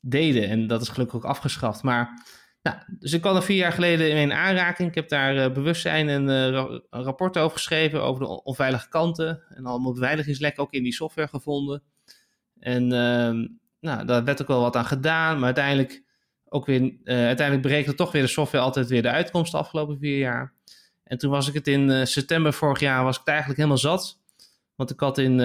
deden. 0.00 0.48
En 0.48 0.66
dat 0.66 0.82
is 0.82 0.88
gelukkig 0.88 1.16
ook 1.16 1.24
afgeschaft. 1.24 1.82
Maar, 1.82 2.26
nou, 2.62 2.76
dus 2.98 3.12
ik 3.12 3.20
kwam 3.20 3.36
er 3.36 3.42
vier 3.42 3.56
jaar 3.56 3.72
geleden 3.72 4.10
in 4.10 4.32
aanraking. 4.32 4.88
Ik 4.88 4.94
heb 4.94 5.08
daar 5.08 5.36
eh, 5.36 5.52
bewustzijn 5.52 6.08
en 6.08 6.30
eh, 6.30 6.76
rapport 6.90 7.38
over 7.38 7.56
geschreven. 7.56 8.02
Over 8.02 8.22
de 8.22 8.28
on- 8.28 8.40
onveilige 8.44 8.88
kanten. 8.88 9.42
En 9.48 9.66
allemaal 9.66 9.92
beveiligingslekken 9.92 10.62
ook 10.62 10.72
in 10.72 10.82
die 10.82 10.92
software 10.92 11.28
gevonden. 11.28 11.82
En 12.58 12.92
ehm, 12.92 13.46
nou, 13.80 14.04
daar 14.06 14.24
werd 14.24 14.42
ook 14.42 14.48
wel 14.48 14.60
wat 14.60 14.76
aan 14.76 14.84
gedaan. 14.84 15.36
Maar 15.36 15.44
uiteindelijk, 15.44 16.02
ook 16.48 16.66
weer, 16.66 16.80
eh, 17.04 17.16
uiteindelijk 17.16 17.66
berekende 17.66 17.96
toch 17.96 18.12
weer 18.12 18.22
de 18.22 18.28
software 18.28 18.64
altijd 18.64 18.88
weer 18.88 19.02
de 19.02 19.10
uitkomst 19.10 19.52
de 19.52 19.58
afgelopen 19.58 19.98
vier 19.98 20.18
jaar. 20.18 20.52
En 21.04 21.18
toen 21.18 21.30
was 21.30 21.48
ik 21.48 21.54
het 21.54 21.66
in 21.66 22.06
september 22.06 22.52
vorig 22.52 22.80
jaar 22.80 23.04
was 23.04 23.14
ik 23.14 23.20
het 23.20 23.28
eigenlijk 23.28 23.58
helemaal 23.58 23.78
zat. 23.78 24.18
Want 24.74 24.90
ik 24.90 25.00
had 25.00 25.18
in, 25.18 25.40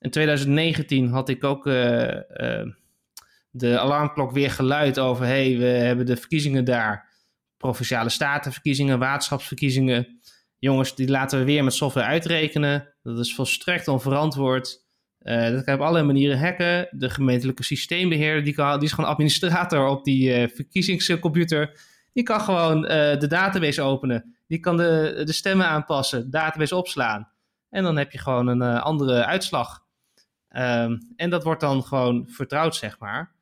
in 0.00 0.10
2019 0.10 1.08
had 1.08 1.28
ik 1.28 1.44
ook 1.44 1.64
de 3.50 3.78
alarmklok 3.78 4.32
weer 4.32 4.50
geluid 4.50 4.98
over... 4.98 5.26
hey, 5.26 5.58
we 5.58 5.64
hebben 5.64 6.06
de 6.06 6.16
verkiezingen 6.16 6.64
daar. 6.64 7.08
Provinciale 7.56 8.08
statenverkiezingen, 8.08 8.98
waterschapsverkiezingen. 8.98 10.20
Jongens, 10.58 10.94
die 10.94 11.08
laten 11.08 11.38
we 11.38 11.44
weer 11.44 11.64
met 11.64 11.72
software 11.72 12.06
uitrekenen. 12.06 12.94
Dat 13.02 13.18
is 13.18 13.34
volstrekt 13.34 13.88
onverantwoord. 13.88 14.84
Eh, 15.18 15.50
dat 15.50 15.64
kan 15.64 15.74
op 15.74 15.80
allerlei 15.80 16.04
manieren 16.04 16.38
hacken. 16.38 16.88
De 16.90 17.10
gemeentelijke 17.10 17.62
systeembeheerder, 17.62 18.44
die, 18.44 18.54
kan, 18.54 18.78
die 18.78 18.88
is 18.88 18.94
gewoon 18.94 19.10
administrator 19.10 19.88
op 19.88 20.04
die 20.04 20.32
eh, 20.32 20.48
verkiezingscomputer. 20.54 21.80
Die 22.12 22.22
kan 22.22 22.40
gewoon 22.40 22.86
eh, 22.86 23.18
de 23.18 23.26
database 23.26 23.82
openen. 23.82 24.36
Die 24.46 24.58
kan 24.58 24.76
de, 24.76 25.22
de 25.24 25.32
stemmen 25.32 25.66
aanpassen, 25.66 26.30
database 26.30 26.76
opslaan. 26.76 27.28
En 27.70 27.82
dan 27.82 27.96
heb 27.96 28.12
je 28.12 28.18
gewoon 28.18 28.46
een 28.46 28.62
andere 28.62 29.24
uitslag. 29.24 29.84
Ehm, 30.48 30.98
en 31.16 31.30
dat 31.30 31.44
wordt 31.44 31.60
dan 31.60 31.82
gewoon 31.82 32.28
vertrouwd, 32.28 32.76
zeg 32.76 32.98
maar. 32.98 33.32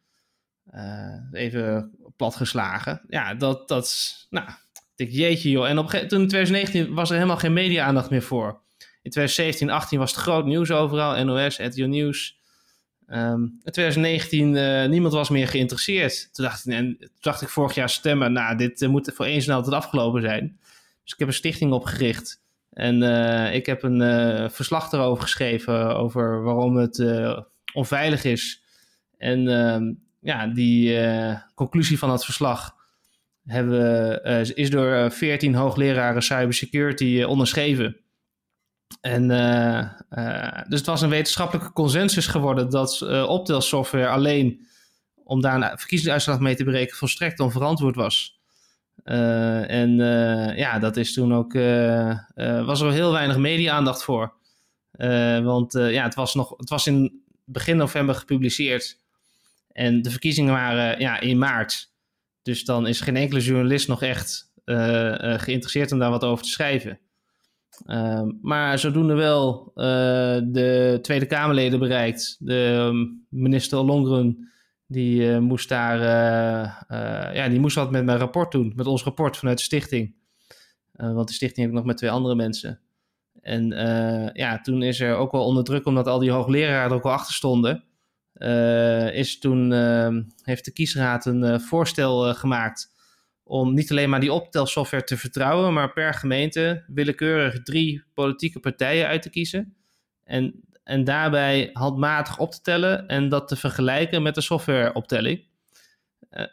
Eh, 0.71 1.19
even 1.33 1.91
platgeslagen. 2.17 3.01
Ja, 3.09 3.35
dat, 3.35 3.69
dat 3.69 3.85
is, 3.85 4.27
nou, 4.31 4.49
denk, 4.95 5.11
jeetje 5.11 5.51
joh. 5.51 5.69
En 5.69 5.79
op, 5.79 5.91
toen 5.91 6.21
in 6.21 6.29
2019 6.29 6.95
was 6.95 7.09
er 7.11 7.17
helemaal 7.17 7.37
geen 7.37 7.53
media-aandacht 7.53 8.11
meer 8.11 8.23
voor. 8.23 8.61
In 8.79 9.11
2017, 9.11 9.71
18 9.71 9.99
was 9.99 10.11
het 10.11 10.21
groot 10.21 10.47
nieuws 10.47 10.71
overal. 10.71 11.25
NOS, 11.25 11.59
RTL 11.59 11.85
Nieuws. 11.85 12.39
Ehm, 13.07 13.43
in 13.43 13.73
2019, 13.73 14.55
uh, 14.55 14.85
niemand 14.87 15.13
was 15.13 15.29
meer 15.29 15.49
geïnteresseerd. 15.49 16.29
Toen 16.33 16.45
dacht, 16.45 16.67
ik, 16.67 16.73
en, 16.73 16.97
toen 16.99 17.09
dacht 17.21 17.43
ik 17.43 17.49
vorig 17.49 17.75
jaar 17.75 17.91
stemmen, 17.91 18.33
nou, 18.33 18.57
dit 18.57 18.81
uh, 18.81 18.89
moet 18.89 19.13
voor 19.15 19.25
eens 19.25 19.47
en 19.47 19.55
altijd 19.55 19.75
afgelopen 19.75 20.23
zijn. 20.23 20.59
Dus 21.03 21.13
ik 21.13 21.19
heb 21.19 21.29
een 21.29 21.35
stichting 21.35 21.73
opgericht. 21.73 22.43
En 22.73 23.03
ik 23.53 23.67
heb 23.67 23.83
een 23.83 24.51
verslag 24.51 24.93
erover 24.93 25.23
geschreven 25.23 25.97
over 25.97 26.43
waarom 26.43 26.77
het 26.77 27.05
onveilig 27.75 28.25
is. 28.25 28.63
En 29.19 29.49
ehm, 29.49 29.93
ja, 30.21 30.47
die 30.47 30.99
conclusie 31.55 31.99
van 31.99 32.09
dat 32.09 32.25
verslag 32.25 32.77
hebben, 33.45 34.25
is 34.55 34.71
door 34.71 35.11
14 35.11 35.55
hoogleraren 35.55 36.23
cybersecurity 36.23 37.23
onderschreven. 37.23 37.97
En, 39.01 39.29
dus 40.69 40.79
het 40.79 40.87
was 40.87 41.03
een 41.03 41.09
wetenschappelijke 41.09 41.73
consensus 41.73 42.27
geworden 42.27 42.71
dat 42.71 43.01
uh, 43.03 43.29
optelsoftware 43.29 44.09
alleen 44.09 44.67
om 45.25 45.41
daar 45.41 45.55
een 45.55 45.79
verkiezingsuitslag 45.79 46.41
mee 46.41 46.57
te 46.57 46.65
berekenen 46.65 46.99
volstrekt 46.99 47.41
onverantwoord 47.41 47.97
was. 47.97 48.41
en 49.05 49.97
ja, 50.57 50.79
dat 50.79 50.97
is 50.97 51.13
toen 51.13 51.35
ook, 51.35 51.53
was 52.67 52.81
er 52.81 52.93
heel 52.93 53.13
weinig 53.13 53.37
media-aandacht 53.37 54.05
voor. 54.05 54.33
want 55.43 55.73
ja, 55.73 56.03
het 56.03 56.15
was, 56.15 56.35
nog, 56.35 56.55
het 56.57 56.69
was 56.69 56.87
in 56.87 57.23
begin 57.45 57.77
november 57.77 58.15
gepubliceerd 58.15 58.99
en 59.79 60.03
de 60.03 60.11
verkiezingen 60.11 60.53
waren 60.53 61.01
ja, 61.01 61.21
in 61.21 61.39
maart. 61.39 61.93
Dus 62.43 62.65
dan 62.65 62.87
is 62.87 63.01
geen 63.01 63.17
enkele 63.17 63.41
journalist 63.41 63.89
nog 63.89 64.03
echt 64.03 64.53
geïnteresseerd 65.37 65.93
om 65.93 65.99
daar 65.99 66.11
wat 66.11 66.25
over 66.25 66.45
te 66.45 66.51
schrijven. 66.51 66.99
Uh, 67.87 68.23
maar 68.43 68.79
zodoende 68.79 69.15
wel 69.15 69.73
de 70.45 70.99
Tweede 71.03 71.27
Kamerleden 71.27 71.79
bereikt. 71.79 72.37
De 72.39 72.89
um, 72.91 73.27
minister 73.29 73.79
Longren 73.79 74.51
die 74.87 75.39
moest 75.41 75.69
daar, 75.69 76.01
ja, 77.35 77.49
die 77.49 77.61
moest 77.61 77.77
wat 77.77 77.91
met 77.91 78.05
mijn 78.05 78.19
rapport 78.19 78.53
doen, 78.53 78.73
met 78.77 78.87
ons 78.87 79.03
rapport 79.03 79.37
vanuit 79.37 79.59
de 79.59 79.65
stichting. 79.65 80.15
want 80.93 81.29
de 81.29 81.35
stichting 81.35 81.61
heb 81.61 81.69
ik 81.69 81.77
nog 81.77 81.87
met 81.87 81.97
twee 81.97 82.11
andere 82.11 82.35
mensen. 82.35 82.81
En 83.41 83.69
ja, 84.33 84.61
toen 84.61 84.83
is 84.83 85.01
er 85.01 85.17
ook 85.17 85.33
wel 85.33 85.45
onder 85.45 85.65
druk, 85.65 85.87
omdat 85.87 86.07
al 86.07 86.19
die 86.19 86.31
hoogleraren 86.31 86.91
er 86.91 86.97
ook 86.97 87.03
wel 87.03 87.13
achter 87.13 87.35
stonden, 87.35 87.85
is 89.13 89.39
toen, 89.39 89.73
ehm, 89.73 90.23
heeft 90.43 90.65
de 90.65 90.73
kiesraad 90.73 91.27
een 91.27 91.61
voorstel 91.61 92.35
gemaakt 92.35 92.97
om 93.43 93.75
niet 93.75 93.91
alleen 93.91 94.11
maar 94.11 94.21
die 94.21 94.33
optelsoftware 94.33 95.05
te 95.05 95.17
vertrouwen, 95.17 95.73
maar 95.73 95.93
per 95.93 96.15
gemeente 96.15 96.85
willekeurig 96.87 97.63
drie 97.63 98.05
politieke 98.15 98.61
partijen 98.61 99.07
uit 99.07 99.23
te 99.23 99.31
kiezen. 99.31 99.77
En, 100.25 100.61
en 100.85 101.05
daarbij 101.05 101.71
handmatig 101.73 102.39
op 102.39 102.51
te 102.51 102.61
tellen 102.61 103.09
en 103.09 103.29
dat 103.29 103.49
te 103.49 103.57
vergelijken 103.57 104.23
met 104.23 104.35
de 104.35 104.41
softwareoptelling. 104.41 105.47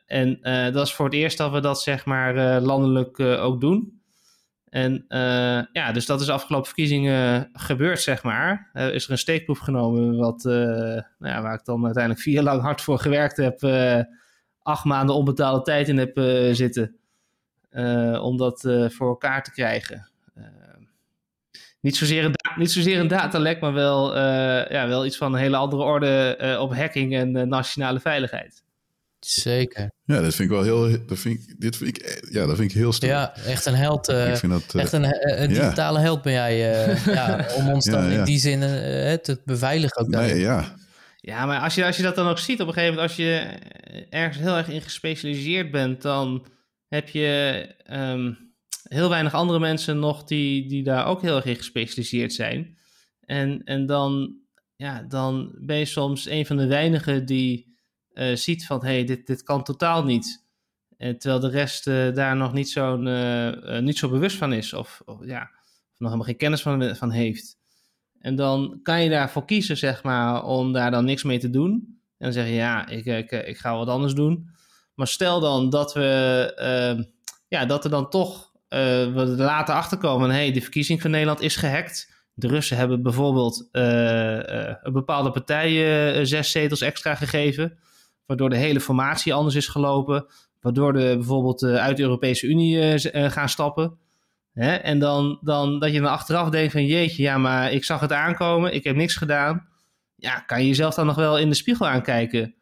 En 0.05 0.39
dat 0.73 0.87
is 0.87 0.93
voor 0.93 1.05
het 1.05 1.13
eerst 1.13 1.37
dat 1.37 1.51
we 1.51 1.59
dat 1.59 1.81
zeg 1.81 2.05
maar 2.05 2.61
landelijk 2.61 3.19
ook 3.19 3.61
doen. 3.61 4.01
En 4.75 5.05
ja, 5.71 5.91
dus 5.91 6.05
dat 6.05 6.21
is 6.21 6.29
afgelopen 6.29 6.67
verkiezingen 6.67 7.49
gebeurd, 7.53 8.01
zeg 8.01 8.23
maar. 8.23 8.69
is 8.73 9.05
er 9.05 9.11
een 9.11 9.17
steekproef 9.17 9.59
genomen, 9.59 10.17
wat, 10.17 10.43
nou 10.43 11.03
ja, 11.19 11.41
waar 11.41 11.53
ik 11.53 11.65
dan 11.65 11.85
uiteindelijk 11.85 12.23
vier 12.23 12.41
lang 12.41 12.61
hard 12.61 12.81
voor 12.81 12.99
gewerkt 12.99 13.37
heb 13.37 13.63
acht 14.61 14.83
maanden 14.83 15.15
onbetaalde 15.15 15.61
tijd 15.61 15.87
in 15.87 15.97
heb 15.97 16.17
zitten. 16.55 16.95
Om 18.21 18.37
dat 18.37 18.61
voor 18.87 19.07
elkaar 19.07 19.43
te 19.43 19.51
krijgen. 19.51 20.09
niet, 21.79 21.95
zozeer 21.95 22.25
een 22.25 22.33
niet 22.55 22.71
zozeer 22.71 22.99
een 22.99 23.07
datalek, 23.07 23.59
maar 23.59 23.73
wel, 23.73 24.17
ja, 24.71 24.87
wel 24.87 25.05
iets 25.05 25.17
van 25.17 25.33
een 25.33 25.39
hele 25.39 25.57
andere 25.57 25.83
orde 25.83 26.57
op 26.59 26.75
hacking 26.75 27.15
en 27.15 27.47
nationale 27.47 27.99
veiligheid. 27.99 28.63
Zeker. 29.25 29.91
Ja, 30.03 30.21
dat 30.21 30.35
vind 30.35 30.49
ik 30.49 30.55
wel 30.55 30.63
heel. 30.63 31.05
Dat 31.05 31.19
vind 31.19 31.39
ik, 31.39 31.55
dit 31.59 31.77
vind 31.77 31.97
ik, 31.97 32.27
ja, 32.29 32.45
dat 32.45 32.57
vind 32.57 32.71
ik 32.71 32.77
heel 32.77 32.93
sterk. 32.93 33.11
Ja, 33.11 33.35
echt 33.35 33.65
een 33.65 33.75
held. 33.75 34.09
Uh, 34.09 34.29
ik 34.29 34.37
vind 34.37 34.51
dat, 34.51 34.73
uh, 34.75 34.81
echt 34.81 34.91
een, 34.91 35.39
een 35.41 35.49
digitale 35.49 35.97
ja. 35.97 36.03
held 36.03 36.21
ben 36.21 36.33
jij. 36.33 36.87
Uh, 36.87 37.05
ja, 37.15 37.45
om 37.55 37.69
ons 37.69 37.85
dan 37.85 38.03
ja, 38.03 38.17
in 38.17 38.23
die 38.23 38.39
zin 38.39 38.59
te 38.59 39.41
beveiligen 39.45 40.01
ook. 40.01 40.07
Nee, 40.07 40.39
ja. 40.39 40.75
Ja, 41.15 41.45
maar 41.45 41.59
als 41.59 41.75
je, 41.75 41.85
als 41.85 41.97
je 41.97 42.03
dat 42.03 42.15
dan 42.15 42.27
ook 42.27 42.39
ziet 42.39 42.61
op 42.61 42.67
een 42.67 42.73
gegeven 42.73 42.95
moment, 42.95 43.09
als 43.09 43.17
je 43.17 43.59
ergens 44.09 44.37
heel 44.37 44.57
erg 44.57 44.69
in 44.69 44.81
gespecialiseerd 44.81 45.71
bent, 45.71 46.01
dan 46.01 46.47
heb 46.87 47.09
je 47.09 47.67
um, 47.91 48.53
heel 48.83 49.09
weinig 49.09 49.33
andere 49.33 49.59
mensen 49.59 49.99
nog 49.99 50.23
die, 50.23 50.67
die 50.67 50.83
daar 50.83 51.05
ook 51.05 51.21
heel 51.21 51.35
erg 51.35 51.45
in 51.45 51.55
gespecialiseerd 51.55 52.33
zijn. 52.33 52.77
En, 53.19 53.63
en 53.63 53.85
dan, 53.85 54.37
ja, 54.75 55.03
dan 55.03 55.57
ben 55.59 55.77
je 55.77 55.85
soms 55.85 56.29
een 56.29 56.45
van 56.45 56.57
de 56.57 56.67
weinigen 56.67 57.25
die 57.25 57.74
uh, 58.15 58.35
ziet 58.35 58.65
van, 58.65 58.85
hey, 58.85 59.03
dit, 59.03 59.27
dit 59.27 59.43
kan 59.43 59.63
totaal 59.63 60.03
niet. 60.03 60.43
En 60.97 61.17
terwijl 61.17 61.41
de 61.41 61.49
rest 61.49 61.87
uh, 61.87 62.13
daar 62.13 62.35
nog 62.35 62.53
niet 62.53 62.69
zo, 62.69 62.97
uh, 62.97 63.79
niet 63.79 63.97
zo 63.97 64.09
bewust 64.09 64.37
van 64.37 64.53
is, 64.53 64.73
of, 64.73 65.01
of 65.05 65.25
ja, 65.25 65.41
of 65.41 65.99
nog 65.99 66.09
helemaal 66.11 66.21
geen 66.21 66.37
kennis 66.37 66.61
van, 66.61 66.95
van 66.95 67.11
heeft. 67.11 67.57
En 68.19 68.35
dan 68.35 68.79
kan 68.83 69.03
je 69.03 69.09
daarvoor 69.09 69.45
kiezen, 69.45 69.77
zeg 69.77 70.03
maar, 70.03 70.43
om 70.43 70.73
daar 70.73 70.91
dan 70.91 71.05
niks 71.05 71.23
mee 71.23 71.39
te 71.39 71.49
doen. 71.49 71.71
En 72.17 72.25
dan 72.25 72.33
zeg 72.33 72.45
je, 72.45 72.53
ja, 72.53 72.87
ik, 72.87 73.05
ik, 73.05 73.31
ik 73.31 73.57
ga 73.57 73.77
wat 73.77 73.87
anders 73.87 74.13
doen. 74.13 74.49
Maar 74.93 75.07
stel 75.07 75.39
dan 75.39 75.69
dat 75.69 75.93
we, 75.93 76.51
uh, 76.97 77.03
ja, 77.47 77.65
dat 77.65 77.83
er 77.83 77.89
dan 77.89 78.09
toch, 78.09 78.51
uh, 78.53 78.79
we 79.13 79.25
later 79.25 79.75
achterkomen, 79.75 80.29
hé, 80.29 80.35
hey, 80.35 80.51
de 80.51 80.61
verkiezing 80.61 81.01
van 81.01 81.11
Nederland 81.11 81.41
is 81.41 81.55
gehackt. 81.55 82.13
De 82.33 82.47
Russen 82.47 82.77
hebben 82.77 83.01
bijvoorbeeld 83.01 83.69
een 83.71 84.93
bepaalde 84.93 85.31
partij 85.31 86.25
zes 86.25 86.51
zetels 86.51 86.81
extra 86.81 87.15
gegeven, 87.15 87.77
waardoor 88.25 88.49
de 88.49 88.57
hele 88.57 88.79
formatie 88.79 89.33
anders 89.33 89.55
is 89.55 89.67
gelopen, 89.67 90.25
waardoor 90.61 90.93
de 90.93 91.13
bijvoorbeeld 91.15 91.63
uit 91.63 91.97
de 91.97 92.03
Europese 92.03 92.47
Unie 92.47 92.99
gaan 93.29 93.49
stappen. 93.49 93.97
Hè? 94.53 94.75
En 94.75 94.99
dan, 94.99 95.39
dan 95.41 95.79
dat 95.79 95.91
je 95.91 96.01
dan 96.01 96.11
achteraf 96.11 96.49
denkt 96.49 96.71
van 96.71 96.85
jeetje, 96.85 97.23
ja, 97.23 97.37
maar 97.37 97.71
ik 97.71 97.83
zag 97.83 97.99
het 97.99 98.11
aankomen, 98.11 98.73
ik 98.73 98.83
heb 98.83 98.95
niks 98.95 99.15
gedaan. 99.15 99.67
Ja, 100.15 100.39
kan 100.39 100.61
je 100.61 100.67
jezelf 100.67 100.95
dan 100.95 101.05
nog 101.05 101.15
wel 101.15 101.39
in 101.39 101.49
de 101.49 101.55
spiegel 101.55 101.87
aankijken? 101.87 102.55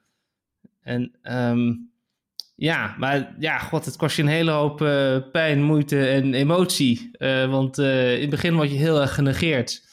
En 0.82 1.12
um, 1.24 1.92
ja, 2.56 2.96
maar 2.98 3.36
ja, 3.40 3.58
god, 3.58 3.86
het 3.86 3.96
kost 3.96 4.16
je 4.16 4.22
een 4.22 4.28
hele 4.28 4.52
hoop 4.52 4.78
pijn, 5.32 5.64
moeite 5.64 6.08
en 6.08 6.34
emotie. 6.34 7.12
Want 7.50 7.78
in 7.78 8.22
het 8.22 8.30
begin 8.30 8.56
word 8.56 8.72
je 8.72 8.78
heel 8.78 9.02
erg 9.02 9.14
genegeerd. 9.14 9.92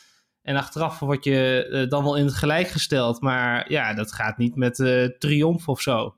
En 0.51 0.57
achteraf 0.57 0.99
word 0.99 1.25
je 1.25 1.87
dan 1.89 2.03
wel 2.05 2.17
in 2.17 2.25
het 2.25 2.35
gelijk 2.35 2.69
gesteld. 2.69 3.21
Maar 3.21 3.73
ja, 3.73 3.95
dat 3.95 4.13
gaat 4.13 4.39
niet 4.39 4.57
met 4.57 4.75
triomf 5.19 5.69
of 5.69 5.81
zo. 5.81 6.15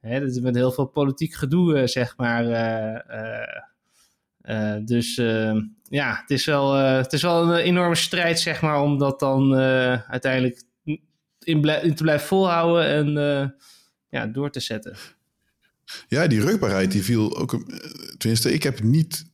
Hè, 0.00 0.20
dat 0.20 0.28
is 0.28 0.40
met 0.40 0.54
heel 0.54 0.72
veel 0.72 0.86
politiek 0.86 1.34
gedoe, 1.34 1.86
zeg 1.86 2.16
maar 2.16 2.44
dus 4.84 5.16
uh, 5.16 5.60
ja, 5.82 6.18
het 6.20 6.30
is, 6.30 6.44
wel, 6.44 6.74
het 6.74 7.12
is 7.12 7.22
wel 7.22 7.42
een 7.42 7.56
enorme 7.56 7.94
strijd, 7.94 8.40
zeg 8.40 8.60
maar, 8.60 8.80
om 8.80 8.98
dat 8.98 9.20
dan 9.20 9.54
uiteindelijk 9.54 10.62
in, 10.84 11.00
in, 11.38 11.94
te 11.94 12.02
blijven 12.02 12.26
volhouden 12.26 12.86
en 12.86 13.54
ja, 14.08 14.26
door 14.26 14.50
te 14.50 14.60
zetten. 14.60 14.96
Ja, 16.08 16.26
die 16.26 16.40
rugbaarheid 16.40 16.92
die 16.92 17.02
viel 17.02 17.38
ook. 17.38 17.64
Tenminste, 18.18 18.52
ik 18.52 18.62
heb 18.62 18.82
niet 18.82 19.31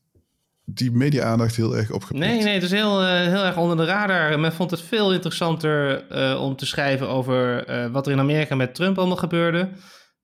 die 0.70 0.90
media-aandacht 0.90 1.56
heel 1.56 1.76
erg 1.76 1.90
opgepikt. 1.90 2.20
Nee, 2.20 2.42
nee, 2.42 2.54
het 2.54 2.62
is 2.62 2.70
heel, 2.70 3.06
heel 3.06 3.44
erg 3.44 3.56
onder 3.56 3.76
de 3.76 3.84
radar. 3.84 4.40
Men 4.40 4.52
vond 4.52 4.70
het 4.70 4.80
veel 4.80 5.12
interessanter 5.12 6.04
om 6.38 6.56
te 6.56 6.66
schrijven 6.66 7.08
over 7.08 7.64
wat 7.92 8.06
er 8.06 8.12
in 8.12 8.18
Amerika 8.18 8.54
met 8.54 8.74
Trump 8.74 8.98
allemaal 8.98 9.16
gebeurde, 9.16 9.70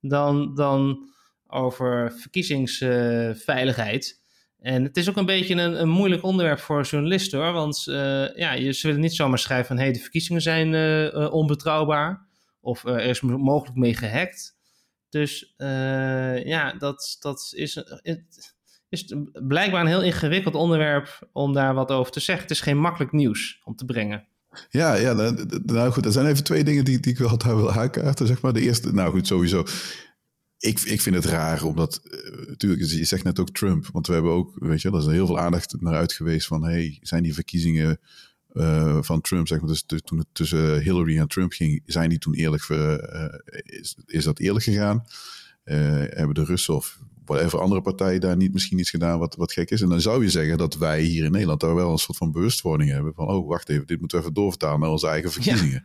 dan, 0.00 0.54
dan 0.54 1.08
over 1.46 2.12
verkiezingsveiligheid. 2.12 4.22
En 4.58 4.82
het 4.82 4.96
is 4.96 5.08
ook 5.08 5.16
een 5.16 5.26
beetje 5.26 5.54
een, 5.54 5.80
een 5.80 5.88
moeilijk 5.88 6.22
onderwerp 6.22 6.58
voor 6.58 6.82
journalisten 6.82 7.38
hoor. 7.38 7.52
Want 7.52 7.82
ja, 8.34 8.52
je, 8.52 8.72
ze 8.72 8.86
willen 8.86 9.02
niet 9.02 9.14
zomaar 9.14 9.38
schrijven 9.38 9.66
van 9.66 9.76
hé, 9.76 9.82
hey, 9.82 9.92
de 9.92 9.98
verkiezingen 9.98 10.42
zijn 10.42 10.74
onbetrouwbaar. 11.30 12.26
Of 12.60 12.84
er 12.84 13.00
is 13.00 13.20
mogelijk 13.20 13.76
mee 13.76 13.94
gehackt. 13.94 14.56
Dus 15.08 15.54
ja, 16.44 16.74
dat, 16.78 17.16
dat 17.20 17.52
is, 17.56 17.82
is 18.94 19.14
blijkbaar 19.32 19.80
een 19.80 19.86
heel 19.86 20.02
ingewikkeld 20.02 20.54
onderwerp 20.54 21.28
om 21.32 21.52
daar 21.52 21.74
wat 21.74 21.90
over 21.90 22.12
te 22.12 22.20
zeggen. 22.20 22.44
Het 22.44 22.54
is 22.54 22.60
geen 22.60 22.78
makkelijk 22.78 23.12
nieuws 23.12 23.60
om 23.64 23.76
te 23.76 23.84
brengen. 23.84 24.26
Ja, 24.70 24.94
ja 24.94 25.12
nou, 25.12 25.46
nou 25.64 25.92
goed, 25.92 26.04
er 26.04 26.12
zijn 26.12 26.26
even 26.26 26.44
twee 26.44 26.64
dingen 26.64 26.84
die, 26.84 27.00
die 27.00 27.12
ik 27.12 27.18
wel 27.18 27.38
daar 27.38 27.56
wil 27.56 27.72
aankaarten. 27.72 28.26
Zeg 28.26 28.40
maar. 28.40 28.52
De 28.52 28.60
eerste, 28.60 28.94
nou 28.94 29.10
goed, 29.10 29.26
sowieso 29.26 29.64
ik, 30.64 30.80
ik 30.80 31.00
vind 31.00 31.14
het 31.14 31.24
raar, 31.24 31.64
omdat 31.64 32.00
uh, 32.04 32.46
natuurlijk, 32.48 32.90
je 32.90 33.04
zegt 33.04 33.24
net 33.24 33.40
ook 33.40 33.50
Trump, 33.50 33.86
want 33.92 34.06
we 34.06 34.12
hebben 34.12 34.32
ook, 34.32 34.52
weet 34.54 34.82
je, 34.82 34.90
er 34.90 34.98
is 34.98 35.06
heel 35.06 35.26
veel 35.26 35.38
aandacht 35.38 35.80
naar 35.80 35.94
uit 35.94 36.12
geweest 36.12 36.46
van, 36.46 36.64
hey, 36.64 36.98
zijn 37.02 37.22
die 37.22 37.34
verkiezingen 37.34 38.00
uh, 38.52 38.98
van 39.02 39.20
Trump, 39.20 39.48
zeg 39.48 39.60
maar, 39.60 39.68
dus 39.68 39.84
toen 40.04 40.18
het 40.18 40.26
tussen 40.32 40.80
Hillary 40.80 41.18
en 41.18 41.28
Trump 41.28 41.52
ging, 41.52 41.82
zijn 41.86 42.08
die 42.08 42.18
toen 42.18 42.34
eerlijk, 42.34 42.68
uh, 42.68 42.94
is, 43.62 43.96
is 44.06 44.24
dat 44.24 44.38
eerlijk 44.38 44.64
gegaan? 44.64 45.04
hebben 45.64 46.34
de 46.34 46.44
Russen 46.44 46.74
of 46.74 46.98
whatever 47.24 47.60
andere 47.60 47.80
partijen 47.80 48.20
daar 48.20 48.36
niet 48.36 48.52
misschien 48.52 48.78
iets 48.78 48.90
gedaan 48.90 49.18
wat, 49.18 49.36
wat 49.36 49.52
gek 49.52 49.70
is? 49.70 49.80
En 49.80 49.88
dan 49.88 50.00
zou 50.00 50.22
je 50.22 50.30
zeggen 50.30 50.58
dat 50.58 50.76
wij 50.76 51.02
hier 51.02 51.24
in 51.24 51.30
Nederland 51.30 51.60
daar 51.60 51.74
wel 51.74 51.92
een 51.92 51.98
soort 51.98 52.18
van 52.18 52.32
bewustwording 52.32 52.90
hebben 52.90 53.14
van, 53.14 53.28
oh, 53.28 53.48
wacht 53.48 53.68
even, 53.68 53.86
dit 53.86 54.00
moeten 54.00 54.18
we 54.18 54.22
even 54.22 54.34
doorvertalen 54.34 54.80
naar 54.80 54.90
onze 54.90 55.08
eigen 55.08 55.32
verkiezingen. 55.32 55.84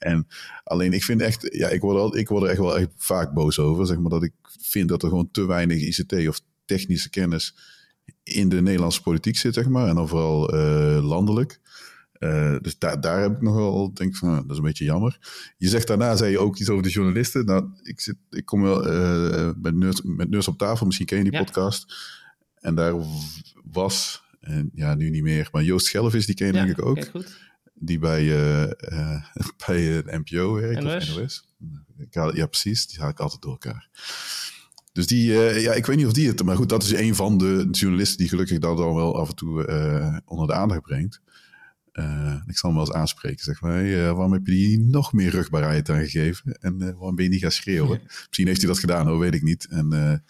En 0.00 0.26
alleen, 0.64 0.92
ik 0.92 1.04
vind 1.04 1.20
echt, 1.20 1.48
ja, 1.52 1.68
ik 1.68 1.80
word, 1.80 1.96
al, 1.96 2.16
ik 2.16 2.28
word 2.28 2.42
er 2.42 2.48
echt 2.48 2.58
wel 2.58 2.78
echt 2.78 2.88
vaak 2.96 3.32
boos 3.32 3.58
over. 3.58 3.86
Zeg 3.86 3.98
maar 3.98 4.10
dat 4.10 4.22
ik 4.22 4.32
vind 4.60 4.88
dat 4.88 5.02
er 5.02 5.08
gewoon 5.08 5.30
te 5.30 5.46
weinig 5.46 5.80
ICT 5.80 6.28
of 6.28 6.40
technische 6.64 7.10
kennis 7.10 7.56
in 8.22 8.48
de 8.48 8.62
Nederlandse 8.62 9.02
politiek 9.02 9.36
zit, 9.36 9.54
zeg 9.54 9.68
maar. 9.68 9.88
En 9.88 9.94
dan 9.94 10.08
vooral 10.08 10.54
uh, 10.54 11.04
landelijk. 11.04 11.60
Uh, 12.20 12.56
dus 12.60 12.78
daar, 12.78 13.00
daar 13.00 13.20
heb 13.20 13.32
ik 13.32 13.40
nog 13.40 13.54
wel, 13.54 13.94
denk 13.94 14.16
van, 14.16 14.28
nou, 14.28 14.40
dat 14.42 14.50
is 14.50 14.56
een 14.56 14.62
beetje 14.62 14.84
jammer. 14.84 15.18
Je 15.56 15.68
zegt 15.68 15.86
daarna, 15.86 16.16
zei 16.16 16.30
je 16.30 16.38
ook 16.38 16.58
iets 16.58 16.68
over 16.68 16.82
de 16.82 16.88
journalisten. 16.88 17.44
Nou, 17.44 17.66
ik, 17.82 18.00
zit, 18.00 18.16
ik 18.30 18.44
kom 18.44 18.62
wel 18.62 18.92
uh, 18.92 19.50
met, 19.62 19.74
Neurs, 19.74 20.02
met 20.02 20.30
Neurs 20.30 20.48
op 20.48 20.58
tafel, 20.58 20.86
misschien 20.86 21.06
ken 21.06 21.18
je 21.18 21.24
die 21.24 21.32
ja. 21.32 21.38
podcast. 21.44 21.94
En 22.54 22.74
daar 22.74 22.94
was, 23.64 24.22
en 24.40 24.70
ja, 24.74 24.94
nu 24.94 25.10
niet 25.10 25.22
meer, 25.22 25.48
maar 25.52 25.62
Joost 25.62 25.86
Schelvis, 25.86 26.26
die 26.26 26.34
ken 26.34 26.46
je 26.46 26.52
ja, 26.52 26.64
denk 26.64 26.78
ik 26.78 26.84
ook. 26.84 27.08
Goed. 27.08 27.38
Die 27.74 27.98
bij, 27.98 28.24
uh, 28.24 29.22
bij 29.66 29.82
het 29.82 30.06
NPO 30.06 30.52
werkt, 30.52 30.82
NOS. 30.82 31.10
of 31.10 31.16
NOS. 31.16 31.48
Ik 31.98 32.14
haal, 32.14 32.36
ja, 32.36 32.46
precies, 32.46 32.86
die 32.86 32.98
haal 33.00 33.08
ik 33.08 33.20
altijd 33.20 33.42
door 33.42 33.50
elkaar. 33.50 33.88
Dus 34.92 35.06
die, 35.06 35.32
uh, 35.32 35.62
ja, 35.62 35.72
ik 35.72 35.86
weet 35.86 35.96
niet 35.96 36.06
of 36.06 36.12
die 36.12 36.28
het, 36.28 36.42
maar 36.42 36.56
goed, 36.56 36.68
dat 36.68 36.82
is 36.82 36.92
een 36.92 37.14
van 37.14 37.38
de 37.38 37.68
journalisten 37.70 38.18
die 38.18 38.28
gelukkig 38.28 38.58
dat 38.58 38.76
dan 38.76 38.94
wel 38.94 39.18
af 39.18 39.28
en 39.28 39.34
toe 39.34 39.66
uh, 39.68 40.16
onder 40.24 40.46
de 40.46 40.52
aandacht 40.52 40.82
brengt. 40.82 41.20
Uh, 42.00 42.34
ik 42.46 42.58
zal 42.58 42.70
hem 42.70 42.78
wel 42.78 42.88
eens 42.88 42.96
aanspreken. 42.96 43.44
Zeg 43.44 43.60
maar, 43.60 43.72
hey, 43.72 44.12
waarom 44.12 44.32
heb 44.32 44.46
je 44.46 44.52
die 44.52 44.78
nog 44.78 45.12
meer 45.12 45.30
rugbaarheid 45.30 45.90
aan 45.90 46.00
gegeven? 46.00 46.56
En 46.60 46.78
waarom 46.78 47.14
ben 47.14 47.24
je 47.24 47.30
niet 47.30 47.40
gaan 47.40 47.50
schreeuwen? 47.50 48.00
Ja. 48.02 48.06
Misschien 48.26 48.46
heeft 48.46 48.60
hij 48.60 48.70
dat 48.70 48.78
gedaan, 48.78 49.06
hoor, 49.06 49.18
weet 49.18 49.34
ik 49.34 49.42
niet. 49.42 49.66
En, 49.70 50.22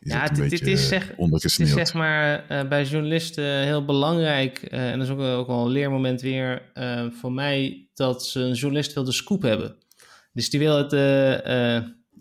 ja, 0.00 0.28
dit, 0.28 0.50
dit, 0.50 0.66
is 0.66 0.88
zeg, 0.88 1.14
dit 1.30 1.44
is 1.44 1.70
zeg 1.70 1.94
maar 1.94 2.44
bij 2.68 2.84
journalisten 2.84 3.44
heel 3.44 3.84
belangrijk. 3.84 4.58
en 4.62 4.98
dat 4.98 5.08
is 5.08 5.12
ook, 5.14 5.20
ook 5.20 5.46
wel 5.46 5.64
een 5.64 5.72
leermoment 5.72 6.20
weer 6.20 6.62
voor 7.20 7.32
mij, 7.32 7.88
dat 7.94 8.26
ze 8.26 8.40
een 8.40 8.54
journalist 8.54 8.92
wil 8.92 9.04
de 9.04 9.12
scoop 9.12 9.42
hebben. 9.42 9.76
Dus 10.32 10.50
die 10.50 10.60
wil 10.60 10.76
het 10.76 10.92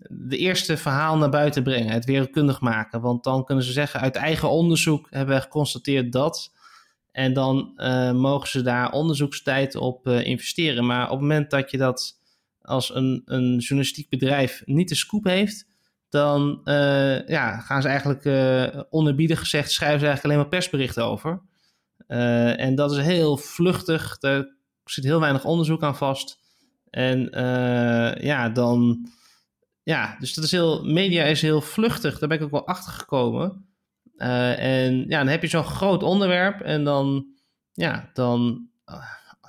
de 0.09 0.37
eerste 0.37 0.77
verhaal 0.77 1.17
naar 1.17 1.29
buiten 1.29 1.63
brengen, 1.63 1.93
het 1.93 2.05
wereldkundig 2.05 2.61
maken. 2.61 3.01
Want 3.01 3.23
dan 3.23 3.45
kunnen 3.45 3.63
ze 3.63 3.71
zeggen, 3.71 3.99
uit 3.99 4.15
eigen 4.15 4.49
onderzoek 4.49 5.07
hebben 5.09 5.35
we 5.35 5.41
geconstateerd 5.41 6.11
dat. 6.11 6.51
En 7.11 7.33
dan 7.33 7.73
uh, 7.75 8.11
mogen 8.11 8.49
ze 8.49 8.61
daar 8.61 8.91
onderzoekstijd 8.91 9.75
op 9.75 10.07
uh, 10.07 10.25
investeren. 10.25 10.85
Maar 10.85 11.03
op 11.03 11.11
het 11.11 11.19
moment 11.19 11.49
dat 11.49 11.71
je 11.71 11.77
dat 11.77 12.19
als 12.61 12.95
een, 12.95 13.21
een 13.25 13.57
journalistiek 13.57 14.09
bedrijf 14.09 14.61
niet 14.65 14.89
de 14.89 14.95
scoop 14.95 15.23
heeft, 15.23 15.67
dan 16.09 16.61
uh, 16.65 17.27
ja, 17.27 17.59
gaan 17.59 17.81
ze 17.81 17.87
eigenlijk 17.87 18.25
onerbiedig 18.89 19.39
gezegd, 19.39 19.71
schrijven 19.71 19.99
ze 19.99 20.05
eigenlijk 20.05 20.35
alleen 20.35 20.49
maar 20.49 20.59
persberichten 20.59 21.05
over. 21.05 21.41
en 22.57 22.75
dat 22.75 22.91
is 22.91 22.97
heel 22.97 23.37
vluchtig, 23.37 24.17
daar 24.17 24.55
zit 24.85 25.03
heel 25.03 25.19
weinig 25.19 25.45
onderzoek 25.45 25.83
aan 25.83 25.97
vast. 25.97 26.39
En 26.89 27.29
ja, 28.21 28.49
dan 28.49 29.09
ja, 29.89 30.15
dus 30.19 30.33
dat 30.33 30.43
is 30.43 30.51
heel, 30.51 30.83
media 30.83 31.23
is 31.23 31.41
heel 31.41 31.61
vluchtig. 31.61 32.19
Daar 32.19 32.29
ben 32.29 32.37
ik 32.37 32.43
ook 32.43 32.51
wel 32.51 32.67
achter 32.67 32.91
gekomen. 32.91 33.68
Uh, 34.19 34.59
en 34.59 35.05
ja, 35.07 35.17
dan 35.17 35.27
heb 35.27 35.41
je 35.41 35.47
zo'n 35.47 35.63
groot 35.63 36.03
onderwerp 36.03 36.61
en 36.61 36.83
dan, 36.83 37.25
ja, 37.73 38.09
dan, 38.13 38.67
uh, 38.85 39.03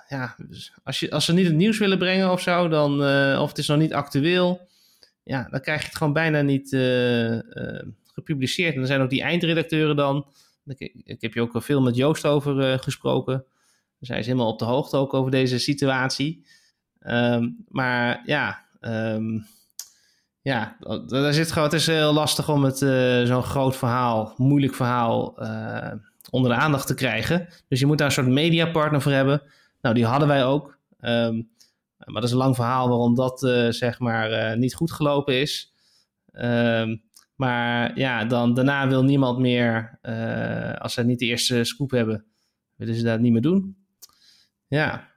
ja, 0.09 0.35
dus 0.49 0.73
als, 0.85 1.01
je, 1.01 1.11
als 1.11 1.25
ze 1.25 1.33
niet 1.33 1.47
het 1.47 1.55
nieuws 1.55 1.79
willen 1.79 1.99
brengen 1.99 2.33
of 2.33 2.41
zo, 2.41 2.69
dan, 2.69 3.03
uh, 3.03 3.41
of 3.43 3.49
het 3.49 3.59
is 3.59 3.67
nog 3.67 3.79
niet 3.79 3.95
actueel, 3.95 4.69
ja, 5.23 5.49
dan 5.51 5.61
krijg 5.61 5.81
je 5.81 5.87
het 5.87 5.97
gewoon 5.97 6.13
bijna 6.13 6.41
niet 6.41 6.69
gepubliceerd. 8.13 8.73
En 8.73 8.79
dan 8.79 8.87
zijn 8.87 9.01
ook 9.01 9.11
die 9.11 9.23
eindredacteuren 9.23 9.97
dan, 9.97 10.27
ik, 11.05 11.21
heb 11.21 11.35
je 11.35 11.41
ook 11.41 11.55
al 11.55 11.61
veel 11.61 11.83
met 11.83 11.97
Joost 11.97 12.27
over 12.27 12.79
gesproken, 12.79 13.45
dus 13.99 14.09
hij 14.09 14.19
is 14.19 14.27
helemaal 14.27 14.53
op 14.53 14.59
de 14.59 14.65
hoogte 14.65 14.97
ook 14.97 15.15
over 15.15 15.31
deze 15.31 15.59
situatie. 15.59 16.45
Um, 17.07 17.65
maar 17.69 18.23
ja, 18.25 18.67
um, 18.81 19.47
ja, 20.43 20.77
daar 21.07 21.33
zit 21.33 21.53
gewoon, 21.53 21.69
het 21.69 21.79
is 21.79 21.87
heel 21.87 22.13
lastig 22.13 22.49
om 22.49 22.65
het 22.65 22.81
uh, 22.81 23.25
zo'n 23.25 23.43
groot 23.43 23.77
verhaal, 23.77 24.35
moeilijk 24.37 24.75
verhaal 24.75 25.43
uh, 25.43 25.93
onder 26.31 26.51
de 26.51 26.57
aandacht 26.57 26.87
te 26.87 26.95
krijgen. 26.95 27.49
Dus 27.69 27.81
je 27.81 27.87
moet 27.87 27.99
daar 27.99 28.07
een 28.07 28.13
soort 28.13 28.27
mediapartner 28.27 29.03
voor 29.03 29.13
hebben. 29.13 29.43
Nou, 29.81 29.95
die 29.95 30.07
hadden 30.07 30.29
wij 30.29 30.45
ook. 30.45 30.79
Um, 31.01 31.51
maar 31.97 32.15
dat 32.15 32.25
is 32.25 32.31
een 32.31 32.37
lang 32.37 32.55
verhaal 32.55 32.89
waarom 32.89 33.15
dat 33.15 33.43
uh, 33.43 33.71
zeg 33.71 33.99
maar 33.99 34.59
niet 34.59 34.75
goed 34.75 34.93
gelopen 34.93 35.41
is. 35.41 35.75
Um, 36.33 37.03
maar 37.35 37.99
ja, 37.99 38.25
dan, 38.25 38.55
daarna 38.55 38.89
wil 38.89 39.05
niemand 39.05 39.39
meer, 39.39 39.99
als 40.79 40.95
ze 40.95 41.05
niet 41.05 41.19
de 41.19 41.27
eerste 41.27 41.65
scoop 41.65 41.91
hebben, 41.91 42.25
willen 42.77 42.95
ze 42.95 43.03
dat 43.03 43.21
niet 43.21 43.33
meer 43.33 43.43
doen. 43.43 43.77
Ja, 44.67 45.10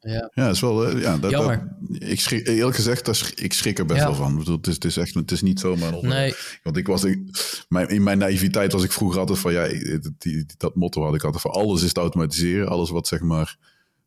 ja, 0.00 0.30
ja, 0.34 0.48
is 0.48 0.60
wel. 0.60 0.90
Uh, 0.90 1.02
ja, 1.02 1.18
dat, 1.18 1.30
Jammer. 1.30 1.76
Dat, 1.80 2.02
ik 2.02 2.20
schrik, 2.20 2.46
eerlijk 2.46 2.76
gezegd, 2.76 3.04
dat 3.04 3.16
schrik, 3.16 3.40
ik 3.40 3.52
schrik 3.52 3.78
er 3.78 3.86
best 3.86 4.00
ja. 4.00 4.06
wel 4.06 4.14
van. 4.14 4.38
Het 4.38 4.66
is, 4.66 4.74
het 4.74 4.84
is 4.84 4.96
echt, 4.96 5.14
het 5.14 5.30
is 5.30 5.42
niet 5.42 5.60
zomaar. 5.60 5.92
Op, 5.92 6.02
nee. 6.02 6.34
Want 6.62 6.76
ik 6.76 6.86
was, 6.86 7.04
ik, 7.04 7.18
mijn, 7.68 7.88
in 7.88 8.02
mijn 8.02 8.18
naïviteit 8.18 8.72
was 8.72 8.84
ik 8.84 8.92
vroeger 8.92 9.18
altijd 9.18 9.38
van, 9.38 9.52
ja, 9.52 9.68
die, 9.68 10.14
die, 10.18 10.46
dat 10.56 10.74
motto 10.74 11.04
had 11.04 11.14
ik 11.14 11.24
altijd 11.24 11.42
van 11.42 11.50
alles 11.50 11.82
is 11.82 11.92
te 11.92 12.00
automatiseren. 12.00 12.68
Alles 12.68 12.90
wat 12.90 13.06
zeg 13.06 13.20
maar 13.20 13.56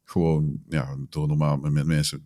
gewoon, 0.03 0.61
ja, 0.69 0.97
door 1.09 1.27
normaal 1.27 1.57
met 1.57 1.85
mensen 1.85 2.23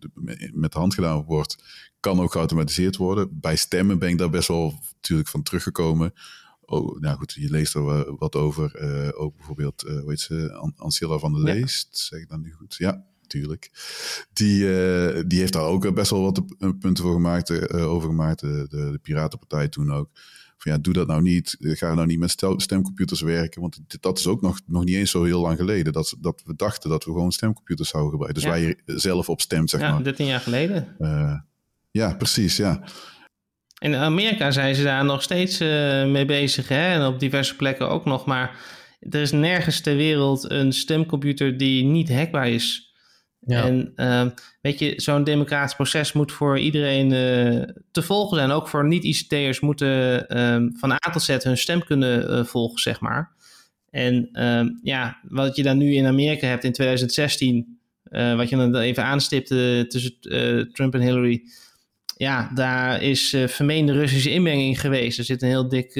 met 0.52 0.72
de 0.72 0.78
hand 0.78 0.94
gedaan 0.94 1.24
wordt, 1.24 1.56
kan 2.00 2.20
ook 2.20 2.32
geautomatiseerd 2.32 2.96
worden. 2.96 3.40
Bij 3.40 3.56
stemmen 3.56 3.98
ben 3.98 4.08
ik 4.08 4.18
daar 4.18 4.30
best 4.30 4.48
wel 4.48 4.82
natuurlijk 4.92 5.28
van 5.28 5.42
teruggekomen. 5.42 6.12
Oh, 6.60 7.00
nou 7.00 7.16
goed, 7.18 7.32
je 7.32 7.50
leest 7.50 7.74
er 7.74 8.16
wat 8.16 8.34
over. 8.36 8.82
Uh, 8.82 9.20
ook 9.20 9.36
bijvoorbeeld, 9.36 9.84
uh, 9.84 10.00
hoe 10.00 10.10
heet 10.10 10.20
ze, 10.20 10.70
Ancilla 10.76 11.18
van 11.18 11.32
der 11.32 11.42
Leest, 11.42 11.88
ja. 11.90 11.98
zeg 11.98 12.20
ik 12.20 12.28
dan 12.28 12.40
nu 12.40 12.52
goed? 12.52 12.74
Ja, 12.78 13.04
natuurlijk. 13.28 13.70
Die, 14.32 14.62
uh, 14.62 15.22
die 15.26 15.38
heeft 15.38 15.52
daar 15.52 15.62
ook 15.62 15.94
best 15.94 16.10
wel 16.10 16.22
wat 16.22 16.42
punten 16.58 17.04
voor 17.04 17.12
gemaakt, 17.12 17.50
uh, 17.50 17.92
over 17.92 18.08
gemaakt. 18.08 18.40
De, 18.40 18.66
de, 18.68 18.90
de, 18.92 18.98
Piratenpartij 19.02 19.68
toen 19.68 19.92
ook. 19.92 20.10
Van 20.56 20.72
ja, 20.72 20.78
doe 20.78 20.92
dat 20.92 21.06
nou 21.06 21.22
niet. 21.22 21.56
Ga 21.60 21.94
nou 21.94 22.06
niet 22.06 22.18
met 22.18 22.30
stemcomputers 22.56 23.20
werken. 23.20 23.60
Want 23.60 23.78
dat 24.00 24.18
is 24.18 24.26
ook 24.26 24.40
nog, 24.40 24.60
nog 24.66 24.84
niet 24.84 24.94
eens 24.94 25.10
zo 25.10 25.24
heel 25.24 25.40
lang 25.40 25.58
geleden. 25.58 25.92
Dat, 25.92 26.14
dat 26.20 26.42
we 26.44 26.54
dachten 26.56 26.90
dat 26.90 27.04
we 27.04 27.10
gewoon 27.10 27.32
stemcomputers 27.32 27.88
zouden 27.88 28.10
gebruiken. 28.10 28.42
Dus 28.42 28.50
ja. 28.50 28.58
waar 28.58 28.68
je 28.68 28.98
zelf 28.98 29.28
op 29.28 29.40
stemt, 29.40 29.70
zeg 29.70 29.80
ja, 29.80 29.92
maar. 29.92 30.04
13 30.04 30.26
jaar 30.26 30.40
geleden. 30.40 30.96
Uh, 30.98 31.34
ja, 31.90 32.14
precies, 32.14 32.56
ja. 32.56 32.82
In 33.78 33.94
Amerika 33.94 34.50
zijn 34.50 34.74
ze 34.74 34.82
daar 34.82 35.04
nog 35.04 35.22
steeds 35.22 35.58
mee 36.08 36.24
bezig. 36.24 36.68
Hè? 36.68 36.92
En 36.92 37.06
op 37.06 37.20
diverse 37.20 37.56
plekken 37.56 37.88
ook 37.88 38.04
nog. 38.04 38.26
Maar 38.26 38.58
er 39.00 39.20
is 39.20 39.32
nergens 39.32 39.80
ter 39.80 39.96
wereld 39.96 40.50
een 40.50 40.72
stemcomputer 40.72 41.56
die 41.56 41.84
niet 41.84 42.12
hackbaar 42.12 42.48
is. 42.48 42.87
En 43.48 43.92
uh, 43.96 44.26
weet 44.60 44.78
je, 44.78 44.92
zo'n 44.96 45.24
democratisch 45.24 45.74
proces 45.74 46.12
moet 46.12 46.32
voor 46.32 46.58
iedereen 46.58 47.10
uh, 47.10 47.62
te 47.90 48.02
volgen 48.02 48.36
zijn. 48.36 48.50
Ook 48.50 48.68
voor 48.68 48.86
niet-ICT'ers 48.86 49.60
moeten 49.60 50.26
uh, 50.36 50.78
van 50.78 50.92
A 50.92 51.10
tot 51.12 51.22
Z 51.22 51.28
hun 51.42 51.58
stem 51.58 51.84
kunnen 51.84 52.30
uh, 52.30 52.44
volgen, 52.44 52.78
zeg 52.78 53.00
maar. 53.00 53.36
En 53.90 54.28
ehm, 54.32 54.68
ja, 54.82 55.18
wat 55.22 55.56
je 55.56 55.62
dan 55.62 55.78
nu 55.78 55.94
in 55.94 56.06
Amerika 56.06 56.46
hebt 56.46 56.64
in 56.64 56.72
2016, 56.72 57.78
wat 58.10 58.48
je 58.48 58.56
dan 58.56 58.76
even 58.76 59.04
aanstipte 59.04 59.84
tussen 59.88 60.20
Trump 60.72 60.94
en 60.94 61.00
Hillary. 61.00 61.42
Ja, 62.16 62.50
daar 62.54 63.02
is 63.02 63.36
vermeende 63.46 63.92
Russische 63.92 64.30
inmenging 64.30 64.80
geweest. 64.80 65.18
Er 65.18 65.24
zit 65.24 65.42
een 65.42 65.48
heel 65.48 65.68
dik 65.68 65.90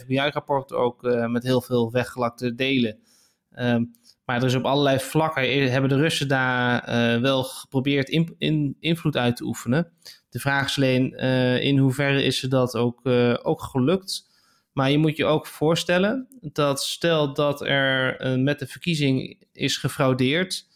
FBI-rapport 0.00 0.72
ook 0.72 1.02
met 1.28 1.42
heel 1.42 1.60
veel 1.60 1.92
weggelakte 1.92 2.54
delen. 2.54 2.98
Maar 4.26 4.36
er 4.36 4.46
is 4.46 4.54
op 4.54 4.64
allerlei 4.64 4.98
vlakken 4.98 5.70
hebben 5.70 5.90
de 5.90 5.96
Russen 5.96 6.28
daar 6.28 6.88
uh, 6.88 7.20
wel 7.20 7.44
geprobeerd 7.44 8.08
in, 8.08 8.34
in, 8.38 8.76
invloed 8.80 9.16
uit 9.16 9.36
te 9.36 9.44
oefenen. 9.44 9.92
De 10.28 10.38
vraag 10.38 10.66
is 10.66 10.76
alleen 10.76 11.14
uh, 11.16 11.62
in 11.62 11.78
hoeverre 11.78 12.22
is 12.22 12.38
ze 12.38 12.48
dat 12.48 12.76
ook, 12.76 13.00
ook 13.42 13.62
gelukt. 13.62 14.34
Maar 14.72 14.90
je 14.90 14.98
moet 14.98 15.16
je 15.16 15.24
ook 15.24 15.46
voorstellen 15.46 16.28
dat 16.40 16.82
stel 16.82 17.34
dat 17.34 17.60
er 17.66 18.38
met 18.38 18.58
de 18.58 18.66
verkiezing 18.66 19.44
is 19.52 19.76
gefraudeerd, 19.76 20.66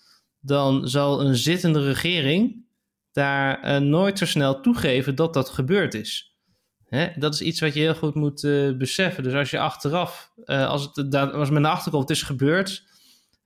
dan 0.40 0.88
zal 0.88 1.20
een 1.20 1.36
zittende 1.36 1.84
regering 1.84 2.64
daar 3.12 3.82
nooit 3.82 4.18
zo 4.18 4.26
snel 4.26 4.60
toegeven 4.60 5.14
dat 5.14 5.34
dat 5.34 5.48
gebeurd 5.48 5.94
is. 5.94 6.36
Hè? 6.88 7.08
Dat 7.16 7.34
is 7.34 7.40
iets 7.40 7.60
wat 7.60 7.74
je 7.74 7.80
heel 7.80 7.94
goed 7.94 8.14
moet 8.14 8.40
beseffen. 8.78 9.22
Dus 9.22 9.34
als 9.34 9.50
je 9.50 9.58
achteraf, 9.58 10.32
als 10.44 10.90
het 10.92 11.14
als 11.14 11.50
men 11.50 11.64
erachter 11.64 11.90
komt, 11.90 12.08
het 12.08 12.16
is 12.16 12.22
gebeurd, 12.22 12.84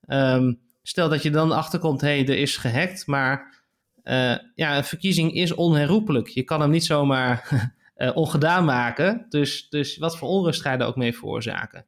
Um, 0.07 0.61
stel 0.83 1.09
dat 1.09 1.23
je 1.23 1.31
dan 1.31 1.53
achterkomt, 1.53 2.01
hé, 2.01 2.09
hey, 2.09 2.29
er 2.29 2.39
is 2.39 2.57
gehackt, 2.57 3.07
maar 3.07 3.63
uh, 4.05 4.37
ja, 4.55 4.77
een 4.77 4.85
verkiezing 4.85 5.35
is 5.35 5.55
onherroepelijk. 5.55 6.29
Je 6.29 6.43
kan 6.43 6.61
hem 6.61 6.71
niet 6.71 6.85
zomaar 6.85 7.49
uh, 7.97 8.11
ongedaan 8.17 8.65
maken. 8.65 9.27
Dus, 9.29 9.69
dus 9.69 9.97
wat 9.97 10.17
voor 10.17 10.29
onrust 10.29 10.61
ga 10.61 10.73
je 10.73 10.79
er 10.79 10.87
ook 10.87 10.97
mee 10.97 11.15
veroorzaken? 11.15 11.87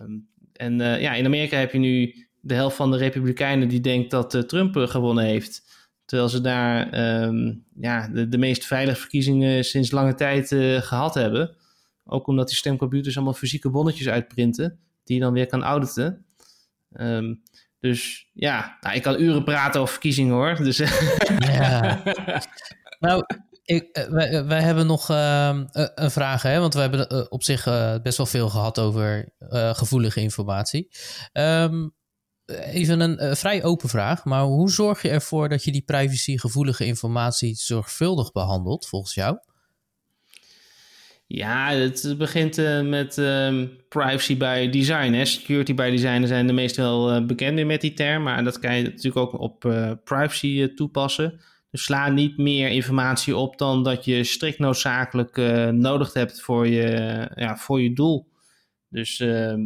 Um, 0.00 0.28
en 0.52 0.80
uh, 0.80 1.00
ja, 1.00 1.12
in 1.12 1.26
Amerika 1.26 1.56
heb 1.56 1.72
je 1.72 1.78
nu 1.78 2.14
de 2.40 2.54
helft 2.54 2.76
van 2.76 2.90
de 2.90 2.96
Republikeinen 2.96 3.68
die 3.68 3.80
denkt 3.80 4.10
dat 4.10 4.48
Trump 4.48 4.76
gewonnen 4.76 5.24
heeft. 5.24 5.70
Terwijl 6.04 6.28
ze 6.28 6.40
daar 6.40 7.00
um, 7.24 7.64
ja, 7.80 8.08
de, 8.08 8.28
de 8.28 8.38
meest 8.38 8.66
veilige 8.66 9.00
verkiezingen 9.00 9.64
sinds 9.64 9.90
lange 9.90 10.14
tijd 10.14 10.48
gehad 10.84 11.14
hebben. 11.14 11.56
Ook 12.04 12.26
omdat 12.26 12.48
die 12.48 12.56
stemcomputers 12.56 13.16
allemaal 13.16 13.34
fysieke 13.34 13.70
bonnetjes 13.70 14.08
uitprinten, 14.08 14.78
die 15.04 15.16
je 15.16 15.22
dan 15.22 15.32
weer 15.32 15.46
kan 15.46 15.62
auditen. 15.62 16.24
Um, 16.96 17.42
Dus 17.80 18.30
ja, 18.32 18.76
nou, 18.80 18.96
ik 18.96 19.02
kan 19.02 19.20
uren 19.20 19.44
praten 19.44 19.80
over 19.80 19.92
verkiezingen 19.92 20.34
hoor. 20.34 20.54
Dus, 20.54 20.76
ja. 21.52 22.02
nou, 23.00 23.24
ik, 23.64 23.88
eh, 23.92 24.04
wij, 24.04 24.44
wij, 24.44 24.62
hebben 24.62 24.86
nog 24.86 25.10
uh, 25.10 25.60
een 25.94 26.10
vraag, 26.10 26.42
hè? 26.42 26.60
want 26.60 26.74
we 26.74 26.80
hebben 26.80 27.30
op 27.30 27.42
zich 27.42 27.66
uh, 27.66 27.94
best 28.02 28.16
wel 28.16 28.26
veel 28.26 28.48
gehad 28.48 28.78
over 28.78 29.32
uh, 29.38 29.74
gevoelige 29.74 30.20
informatie. 30.20 30.88
Um, 31.32 31.94
even 32.46 33.00
een 33.00 33.36
vrij 33.36 33.64
open 33.64 33.88
vraag, 33.88 34.24
maar 34.24 34.42
hoe 34.42 34.70
zorg 34.70 35.02
je 35.02 35.10
ervoor 35.10 35.48
dat 35.48 35.64
je 35.64 35.72
die 35.72 35.84
privacygevoelige 35.84 36.84
informatie 36.84 37.54
zorgvuldig 37.54 38.32
behandelt, 38.32 38.88
volgens 38.88 39.14
jou? 39.14 39.38
Ja, 41.34 41.70
het 41.70 42.14
begint 42.18 42.58
uh, 42.58 42.80
met 42.80 43.18
uh, 43.18 43.62
privacy 43.88 44.36
by 44.36 44.68
design. 44.70 45.24
Security 45.24 45.74
by 45.74 45.90
design 45.90 46.26
zijn 46.26 46.46
de 46.46 46.52
meest 46.52 46.76
wel 46.76 47.30
uh, 47.30 47.64
met 47.64 47.80
die 47.80 47.92
term. 47.92 48.22
Maar 48.22 48.44
dat 48.44 48.58
kan 48.58 48.76
je 48.76 48.82
natuurlijk 48.82 49.16
ook 49.16 49.40
op 49.40 49.60
privacy 50.04 50.74
toepassen. 50.74 51.40
Dus 51.70 51.82
sla 51.82 52.08
niet 52.08 52.36
meer 52.36 52.68
informatie 52.68 53.36
op 53.36 53.58
dan 53.58 53.82
dat 53.82 54.04
je 54.04 54.24
strikt 54.24 54.58
noodzakelijk 54.58 55.36
nodig 55.72 56.12
hebt 56.12 56.40
voor 56.40 56.66
je, 56.66 57.28
ja, 57.34 57.56
voor 57.56 57.80
je 57.80 57.92
doel. 57.92 58.28
Dus 58.88 59.20
ehm, 59.20 59.60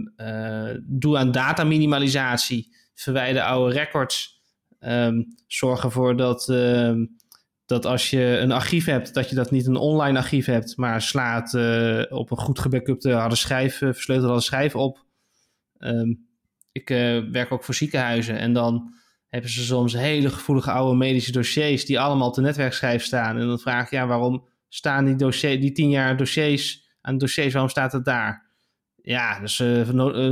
doe 0.82 1.18
aan 1.18 1.32
data 1.32 1.64
minimalisatie. 1.64 2.74
Verwijder 2.94 3.42
oude 3.42 3.74
records. 3.74 4.40
Um, 4.80 5.34
zorg 5.46 5.84
ervoor 5.84 6.16
dat 6.16 6.48
dat 7.66 7.84
als 7.86 8.10
je 8.10 8.38
een 8.38 8.52
archief 8.52 8.84
hebt, 8.84 9.14
dat 9.14 9.28
je 9.28 9.34
dat 9.34 9.50
niet 9.50 9.66
een 9.66 9.76
online 9.76 10.18
archief 10.18 10.46
hebt, 10.46 10.76
maar 10.76 11.02
slaat 11.02 11.54
uh, 11.54 12.02
op 12.08 12.30
een 12.30 12.36
goed 12.36 12.58
gebackupte 12.58 13.12
harde 13.12 13.36
schijf, 13.36 13.80
uh, 13.80 13.92
versleutelde 13.92 14.28
harde 14.28 14.44
schijf 14.44 14.76
op. 14.76 15.04
Um, 15.78 16.28
ik 16.72 16.90
uh, 16.90 17.18
werk 17.30 17.52
ook 17.52 17.64
voor 17.64 17.74
ziekenhuizen 17.74 18.38
en 18.38 18.52
dan 18.52 18.94
hebben 19.28 19.50
ze 19.50 19.64
soms 19.64 19.92
hele 19.92 20.30
gevoelige 20.30 20.70
oude 20.70 20.96
medische 20.96 21.32
dossiers 21.32 21.84
die 21.84 22.00
allemaal 22.00 22.28
op 22.28 22.34
de 22.34 22.40
netwerkschijf 22.40 23.04
staan. 23.04 23.38
En 23.38 23.46
dan 23.46 23.58
vraag 23.58 23.84
ik, 23.84 23.90
ja, 23.90 24.06
waarom 24.06 24.46
staan 24.68 25.04
die, 25.04 25.16
dossier, 25.16 25.60
die 25.60 25.72
tien 25.72 25.90
jaar 25.90 26.16
dossiers 26.16 26.88
aan 27.00 27.18
dossiers, 27.18 27.52
waarom 27.52 27.70
staat 27.70 27.92
het 27.92 28.04
daar? 28.04 28.44
Ja, 29.02 29.40
dus 29.40 29.58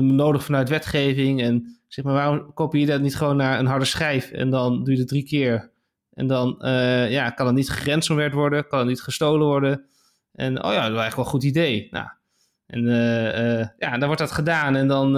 nodig 0.00 0.44
vanuit 0.44 0.68
wetgeving 0.68 1.42
en 1.42 1.78
zeg 1.88 2.04
maar, 2.04 2.14
waarom 2.14 2.52
kopie 2.54 2.80
je 2.80 2.86
dat 2.86 3.00
niet 3.00 3.16
gewoon 3.16 3.36
naar 3.36 3.58
een 3.58 3.66
harde 3.66 3.84
schijf 3.84 4.30
en 4.30 4.50
dan 4.50 4.84
doe 4.84 4.94
je 4.94 5.00
het 5.00 5.08
drie 5.08 5.24
keer 5.24 5.72
en 6.14 6.26
dan 6.26 6.58
uh, 6.60 7.10
ja, 7.10 7.30
kan 7.30 7.46
het 7.46 7.54
niet 7.54 7.70
geransomwerd 7.70 8.32
worden, 8.32 8.68
kan 8.68 8.78
het 8.78 8.88
niet 8.88 9.02
gestolen 9.02 9.46
worden. 9.46 9.84
En 10.32 10.64
oh 10.64 10.72
ja, 10.72 10.88
dat 10.88 10.92
is 10.92 10.98
eigenlijk 10.98 11.16
wel 11.16 11.24
een 11.24 11.30
goed 11.30 11.44
idee. 11.44 11.88
Nou, 11.90 12.08
en 12.66 12.84
uh, 12.84 13.58
uh, 13.58 13.66
ja, 13.78 13.98
dan 13.98 14.06
wordt 14.06 14.20
dat 14.20 14.32
gedaan. 14.32 14.76
En 14.76 14.88
dan, 14.88 15.10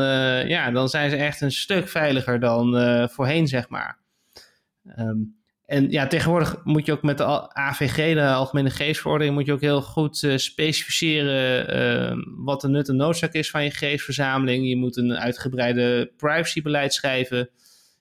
ja, 0.48 0.70
dan 0.70 0.88
zijn 0.88 1.10
ze 1.10 1.16
echt 1.16 1.40
een 1.40 1.52
stuk 1.52 1.88
veiliger 1.88 2.40
dan 2.40 2.70
voorheen, 3.10 3.46
zeg 3.46 3.68
maar. 3.68 3.98
Um, 4.98 5.36
en 5.66 5.90
ja, 5.90 6.06
tegenwoordig 6.06 6.60
moet 6.64 6.86
je 6.86 6.92
ook 6.92 7.02
met 7.02 7.18
de 7.18 7.54
AVG, 7.54 8.14
de 8.14 8.28
Algemene 8.28 8.70
Geestverordening, 8.70 9.36
moet 9.36 9.46
je 9.46 9.52
ook 9.52 9.60
heel 9.60 9.82
goed 9.82 10.26
specificeren 10.36 11.68
ehm, 11.68 12.18
wat 12.44 12.60
de 12.60 12.68
nut 12.68 12.88
en 12.88 12.96
noodzaak 12.96 13.32
is 13.32 13.50
van 13.50 13.64
je 13.64 13.70
geestverzameling. 13.70 14.68
Je 14.68 14.76
moet 14.76 14.96
een 14.96 15.16
uitgebreide 15.16 16.12
privacybeleid 16.16 16.94
schrijven. 16.94 17.48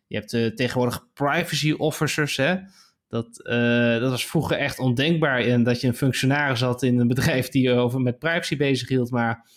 Je 0.07 0.15
hebt 0.15 0.57
tegenwoordig 0.57 1.07
privacy 1.13 1.71
officers, 1.71 2.37
hè. 2.37 2.55
Dat, 3.07 3.41
uh, 3.43 3.99
dat 3.99 4.11
was 4.11 4.27
vroeger 4.27 4.57
echt 4.57 4.79
ondenkbaar. 4.79 5.39
En 5.39 5.63
dat 5.63 5.81
je 5.81 5.87
een 5.87 5.95
functionaris 5.95 6.61
had 6.61 6.83
in 6.83 6.99
een 6.99 7.07
bedrijf 7.07 7.49
die 7.49 7.71
over 7.71 8.01
met 8.01 8.19
privacy 8.19 8.57
bezig 8.57 8.89
hield. 8.89 9.11
Maar 9.11 9.49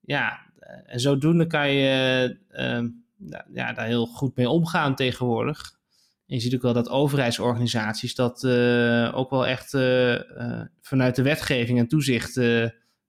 ja, 0.00 0.38
en 0.86 1.00
zodoende 1.00 1.46
kan 1.46 1.70
je 1.70 2.36
uh, 2.50 2.88
ja, 3.54 3.72
daar 3.72 3.86
heel 3.86 4.06
goed 4.06 4.36
mee 4.36 4.48
omgaan 4.48 4.94
tegenwoordig. 4.94 5.78
En 6.26 6.36
je 6.36 6.42
ziet 6.42 6.54
ook 6.54 6.62
wel 6.62 6.72
dat 6.72 6.88
overheidsorganisaties 6.88 8.14
dat 8.14 8.42
uh, 8.42 9.10
ook 9.14 9.30
wel 9.30 9.46
echt 9.46 9.70
vanuit 10.80 11.16
de 11.16 11.22
wetgeving 11.22 11.78
en 11.78 11.88
toezicht 11.88 12.36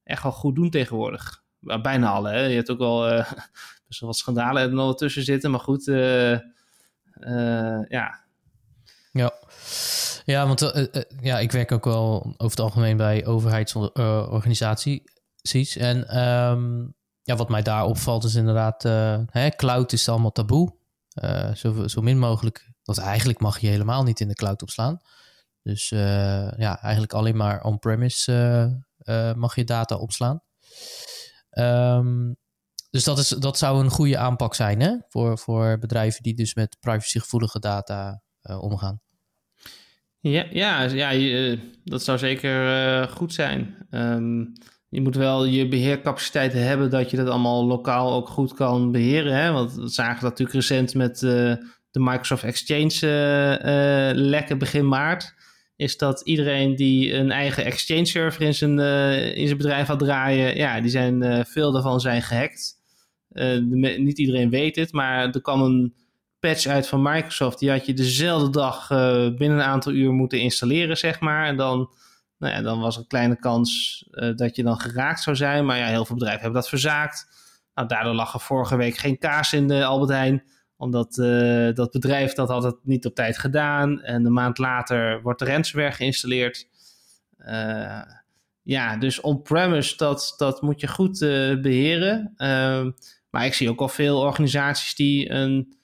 echt 0.04 0.24
wel 0.24 0.32
goed 0.32 0.56
doen 0.56 0.70
tegenwoordig. 0.70 1.44
Bijna 1.60 2.10
alle. 2.10 2.30
Hè? 2.30 2.46
Je 2.46 2.56
hebt 2.56 2.72
ook 2.72 2.78
wel 2.78 3.02
best 3.88 4.00
wel 4.00 4.10
wat 4.10 4.18
schandalen 4.18 4.78
er 4.78 4.96
tussen 4.96 5.24
zitten. 5.24 5.52
Maar 5.52 5.60
goed, 5.60 5.86
ja, 7.88 8.22
ja. 9.12 9.34
Ja, 10.26 10.48
want 10.48 10.62
uh, 10.62 10.76
uh, 10.76 10.86
ja, 11.22 11.40
ik 11.40 11.52
werk 11.52 11.72
ook 11.72 11.86
wel 11.86 12.34
over 12.38 12.58
het 12.58 12.60
algemeen 12.60 12.98
bij 12.98 13.26
overheidsorganisaties. 13.26 15.78
en 15.78 16.22
um, 16.22 16.96
ja, 17.22 17.36
wat 17.36 17.50
mij 17.50 17.62
daar 17.62 17.86
opvalt 17.86 18.24
is 18.24 18.36
inderdaad, 18.36 18.84
hè, 19.32 19.50
cloud 19.50 19.92
is 19.92 20.10
allemaal 20.10 20.32
taboe. 20.32 20.74
zo, 21.54 21.88
zo 21.88 22.02
min 22.02 22.20
mogelijk, 22.20 22.70
want 22.84 23.00
eigenlijk 23.00 23.40
mag 23.40 23.60
je 23.60 23.68
helemaal 23.68 24.04
niet 24.04 24.20
in 24.20 24.28
de 24.28 24.34
cloud 24.34 24.62
opslaan. 24.62 25.00
Dus 25.64 25.90
ja, 25.90 26.82
eigenlijk 26.82 27.14
alleen 27.14 27.38
maar 27.38 27.64
on-premise 27.64 28.84
mag 29.36 29.56
je 29.56 29.64
data 29.64 29.96
opslaan. 29.96 30.42
Um, 31.52 32.38
dus 32.90 33.04
dat, 33.04 33.18
is, 33.18 33.28
dat 33.28 33.58
zou 33.58 33.84
een 33.84 33.90
goede 33.90 34.18
aanpak 34.18 34.56
zijn 34.56 34.82
hè? 34.82 34.98
Voor, 35.10 35.38
voor 35.38 35.78
bedrijven 35.78 36.24
die 36.24 36.34
dus 36.34 36.54
met 36.54 36.78
privacygevoelige 36.80 37.60
data 37.60 38.22
omgaan. 38.44 39.00
Ja, 40.20 40.46
ja, 40.52 40.82
ja 40.82 41.10
je, 41.10 41.60
dat 41.84 42.04
zou 42.04 42.18
zeker 42.18 42.66
uh, 42.66 43.08
goed 43.08 43.34
zijn. 43.34 43.76
Um, 43.92 44.54
je 44.90 45.02
moet 45.02 45.16
wel 45.16 45.46
je 45.46 45.68
beheercapaciteiten 45.68 46.64
hebben 46.64 46.90
dat 46.90 47.12
je 47.12 47.18
dat 47.18 47.28
allemaal 47.28 47.66
lokaal 47.66 48.14
ook 48.14 48.28
goed 48.28 48.54
kan 48.54 48.92
beheren. 48.92 49.36
Hè? 49.36 49.52
Want 49.52 49.74
we 49.74 49.88
zagen 49.88 50.22
dat 50.22 50.30
natuurlijk 50.30 50.58
recent 50.58 50.94
met 50.94 51.20
de 51.20 52.00
Microsoft 52.00 52.44
Exchange 52.44 54.14
lekken 54.16 54.58
begin 54.58 54.88
maart. 54.88 55.34
Is 55.76 55.98
dat 55.98 56.22
iedereen 56.22 56.76
die 56.76 57.14
een 57.14 57.32
eigen 57.32 57.66
Exchange 57.66 58.06
server 58.06 58.42
in 58.42 58.54
zijn, 58.54 58.80
in 59.36 59.46
zijn 59.46 59.58
bedrijf 59.58 59.88
had 59.88 60.00
draaien, 60.00 60.56
ja, 60.56 60.82
die 60.82 60.90
zijn, 60.90 61.46
veel 61.46 61.72
daarvan 61.72 62.00
zijn 62.00 62.22
gehackt. 62.22 62.76
Niet 63.98 64.20
iedereen 64.20 64.50
weet 64.50 64.76
het, 64.76 64.92
maar 64.92 65.30
er 65.30 65.42
kwam 65.42 65.62
een 65.62 65.94
patch 66.42 66.66
uit 66.66 66.88
van 66.88 67.02
Microsoft. 67.02 67.60
Die 67.60 67.70
had 67.70 67.86
je 67.86 67.94
dezelfde 67.94 68.50
dag 68.50 68.90
uh, 68.90 68.98
binnen 69.36 69.58
een 69.58 69.66
aantal 69.66 69.92
uur 69.92 70.12
moeten 70.12 70.40
installeren, 70.40 70.98
zeg 70.98 71.20
maar. 71.20 71.46
En 71.46 71.58
dan, 71.58 71.90
nou 72.38 72.54
ja, 72.54 72.62
dan 72.62 72.80
was 72.80 72.96
er 72.96 73.02
een 73.02 73.08
kleine 73.08 73.40
kans 73.40 74.04
uh, 74.12 74.36
dat 74.36 74.56
je 74.56 74.64
dan 74.64 74.80
geraakt 74.80 75.22
zou 75.22 75.36
zijn. 75.36 75.66
Maar 75.66 75.78
ja, 75.78 75.86
heel 75.86 76.06
veel 76.06 76.16
bedrijven 76.16 76.42
hebben 76.42 76.62
dat 76.62 76.70
verzaakt. 76.70 77.28
Nou, 77.74 77.88
daardoor 77.88 78.14
lag 78.14 78.34
er 78.34 78.40
vorige 78.40 78.76
week 78.76 78.98
geen 78.98 79.18
kaas 79.18 79.54
in 79.54 79.68
de 79.68 79.86
Albert 79.86 80.12
Heijn. 80.12 80.44
Omdat 80.78 81.18
uh, 81.18 81.74
dat 81.74 81.92
bedrijf 81.92 82.34
dat 82.34 82.50
had 82.50 82.64
het 82.64 82.78
niet 82.84 83.06
op 83.06 83.16
tijd 83.16 83.38
gedaan. 83.38 84.02
En 84.02 84.26
een 84.26 84.34
maand 84.34 84.58
later 84.58 85.22
wordt 85.22 85.40
de 85.40 85.46
ransomware 85.46 85.92
geïnstalleerd. 85.92 86.68
ja, 88.62 88.98
dus 88.98 89.22
on-premise, 89.22 89.98
dat, 89.98 90.34
dat 90.38 90.62
moet 90.62 90.82
je 90.82 90.88
goed 90.88 91.20
beheren. 91.62 92.34
Ehm, 92.38 92.92
maar 93.30 93.46
ik 93.46 93.54
zie 93.54 93.70
ook 93.70 93.80
al 93.80 93.90
veel 93.90 94.20
organisaties 94.20 94.96
die 94.96 95.30
een 95.30 95.80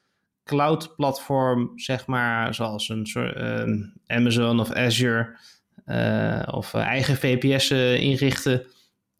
cloud-platform, 0.47 1.71
zeg 1.75 2.07
maar, 2.07 2.53
zoals 2.53 2.89
een 2.89 3.05
soort 3.05 3.37
uh, 3.37 3.63
Amazon 4.07 4.59
of 4.59 4.71
Azure 4.71 5.37
uh, 5.85 6.41
of 6.51 6.73
eigen 6.73 7.15
VPS 7.15 7.71
inrichten 8.01 8.63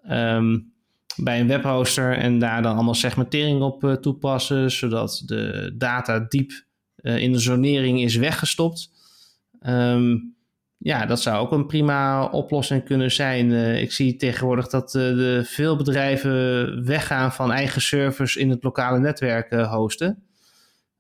um, 0.10 0.72
bij 1.16 1.40
een 1.40 1.48
webhoster 1.48 2.18
en 2.18 2.40
daar 2.40 2.62
dan 2.62 2.74
allemaal 2.74 2.94
segmentering 2.94 3.62
op 3.62 3.98
toepassen, 4.02 4.72
zodat 4.72 5.24
de 5.26 5.74
data 5.78 6.20
diep 6.20 6.52
in 7.02 7.32
de 7.32 7.40
zonering 7.40 8.02
is 8.02 8.16
weggestopt. 8.16 8.91
Um, 9.68 10.36
ja, 10.78 11.06
dat 11.06 11.22
zou 11.22 11.38
ook 11.38 11.52
een 11.52 11.66
prima 11.66 12.26
oplossing 12.26 12.84
kunnen 12.84 13.12
zijn. 13.12 13.52
ik 13.82 13.91
zie 13.91 14.16
tegenwoordig 14.16 14.68
dat 14.68 14.91
de 14.91 15.41
veel 15.45 15.76
bedrijven 15.76 16.86
weggaan 16.86 17.34
van 17.34 17.52
eigen 17.52 17.82
servers 17.82 18.36
in 18.36 18.49
het 18.49 18.64
lokale 18.64 18.99
netwerk 18.99 19.54
hosten 19.54 20.27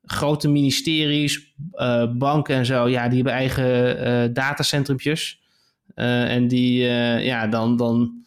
grote 0.07 0.49
ministeries, 0.49 1.53
uh, 1.73 2.11
banken 2.17 2.55
en 2.55 2.65
zo, 2.65 2.87
ja, 2.87 3.07
die 3.07 3.15
hebben 3.15 3.33
eigen 3.33 3.99
uh, 4.07 4.33
datacentrumpjes. 4.33 5.41
Uh, 5.95 6.33
en 6.33 6.47
die, 6.47 6.83
ja, 7.23 7.47
dan, 7.47 7.77
dan, 7.77 8.25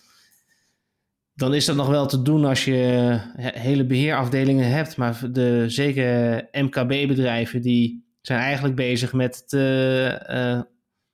dan 1.35 1.55
is 1.55 1.65
dat 1.65 1.77
nog 1.77 1.89
wel 1.89 2.07
te 2.07 2.23
doen 2.23 2.45
als 2.45 2.65
je 2.65 3.19
hele 3.39 3.87
beheerafdelingen 3.87 4.71
hebt. 4.71 4.97
Maar 4.97 5.33
de, 5.33 5.65
zeker 5.67 6.49
MKB-bedrijven, 6.53 7.63
die 7.63 8.05
zijn 8.21 8.41
eigenlijk 8.41 8.77
bezig 8.77 9.13
met 9.13 9.45
het, 9.47 10.69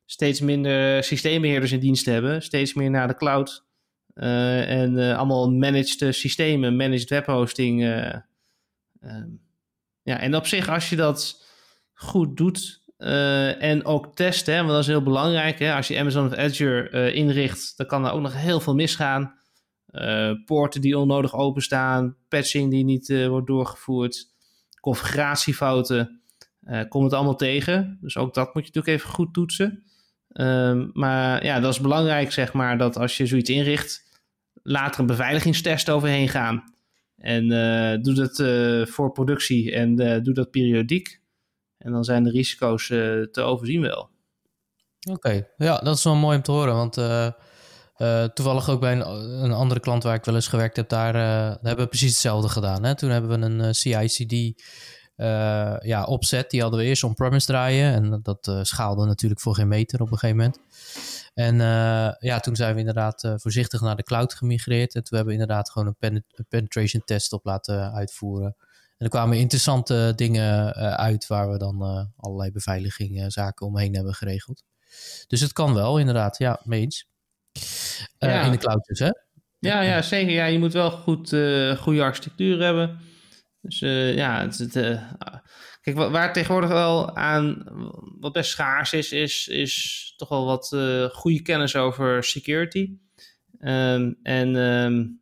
steeds 0.05 0.40
minder 0.40 1.05
systeembeheerders 1.05 1.72
in 1.72 1.80
dienst 1.80 2.06
hebben. 2.06 2.43
Steeds 2.43 2.74
meer 2.74 2.90
naar 2.90 3.09
de 3.09 3.16
cloud. 3.16 3.64
en 4.14 5.16
allemaal 5.16 5.51
managed 5.51 6.14
systemen, 6.14 6.76
managed 6.76 7.09
webhosting. 7.09 7.84
Ehm, 9.01 9.28
ja, 10.06 10.20
en 10.20 10.36
op 10.36 10.46
zich, 10.46 10.68
als 10.68 10.90
je 10.90 10.96
dat 10.96 11.44
goed 11.92 12.36
doet 12.36 12.82
uh, 12.98 13.62
en 13.62 13.84
ook 13.84 14.16
test, 14.16 14.46
hè, 14.46 14.56
want 14.56 14.68
dat 14.68 14.78
is 14.78 14.86
heel 14.86 15.02
belangrijk. 15.02 15.58
Hè, 15.58 15.74
als 15.74 15.88
je 15.88 15.98
Amazon 15.98 16.26
of 16.26 16.34
Azure 16.34 16.90
uh, 16.90 17.14
inricht, 17.14 17.72
dan 17.76 17.86
kan 17.86 18.06
er 18.06 18.12
ook 18.12 18.20
nog 18.20 18.34
heel 18.34 18.60
veel 18.60 18.74
misgaan. 18.74 19.34
Uh, 19.90 20.30
poorten 20.44 20.80
die 20.80 20.98
onnodig 20.98 21.34
openstaan, 21.34 22.16
patching 22.28 22.70
die 22.70 22.84
niet 22.84 23.26
wordt 23.28 23.46
doorgevoerd, 23.46 24.26
configuratiefouten, 24.80 26.20
komt 26.88 27.04
het 27.04 27.12
allemaal 27.12 27.36
tegen. 27.36 27.98
Dus 28.00 28.16
ook 28.16 28.34
dat 28.34 28.54
moet 28.54 28.66
je 28.66 28.70
natuurlijk 28.74 28.98
even 28.98 29.14
goed 29.14 29.34
toetsen. 29.34 29.84
Ehm, 30.28 30.88
maar 30.92 31.44
ja, 31.44 31.60
dat 31.60 31.72
is 31.72 31.80
belangrijk, 31.80 32.32
zeg 32.32 32.52
maar, 32.52 32.78
dat 32.78 32.96
als 32.96 33.16
je 33.16 33.26
zoiets 33.26 33.50
inricht, 33.50 34.02
later 34.62 35.00
een 35.00 35.06
beveiligingstest 35.06 35.90
overheen 35.90 36.28
gaan. 36.28 36.75
En 37.26 37.50
uh, 37.50 38.02
doe 38.02 38.14
dat 38.14 38.38
uh, 38.38 38.86
voor 38.86 39.12
productie 39.12 39.72
en 39.72 40.00
uh, 40.00 40.22
doe 40.22 40.34
dat 40.34 40.50
periodiek. 40.50 41.20
En 41.78 41.92
dan 41.92 42.04
zijn 42.04 42.22
de 42.22 42.30
risico's 42.30 42.86
te 42.86 43.40
overzien 43.40 43.80
wel. 43.80 44.08
Oké, 45.10 45.46
ja, 45.56 45.78
dat 45.78 45.96
is 45.96 46.04
wel 46.04 46.14
mooi 46.14 46.36
om 46.36 46.42
te 46.42 46.50
horen. 46.52 46.74
Want 46.74 46.94
toevallig 48.34 48.70
ook 48.70 48.80
bij 48.80 48.92
een, 48.92 49.08
een, 49.44 49.52
andere 49.52 49.80
klant 49.80 50.02
waar 50.02 50.14
ik 50.14 50.24
wel 50.24 50.34
eens 50.34 50.48
gewerkt 50.48 50.76
heb, 50.76 50.88
daar, 50.88 51.12
daar 51.12 51.58
hebben 51.62 51.84
we 51.84 51.90
precies 51.90 52.10
hetzelfde 52.10 52.48
gedaan. 52.48 52.84
Hè? 52.84 52.94
Toen 52.94 53.10
hebben 53.10 53.40
we 53.40 53.46
een 53.46 53.74
CI-CD 53.74 54.62
ja, 55.82 56.04
opzet. 56.04 56.50
Die 56.50 56.60
hadden 56.60 56.80
we 56.80 56.86
eerst 56.86 57.04
on-premise 57.04 57.46
draaien. 57.46 57.92
En 57.92 58.20
dat 58.22 58.58
schaalde 58.62 59.06
natuurlijk 59.06 59.40
voor 59.40 59.54
geen 59.54 59.68
meter 59.68 60.00
op 60.00 60.10
een 60.12 60.18
gegeven 60.18 60.36
moment. 60.36 60.58
En 61.36 61.54
uh, 61.54 62.12
ja, 62.18 62.40
toen 62.40 62.56
zijn 62.56 62.74
we 62.74 62.80
inderdaad 62.80 63.24
uh, 63.24 63.34
voorzichtig 63.36 63.80
naar 63.80 63.96
de 63.96 64.02
cloud 64.02 64.34
gemigreerd. 64.34 64.94
En 64.94 65.04
toen 65.04 65.16
hebben 65.16 65.36
we 65.36 65.40
inderdaad 65.40 65.70
gewoon 65.70 65.88
een, 65.88 65.96
pen 65.98 66.24
een 66.30 66.46
penetration 66.48 67.02
test 67.04 67.32
op 67.32 67.44
laten 67.44 67.92
uitvoeren. 67.92 68.56
En 68.70 69.04
er 69.04 69.08
kwamen 69.08 69.38
interessante 69.38 70.12
dingen 70.14 70.78
uh, 70.78 70.94
uit 70.94 71.26
waar 71.26 71.50
we 71.50 71.58
dan 71.58 72.10
allerlei 72.16 72.50
beveiligingzaken 72.50 73.66
omheen 73.66 73.94
hebben 73.94 74.14
geregeld. 74.14 74.62
Dus 75.26 75.40
het 75.40 75.52
kan 75.52 75.74
wel, 75.74 75.98
inderdaad. 75.98 76.38
Ja, 76.38 76.60
mee 76.64 76.80
eens. 76.80 77.06
Ja. 78.18 78.42
In 78.42 78.50
de 78.50 78.58
cloud 78.58 78.84
dus, 78.86 78.98
hè? 78.98 79.10
Ja, 79.58 79.80
ja 79.80 80.02
zeker. 80.02 80.32
Ja, 80.32 80.44
je 80.44 80.58
moet 80.58 80.72
wel 80.72 80.90
goed, 80.90 81.28
goede 81.78 82.02
architectuur 82.02 82.62
hebben. 82.62 82.98
Dus 83.60 83.78
ja, 84.14 84.40
het, 84.40 84.58
het 84.58 85.00
Kijk, 85.86 86.10
waar 86.10 86.32
tegenwoordig 86.32 86.70
wel 86.70 87.16
aan 87.16 87.64
wat 88.20 88.32
best 88.32 88.50
schaars 88.50 88.92
is, 88.92 89.12
is, 89.12 89.48
is 89.48 90.14
toch 90.16 90.28
wel 90.28 90.44
wat 90.44 90.72
uh, 90.74 91.04
goede 91.04 91.42
kennis 91.42 91.76
over 91.76 92.24
security. 92.24 92.96
Um, 93.60 94.18
en 94.22 94.54
um, 94.54 95.20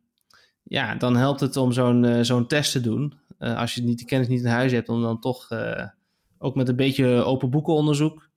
ja, 0.63 0.95
dan 0.95 1.15
helpt 1.15 1.39
het 1.39 1.57
om 1.57 1.71
zo'n 1.71 2.03
uh, 2.03 2.19
zo'n 2.21 2.47
test 2.47 2.71
te 2.71 2.81
doen. 2.81 3.19
Uh, 3.39 3.57
als 3.57 3.73
je 3.73 3.81
niet, 3.81 3.97
die 3.97 4.07
kennis 4.07 4.27
niet 4.27 4.39
in 4.39 4.45
huis 4.45 4.71
hebt, 4.71 4.89
om 4.89 5.01
dan 5.01 5.19
toch 5.19 5.49
ook 6.37 6.55
met 6.55 6.69
een 6.69 6.75
beetje 6.75 7.07
open 7.07 7.49
boekenonderzoek. 7.49 8.29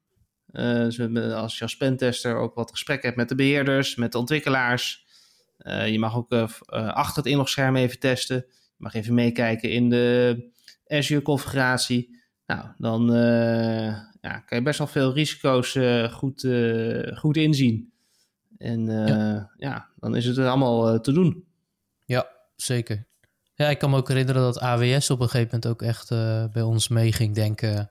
dus 0.53 1.01
als 1.33 1.59
je 1.59 1.63
als 1.63 1.77
pentester 1.77 2.37
ook 2.37 2.55
wat 2.55 2.71
gesprek 2.71 3.03
hebt 3.03 3.17
met 3.17 3.29
de 3.29 3.35
beheerders, 3.35 3.97
met 3.97 4.13
de 4.13 4.19
ontwikkelaars. 4.19 5.07
je 5.87 5.99
mag 5.99 6.17
ook 6.17 6.33
achter 6.73 7.23
het 7.23 7.33
inlogscherm 7.33 7.77
even 7.77 7.99
testen. 7.99 8.37
Je 8.47 8.75
mag 8.77 8.95
even 8.95 9.15
meekijken 9.15 9.71
in 9.71 9.89
de 9.89 10.37
Azure-configuratie. 10.87 12.17
Nou, 12.49 12.67
dan 12.79 13.15
uh, 13.15 13.87
ja, 14.21 14.39
kan 14.47 14.59
je 14.59 14.63
best 14.63 14.79
wel 14.79 14.87
veel 14.87 15.13
risico's 15.13 15.75
uh, 15.75 16.13
goed, 16.13 16.43
uh, 16.43 17.17
goed 17.17 17.37
inzien. 17.37 17.93
En 18.59 18.87
ja. 18.87 19.51
ja. 19.57 19.89
dan 19.97 20.17
is 20.17 20.25
het 20.25 20.39
allemaal 20.39 21.01
te 21.01 21.13
doen. 21.13 21.45
Ja, 22.05 22.29
zeker. 22.57 23.07
Ja, 23.55 23.69
ik 23.69 23.79
kan 23.79 23.91
me 23.91 23.97
ook 23.97 24.09
herinneren 24.09 24.43
dat 24.43 24.61
AWS 24.61 25.11
op 25.11 25.21
een 25.21 25.29
gegeven 25.29 25.61
moment 25.61 25.67
ook 25.67 25.83
echt 25.83 26.09
bij 26.53 26.63
ons 26.63 26.89
mee 26.89 27.13
ging 27.13 27.35
denken. 27.35 27.91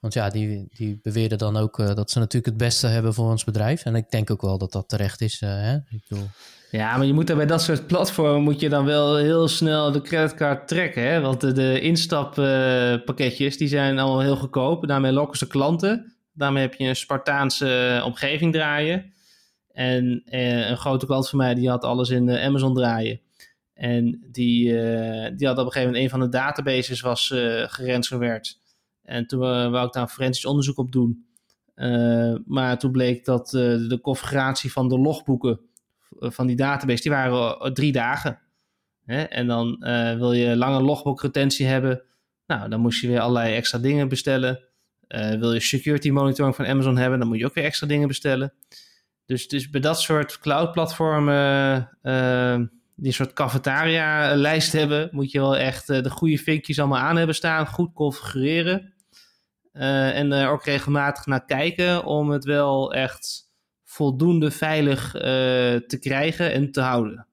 Want 0.00 0.14
ja, 0.14 0.30
die, 0.30 0.68
die 0.70 1.00
beweerden 1.02 1.38
dan 1.38 1.56
ook 1.56 1.76
dat 1.76 2.10
ze 2.10 2.18
natuurlijk 2.18 2.46
het 2.46 2.56
beste 2.56 2.86
hebben 2.86 3.14
voor 3.14 3.30
ons 3.30 3.44
bedrijf. 3.44 3.84
En 3.84 3.94
ik 3.94 4.10
denk 4.10 4.30
ook 4.30 4.42
wel 4.42 4.58
dat 4.58 4.72
dat 4.72 4.88
terecht 4.88 5.20
is. 5.20 5.40
hè? 5.40 5.76
Ik 5.76 6.04
bedoel, 6.08 6.28
ja, 6.76 6.96
maar 6.96 7.06
je 7.06 7.12
moet 7.12 7.34
bij 7.34 7.46
dat 7.46 7.62
soort 7.62 7.86
platformen 7.86 8.42
moet 8.42 8.60
je 8.60 8.68
dan 8.68 8.84
wel 8.84 9.16
heel 9.16 9.48
snel 9.48 9.92
de 9.92 10.00
creditcard 10.00 10.68
trekken. 10.68 11.02
Hè? 11.02 11.20
Want 11.20 11.40
de, 11.40 11.52
de 11.52 11.80
instappakketjes 11.80 13.56
die 13.56 13.68
zijn 13.68 13.98
allemaal 13.98 14.20
heel 14.20 14.36
goedkoop. 14.36 14.86
Daarmee 14.86 15.12
lokken 15.12 15.38
ze 15.38 15.46
klanten. 15.46 16.14
Daarmee 16.32 16.62
heb 16.62 16.74
je 16.74 16.84
een 16.84 16.96
Spartaanse 16.96 18.02
omgeving 18.04 18.52
draaien. 18.52 19.12
En 19.72 20.22
eh, 20.24 20.68
een 20.68 20.76
grote 20.76 21.06
klant 21.06 21.28
van 21.28 21.38
mij 21.38 21.54
die 21.54 21.68
had 21.68 21.84
alles 21.84 22.10
in 22.10 22.28
uh, 22.28 22.44
Amazon 22.44 22.74
draaien. 22.74 23.20
En 23.74 24.24
die, 24.30 24.64
die 25.36 25.46
had 25.46 25.58
op 25.58 25.66
een 25.66 25.72
gegeven 25.72 25.82
moment 25.82 25.96
een 25.96 26.10
van 26.10 26.20
de 26.20 26.28
databases 26.28 27.00
was 27.00 27.26
geransomwerd. 27.66 28.60
En 29.02 29.26
toen 29.26 29.38
wou 29.38 29.86
ik 29.86 29.92
daar 29.92 30.02
een 30.02 30.08
forensisch 30.08 30.46
onderzoek 30.46 30.78
op 30.78 30.92
doen. 30.92 31.26
maar 32.46 32.78
toen 32.78 32.90
bleek 32.90 33.24
dat 33.24 33.48
de 33.50 33.98
configuratie 34.02 34.72
van 34.72 34.88
de 34.88 34.98
logboeken 34.98 35.60
eh, 35.60 35.72
van 36.18 36.46
die 36.46 36.56
database, 36.56 37.02
die 37.02 37.10
waren 37.10 37.58
eh, 37.58 37.70
drie 37.70 37.92
dagen. 37.92 38.40
Hè? 39.04 39.22
En 39.22 39.46
dan 39.46 39.76
uh, 39.80 40.16
wil 40.16 40.32
je 40.32 40.56
lange 40.56 40.82
logboekretentie 40.82 41.66
hebben. 41.66 42.02
Nou, 42.46 42.68
dan 42.68 42.80
moest 42.80 43.00
je 43.00 43.08
weer 43.08 43.20
allerlei 43.20 43.54
extra 43.54 43.78
dingen 43.78 44.08
bestellen. 44.08 44.60
Wil 45.08 45.52
je 45.52 45.60
security 45.60 46.10
monitoring 46.10 46.56
van 46.56 46.66
Amazon 46.66 46.96
hebben, 46.96 47.18
dan 47.18 47.28
moet 47.28 47.38
je 47.38 47.44
ook 47.44 47.54
weer 47.54 47.64
extra 47.64 47.86
dingen 47.86 48.08
bestellen. 48.08 48.52
Dus, 49.26 49.48
dus 49.48 49.70
bij 49.70 49.80
dat 49.80 50.00
soort 50.00 50.38
cloud-platformen 50.38 51.88
die 52.96 53.06
een 53.06 53.12
soort 53.12 53.32
cafetaria-lijst 53.32 54.72
hebben, 54.72 55.08
moet 55.12 55.30
je 55.30 55.40
wel 55.40 55.56
echt 55.56 55.86
de 55.86 56.10
goede 56.10 56.38
vinkjes 56.38 56.78
allemaal 56.78 56.98
aan 56.98 57.16
hebben 57.16 57.34
staan, 57.34 57.66
goed 57.66 57.92
configureren. 57.92 58.94
en 59.72 60.32
er 60.32 60.48
ook 60.48 60.64
regelmatig 60.64 61.26
naar 61.26 61.44
kijken 61.44 62.04
om 62.04 62.30
het 62.30 62.44
wel 62.44 62.92
echt 62.92 63.44
voldoende 63.94 64.50
veilig 64.50 65.14
uh, 65.14 65.20
te 65.20 65.98
krijgen 66.00 66.52
en 66.52 66.72
te 66.72 66.80
houden. 66.80 67.26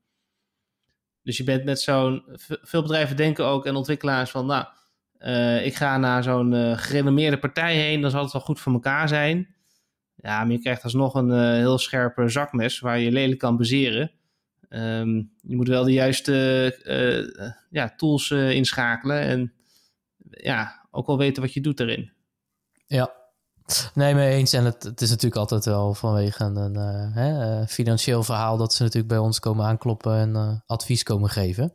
Dus 1.23 1.37
je 1.37 1.43
bent 1.43 1.63
met 1.63 1.81
zo'n. 1.81 2.23
Veel 2.61 2.81
bedrijven 2.81 3.15
denken 3.15 3.45
ook 3.45 3.65
en 3.65 3.75
ontwikkelaars 3.75 4.31
van. 4.31 4.45
Nou, 4.45 4.65
uh, 5.19 5.65
ik 5.65 5.75
ga 5.75 5.97
naar 5.97 6.23
zo'n 6.23 6.53
uh, 6.53 6.77
gerenommeerde 6.77 7.39
partij 7.39 7.75
heen, 7.75 8.01
dan 8.01 8.11
zal 8.11 8.23
het 8.23 8.31
wel 8.31 8.41
goed 8.41 8.59
voor 8.59 8.73
elkaar 8.73 9.07
zijn. 9.07 9.55
Ja, 10.15 10.43
maar 10.43 10.51
je 10.51 10.59
krijgt 10.59 10.83
alsnog 10.83 11.13
een 11.13 11.55
heel 11.55 11.77
scherpe 11.77 12.29
zakmes 12.29 12.79
waar 12.79 12.99
je 12.99 13.11
lelijk 13.11 13.39
kan 13.39 13.57
baseren. 13.57 14.11
Um, 14.69 15.31
je 15.41 15.55
moet 15.55 15.67
wel 15.67 15.83
de 15.83 15.93
juiste 15.93 16.33
ja, 17.69 17.93
tools 17.95 18.31
inschakelen 18.31 19.19
en 19.19 19.53
ja, 20.29 20.87
ook 20.91 21.07
wel 21.07 21.17
weten 21.17 21.41
wat 21.41 21.53
je 21.53 21.61
doet 21.61 21.79
erin. 21.79 22.11
Ja, 22.87 23.20
Nee, 23.93 24.15
mee 24.15 24.35
eens. 24.35 24.53
En 24.53 24.65
het, 24.65 24.83
het, 24.83 25.01
is 25.01 25.09
natuurlijk 25.09 25.35
altijd 25.35 25.65
wel 25.65 25.93
vanwege 25.93 26.43
een 26.43 26.77
uh, 26.77 27.15
hè, 27.15 27.67
financieel 27.67 28.23
verhaal 28.23 28.57
dat 28.57 28.73
ze 28.73 28.83
natuurlijk 28.83 29.13
bij 29.13 29.21
ons 29.21 29.39
komen 29.39 29.65
aankloppen 29.65 30.15
en 30.15 30.29
uh, 30.29 30.53
advies 30.65 31.03
komen 31.03 31.29
geven. 31.29 31.73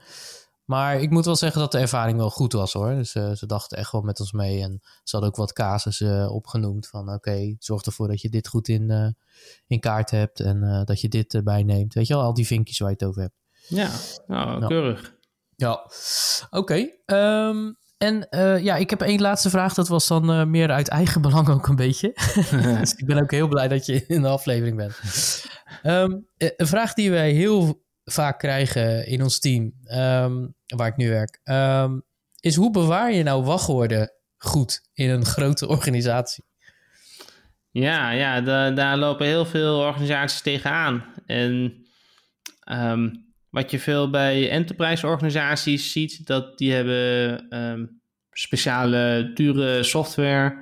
Maar 0.65 1.01
ik 1.01 1.11
moet 1.11 1.25
wel 1.25 1.37
zeggen 1.37 1.61
dat 1.61 1.73
de 1.73 1.79
ervaring 1.79 2.19
wel 2.19 2.31
goed 2.31 2.53
was 2.53 2.73
hoor. 2.73 2.95
Dus 2.95 3.15
uh, 3.15 3.33
ze 3.33 3.47
dachten 3.47 3.79
echt 3.79 3.93
wel 3.93 4.01
met 4.01 4.21
ons 4.21 4.33
mee. 4.33 4.63
En 4.63 4.81
ze 4.83 5.11
hadden 5.11 5.31
ook 5.31 5.37
wat 5.37 5.53
casussen 5.53 6.31
opgenoemd 6.31 6.89
van 6.89 7.03
oké, 7.03 7.13
okay, 7.13 7.57
zorg 7.59 7.83
ervoor 7.83 8.09
dat 8.09 8.21
je 8.21 8.29
dit 8.29 8.49
goed 8.49 8.69
in, 8.69 9.17
in 9.67 9.81
kaart 9.81 10.11
hebt 10.11 10.41
en 10.41 10.83
dat 10.85 11.01
je 11.01 11.09
dit 11.09 11.35
erbij 11.35 11.63
neemt. 11.63 11.95
Weet 11.95 12.07
je 12.07 12.15
wel, 12.15 12.23
al 12.23 12.35
die 12.35 12.47
vinkjes 12.47 12.79
waar 12.79 12.89
je 12.89 12.97
het 12.99 13.09
over 13.09 13.23
hebt. 13.23 13.35
Ja, 13.69 13.91
nou, 14.27 14.67
keurig. 14.67 15.15
Ja, 15.57 15.91
oké. 16.51 16.57
Okay. 16.57 16.81
Um, 16.81 16.97
ehm, 17.07 17.73
en 17.99 18.27
uh, 18.31 18.63
ja, 18.63 18.77
ik 18.77 18.91
heb 18.91 19.01
één 19.01 19.21
laatste 19.21 19.51
vraag. 19.51 19.75
Dat 19.75 19.89
was 19.89 20.07
dan 20.07 20.31
uh, 20.31 20.45
meer 20.45 20.71
uit 20.71 20.89
eigen 20.89 21.23
belang 21.23 21.49
ook 21.49 21.69
een 21.69 21.77
beetje. 21.77 22.13
dus 22.81 22.95
ik 22.95 23.07
ben 23.07 23.19
ook 23.19 23.31
heel 23.31 23.49
blij 23.49 23.69
dat 23.69 23.87
je 23.87 24.05
in 24.07 24.23
de 24.23 24.29
aflevering 24.29 24.77
bent. 24.77 24.95
Um, 25.83 26.27
een 26.37 26.67
vraag 26.67 26.95
die 26.95 27.11
wij 27.11 27.31
heel 27.31 27.85
vaak 28.05 28.39
krijgen 28.39 29.07
in 29.07 29.23
ons 29.23 29.39
team, 29.39 29.73
um, 29.85 30.55
waar 30.67 30.89
ik 30.89 30.97
nu 30.97 31.09
werk, 31.09 31.41
um, 31.45 32.05
is 32.41 32.55
hoe 32.55 32.71
bewaar 32.71 33.13
je 33.13 33.23
nou 33.23 33.45
wachtwoorden 33.45 34.13
goed 34.37 34.89
in 34.93 35.11
een 35.11 35.25
grote 35.25 35.69
organisatie? 35.69 36.45
Ja, 37.71 38.11
ja 38.11 38.41
daar 38.71 38.97
lopen 38.97 39.27
heel 39.27 39.47
veel 39.47 39.79
organisaties 39.79 40.41
tegenaan. 40.41 41.05
En 41.27 41.87
wat 43.57 43.71
je 43.71 43.79
veel 43.79 44.11
bij 44.11 44.51
enterprise 44.51 45.07
organisaties 45.07 45.93
ziet, 45.93 46.27
dat 46.27 46.59
die 46.59 46.73
hebben 46.73 47.47
um, 47.63 48.01
speciale 48.31 49.31
dure 49.35 49.83
software 49.83 50.57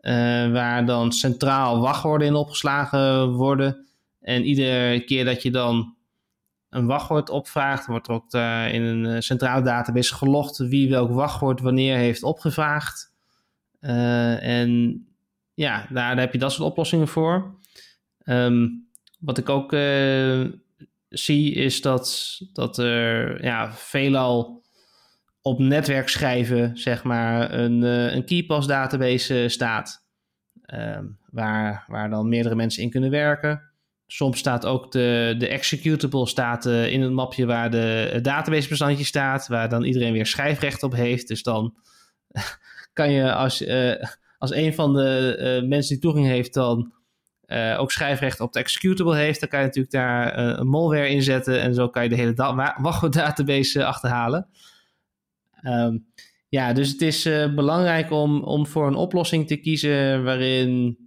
uh, 0.00 0.12
waar 0.52 0.86
dan 0.86 1.12
centraal 1.12 1.80
wachtwoorden 1.80 2.26
in 2.26 2.34
opgeslagen 2.34 3.32
worden. 3.32 3.86
En 4.20 4.44
iedere 4.44 5.04
keer 5.04 5.24
dat 5.24 5.42
je 5.42 5.50
dan 5.50 5.94
een 6.70 6.86
wachtwoord 6.86 7.30
opvraagt, 7.30 7.86
wordt 7.86 8.08
er 8.08 8.14
ook 8.14 8.34
uh, 8.34 8.74
in 8.74 8.82
een 8.82 9.06
eh, 9.06 9.20
centrale 9.20 9.62
database 9.62 10.14
gelogd 10.14 10.58
wie 10.58 10.90
welk 10.90 11.10
wachtwoord 11.10 11.60
wanneer 11.60 11.96
heeft 11.96 12.22
opgevraagd. 12.22 13.12
Uh, 13.80 14.42
en 14.42 15.00
ja, 15.54 15.86
daar, 15.90 16.18
heb 16.18 16.32
je 16.32 16.38
dat 16.38 16.52
soort 16.52 16.70
oplossingen 16.70 17.08
voor. 17.08 17.54
Um, 18.24 18.88
wat 19.18 19.38
ik 19.38 19.48
ook 19.48 19.72
zie, 21.18 21.54
is 21.54 21.80
dat, 21.80 22.38
dat 22.52 22.78
er 22.78 23.44
ja, 23.44 23.72
veelal 23.72 24.64
op 25.42 25.58
netwerk 25.58 26.08
schrijven, 26.08 26.76
zeg 26.76 27.02
maar, 27.02 27.52
een, 27.52 27.82
uh, 27.82 28.14
een 28.14 28.24
KeyPass 28.24 28.66
database 28.66 29.42
uh, 29.42 29.48
staat. 29.48 30.04
Uh, 30.74 30.98
waar, 31.30 31.84
waar 31.86 32.10
dan 32.10 32.28
meerdere 32.28 32.54
mensen 32.54 32.82
in 32.82 32.90
kunnen 32.90 33.10
werken. 33.10 33.62
Soms 34.06 34.38
staat 34.38 34.66
ook 34.66 34.92
de, 34.92 35.34
de 35.38 35.48
executable 35.48 36.26
staat, 36.26 36.66
uh, 36.66 36.92
in 36.92 37.02
het 37.02 37.12
mapje 37.12 37.46
waar 37.46 37.70
de 37.70 38.18
databasebestandje 38.22 39.04
staat, 39.04 39.46
waar 39.46 39.68
dan 39.68 39.84
iedereen 39.84 40.12
weer 40.12 40.26
schrijfrecht 40.26 40.82
op 40.82 40.92
heeft. 40.92 41.28
Dus 41.28 41.42
dan 41.42 41.74
kan 42.92 43.10
je 43.10 43.32
als, 43.32 43.64
als 44.38 44.54
een 44.54 44.74
van 44.74 44.92
de 44.92 45.64
mensen 45.68 45.92
die 45.92 46.02
toegang 46.02 46.26
heeft 46.26 46.54
dan 46.54 46.92
uh, 47.46 47.80
ook 47.80 47.92
schrijfrecht 47.92 48.40
op 48.40 48.52
de 48.52 48.58
executable 48.58 49.16
heeft, 49.16 49.40
dan 49.40 49.48
kan 49.48 49.58
je 49.58 49.64
natuurlijk 49.64 49.94
daar 49.94 50.38
een 50.38 50.66
malware 50.66 51.08
in 51.08 51.22
zetten 51.22 51.60
en 51.60 51.74
zo 51.74 51.88
kan 51.88 52.02
je 52.02 52.08
de 52.08 52.14
hele 52.14 52.34
wachtwoorddatabase 52.80 53.84
achterhalen. 53.84 54.46
Um, 55.62 56.06
ja, 56.48 56.72
dus 56.72 56.90
het 56.90 57.02
is 57.02 57.22
belangrijk 57.54 58.10
om, 58.10 58.42
om 58.42 58.66
voor 58.66 58.86
een 58.86 58.94
oplossing 58.94 59.46
te 59.46 59.56
kiezen 59.56 60.24
waarin 60.24 60.98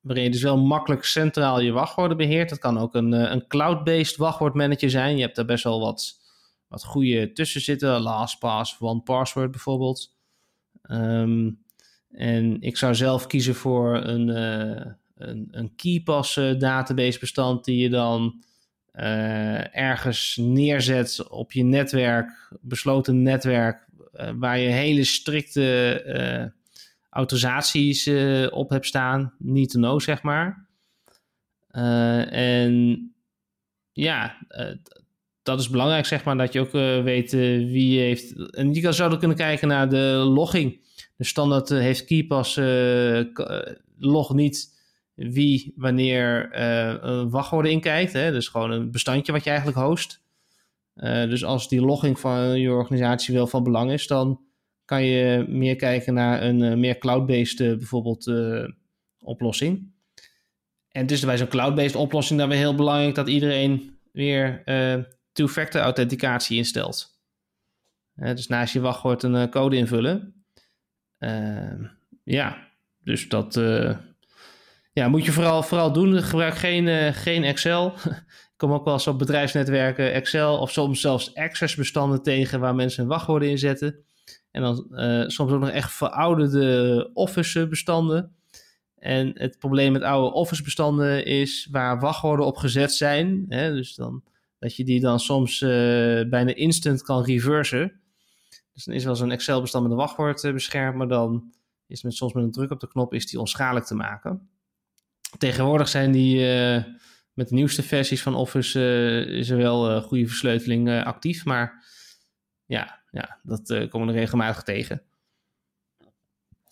waarin 0.00 0.26
je 0.26 0.30
dus 0.32 0.42
wel 0.42 0.58
makkelijk 0.58 1.04
centraal 1.04 1.60
je 1.60 1.72
wachtwoorden 1.72 2.16
beheert. 2.16 2.48
Dat 2.48 2.58
kan 2.58 2.78
ook 2.78 2.94
een, 2.94 3.12
een 3.12 3.46
cloud-based 3.46 4.16
wachtwoordmanager 4.16 4.90
zijn. 4.90 5.16
Je 5.16 5.22
hebt 5.22 5.36
daar 5.36 5.44
best 5.44 5.64
wel 5.64 5.80
wat, 5.80 6.20
wat 6.68 6.84
goede 6.84 7.32
tussen 7.32 7.60
zitten. 7.60 8.00
LastPass, 8.00 8.76
OnePassword 8.80 9.50
bijvoorbeeld. 9.50 10.14
Um, 10.90 11.62
en 12.10 12.60
ik 12.60 12.76
zou 12.76 12.94
zelf 12.94 13.26
kiezen 13.26 13.54
voor 13.54 13.96
een, 13.96 14.28
uh, 14.28 14.92
een, 15.18 15.48
een 15.50 15.74
KeyPass 15.76 16.34
database 16.58 17.18
bestand 17.18 17.64
die 17.64 17.78
je 17.78 17.88
dan 17.88 18.42
uh, 18.98 19.76
ergens 19.76 20.36
neerzet 20.40 21.28
op 21.28 21.52
je 21.52 21.62
netwerk, 21.62 22.30
besloten 22.60 23.22
netwerk, 23.22 23.86
uh, 24.14 24.30
waar 24.36 24.58
je 24.58 24.68
hele 24.68 25.04
strikte 25.04 26.52
autorisaties 27.10 28.10
op 28.50 28.70
hebt 28.70 28.86
staan. 28.86 29.34
Niet 29.38 29.70
to 29.70 29.78
know, 29.78 30.00
zeg 30.00 30.22
maar. 30.22 30.66
en 32.30 33.12
ja, 33.92 34.36
dat 35.42 35.60
is 35.60 35.70
belangrijk, 35.70 36.06
zeg 36.06 36.24
maar, 36.24 36.36
dat 36.36 36.52
je 36.52 36.60
ook 36.60 36.72
weet 37.04 37.30
wie 37.30 38.00
heeft. 38.00 38.50
En 38.50 38.74
je 38.74 38.92
zou 38.92 39.10
dan 39.10 39.18
kunnen 39.18 39.36
kijken 39.36 39.68
naar 39.68 39.88
de 39.88 40.30
logging. 40.34 40.80
De 41.16 41.24
standaard 41.24 41.68
heeft 41.68 42.04
KeyPass 42.04 42.60
log 43.98 44.34
niet 44.34 44.77
wie 45.18 45.72
wanneer 45.76 46.48
een 47.04 47.30
wachtwoorden 47.30 47.72
inkijkt. 47.72 48.12
Hè? 48.12 48.32
Dus 48.32 48.48
gewoon 48.48 48.70
een 48.70 48.90
bestandje 48.90 49.32
wat 49.32 49.44
je 49.44 49.50
eigenlijk 49.50 49.78
host. 49.78 50.22
dus 50.94 51.44
als 51.44 51.68
die 51.68 51.80
logging 51.80 52.20
van 52.20 52.60
je 52.60 52.70
organisatie 52.70 53.34
wel 53.34 53.46
van 53.46 53.62
belang 53.62 53.92
is, 53.92 54.06
dan 54.06 54.40
kan 54.84 55.04
je 55.04 55.44
meer 55.48 55.76
kijken 55.76 56.14
naar 56.14 56.42
een 56.42 56.80
meer 56.80 56.98
cloud-based 56.98 57.56
bijvoorbeeld 57.56 58.32
oplossing. 59.20 59.92
En 60.88 61.06
is 61.06 61.24
bij 61.24 61.36
zo'n 61.36 61.48
cloud-based 61.48 61.96
oplossing 61.96 62.38
dan 62.38 62.48
weer 62.48 62.58
heel 62.58 62.74
belangrijk 62.74 63.14
dat 63.14 63.28
iedereen 63.28 63.98
weer 64.12 64.62
two-factor 65.32 65.80
authenticatie 65.80 66.56
instelt. 66.56 67.20
dus 68.14 68.46
naast 68.46 68.72
je 68.72 68.80
wachtwoord 68.80 69.22
een 69.22 69.50
code 69.50 69.76
invullen. 69.76 70.38
Ehm, 71.18 71.84
ja, 72.24 72.68
dus 73.02 73.28
dat 73.28 73.56
uh, 73.56 73.96
ja, 74.98 75.08
moet 75.08 75.24
je 75.24 75.32
vooral, 75.32 75.62
vooral 75.62 75.92
doen. 75.92 76.22
Gebruik 76.22 76.54
geen, 76.54 76.86
uh, 76.86 77.08
geen 77.12 77.44
Excel. 77.44 77.92
Ik 78.52 78.64
kom 78.64 78.72
ook 78.72 78.84
wel 78.84 78.94
eens 78.94 79.06
op 79.06 79.18
bedrijfsnetwerken 79.18 80.12
Excel 80.12 80.58
of 80.58 80.70
soms 80.70 81.00
zelfs 81.00 81.34
Access-bestanden 81.34 82.22
tegen 82.22 82.60
waar 82.60 82.74
mensen 82.74 83.00
hun 83.00 83.10
wachtwoorden 83.10 83.48
in 83.48 83.58
zetten. 83.58 84.04
En 84.50 84.62
dan 84.62 84.86
uh, 84.90 85.28
soms 85.28 85.52
ook 85.52 85.60
nog 85.60 85.70
echt 85.70 85.92
verouderde 85.92 87.10
Office-bestanden. 87.14 88.36
En 88.96 89.30
het 89.34 89.58
probleem 89.58 89.92
met 89.92 90.02
oude 90.02 90.34
Office-bestanden 90.34 91.24
is 91.24 91.68
waar 91.70 92.00
wachtwoorden 92.00 92.46
op 92.46 92.56
gezet 92.56 92.92
zijn. 92.92 93.44
Hè, 93.48 93.72
dus 93.72 93.94
dan, 93.94 94.22
dat 94.58 94.76
je 94.76 94.84
die 94.84 95.00
dan 95.00 95.20
soms 95.20 95.58
bijna 96.28 96.54
instant 96.54 97.02
kan 97.02 97.24
reversen. 97.24 98.00
Dus 98.74 98.84
dan 98.84 98.94
is 98.94 99.04
wel 99.04 99.16
zo'n 99.16 99.30
Excel-bestand 99.30 99.84
met 99.84 99.92
een 99.92 99.98
wachtwoord 99.98 100.52
beschermd, 100.52 100.96
maar 100.96 101.08
dan 101.08 101.52
is 101.86 102.02
met, 102.02 102.14
soms 102.14 102.32
met 102.32 102.44
een 102.44 102.52
druk 102.52 102.70
op 102.70 102.80
de 102.80 102.88
knop 102.88 103.14
is 103.14 103.26
die 103.26 103.40
onschadelijk 103.40 103.86
te 103.86 103.94
maken. 103.94 104.48
Tegenwoordig 105.38 105.88
zijn 105.88 106.12
die 106.12 106.36
uh, 106.36 106.84
met 107.32 107.48
de 107.48 107.54
nieuwste 107.54 107.82
versies 107.82 108.22
van 108.22 108.34
Office 108.34 108.78
uh, 108.78 109.38
is 109.38 109.50
er 109.50 109.56
wel 109.56 110.02
goede 110.02 110.26
versleuteling 110.26 111.04
actief, 111.04 111.44
maar 111.44 111.84
ja, 112.64 113.02
ja 113.10 113.40
dat 113.42 113.88
komen 113.88 114.06
we 114.06 114.12
regelmatig 114.12 114.62
tegen. 114.62 115.02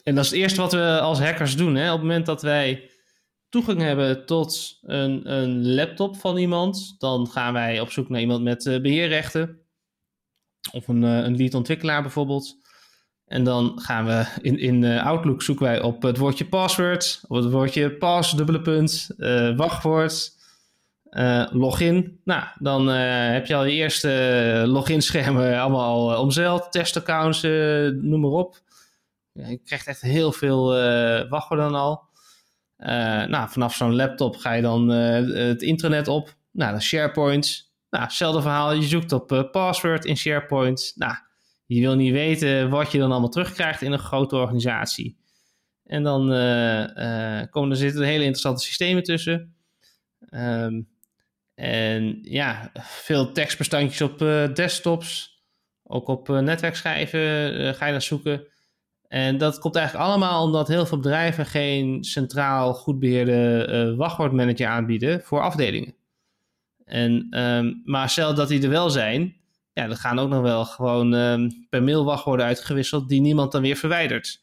En 0.03 0.15
dat 0.15 0.25
is 0.25 0.31
het 0.31 0.41
eerste 0.41 0.61
wat 0.61 0.73
we 0.73 1.01
als 1.01 1.19
hackers 1.19 1.57
doen. 1.57 1.75
Hè? 1.75 1.87
Op 1.87 1.99
het 1.99 2.07
moment 2.07 2.27
dat 2.27 2.43
wij 2.43 2.91
toegang 3.49 3.81
hebben 3.81 4.27
tot 4.27 4.79
een, 4.83 5.33
een 5.33 5.75
laptop 5.75 6.17
van 6.17 6.37
iemand, 6.37 6.95
dan 6.99 7.27
gaan 7.27 7.53
wij 7.53 7.81
op 7.81 7.91
zoek 7.91 8.09
naar 8.09 8.21
iemand 8.21 8.43
met 8.43 8.65
beheerrechten. 8.83 9.67
Of 10.73 10.89
een, 10.89 11.05
eh, 11.05 11.25
een 11.25 11.37
lead 11.37 11.55
ontwikkelaar 11.55 12.03
bijvoorbeeld. 12.03 12.59
En 13.27 13.45
dan 13.45 13.81
gaan 13.81 14.07
we 14.07 14.27
in, 14.41 14.59
in 14.59 14.85
Outlook 14.85 15.43
zoeken 15.43 15.65
wij 15.65 15.83
op 15.83 16.03
het 16.03 16.17
woordje 16.17 16.47
password, 16.47 17.21
op 17.29 17.37
het 17.37 17.51
woordje 17.51 17.97
pass, 17.97 18.33
dubbele 18.33 18.61
punt, 18.61 19.11
uh, 19.19 19.57
wachtwoord, 19.57 20.33
uh, 21.11 21.47
login. 21.51 22.21
Nou, 22.25 22.45
dan 22.59 22.87
heb 22.87 23.47
je 23.47 23.55
al 23.55 23.65
je 23.65 23.73
eerste 23.73 24.63
login-schermen 24.67 25.59
allemaal 25.61 26.11
al 26.11 26.21
omzeild, 26.21 26.73
testaccounts, 26.73 27.43
noem 27.43 28.21
maar 28.21 28.31
op. 28.31 28.61
Ja, 29.33 29.49
je 29.49 29.59
krijgt 29.59 29.87
echt 29.87 30.01
heel 30.01 30.33
veel 30.33 30.67
wachtwoorden 31.29 31.71
dan 31.71 31.81
al. 31.81 32.03
nou, 33.29 33.49
vanaf 33.49 33.75
zo'n 33.75 33.97
laptop 33.97 34.37
ga 34.37 34.53
je 34.53 34.63
dan 34.63 34.89
het 34.89 35.63
intranet 35.63 36.09
op. 36.09 36.35
Nou, 36.51 36.81
SharePoint, 36.81 37.73
nou, 37.91 38.05
hetzelfde 38.05 38.41
verhaal. 38.41 38.73
Je 38.73 38.83
zoekt 38.83 39.13
op 39.13 39.49
password 39.53 40.05
in 40.05 40.17
SharePoint. 40.17 40.93
Nou, 40.95 41.15
je 41.67 41.81
wil 41.81 41.95
niet 41.95 42.13
weten 42.13 42.71
wat 42.71 42.93
je 42.93 42.99
dan 42.99 43.11
allemaal 43.11 43.29
terugkrijgt 43.29 43.83
in 43.83 43.93
een 43.93 43.99
grote 43.99 44.37
organisatie. 44.37 45.19
En 45.85 46.03
dan 46.03 46.33
uh, 46.33 46.81
uh, 46.81 47.43
komen 47.51 47.71
er 47.71 47.77
zitten 47.77 48.03
hele 48.03 48.19
interessante 48.19 48.65
systemen 48.65 49.03
tussen. 49.03 49.55
Um, 50.31 50.89
en 51.55 52.19
ja, 52.23 52.71
veel 52.81 53.33
tekstbestandjes 53.33 54.01
op 54.01 54.19
desktops. 54.55 55.41
Ook 55.83 56.09
op 56.09 56.29
netwerkschijven 56.29 57.19
ga 57.75 57.87
je 57.87 57.93
naar 57.93 58.03
zoeken. 58.03 58.47
En 59.09 59.39
dat 59.39 59.59
komt 59.59 59.77
eigenlijk 59.77 60.09
allemaal 60.09 60.45
omdat 60.45 60.69
heel 60.69 60.87
veel 60.87 60.99
bedrijven 60.99 61.47
geen 61.47 62.05
centraal 62.05 62.75
goed 62.75 62.99
beheerde 62.99 63.95
wachtwoordmanager 63.97 64.67
aanbieden 64.67 65.23
voor 65.23 65.41
afdelingen. 65.41 65.95
En, 66.85 67.41
um, 67.41 67.83
maar 67.85 68.11
stel 68.11 68.35
dat 68.35 68.49
die 68.49 68.63
er 68.63 68.69
wel 68.69 68.91
zijn, 68.91 69.37
ja, 69.77 69.87
dan 69.87 69.97
gaan 69.97 70.19
ook 70.19 70.29
nog 70.29 70.43
wel 70.43 70.65
gewoon 70.65 71.13
um, 71.13 71.67
per 71.69 71.83
mail 71.83 72.05
wachtwoorden 72.05 72.47
uitgewisseld 72.47 73.09
die 73.09 73.21
niemand 73.21 73.53
dan 73.53 73.63
weer 73.63 73.77
verwijdert. 73.77 74.43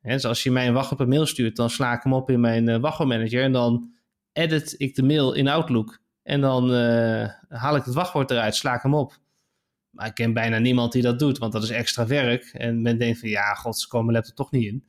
Hè, 0.00 0.12
dus 0.12 0.24
als 0.24 0.42
je 0.42 0.50
mij 0.50 0.66
een 0.66 0.74
wachtwoord 0.74 1.00
per 1.00 1.10
mail 1.10 1.26
stuurt, 1.26 1.56
dan 1.56 1.70
sla 1.70 1.92
ik 1.92 2.02
hem 2.02 2.12
op 2.12 2.30
in 2.30 2.40
mijn 2.40 2.68
uh, 2.68 2.76
wachtwoordmanager 2.76 3.42
en 3.42 3.52
dan 3.52 3.92
edit 4.32 4.74
ik 4.78 4.94
de 4.94 5.02
mail 5.02 5.32
in 5.32 5.48
Outlook. 5.48 6.00
En 6.22 6.40
dan 6.40 6.74
uh, 6.74 7.28
haal 7.48 7.76
ik 7.76 7.84
het 7.84 7.94
wachtwoord 7.94 8.30
eruit, 8.30 8.54
sla 8.54 8.74
ik 8.74 8.82
hem 8.82 8.94
op. 8.94 9.18
Maar 9.90 10.06
ik 10.06 10.14
ken 10.14 10.32
bijna 10.32 10.58
niemand 10.58 10.92
die 10.92 11.02
dat 11.02 11.18
doet, 11.18 11.38
want 11.38 11.52
dat 11.52 11.62
is 11.62 11.70
extra 11.70 12.06
werk. 12.06 12.44
En 12.44 12.82
men 12.82 12.98
denkt 12.98 13.18
van 13.18 13.28
ja, 13.28 13.54
god, 13.54 13.78
ze 13.78 13.88
komen 13.88 14.14
laptop 14.14 14.34
toch 14.34 14.50
niet 14.50 14.64
in. 14.64 14.84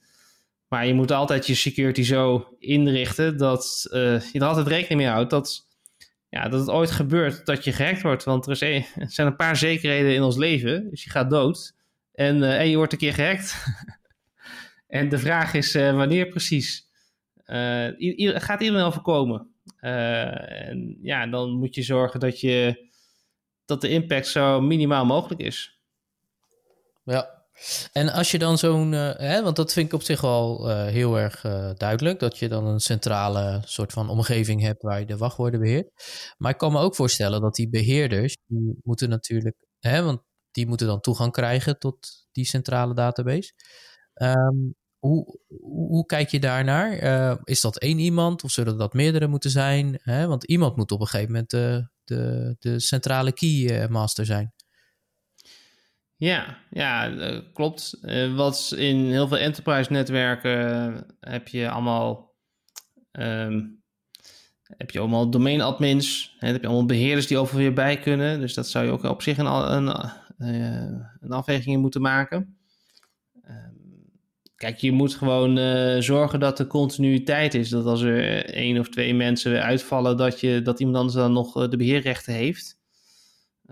Maar 0.68 0.88
je 0.88 0.94
moet 0.94 1.12
altijd 1.12 1.48
je 1.48 1.56
security 1.56 2.04
zo 2.04 2.56
inrichten 2.60 3.38
dat 3.38 3.88
uh, 3.92 4.22
je 4.22 4.40
er 4.40 4.46
altijd 4.46 4.68
rekening 4.68 5.02
mee 5.02 5.10
houdt 5.10 5.30
dat 5.30 5.65
ja, 6.30 6.50
dat 6.50 6.60
het 6.60 6.70
ooit 6.70 6.92
gebeurt 6.92 7.46
dat 7.46 7.64
je 7.64 7.72
gehackt 7.72 8.02
wordt. 8.02 8.24
Want 8.24 8.46
er, 8.46 8.64
er 8.96 9.12
zijn 9.12 9.28
een 9.28 9.36
paar 9.36 9.56
zekerheden 9.56 10.14
in 10.14 10.24
ons 10.24 10.38
leven. 10.38 10.90
Dus 10.90 11.04
je 11.04 11.10
gaat 11.10 11.30
dood. 11.30 11.76
En, 12.14 12.38
uh, 12.38 12.60
en 12.60 12.70
je 12.70 12.78
wordt 12.78 12.92
een 12.92 12.98
keer 12.98 13.14
gehackt. 13.14 13.66
en 14.88 15.10
de 15.10 15.18
vraag 15.18 15.54
is 15.54 15.76
uh, 15.76 15.96
wanneer 15.96 16.28
precies. 16.28 16.88
Uh, 17.46 17.88
gaat 18.42 18.62
iedereen 18.62 18.82
wel 18.82 18.92
voorkomen? 18.92 19.50
en 19.80 20.98
ja, 21.02 21.28
dan 21.28 21.52
moet 21.52 21.76
je 21.76 21.84
zorgen 21.84 22.20
dat, 22.20 22.40
je, 22.40 22.88
dat 23.66 23.82
de 23.82 23.90
impact 23.90 24.28
zo 24.28 24.62
minimaal 24.62 25.06
mogelijk 25.06 25.42
is. 25.42 25.80
Ja, 27.04 27.35
en 27.92 28.10
als 28.10 28.32
je 28.32 28.40
dan 28.40 28.58
zo'n, 28.58 28.92
uh, 28.92 29.40
want 29.40 29.56
dat 29.56 29.74
vind 29.74 29.88
ik 29.88 29.94
op 29.94 30.04
zich 30.04 30.22
wel 30.22 30.70
uh, 30.70 30.86
heel 30.86 31.20
erg 31.20 31.44
uh, 31.44 31.70
duidelijk, 31.74 32.20
dat 32.20 32.38
je 32.38 32.50
dan 32.50 32.66
een 32.66 32.80
centrale 32.80 33.62
soort 33.66 33.92
van 33.92 34.10
omgeving 34.10 34.62
hebt 34.62 34.82
waar 34.82 35.00
je 35.00 35.06
de 35.06 35.18
wachtwoorden 35.18 35.60
beheert. 35.60 35.92
Maar 36.38 36.52
ik 36.52 36.58
kan 36.58 36.72
me 36.72 36.80
ook 36.80 36.96
voorstellen 36.96 37.42
dat 37.42 37.56
die 37.56 37.70
beheerders, 37.70 38.38
die 38.46 38.80
moeten 38.84 39.10
natuurlijk, 39.10 39.56
hè, 39.80 40.04
want 40.04 40.22
die 40.52 40.68
moeten 40.68 40.88
dan 40.88 41.00
toegang 41.00 41.32
krijgen 41.32 41.80
tot 41.80 42.28
die 42.32 42.46
centrale 42.46 42.94
database. 42.94 43.54
Um, 44.14 44.76
hoe, 45.00 45.40
hoe, 45.62 46.06
kijk 46.06 46.30
je 46.30 46.40
daarnaar? 46.40 47.40
is 47.44 47.62
dat 47.62 47.78
één 47.78 48.00
iemand 48.00 48.44
of 48.44 48.52
zullen 48.52 48.78
dat 48.78 48.94
meerdere 48.94 49.28
moeten 49.28 49.50
zijn? 49.50 50.02
Want 50.06 50.44
iemand 50.44 50.76
moet 50.76 50.92
op 50.92 51.00
een 51.00 51.08
gegeven 51.08 51.32
moment 51.32 51.50
de, 51.50 51.90
de, 52.04 52.56
de 52.60 52.80
centrale 52.80 53.32
keymaster 53.34 54.26
zijn. 54.26 54.55
Ja, 56.18 56.58
ja 56.70 57.12
klopt. 57.54 57.98
Uh, 58.02 58.36
wat 58.36 58.74
in 58.78 58.96
heel 58.96 59.28
veel 59.28 59.38
enterprise 59.38 59.92
netwerken 59.92 61.06
heb 61.20 61.48
je 61.48 61.70
allemaal, 61.70 62.36
um, 63.12 63.84
heb 64.64 64.92
je 64.92 65.00
allemaal 65.00 65.30
domain 65.30 65.62
admins. 65.62 66.36
Hè, 66.40 66.48
heb 66.48 66.62
je 66.62 66.68
allemaal 66.68 66.86
beheerders 66.86 67.28
die 67.28 67.38
overal 67.38 67.62
weer 67.62 67.74
bij 67.74 68.00
kunnen. 68.00 68.40
Dus 68.40 68.54
dat 68.54 68.68
zou 68.68 68.86
je 68.86 68.92
ook 68.92 69.04
op 69.04 69.22
zich 69.22 69.38
een, 69.38 69.46
een, 69.46 69.88
een 71.20 71.32
afweging 71.32 71.76
in 71.76 71.82
moeten 71.82 72.02
maken. 72.02 72.58
Ehm, 73.42 73.74
kijk, 74.56 74.78
je 74.78 74.92
moet 74.92 75.16
gewoon 75.16 75.58
eh, 75.58 76.02
zorgen 76.02 76.40
dat 76.40 76.60
er 76.60 76.68
continuïteit 76.68 77.54
is. 77.54 77.70
Dat 77.70 77.86
als 77.86 78.02
er 78.02 78.46
één 78.46 78.80
of 78.80 78.90
twee 78.90 79.14
mensen 79.14 79.52
weer 79.52 79.62
uitvallen, 79.62 80.18
dat, 80.18 80.40
je, 80.40 80.62
dat 80.62 80.80
iemand 80.80 80.98
anders 80.98 81.16
dan 81.16 81.34
nog 81.34 81.62
eh, 81.62 81.70
de 81.70 81.78
beheerrechten 81.78 82.34
heeft. 82.34 82.84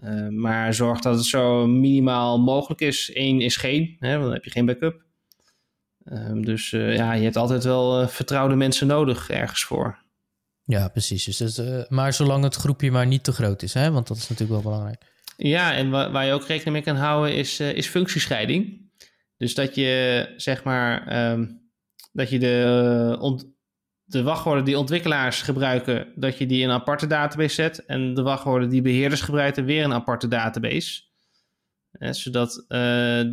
Ehm, 0.01 0.39
maar 0.39 0.73
zorg 0.73 0.99
dat 0.99 1.15
het 1.15 1.25
zo 1.25 1.67
minimaal 1.67 2.39
mogelijk 2.39 2.81
is. 2.81 3.11
Eén 3.13 3.41
is 3.41 3.55
geen, 3.55 3.95
hè, 3.99 4.11
want 4.11 4.23
dan 4.23 4.33
heb 4.33 4.43
je 4.43 4.51
geen 4.51 4.65
backup. 4.65 5.01
Ehm, 6.03 6.41
dus 6.41 6.73
eh, 6.73 6.95
ja, 6.95 7.13
je 7.13 7.23
hebt 7.23 7.35
altijd 7.35 7.63
wel 7.63 8.01
eh, 8.01 8.07
vertrouwde 8.07 8.55
mensen 8.55 8.87
nodig 8.87 9.29
ergens 9.29 9.63
voor. 9.63 10.01
Ja, 10.63 10.87
precies. 10.87 11.25
Dus, 11.37 11.37
dat 11.55 11.67
eh, 11.67 11.89
maar 11.89 12.13
zolang 12.13 12.43
het 12.43 12.55
groepje 12.55 12.91
maar 12.91 13.07
niet 13.07 13.23
te 13.23 13.31
groot 13.31 13.61
is, 13.61 13.73
hè? 13.73 13.91
want 13.91 14.07
dat 14.07 14.17
is 14.17 14.29
natuurlijk 14.29 14.61
wel 14.63 14.71
belangrijk. 14.71 15.01
Ja, 15.37 15.73
en 15.73 15.89
wa- 15.89 16.11
waar 16.11 16.25
je 16.25 16.33
ook 16.33 16.45
rekening 16.47 16.73
mee 16.75 16.81
kan 16.83 16.95
houden 16.95 17.35
is, 17.35 17.59
eh, 17.59 17.73
is 17.73 17.87
functiescheiding. 17.87 18.81
Dus 19.37 19.53
dat 19.55 19.75
je 19.75 20.33
zeg 20.37 20.63
maar 20.63 21.07
ehm, 21.07 21.45
dat 22.11 22.29
je 22.29 22.39
de, 22.39 22.63
eh, 23.15 23.21
ont- 23.21 23.45
de 24.03 24.23
wachtwoorden 24.23 24.65
die 24.65 24.77
ontwikkelaars 24.77 25.41
gebruiken, 25.41 26.07
dat 26.15 26.37
je 26.37 26.45
die 26.45 26.61
in 26.61 26.69
een 26.69 26.75
aparte 26.75 27.07
database 27.07 27.53
zet. 27.53 27.85
En 27.85 28.13
de 28.13 28.21
wachtwoorden 28.21 28.69
die 28.69 28.81
beheerders 28.81 29.21
gebruiken, 29.21 29.65
weer 29.65 29.83
een 29.83 29.93
aparte 29.93 30.27
database. 30.27 31.01
Eh, 31.91 32.11
zodat 32.11 32.65
eh, 32.67 32.79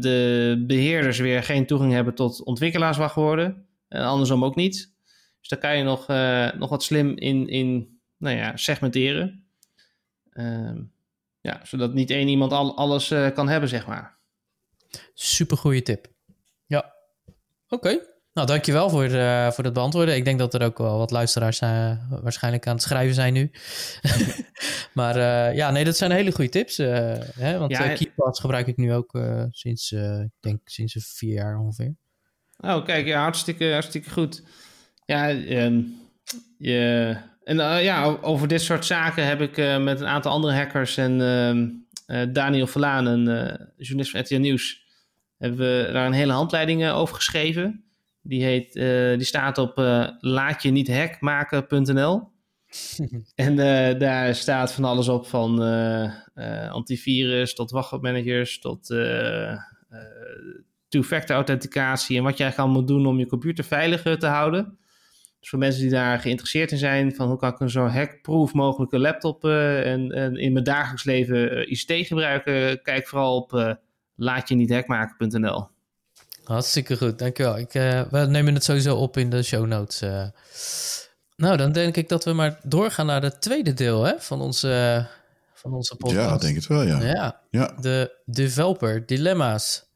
de 0.00 0.64
beheerders 0.66 1.18
weer 1.18 1.42
geen 1.42 1.66
toegang 1.66 1.92
hebben 1.92 2.14
tot 2.14 2.44
ontwikkelaarswachtwoorden. 2.44 3.66
En 3.88 4.02
andersom 4.02 4.44
ook 4.44 4.56
niet. 4.56 4.92
Dus 5.40 5.48
daar 5.48 5.58
kan 5.58 5.76
je 5.76 5.82
nog, 5.82 6.06
eh, 6.06 6.52
nog 6.52 6.70
wat 6.70 6.82
slim 6.82 7.16
in, 7.16 7.48
in 7.48 8.00
nou 8.16 8.36
ja, 8.36 8.56
segmenteren. 8.56 9.44
Ehm, 10.32 10.82
ja, 11.40 11.60
zodat 11.64 11.94
niet 11.94 12.10
één 12.10 12.28
iemand 12.28 12.52
al, 12.52 12.76
alles 12.76 13.08
kan 13.34 13.48
hebben, 13.48 13.68
zeg 13.68 13.86
maar. 13.86 14.18
Super 15.14 15.56
goede 15.56 15.82
tip. 15.82 16.06
Ja. 16.66 16.94
Oké. 17.68 18.00
Nou, 18.32 18.46
dankjewel 18.46 18.90
voor, 18.90 19.04
eh 19.04 19.50
voor 19.50 19.64
het 19.64 19.72
beantwoorden. 19.72 20.16
Ik 20.16 20.24
denk 20.24 20.38
dat 20.38 20.54
er 20.54 20.62
ook 20.62 20.78
wel 20.78 20.98
wat 20.98 21.10
luisteraars 21.10 21.60
eh, 21.60 21.92
waarschijnlijk 22.22 22.66
aan 22.66 22.74
het 22.74 22.82
schrijven 22.82 23.14
zijn 23.14 23.32
nu. 23.32 23.50
maar 24.94 25.16
eh, 25.16 25.56
ja, 25.56 25.70
nee, 25.70 25.84
dat 25.84 25.96
zijn 25.96 26.10
hele 26.10 26.32
goede 26.32 26.50
tips. 26.50 26.76
hè? 26.76 27.58
Want 27.58 27.70
Ja, 27.70 27.88
KeePass 27.88 28.40
gebruik 28.40 28.66
ik 28.66 28.76
nu 28.76 28.94
ook 28.94 29.18
sinds, 29.50 29.92
ik 29.92 30.30
denk 30.40 30.60
sinds 30.64 31.14
vier 31.16 31.34
jaar 31.34 31.58
ongeveer. 31.58 31.94
Oh, 32.58 32.84
kijk, 32.84 33.06
ja, 33.06 33.22
hartstikke, 33.22 33.72
hartstikke 33.72 34.10
goed. 34.10 34.42
Ja, 35.04 35.30
ehm, 35.30 35.82
je, 36.58 37.16
en 37.44 37.56
ja, 37.82 38.18
over 38.20 38.48
dit 38.48 38.60
soort 38.60 38.86
zaken 38.86 39.26
heb 39.26 39.40
ik 39.40 39.56
met 39.80 40.00
een 40.00 40.06
aantal 40.06 40.32
andere 40.32 40.54
hackers 40.54 40.96
en 40.96 41.20
ehm, 41.20 41.68
eh, 42.06 42.32
Daniel 42.32 42.66
Verlaan, 42.66 43.06
een 43.06 43.24
journalist 43.76 44.10
van 44.10 44.20
RTL 44.20 44.38
Nieuws, 44.38 44.82
hebben 45.38 45.58
we 45.58 45.92
daar 45.92 46.06
een 46.06 46.12
hele 46.12 46.32
handleiding 46.32 46.88
over 46.88 47.14
geschreven. 47.14 47.89
Die, 48.30 48.42
heet, 48.42 48.76
eh, 48.76 49.16
die 49.16 49.24
staat 49.24 49.58
op 49.58 49.78
eh 49.78 50.08
laatje-niet-hackmaken.nl. 50.18 52.28
En 53.34 53.58
eh, 53.58 53.98
daar 53.98 54.34
staat 54.34 54.72
van 54.72 54.84
alles 54.84 55.08
op, 55.08 55.26
van 55.26 55.58
antivirus 56.70 57.54
tot 57.54 57.70
wachtwoordmanagers 57.70 58.58
tot 58.58 58.86
two-factor 60.88 61.36
authenticatie 61.36 62.16
en 62.16 62.22
wat 62.22 62.36
je 62.36 62.42
eigenlijk 62.42 62.58
allemaal 62.58 62.80
moet 62.80 62.88
doen 62.88 63.06
om 63.06 63.18
je 63.18 63.26
computer 63.26 63.64
veiliger 63.64 64.18
te 64.18 64.26
houden. 64.26 64.78
Dus 65.40 65.48
voor 65.48 65.58
mensen 65.58 65.82
die 65.82 65.90
daar 65.90 66.18
geïnteresseerd 66.18 66.72
in 66.72 66.78
zijn, 66.78 67.14
van 67.14 67.28
hoe 67.28 67.38
kan 67.38 67.52
ik 67.52 67.60
een 67.60 67.70
zo 67.70 67.86
hackproof 67.86 68.52
mogelijke 68.52 68.98
laptop 68.98 69.44
en, 69.44 70.10
en 70.10 70.36
in 70.36 70.52
mijn 70.52 70.64
dagelijks 70.64 71.04
leven 71.04 71.70
ICT 71.70 72.06
gebruiken, 72.06 72.82
kijk 72.82 73.08
vooral 73.08 73.36
op 73.36 73.54
eh 73.54 73.74
laatje-niet-hackmaken.nl. 74.14 75.68
Hartstikke 76.44 76.96
goed, 76.96 77.18
dankjewel. 77.18 77.58
Ik, 77.58 77.74
eh, 77.74 78.02
we 78.10 78.18
nemen 78.18 78.54
het 78.54 78.64
sowieso 78.64 78.96
op 78.96 79.16
in 79.16 79.30
de 79.30 79.42
show 79.42 79.66
notes. 79.66 80.00
eh. 80.00 80.24
Nou, 81.36 81.56
dan 81.56 81.72
denk 81.72 81.96
ik 81.96 82.08
dat 82.08 82.24
we 82.24 82.32
maar 82.32 82.58
doorgaan 82.62 83.06
naar 83.06 83.22
het 83.22 83.40
tweede 83.40 83.74
deel 83.74 84.02
hè, 84.04 84.12
van, 84.18 84.40
onze, 84.40 85.06
van 85.54 85.72
onze 85.72 85.96
podcast. 85.96 86.28
Ja, 86.30 86.36
denk 86.38 86.56
het 86.56 86.66
wel, 86.66 86.82
ja. 86.82 87.00
Ja, 87.02 87.40
Ja, 87.50 87.74
de 87.80 88.16
developer 88.24 89.06
dilemma's. 89.06 89.88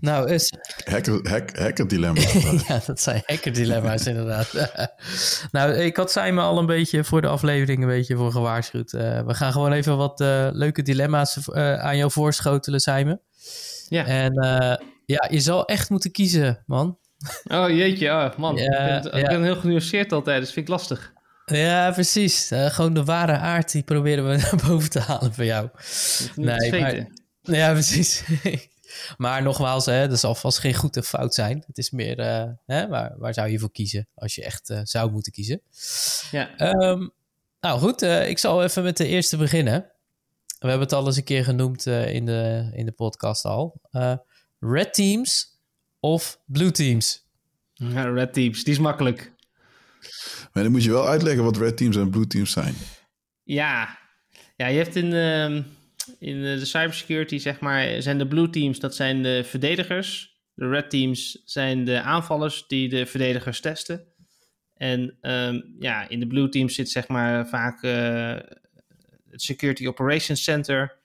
Nou, 0.00 0.30
is, 0.30 0.52
hacker, 0.84 1.28
hack, 1.28 1.58
hacker 1.58 1.88
dilemma. 1.88 2.20
ja, 2.68 2.80
dat 2.86 3.00
zijn 3.00 3.22
hacker-dilemma's 3.26 4.06
inderdaad. 4.06 4.52
nou, 5.52 5.72
ik 5.72 5.96
had 5.96 6.10
Simon 6.10 6.44
al 6.44 6.58
een 6.58 6.66
beetje 6.66 7.04
voor 7.04 7.20
de 7.20 7.26
aflevering 7.28 7.82
een 7.82 7.88
beetje 7.88 8.16
voor 8.16 8.32
gewaarschuwd. 8.32 8.92
Eh, 8.92 9.20
we 9.26 9.34
gaan 9.34 9.52
gewoon 9.52 9.72
even 9.72 9.96
wat 9.96 10.20
leuke 10.54 10.82
dilemma's 10.82 11.50
aan 11.54 11.96
jou 11.96 12.10
voorschotelen, 12.10 12.80
Simon. 12.80 13.20
Ja. 13.88 14.06
En 14.06 14.34
eh, 14.34 14.86
ja, 15.06 15.28
je 15.30 15.40
zal 15.40 15.66
echt 15.66 15.90
moeten 15.90 16.10
kiezen, 16.10 16.62
man. 16.66 16.98
Oh 17.44 17.68
jeetje, 17.68 18.10
oh, 18.10 18.36
man. 18.36 18.56
Ja, 18.56 18.96
ik, 18.96 19.02
ben, 19.02 19.18
ik 19.18 19.20
ja. 19.20 19.28
ben 19.28 19.42
heel 19.42 19.56
genuanceerd 19.56 20.12
altijd, 20.12 20.40
dus 20.40 20.52
vind 20.52 20.66
ik 20.66 20.72
lastig. 20.72 21.12
Ja, 21.44 21.90
precies. 21.92 22.50
Eh, 22.50 22.66
gewoon 22.66 22.94
de 22.94 23.04
ware 23.04 23.36
aard, 23.36 23.72
die 23.72 23.82
proberen 23.82 24.28
we 24.28 24.36
naar 24.42 24.62
boven 24.66 24.90
te 24.90 25.00
halen 25.00 25.34
voor 25.34 25.44
jou. 25.44 25.68
Nee, 26.34 26.80
maar-. 26.80 27.06
Ja, 27.40 27.72
precies. 27.72 28.24
maar 29.16 29.42
nogmaals, 29.42 29.86
hè, 29.86 30.10
er 30.10 30.16
zal 30.16 30.34
vast 30.34 30.58
geen 30.58 30.74
goed 30.74 30.96
of 30.96 31.06
fout 31.06 31.34
zijn. 31.34 31.64
Het 31.66 31.78
is 31.78 31.90
meer, 31.90 32.18
eh, 32.18 32.50
hè, 32.66 32.88
waar, 32.88 33.14
waar 33.18 33.34
zou 33.34 33.48
je 33.48 33.58
voor 33.58 33.72
kiezen 33.72 34.08
als 34.14 34.34
je 34.34 34.44
echt 34.44 34.74
zou 34.82 35.10
moeten 35.10 35.32
kiezen? 35.32 35.60
Ja. 36.30 36.56
Ehm, 36.56 37.08
nou 37.60 37.80
goed, 37.80 38.02
ik 38.02 38.38
zal 38.38 38.62
even 38.62 38.82
met 38.82 38.96
de 38.96 39.06
eerste 39.06 39.36
beginnen. 39.36 39.92
We 40.64 40.70
hebben 40.70 40.88
het 40.88 40.96
al 40.96 41.06
eens 41.06 41.16
een 41.16 41.24
keer 41.24 41.44
genoemd 41.44 41.86
eh, 41.86 42.14
in, 42.14 42.26
de, 42.26 42.70
in 42.74 42.86
de 42.86 42.92
podcast 42.92 43.44
al. 43.44 43.80
Eh, 43.90 44.16
red 44.58 44.94
teams 44.94 45.60
of 46.00 46.40
blue 46.46 46.70
teams? 46.70 47.26
Ja, 47.72 48.04
Red 48.04 48.32
Teams, 48.32 48.64
die 48.64 48.72
is 48.72 48.78
makkelijk. 48.78 49.32
Maar 50.52 50.62
dan 50.62 50.72
moet 50.72 50.84
je 50.84 50.90
wel 50.90 51.08
uitleggen 51.08 51.44
wat 51.44 51.56
red 51.56 51.76
teams 51.76 51.96
en 51.96 52.10
blue 52.10 52.26
teams 52.26 52.52
zijn. 52.52 52.74
Ja, 53.42 53.98
ja 54.56 54.66
je 54.66 54.76
hebt 54.76 54.96
in, 54.96 55.12
ehm, 55.12 55.62
in 56.18 56.36
eh, 56.44 56.58
de 56.58 56.64
cybersecurity, 56.64 57.38
zeg 57.38 57.60
maar, 57.60 58.02
zijn 58.02 58.18
de 58.18 58.28
blue 58.28 58.50
teams, 58.50 58.78
dat 58.78 58.94
zijn 58.94 59.22
de 59.22 59.42
verdedigers. 59.44 60.38
De 60.54 60.68
red 60.68 60.90
teams 60.90 61.42
zijn 61.44 61.84
de 61.84 62.00
aanvallers 62.00 62.66
die 62.66 62.88
de 62.88 63.06
verdedigers 63.06 63.60
testen. 63.60 64.04
En 64.74 65.18
ehm, 65.20 65.60
ja, 65.78 66.08
in 66.08 66.20
de 66.20 66.26
blue 66.26 66.48
teams 66.48 66.74
zit 66.74 66.90
zeg 66.90 67.08
maar 67.08 67.48
vaak 67.48 67.82
eh, 67.82 68.36
het 69.34 69.42
Security 69.42 69.86
Operations 69.86 70.44
Center. 70.44 70.96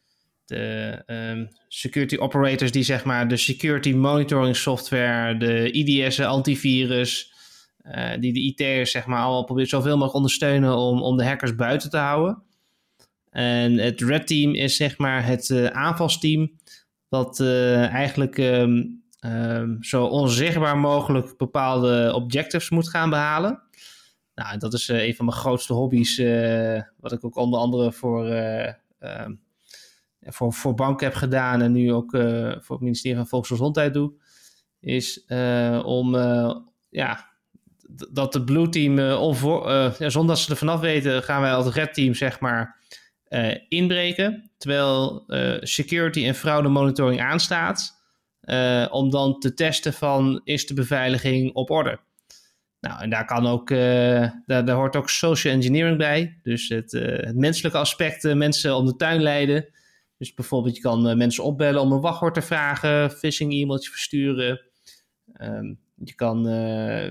De 0.45 1.01
ehm, 1.05 1.45
security 1.67 2.15
operators 2.15 2.71
die 2.71 2.83
zeg 2.83 3.03
maar 3.03 3.27
de 3.27 3.37
security 3.37 3.93
monitoring 3.93 4.55
software, 4.55 5.37
de 5.37 5.71
IDS, 5.71 6.19
antivirus, 6.19 7.33
eh, 7.81 8.11
die 8.19 8.33
de 8.33 8.39
IT'ers 8.39 8.91
zeg 8.91 9.05
maar 9.05 9.21
allemaal 9.21 9.43
probeert 9.43 9.69
zoveel 9.69 9.91
mogelijk 9.91 10.15
ondersteunen 10.15 10.77
om, 10.77 11.01
om 11.01 11.17
de 11.17 11.25
hackers 11.25 11.55
buiten 11.55 11.89
te 11.89 11.97
houden. 11.97 12.43
En 13.29 13.77
het 13.77 14.01
Red 14.01 14.27
Team 14.27 14.53
is 14.53 14.75
zeg 14.75 14.97
maar 14.97 15.25
het 15.25 15.49
eh, 15.49 15.65
aanvalsteam 15.65 16.51
dat 17.09 17.39
eh, 17.39 17.87
eigenlijk 17.87 18.37
ehm, 18.37 18.83
ehm, 19.19 19.81
zo 19.81 20.05
onzichtbaar 20.05 20.77
mogelijk 20.77 21.37
bepaalde 21.37 22.11
objectives 22.15 22.69
moet 22.69 22.89
gaan 22.89 23.09
behalen. 23.09 23.61
Nou, 24.39 24.57
dat 24.57 24.73
is 24.73 24.89
eh, 24.89 25.05
een 25.05 25.15
van 25.15 25.25
mijn 25.25 25.37
grootste 25.37 25.73
hobby's, 25.73 26.17
eh, 26.17 26.81
wat 26.97 27.11
ik 27.11 27.25
ook 27.25 27.35
onder 27.35 27.59
andere 27.59 27.91
voor, 27.91 28.27
eh, 28.27 28.73
ehm, 28.99 29.35
voor, 30.21 30.53
voor 30.53 30.73
banken 30.73 31.07
heb 31.07 31.15
gedaan 31.15 31.61
en 31.61 31.71
nu 31.71 31.93
ook 31.93 32.11
voor 32.59 32.75
het 32.75 32.79
ministerie 32.79 33.17
van 33.17 33.27
Volksgezondheid 33.27 33.93
doe. 33.93 34.13
Is 34.79 35.25
om 35.83 36.15
ja, 36.89 37.29
dat 38.11 38.45
blue 38.45 38.69
team 38.69 38.99
ja, 38.99 40.09
zonder 40.09 40.35
dat 40.35 40.39
ze 40.39 40.51
er 40.51 40.57
vanaf 40.57 40.79
weten, 40.79 41.23
gaan 41.23 41.41
wij 41.41 41.53
als 41.53 41.73
red 41.73 41.93
team 41.93 42.13
zeg 42.13 42.39
maar 42.39 42.79
inbreken. 43.69 44.51
Terwijl 44.57 45.23
security 45.59 46.25
en 46.25 46.35
fraude 46.35 46.69
monitoring 46.69 47.21
aanstaat. 47.21 48.01
om 48.91 49.09
dan 49.09 49.39
te 49.39 49.53
testen 49.53 49.93
van 49.93 50.41
is 50.43 50.67
de 50.67 50.73
beveiliging 50.73 51.53
op 51.53 51.69
orde. 51.69 51.99
Nou, 52.79 53.01
en 53.01 53.09
daar 53.09 53.25
kan 53.25 53.47
ook, 53.47 53.69
eh, 53.69 54.29
daar, 54.45 54.69
hoort 54.69 54.95
ook 54.95 55.09
social 55.09 55.53
engineering 55.53 55.97
bij. 55.97 56.39
Dus 56.43 56.69
het, 56.69 56.93
eh, 56.93 57.25
het 57.25 57.35
menselijke 57.35 57.77
aspect, 57.77 58.25
eh, 58.25 58.35
mensen 58.35 58.75
om 58.75 58.85
de 58.85 58.95
tuin 58.95 59.21
leiden. 59.21 59.69
Dus 60.17 60.33
bijvoorbeeld, 60.33 60.75
je 60.75 60.81
kan 60.81 61.17
mensen 61.17 61.43
opbellen 61.43 61.81
om 61.81 61.91
een 61.91 62.01
wachtwoord 62.01 62.33
te 62.33 62.41
vragen, 62.41 63.11
phishing 63.11 63.53
e-mailtje 63.53 63.91
versturen. 63.91 64.61
Ehm, 65.33 65.73
je 66.03 66.15
kan 66.15 66.43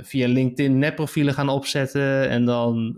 via 0.05 0.28
LinkedIn 0.28 0.78
netprofielen 0.78 1.35
gaan 1.35 1.49
opzetten 1.49 2.28
en 2.28 2.45
dan 2.45 2.97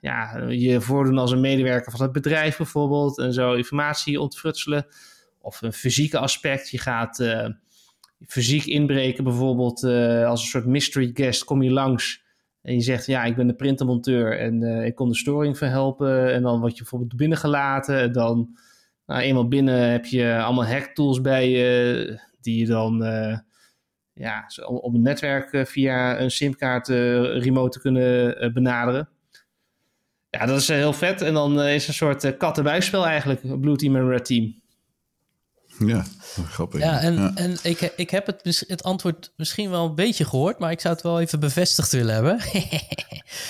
ja, 0.00 0.44
je 0.48 0.80
voordoen 0.80 1.18
als 1.18 1.30
een 1.30 1.40
medewerker 1.40 1.92
van 1.92 2.02
het 2.02 2.12
bedrijf 2.12 2.56
bijvoorbeeld 2.56 3.18
en 3.18 3.32
zo 3.32 3.52
informatie 3.52 4.20
ontfrutselen. 4.20 4.86
Of 5.40 5.62
een 5.62 5.72
fysieke 5.72 6.18
aspect, 6.18 6.70
je 6.70 6.78
gaat 6.78 7.18
fysiek 8.26 8.64
inbreken 8.64 9.24
bijvoorbeeld 9.24 9.84
eh, 9.84 10.26
als 10.26 10.42
een 10.42 10.48
soort 10.48 10.66
mystery 10.66 11.10
guest 11.14 11.44
kom 11.44 11.62
je 11.62 11.70
langs 11.70 12.22
en 12.62 12.74
je 12.74 12.80
zegt 12.80 13.06
ja 13.06 13.24
ik 13.24 13.36
ben 13.36 13.46
de 13.46 13.54
printermonteur 13.54 14.38
en 14.38 14.62
eh, 14.62 14.86
ik 14.86 14.94
kom 14.94 15.08
de 15.08 15.16
storing 15.16 15.58
verhelpen 15.58 16.32
en 16.32 16.42
dan 16.42 16.60
word 16.60 16.72
je 16.72 16.78
bijvoorbeeld 16.78 17.16
binnengelaten 17.16 18.00
en 18.00 18.12
dan 18.12 18.58
Nou, 19.06 19.22
eenmaal 19.22 19.48
binnen 19.48 19.90
heb 19.90 20.04
je 20.04 20.38
allemaal 20.42 20.66
hacktools 20.66 21.20
bij 21.20 21.50
je, 21.50 22.20
die 22.40 22.58
je 22.58 22.66
dan 22.66 23.04
eh, 23.04 23.38
ja, 24.12 24.46
op 24.66 24.92
het 24.92 25.02
netwerk 25.02 25.66
via 25.68 26.20
een 26.20 26.30
simkaart 26.30 26.88
remote 26.88 27.70
te 27.70 27.80
kunnen 27.80 28.52
benaderen. 28.52 29.08
Ja, 30.30 30.46
dat 30.46 30.60
is 30.60 30.68
heel 30.68 30.92
vet. 30.92 31.22
En 31.22 31.34
dan 31.34 31.60
is 31.60 31.88
een 31.88 31.94
soort 31.94 32.36
kat-en-buisspel 32.36 33.06
eigenlijk, 33.06 33.60
Blue 33.60 33.76
Team 33.76 33.96
en 33.96 34.08
Red 34.08 34.24
Team. 34.24 34.59
Ja, 35.86 36.04
grappig. 36.48 36.80
Ja, 36.80 37.00
en, 37.00 37.36
en 37.36 37.56
ik, 37.62 37.80
ik 37.96 38.10
heb 38.10 38.26
het, 38.26 38.64
het 38.68 38.82
antwoord 38.82 39.32
misschien 39.36 39.70
wel 39.70 39.84
een 39.86 39.94
beetje 39.94 40.24
gehoord, 40.24 40.58
maar 40.58 40.70
ik 40.70 40.80
zou 40.80 40.94
het 40.94 41.02
wel 41.02 41.20
even 41.20 41.40
bevestigd 41.40 41.92
willen 41.92 42.14
hebben. 42.14 42.40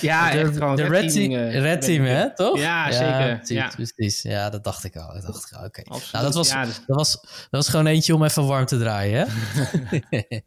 Ja, 0.00 0.30
de, 0.30 0.38
echt 0.38 0.52
gewoon 0.52 0.76
de 0.76 0.82
Red 0.86 1.12
Team, 1.12 1.32
eh, 1.32 1.60
Red 1.60 1.80
Team 1.80 2.04
hè, 2.04 2.34
toch? 2.34 2.58
Ja, 2.58 2.92
zeker. 2.92 3.36
precies, 3.36 3.56
Ja. 3.56 3.72
precies. 3.74 4.22
Ja, 4.22 4.50
dat 4.50 4.64
dacht 4.64 4.84
ik 4.84 4.96
al. 4.96 5.12
Dat 5.12 5.22
dacht 5.22 5.50
ik 5.50 5.58
al. 5.58 5.64
Oké. 5.64 5.82
Nou, 6.12 6.24
dat 6.24 6.34
was, 6.34 6.48
Ja, 6.48 6.64
dus- 6.64 6.80
dat, 6.86 6.96
was, 6.96 7.10
dat 7.20 7.48
was 7.50 7.68
gewoon 7.68 7.86
eentje 7.86 8.14
om 8.14 8.24
even 8.24 8.46
warm 8.46 8.66
te 8.66 8.78
draaien, 8.78 9.26
hè? 9.28 10.00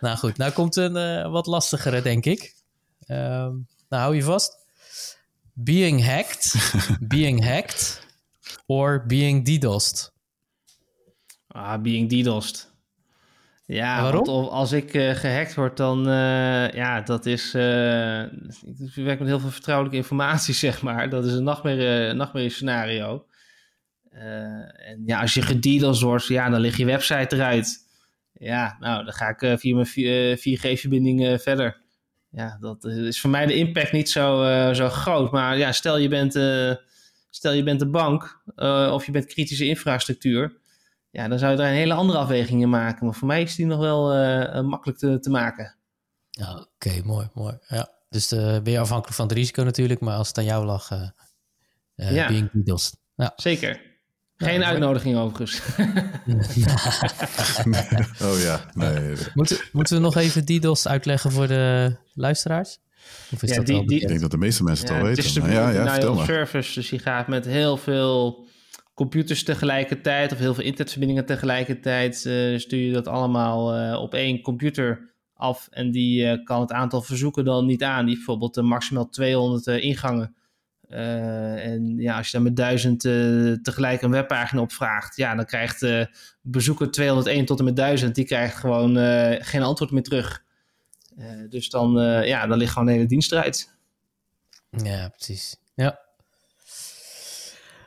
nou 0.00 0.16
goed, 0.18 0.36
nou 0.36 0.52
komt 0.52 0.76
een 0.76 0.96
eh, 0.96 1.30
wat 1.30 1.46
lastigere, 1.46 2.02
denk 2.02 2.24
ik. 2.24 2.54
Ehm, 3.06 3.52
nou, 3.88 4.02
hou 4.02 4.16
je 4.16 4.22
vast. 4.22 4.56
Being 5.52 6.04
hacked, 6.04 6.54
being 7.14 7.44
hacked, 7.44 8.00
or 8.66 9.04
being 9.06 9.44
DDoSed. 9.44 10.12
Ah, 11.56 11.80
being 11.82 12.08
DDoSed. 12.08 12.74
Ja, 13.66 14.02
waarom? 14.02 14.28
als 14.48 14.72
ik 14.72 14.94
eh, 14.94 15.14
gehackt 15.14 15.54
word, 15.54 15.76
dan... 15.76 16.08
eh, 16.08 16.70
ja, 16.70 17.00
dat 17.00 17.26
is... 17.26 17.54
eh, 17.54 18.22
ik 18.22 18.94
werk 18.94 19.18
met 19.18 19.28
heel 19.28 19.40
veel 19.40 19.50
vertrouwelijke 19.50 19.96
informatie, 19.98 20.54
zeg 20.66 20.82
maar. 20.82 21.10
Dat 21.10 21.24
is 21.24 21.32
een 21.32 21.44
nachtmerrie, 21.44 22.12
nachtmerrie 22.14 22.50
scenario. 22.50 23.26
En 24.10 25.02
ja, 25.06 25.20
als 25.20 25.34
je 25.34 25.42
gedDDoSed 25.42 26.02
wordt, 26.02 26.26
ja, 26.26 26.48
dan 26.50 26.60
ligt 26.60 26.76
je 26.76 26.84
website 26.84 27.36
eruit. 27.36 27.86
Ja, 28.32 28.76
nou, 28.80 29.04
dan 29.04 29.12
ga 29.12 29.28
ik 29.38 29.58
via 29.58 29.74
mijn 29.74 30.38
4G-verbinding 30.38 31.26
eh, 31.26 31.38
verder. 31.38 31.80
Ja, 32.30 32.56
dat 32.60 32.84
is 32.84 33.20
voor 33.20 33.30
mij 33.30 33.46
de 33.46 33.54
impact 33.54 33.92
niet 33.92 34.10
zo, 34.10 34.44
zo 34.72 34.88
groot. 34.88 35.32
Maar 35.32 35.58
ja, 35.58 35.72
stel 35.72 35.98
je 35.98 36.08
bent, 36.08 36.32
stel 37.30 37.52
je 37.52 37.62
bent 37.62 37.78
de 37.80 37.90
bank 37.90 38.42
of 38.92 39.06
je 39.06 39.12
bent 39.12 39.26
kritische 39.26 39.66
infrastructuur. 39.66 40.64
Ja, 41.16 41.28
dan 41.28 41.38
zou 41.38 41.50
je 41.50 41.56
daar 41.56 41.68
een 41.68 41.74
hele 41.74 41.94
andere 41.94 42.18
afweging 42.18 42.62
in 42.62 42.68
maken. 42.68 43.06
Maar 43.06 43.14
voor 43.14 43.26
mij 43.28 43.42
is 43.42 43.54
die 43.54 43.66
nog 43.66 43.78
wel 43.78 44.12
eh, 44.12 44.56
eh, 44.58 44.64
makkelijk 44.64 44.98
te, 44.98 45.18
te 45.20 45.30
maken. 45.30 45.76
Ja, 46.30 46.66
Oké, 46.74 47.00
mooi, 47.04 47.28
mooi. 47.34 47.58
Ja. 47.68 47.88
Dus 48.08 48.32
eh, 48.32 48.60
ben 48.62 48.72
je 48.72 48.78
afhankelijk 48.78 49.16
van 49.16 49.26
het 49.26 49.36
risico 49.36 49.62
natuurlijk, 49.62 50.00
maar 50.00 50.16
als 50.16 50.28
het 50.28 50.38
aan 50.38 50.44
jou 50.44 50.64
lag, 50.64 50.90
eh 50.90 51.08
eh, 51.94 52.14
Ja. 52.14 52.28
being. 52.28 52.50
Ja. 53.16 53.32
Zeker. 53.36 53.80
Geen 54.36 54.64
uitnodiging 54.64 55.16
overigens. 55.16 55.60
Oh 58.22 58.40
ja, 58.40 58.60
nee. 58.74 59.16
moeten, 59.34 59.58
moeten 59.72 59.96
we 59.96 60.02
nog 60.02 60.16
even 60.16 60.44
DDoS 60.44 60.88
uitleggen 60.88 61.32
voor 61.32 61.46
de 61.46 61.96
luisteraars? 62.14 62.78
Of 63.32 63.42
is 63.42 63.50
Ja, 63.50 63.56
dat 63.56 63.66
die- 63.66 63.86
die- 63.86 64.00
Ik 64.00 64.08
denk 64.08 64.20
dat 64.20 64.30
de 64.30 64.36
meeste 64.38 64.62
mensen 64.62 64.86
het 64.86 64.94
al 64.96 65.06
het 65.06 65.16
weten. 65.16 65.24
is 65.30 65.38
Maar 65.38 65.52
ja, 65.52 65.70
ja, 65.70 66.02
een 66.02 66.24
service, 66.24 66.74
dus 66.74 66.90
je 66.90 66.98
gaat 66.98 67.28
met 67.28 67.44
heel 67.44 67.76
veel 67.76 68.45
computers 68.96 69.44
tegelijkertijd 69.44 70.32
of 70.32 70.38
heel 70.38 70.54
veel 70.54 70.64
internetverbindingen 70.64 71.26
tegelijkertijd 71.26 72.26
eh, 72.26 72.58
stuur 72.58 72.86
je 72.86 72.92
dat 72.92 73.08
allemaal 73.08 73.74
eh, 73.74 74.00
op 74.00 74.14
één 74.14 74.40
computer 74.40 75.14
af 75.34 75.68
en 75.70 75.90
die 75.90 76.28
eh, 76.28 76.44
kan 76.44 76.60
het 76.60 76.72
aantal 76.72 77.02
verzoeken 77.02 77.44
dan 77.44 77.66
niet 77.66 77.82
aan. 77.82 78.06
Die 78.06 78.14
bijvoorbeeld 78.14 78.62
maximaal 78.62 79.08
200 79.08 79.66
eh, 79.66 79.82
ingangen. 79.82 80.34
En 80.88 81.96
ja, 81.98 82.16
als 82.16 82.26
je 82.26 82.32
dan 82.32 82.42
met 82.42 82.56
duizend 82.56 83.00
tegelijk 83.62 84.02
een 84.02 84.10
webpagina 84.10 84.60
opvraagt, 84.60 85.16
ja, 85.16 85.34
dan 85.34 85.44
krijgt 85.44 85.86
bezoeker 86.40 86.90
201 86.90 87.44
tot 87.44 87.58
en 87.58 87.64
met 87.64 87.76
1000, 87.76 88.14
die 88.14 88.24
krijgt 88.24 88.56
gewoon 88.56 88.96
geen 89.42 89.62
antwoord 89.62 89.90
meer 89.90 90.02
terug. 90.02 90.44
Dus 91.48 91.68
dan, 91.68 91.92
ja, 92.24 92.46
dan 92.46 92.58
ligt 92.58 92.72
gewoon 92.72 92.86
de 92.86 92.92
hele 92.92 93.06
dienst 93.06 93.32
eruit. 93.32 93.70
Ja, 94.70 95.08
precies. 95.08 95.56
Ja. 95.74 96.00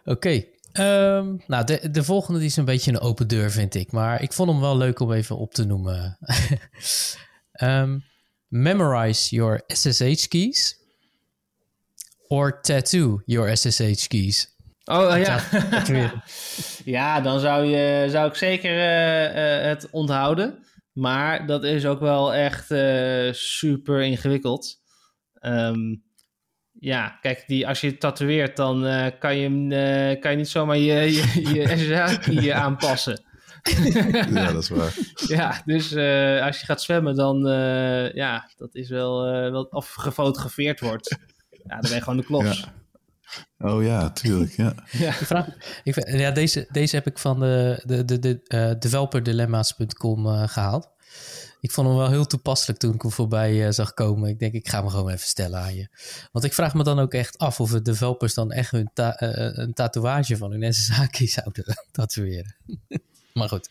Oké. 0.05 0.43
Ehm, 0.71 1.35
nou, 1.47 1.65
de, 1.65 1.91
de 1.91 2.03
volgende 2.03 2.39
die 2.39 2.47
is 2.47 2.55
een 2.55 2.65
beetje 2.65 2.91
een 2.91 2.99
open 2.99 3.27
deur, 3.27 3.51
vind 3.51 3.75
ik. 3.75 3.91
Maar 3.91 4.21
ik 4.21 4.33
vond 4.33 4.49
hem 4.49 4.59
wel 4.59 4.77
leuk 4.77 4.99
om 4.99 5.11
even 5.11 5.37
op 5.37 5.53
te 5.53 5.65
noemen. 5.65 6.17
Ehm, 7.51 7.99
memorize 8.47 9.35
your 9.35 9.63
SSH 9.67 10.27
keys. 10.27 10.77
Or 12.27 12.61
tattoo 12.61 13.21
your 13.25 13.57
SSH 13.57 14.07
keys. 14.07 14.55
Oh 14.85 15.17
ja. 15.17 15.39
Ja, 16.85 17.21
dan 17.21 17.39
zou, 17.39 17.65
je, 17.65 18.07
zou 18.09 18.29
ik 18.29 18.35
zeker 18.35 18.71
eh, 18.71 19.57
eh, 19.57 19.63
het 19.63 19.89
onthouden. 19.91 20.63
Maar 20.93 21.45
dat 21.45 21.63
is 21.63 21.85
ook 21.85 21.99
wel 21.99 22.33
echt 22.33 22.71
eh, 22.71 23.33
super 23.33 24.01
ingewikkeld. 24.01 24.75
Ehm, 25.33 25.95
ja, 26.79 27.17
kijk, 27.21 27.43
die, 27.47 27.67
als 27.67 27.81
je 27.81 27.87
het 27.87 27.99
tatoeëert, 27.99 28.57
dan 28.57 28.85
eh, 28.85 29.11
kan, 29.19 29.35
je, 29.35 29.43
hem, 29.43 29.71
eh, 29.71 30.21
kan 30.21 30.31
je 30.31 30.37
niet 30.37 30.49
zomaar 30.49 30.77
je, 30.77 30.93
je, 30.93 31.53
je 31.53 31.67
SSH-key 31.77 32.53
aanpassen. 32.53 33.21
Ja, 34.33 34.51
dat 34.51 34.63
is 34.63 34.69
waar. 34.69 34.93
Ja, 35.37 35.61
dus 35.65 35.91
eh, 35.91 36.45
als 36.45 36.59
je 36.59 36.65
gaat 36.65 36.81
zwemmen, 36.81 37.15
dan 37.15 37.47
uh, 37.47 38.13
ja, 38.13 38.49
dat 38.57 38.75
is 38.75 38.89
wel, 38.89 39.27
uh, 39.27 39.51
wel 39.51 39.63
of 39.63 39.93
gefotografeerd 39.93 40.79
wordt. 40.79 41.17
Ja, 41.49 41.79
dan 41.79 41.81
ben 41.81 41.93
je 41.93 42.01
gewoon 42.01 42.17
de 42.17 42.23
klos. 42.23 42.59
Ja. 42.59 42.73
Oh 43.69 43.83
ja, 43.83 44.09
tuurlijk, 44.09 44.51
ja. 44.51 44.73
ja. 44.91 45.07
Ik 45.07 45.13
vraag, 45.13 45.47
ik, 45.83 46.09
ja 46.09 46.31
deze, 46.31 46.67
deze 46.71 46.95
heb 46.95 47.07
ik 47.07 47.17
van 47.17 47.39
de, 47.39 47.83
de, 47.85 48.05
de, 48.05 48.19
de 48.19 48.41
uh, 48.47 48.71
developerdilemma's.com 48.79 50.25
uh, 50.25 50.47
gehaald. 50.47 50.89
Ik 51.59 51.71
vond 51.71 51.87
hem 51.87 51.97
wel 51.97 52.09
heel 52.09 52.25
toepasselijk 52.25 52.79
toen 52.79 52.93
ik 52.93 53.01
hem 53.01 53.11
voorbij 53.11 53.65
uh, 53.65 53.71
zag 53.71 53.93
komen. 53.93 54.29
Ik 54.29 54.39
denk, 54.39 54.53
ik 54.53 54.67
ga 54.67 54.79
hem 54.79 54.89
gewoon 54.89 55.09
even 55.09 55.27
stellen 55.27 55.59
aan 55.59 55.75
je. 55.75 55.87
Want 56.31 56.45
ik 56.45 56.53
vraag 56.53 56.73
me 56.73 56.83
dan 56.83 56.99
ook 56.99 57.13
echt 57.13 57.37
af 57.37 57.59
of 57.59 57.71
de 57.71 57.81
developers 57.81 58.33
dan 58.33 58.51
echt 58.51 58.71
hun 58.71 58.89
ta 58.93 59.15
een 59.17 59.73
tatoeage 59.73 60.37
van 60.37 60.51
hun 60.51 60.73
SSH-key 60.73 61.27
zouden 61.37 61.63
tatoeëren. 61.91 62.55
maar 63.33 63.49
goed. 63.49 63.69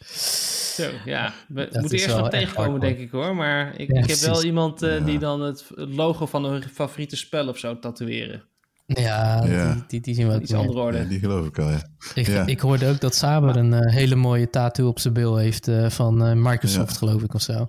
Zo, 0.74 0.90
ja. 1.04 1.34
We 1.48 1.68
moeten 1.72 1.98
eerst 1.98 2.20
wat 2.20 2.30
tegenkomen, 2.30 2.80
denk 2.80 2.98
ik 2.98 3.10
hoor. 3.10 3.34
Maar 3.34 3.80
ik, 3.80 3.92
ja, 3.92 4.02
ik 4.02 4.08
heb 4.08 4.18
wel 4.18 4.44
iemand 4.44 4.82
uh, 4.82 4.98
ja. 4.98 5.04
die 5.04 5.18
dan 5.18 5.40
het 5.40 5.64
logo 5.74 6.26
van 6.26 6.44
hun 6.44 6.62
favoriete 6.62 7.16
spel 7.16 7.48
of 7.48 7.58
zo 7.58 7.78
tatoeëren. 7.78 8.44
Ja, 8.86 9.44
ja. 9.44 9.72
Die, 9.72 9.84
die, 9.88 10.00
die, 10.00 10.14
zien 10.14 10.28
we 10.28 10.34
ook 10.34 10.40
Iets 10.40 10.52
andere 10.52 10.78
orde. 10.78 10.98
Ja, 10.98 11.04
die 11.04 11.18
geloof 11.18 11.46
ik 11.46 11.58
al, 11.58 11.70
ja. 11.70 11.82
Ik, 12.14 12.26
ik 12.28 12.60
hoorde 12.60 12.88
ook 12.88 13.00
dat 13.00 13.14
Saber 13.14 13.56
een 13.56 13.72
uh, 13.72 13.92
hele 13.94 14.14
mooie 14.14 14.50
tattoo 14.50 14.88
op 14.88 14.98
zijn 14.98 15.14
bil 15.14 15.36
heeft 15.36 15.68
uh, 15.68 15.90
van 15.90 16.26
uh, 16.26 16.32
Microsoft, 16.32 16.96
geloof 16.96 17.22
ik, 17.22 17.34
of 17.34 17.42
zo. 17.42 17.66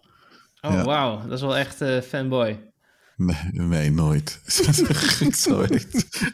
Oh, 0.62 0.84
wauw. 0.84 1.22
Dat 1.22 1.32
is 1.32 1.42
wel 1.42 1.58
echt 1.58 1.82
uh, 1.82 2.02
fanboy. 2.02 2.60
Nee, 3.16 3.68
nee, 3.68 3.92
nooit. 3.92 4.42
zo. 5.36 5.66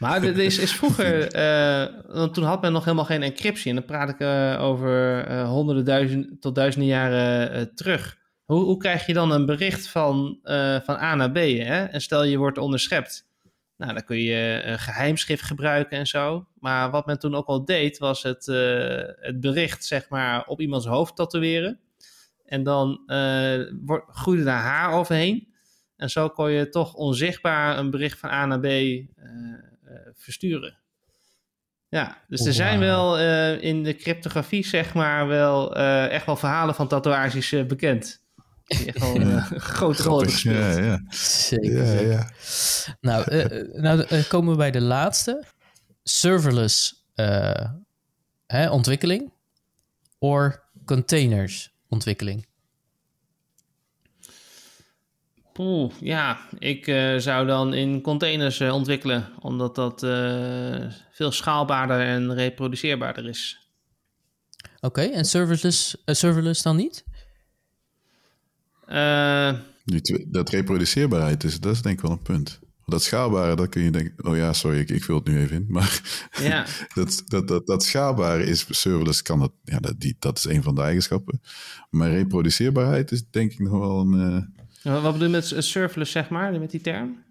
Maar 0.00 0.20
dit 0.20 0.38
is, 0.38 0.58
is 0.58 0.72
vroeger, 0.72 1.36
uh, 1.36 2.14
want 2.14 2.34
toen 2.34 2.44
had 2.44 2.62
men 2.62 2.72
nog 2.72 2.84
helemaal 2.84 3.04
geen 3.04 3.22
encryptie. 3.22 3.70
En 3.70 3.76
dan 3.76 3.84
praat 3.84 4.08
ik 4.08 4.20
uh, 4.20 4.56
over 4.60 5.28
uh, 5.30 5.48
honderden 5.48 5.84
duizend 5.84 6.40
tot 6.40 6.54
duizenden 6.54 6.88
jaren 6.88 7.74
terug. 7.74 8.18
Hoe, 8.44 8.64
hoe, 8.64 8.76
krijg 8.76 9.06
je 9.06 9.12
dan 9.12 9.30
een 9.30 9.46
bericht 9.46 9.88
van, 9.88 10.38
van 10.84 10.96
A 10.96 11.14
naar 11.14 11.30
B? 11.30 11.36
Hè? 11.36 11.84
En 11.84 12.00
stel 12.00 12.24
je 12.24 12.36
wordt 12.36 12.58
onderschept. 12.58 13.26
Nou, 13.76 13.92
dan 13.92 14.04
kun 14.04 14.18
je 14.18 14.60
een 14.64 14.78
geheimschrift 14.78 15.42
gebruiken 15.42 15.98
en 15.98 16.06
zo. 16.06 16.46
Maar 16.58 16.90
wat 16.90 17.06
men 17.06 17.18
toen 17.18 17.34
ook 17.34 17.46
al 17.46 17.64
deed, 17.64 17.98
was 17.98 18.22
het, 18.22 18.46
het 19.20 19.40
bericht 19.40 19.84
zeg 19.84 20.08
maar 20.08 20.44
op 20.46 20.60
iemands 20.60 20.86
hoofd 20.86 21.16
tatoeëren. 21.16 21.80
En 22.46 22.62
dan 22.62 23.00
groeide 24.08 24.44
daar 24.44 24.62
haar 24.62 24.92
overheen. 24.92 25.54
En 25.96 26.10
zo 26.10 26.28
kon 26.28 26.50
je 26.50 26.68
toch 26.68 26.94
onzichtbaar 26.94 27.78
een 27.78 27.90
bericht 27.90 28.18
van 28.18 28.30
A 28.30 28.46
naar 28.46 28.60
B 28.60 28.64
uh, 28.64 28.72
uh, 28.74 29.02
versturen. 30.14 30.78
Ja, 31.88 32.24
dus 32.28 32.46
er 32.46 32.52
zijn 32.52 32.78
wel 32.78 33.20
uh, 33.20 33.62
in 33.62 33.82
de 33.82 33.94
cryptografie, 33.96 34.66
zeg 34.66 34.94
maar, 34.94 35.26
wel 35.26 35.76
echt 36.08 36.26
wel 36.26 36.36
verhalen 36.36 36.74
van 36.74 36.88
tatoeages 36.88 37.66
bekend. 37.66 38.24
Die 38.64 38.86
echt 38.86 38.98
wel 38.98 39.16
een 39.20 39.60
grote 39.60 40.02
rol 40.02 40.18
gespeeld. 40.18 40.76
Ja, 40.76 40.84
ja. 40.84 41.02
Zeker. 41.10 41.84
Ja, 41.84 42.00
ja. 42.00 42.30
Nou, 43.00 43.44
nou 43.80 44.22
komen 44.22 44.50
we 44.50 44.56
bij 44.56 44.70
de 44.70 44.80
laatste. 44.80 45.44
Serverless 46.02 47.04
hè, 48.46 48.70
ontwikkeling. 48.70 49.32
Or 50.18 50.64
containers 50.84 51.75
ontwikkeling. 51.88 52.46
Poeh, 55.52 55.92
ja, 56.00 56.38
ik 56.58 56.86
uh, 56.86 57.18
zou 57.18 57.46
dan 57.46 57.74
in 57.74 58.00
containers 58.00 58.60
uh, 58.60 58.74
ontwikkelen, 58.74 59.28
omdat 59.40 59.74
dat 59.74 60.02
uh, 60.02 60.92
veel 61.10 61.30
schaalbaarder 61.30 62.00
en 62.00 62.34
reproduceerbaarder 62.34 63.28
is. 63.28 63.70
Oké, 64.76 64.86
okay, 65.00 65.12
en 65.12 65.24
serverless, 65.24 65.96
serverless 66.04 66.62
dan 66.62 66.76
niet? 66.76 67.04
Dat 70.30 70.50
reproduceerbaarheid 70.50 71.44
is, 71.44 71.60
dat 71.60 71.74
is 71.74 71.82
denk 71.82 71.96
ik 71.96 72.02
wel 72.02 72.10
een 72.10 72.22
punt. 72.22 72.60
Dat 72.88 73.02
schaalbare, 73.02 73.56
dat 73.56 73.68
kun 73.68 73.82
je 73.82 73.90
denken, 73.90 74.26
oh 74.28 74.36
ja, 74.36 74.52
sorry, 74.52 74.78
ik, 74.78 74.90
ik 74.90 75.04
vul 75.04 75.16
het 75.16 75.26
nu 75.26 75.38
even 75.38 75.56
in. 75.56 75.64
Maar 75.68 76.00
Ja. 76.40 76.66
dat, 76.94 77.22
dat, 77.26 77.48
dat, 77.48 77.66
dat 77.66 77.84
schaalbare 77.84 78.44
is, 78.44 78.66
serverless 78.70 79.22
kan 79.22 79.38
dat, 79.38 79.52
ja, 79.64 79.78
dat, 79.78 80.00
die, 80.00 80.16
dat 80.18 80.38
is 80.38 80.44
een 80.44 80.62
van 80.62 80.74
de 80.74 80.80
eigenschappen. 80.82 81.40
Maar 81.90 82.10
reproduceerbaarheid 82.10 83.10
is 83.10 83.24
denk 83.30 83.52
ik 83.52 83.58
nog 83.58 83.78
wel 83.78 84.00
een... 84.00 84.20
eh, 84.82 84.92
Wat 84.92 85.02
wat 85.02 85.12
bedoel 85.12 85.26
je 85.28 85.32
met 85.34 85.46
s- 85.46 85.70
serverless, 85.70 86.12
zeg 86.12 86.28
maar, 86.28 86.60
met 86.60 86.70
die 86.70 86.80
term? 86.80 87.24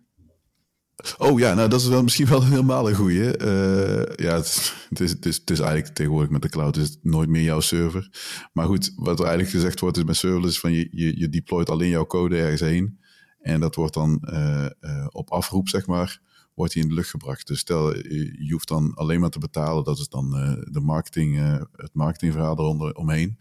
Oh 1.18 1.40
ja, 1.40 1.54
nou 1.54 1.70
dat 1.70 1.82
is 1.82 1.88
wel 1.88 2.04
misschien 2.04 2.28
wel 2.28 2.44
helemaal 2.46 2.90
een 2.90 2.96
goeie. 2.96 3.38
Eh, 3.38 4.16
ja, 4.26 4.36
het, 4.36 4.46
is- 4.46 4.74
het, 4.90 5.00
is, 5.00 5.12
het, 5.12 5.26
is, 5.26 5.36
het 5.36 5.50
is 5.50 5.60
eigenlijk 5.60 5.96
tegenwoordig 5.96 6.30
met 6.32 6.42
de 6.42 6.50
cloud 6.50 6.78
is 6.78 6.88
het 6.90 6.98
nooit 7.02 7.30
meer 7.30 7.44
jouw 7.44 7.60
server. 7.60 8.10
Maar 8.54 8.66
goed, 8.66 8.92
wat 8.96 9.20
er 9.20 9.26
eigenlijk 9.26 9.56
gezegd 9.56 9.80
wordt 9.80 9.98
is 9.98 10.04
met 10.04 10.16
serverless 10.16 10.60
van 10.60 10.72
je, 10.74 10.88
je, 10.92 11.20
je 11.20 11.30
deployt 11.30 11.70
alleen 11.70 11.90
jouw 11.90 12.06
code 12.06 12.38
ergens 12.38 12.62
heen. 12.62 13.00
En 13.46 13.60
dat 13.60 13.76
wordt 13.76 13.94
dan 13.94 14.20
eh, 14.22 14.66
eh, 14.66 15.08
op 15.12 15.32
afroep, 15.32 15.70
zeg 15.70 15.88
maar, 15.88 16.22
wordt 16.54 16.74
die 16.74 16.84
in 16.84 16.90
de 16.90 16.96
lucht 16.96 17.10
gebracht. 17.10 17.48
Dus 17.48 17.60
stel, 17.60 17.96
je, 17.96 18.48
hoeft 18.50 18.68
dan 18.68 18.94
alleen 18.94 19.20
maar 19.20 19.30
te 19.30 19.40
betalen. 19.40 19.84
Dat 19.84 19.98
is 19.98 20.10
dan 20.10 20.38
eh, 20.38 20.54
de 20.72 20.80
marketing, 20.80 21.60
het 21.76 21.94
marketingverhaal 21.94 22.60
eronder 22.60 22.96
omheen. 22.96 23.38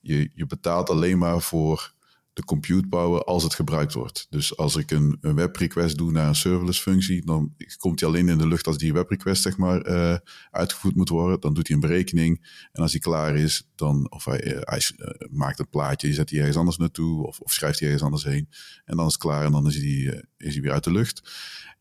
Je, 0.00 0.30
je 0.34 0.46
betaalt 0.46 0.90
alleen 0.90 1.18
maar 1.18 1.40
voor 1.40 1.94
de 2.32 2.44
compute 2.44 2.88
power 2.88 3.24
als 3.24 3.42
het 3.42 3.54
gebruikt 3.54 3.92
wordt. 3.92 4.26
Dus 4.30 4.56
als 4.56 4.76
ik 4.76 4.90
een, 4.90 5.18
een 5.20 5.34
web 5.34 5.56
request 5.56 5.96
doe 5.98 6.12
naar 6.12 6.28
een 6.28 6.34
serverless 6.34 6.80
functie, 6.80 7.24
dan 7.26 7.54
komt 7.78 7.98
die 7.98 8.08
alleen 8.08 8.28
in 8.28 8.38
de 8.38 8.46
lucht 8.46 8.66
als 8.66 8.78
die 8.78 8.92
web 8.92 9.10
request 9.10 9.42
zeg 9.42 9.56
maar 9.56 9.80
eh, 9.80 10.16
uitgevoerd 10.50 10.94
moet 10.94 11.08
worden. 11.08 11.40
Dan 11.40 11.54
doet 11.54 11.66
hij 11.66 11.76
een 11.76 11.82
berekening 11.82 12.48
en 12.72 12.82
als 12.82 12.90
hij 12.92 13.00
klaar 13.00 13.36
is, 13.36 13.68
dan 13.74 14.10
of 14.10 14.24
hij, 14.24 14.40
eh, 14.42 14.60
hij 14.60 14.82
eh, 14.96 15.28
maakt 15.30 15.58
het 15.58 15.70
plaatje, 15.70 16.12
zet 16.12 16.30
hij 16.30 16.38
ergens 16.38 16.56
anders 16.56 16.76
naartoe 16.76 17.26
of, 17.26 17.40
of 17.40 17.52
schrijft 17.52 17.78
hij 17.78 17.88
ergens 17.88 18.04
anders 18.06 18.24
heen 18.24 18.48
en 18.84 18.96
dan 18.96 19.06
is 19.06 19.12
het 19.12 19.22
klaar 19.22 19.44
en 19.44 19.52
dan 19.52 19.66
is 19.66 19.76
hij, 19.76 20.24
is 20.36 20.52
hij 20.54 20.62
weer 20.62 20.72
uit 20.72 20.84
de 20.84 20.92
lucht. 20.92 21.30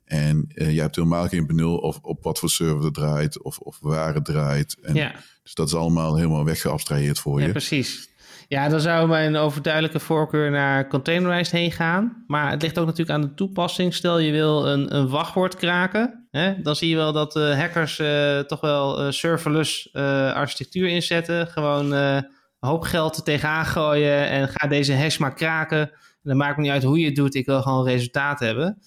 En 0.03 0.45
eh, 0.53 0.73
je 0.73 0.79
hebt 0.81 0.95
helemaal 0.95 1.27
geen 1.27 1.47
benul 1.47 1.77
of 1.77 1.99
op 2.01 2.23
wat 2.23 2.39
voor 2.39 2.49
server 2.49 2.83
het 2.83 2.93
draait 2.93 3.41
of, 3.43 3.57
of 3.57 3.77
waar 3.81 4.13
het 4.13 4.25
draait. 4.25 4.77
En 4.81 4.95
Ja. 4.95 5.15
Dus 5.43 5.53
dat 5.53 5.67
is 5.67 5.73
allemaal 5.73 6.15
helemaal 6.15 6.45
weggeabstraheerd 6.45 7.19
voor 7.19 7.39
Ja, 7.39 7.45
je. 7.45 7.51
precies. 7.51 8.09
Ja, 8.49 8.69
dan 8.69 8.79
zou 8.79 9.07
mijn 9.07 9.35
overduidelijke 9.35 9.99
voorkeur 9.99 10.51
naar 10.51 10.87
containerized 10.87 11.51
heen 11.51 11.71
gaan. 11.71 12.23
Maar 12.27 12.51
het 12.51 12.61
ligt 12.61 12.79
ook 12.79 12.85
natuurlijk 12.85 13.17
aan 13.17 13.21
de 13.21 13.33
toepassing. 13.33 13.93
Stel 13.93 14.19
je 14.19 14.31
wil 14.31 14.67
een, 14.67 14.95
een 14.95 15.09
wachtwoord 15.09 15.55
kraken. 15.55 16.27
Hè? 16.31 16.61
Dan 16.61 16.75
zie 16.75 16.89
je 16.89 16.95
wel 16.95 17.11
dat 17.11 17.35
eh, 17.35 17.59
hackers 17.59 17.99
eh, 17.99 18.39
toch 18.39 18.61
wel 18.61 18.99
eh, 18.99 19.11
serverless 19.11 19.93
architectuur 20.33 20.87
inzetten. 20.87 21.47
Gewoon 21.47 21.91
een 21.91 22.27
hoop 22.59 22.83
geld 22.83 23.17
er 23.17 23.23
tegenaan 23.23 23.65
gooien 23.65 24.29
en 24.29 24.47
ga 24.47 24.67
deze 24.67 24.95
hash 24.95 25.17
maar 25.17 25.33
kraken. 25.33 25.91
Dan 26.23 26.37
maakt 26.37 26.57
me 26.57 26.61
niet 26.61 26.71
uit 26.71 26.83
hoe 26.83 26.99
je 26.99 27.05
het 27.05 27.15
doet. 27.15 27.35
Ik 27.35 27.45
wil 27.45 27.61
gewoon 27.61 27.85
resultaat 27.85 28.39
hebben. 28.39 28.81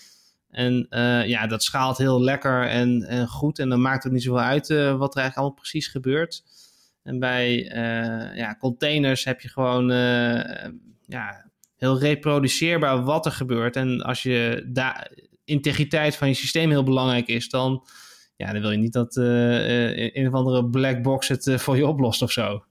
En 0.50 0.86
ja, 1.26 1.46
dat 1.46 1.62
schaalt 1.62 1.98
heel 1.98 2.22
lekker 2.22 2.68
en, 2.68 3.02
en 3.02 3.28
goed. 3.28 3.58
En 3.58 3.68
dan 3.68 3.80
maakt 3.80 4.02
het 4.02 4.12
niet 4.12 4.22
zoveel 4.22 4.44
uit 4.44 4.68
wat 4.68 4.78
er 4.78 5.20
eigenlijk 5.20 5.36
allemaal 5.36 5.54
precies 5.54 5.86
gebeurt. 5.86 6.42
En 7.02 7.18
bij 7.18 7.68
eh, 7.68 8.36
ja, 8.36 8.56
containers 8.58 9.24
heb 9.24 9.40
je 9.40 9.48
gewoon 9.48 9.90
eh, 9.90 10.70
ja, 11.06 11.50
heel 11.76 11.98
reproduceerbaar 11.98 13.04
wat 13.04 13.26
er 13.26 13.32
gebeurt. 13.32 13.76
En 13.76 14.00
als 14.00 14.22
je 14.22 14.68
da- 14.68 15.08
integriteit 15.44 16.16
van 16.16 16.28
je 16.28 16.34
systeem 16.34 16.70
heel 16.70 16.82
belangrijk 16.82 17.26
is, 17.26 17.48
dan, 17.48 17.86
ja, 18.36 18.52
dan 18.52 18.60
wil 18.60 18.70
je 18.70 18.78
niet 18.78 18.92
dat 18.92 19.16
eh, 19.16 20.14
een 20.14 20.26
of 20.28 20.34
andere 20.34 20.66
black 20.68 21.02
box 21.02 21.28
het 21.28 21.52
voor 21.56 21.76
je 21.76 21.86
oplost 21.86 22.22
of 22.22 22.32
zo. 22.32 22.64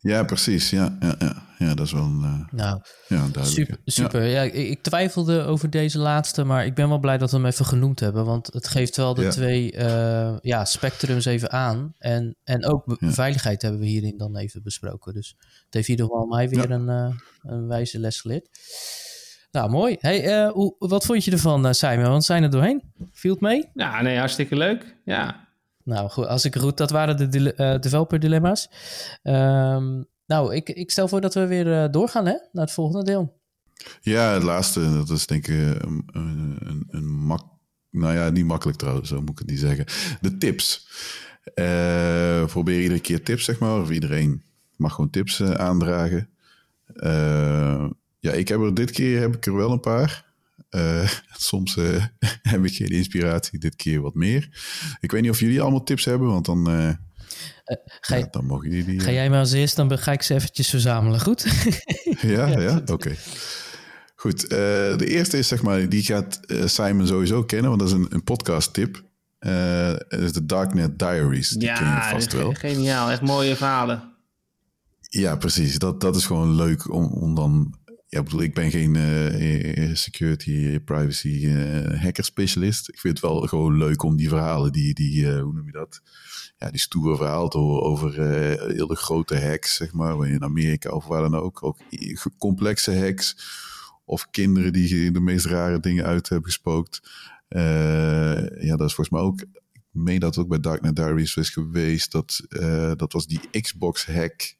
Ja, 0.00 0.22
precies. 0.24 0.70
Ja, 0.70 0.96
ja, 1.00 1.14
ja. 1.18 1.42
ja 1.58 1.74
dat 1.74 1.86
is 1.86 1.92
wel 1.92 2.02
een, 2.02 2.22
eh, 2.22 2.52
Nou, 2.58 2.80
ja, 3.08 3.16
een 3.24 3.32
duidelijke. 3.32 3.48
super. 3.48 3.78
super. 3.84 4.24
Ja. 4.24 4.42
ik, 4.42 4.52
ik 4.54 4.82
twijfelde 4.82 5.42
over 5.42 5.70
deze 5.70 5.98
laatste, 5.98 6.44
maar 6.44 6.66
ik 6.66 6.74
ben 6.74 6.88
wel 6.88 6.98
blij 6.98 7.18
dat 7.18 7.30
we 7.30 7.36
hem 7.36 7.46
even 7.46 7.64
genoemd 7.64 8.00
hebben. 8.00 8.24
Want 8.24 8.52
het 8.52 8.68
geeft 8.68 8.96
wel 8.96 9.14
de 9.14 9.22
Ja. 9.22 9.30
twee 9.30 9.72
eh, 9.72 10.36
ja, 10.40 10.64
spectrums 10.64 11.24
even 11.24 11.50
aan. 11.52 11.92
En, 11.98 12.36
en 12.44 12.64
ook 12.66 12.84
veiligheid 12.98 13.62
hebben 13.62 13.80
we 13.80 13.86
hierin 13.86 14.16
dan 14.16 14.36
even 14.36 14.62
besproken. 14.62 15.12
Dus 15.14 15.34
het 15.38 15.74
heeft 15.74 15.88
in 15.88 15.94
ieder 15.94 16.06
geval 16.06 16.26
mij 16.26 16.48
weer 16.48 16.68
Ja. 16.68 16.74
een, 16.74 16.88
eh, 16.88 17.16
een 17.42 17.66
wijze 17.66 17.98
les 17.98 18.20
geleerd. 18.20 18.48
Nou, 19.50 19.70
mooi. 19.70 19.96
Hey, 20.00 20.24
eh, 20.44 20.50
hoe, 20.50 20.74
wat 20.78 21.04
vond 21.04 21.24
je 21.24 21.30
ervan, 21.30 21.66
eh, 21.66 21.72
Simon? 21.72 22.02
Want 22.04 22.16
we 22.18 22.22
zijn 22.32 22.42
er 22.42 22.50
doorheen. 22.50 22.82
Viel 23.12 23.32
het 23.32 23.40
mee? 23.40 23.70
Ja, 23.74 24.02
nee, 24.02 24.18
hartstikke 24.18 24.56
leuk. 24.56 24.96
Ja, 25.04 25.47
Nou 25.88 26.10
goed, 26.10 26.26
als 26.26 26.44
ik 26.44 26.56
goed, 26.56 26.76
dat 26.76 26.90
waren 26.90 27.16
de 27.16 27.28
dile- 27.28 27.52
eh, 27.52 27.80
developer 27.80 28.18
dilemma's. 28.18 28.70
Ehm, 29.22 30.02
nou, 30.26 30.54
ik, 30.54 30.68
ik 30.68 30.90
stel 30.90 31.08
voor 31.08 31.20
dat 31.20 31.34
we 31.34 31.46
weer 31.46 31.82
eh, 31.82 31.90
doorgaan 31.90 32.26
hè, 32.26 32.32
naar 32.52 32.64
het 32.64 32.72
volgende 32.72 33.04
deel. 33.04 33.40
Ja, 34.00 34.32
het 34.32 34.42
laatste, 34.42 34.92
dat 34.92 35.10
is 35.10 35.26
denk 35.26 35.46
ik 35.46 35.54
eh, 35.54 35.68
een, 35.68 36.08
een, 36.12 36.86
een, 36.90 37.08
mak... 37.08 37.40
Nou 37.90 38.14
ja, 38.14 38.30
niet 38.30 38.44
makkelijk 38.44 38.78
trouwens, 38.78 39.08
zo 39.08 39.20
moet 39.20 39.30
ik 39.30 39.38
het 39.38 39.50
niet 39.50 39.58
zeggen. 39.58 39.84
De 40.20 40.38
tips. 40.38 40.88
Probeer 42.46 42.80
iedere 42.80 43.00
keer 43.00 43.22
tips, 43.22 43.44
zeg 43.44 43.58
maar. 43.58 43.80
Of 43.80 43.90
iedereen 43.90 44.42
mag 44.76 44.94
gewoon 44.94 45.10
tips 45.10 45.42
aandragen. 45.42 46.28
Ja, 48.20 48.32
ik 48.32 48.48
heb 48.48 48.60
er 48.60 48.74
dit 48.74 48.90
keer 48.90 49.20
heb 49.20 49.36
ik 49.36 49.46
er 49.46 49.56
wel 49.56 49.72
een 49.72 49.80
paar. 49.80 50.27
Eh, 50.68 51.08
soms 51.48 51.76
eh, 51.76 52.04
heb 52.52 52.64
ik 52.64 52.74
geen 52.74 52.88
inspiratie, 52.88 53.58
dit 53.58 53.76
keer 53.76 54.00
wat 54.00 54.14
meer. 54.14 54.48
Ik 55.00 55.10
weet 55.10 55.22
niet 55.22 55.30
of 55.30 55.40
jullie 55.40 55.60
allemaal 55.60 55.82
tips 55.84 56.04
hebben, 56.04 56.28
want 56.28 56.44
dan, 56.46 56.70
eh, 56.70 56.90
Ga, 58.00 58.16
ja, 58.16 58.28
dan 58.30 58.46
mogen 58.46 58.70
jullie... 58.70 59.00
ga 59.00 59.10
jij 59.10 59.30
maar 59.30 59.38
als 59.38 59.52
eerst, 59.52 59.76
dan 59.76 59.98
ga 59.98 60.12
ik 60.12 60.22
ze 60.22 60.34
eventjes 60.34 60.70
verzamelen, 60.70 61.20
goed? 61.20 61.46
Ja, 62.20 62.46
ja, 62.60 62.82
oké. 62.86 63.14
Goed, 64.14 64.42
eh, 64.42 64.58
de 64.96 65.06
eerste 65.06 65.38
is 65.38 65.48
zeg 65.48 65.62
maar, 65.62 65.88
die 65.88 66.02
gaat 66.02 66.40
eh, 66.46 66.66
Simon 66.66 67.06
sowieso 67.06 67.44
kennen, 67.44 67.68
want 67.68 67.80
dat 67.80 67.88
is 67.90 67.94
een, 67.96 68.06
een 68.10 68.24
podcast 68.24 68.72
tip. 68.72 69.02
Eh 69.38 69.92
dat 70.08 70.20
is 70.20 70.32
de 70.32 70.46
Darknet 70.46 70.98
Diaries. 70.98 71.48
Die 71.48 71.72
ken 71.72 71.76
je 71.84 71.90
ja 71.90 72.10
vast 72.10 72.30
ge- 72.30 72.36
wel. 72.36 72.52
geniaal. 72.52 73.10
Echt 73.10 73.20
mooie 73.22 73.56
verhalen. 73.56 74.02
Ja, 75.00 75.36
precies. 75.36 75.78
Dat, 75.78 76.00
dat 76.00 76.16
is 76.16 76.26
gewoon 76.26 76.54
leuk 76.54 76.92
om, 76.92 77.04
om 77.04 77.34
dan... 77.34 77.77
Ja, 78.10 78.18
ik 78.18 78.24
bedoel, 78.24 78.42
ik 78.42 78.54
ben 78.54 78.70
geen 78.70 78.96
eh, 78.96 79.94
security, 79.94 80.78
privacy 80.78 81.46
eh, 81.46 82.00
hacker 82.02 82.24
specialist. 82.24 82.88
Ik 82.88 82.98
vind 82.98 83.20
het 83.20 83.30
wel 83.30 83.40
gewoon 83.40 83.76
leuk 83.76 84.02
om 84.02 84.16
die 84.16 84.28
verhalen, 84.28 84.72
die, 84.72 84.94
die 84.94 85.28
eh, 85.28 85.42
hoe 85.42 85.52
noem 85.52 85.66
je 85.66 85.72
dat? 85.72 86.00
Ja, 86.58 86.70
die 86.70 86.80
stoere 86.80 87.16
verhaal 87.16 87.48
te 87.48 87.58
horen 87.58 87.82
over 87.82 88.20
eh, 88.20 88.76
hele 88.76 88.96
grote 88.96 89.40
hacks, 89.40 89.74
zeg 89.74 89.92
maar, 89.92 90.28
in 90.28 90.42
Amerika 90.42 90.90
of 90.90 91.06
waar 91.06 91.22
dan 91.22 91.34
ook. 91.34 91.62
Ook 91.62 91.78
complexe 92.38 92.98
hacks 92.98 93.36
of 94.04 94.30
kinderen 94.30 94.72
die 94.72 95.10
de 95.10 95.20
meest 95.20 95.46
rare 95.46 95.80
dingen 95.80 96.04
uit 96.04 96.28
hebben 96.28 96.50
gespookt. 96.50 97.00
Eh, 97.48 98.62
ja, 98.62 98.76
dat 98.76 98.88
is 98.88 98.94
volgens 98.94 99.10
mij 99.10 99.20
ook... 99.20 99.40
Ik 99.40 100.04
meen 100.04 100.20
dat 100.20 100.38
ook 100.38 100.48
bij 100.48 100.60
Darknet 100.60 100.96
Diaries 100.96 101.36
is 101.36 101.50
geweest. 101.50 102.12
Dat, 102.12 102.40
eh, 102.48 102.92
dat 102.96 103.12
was 103.12 103.26
die 103.26 103.60
Xbox 103.60 104.06
hack 104.06 104.54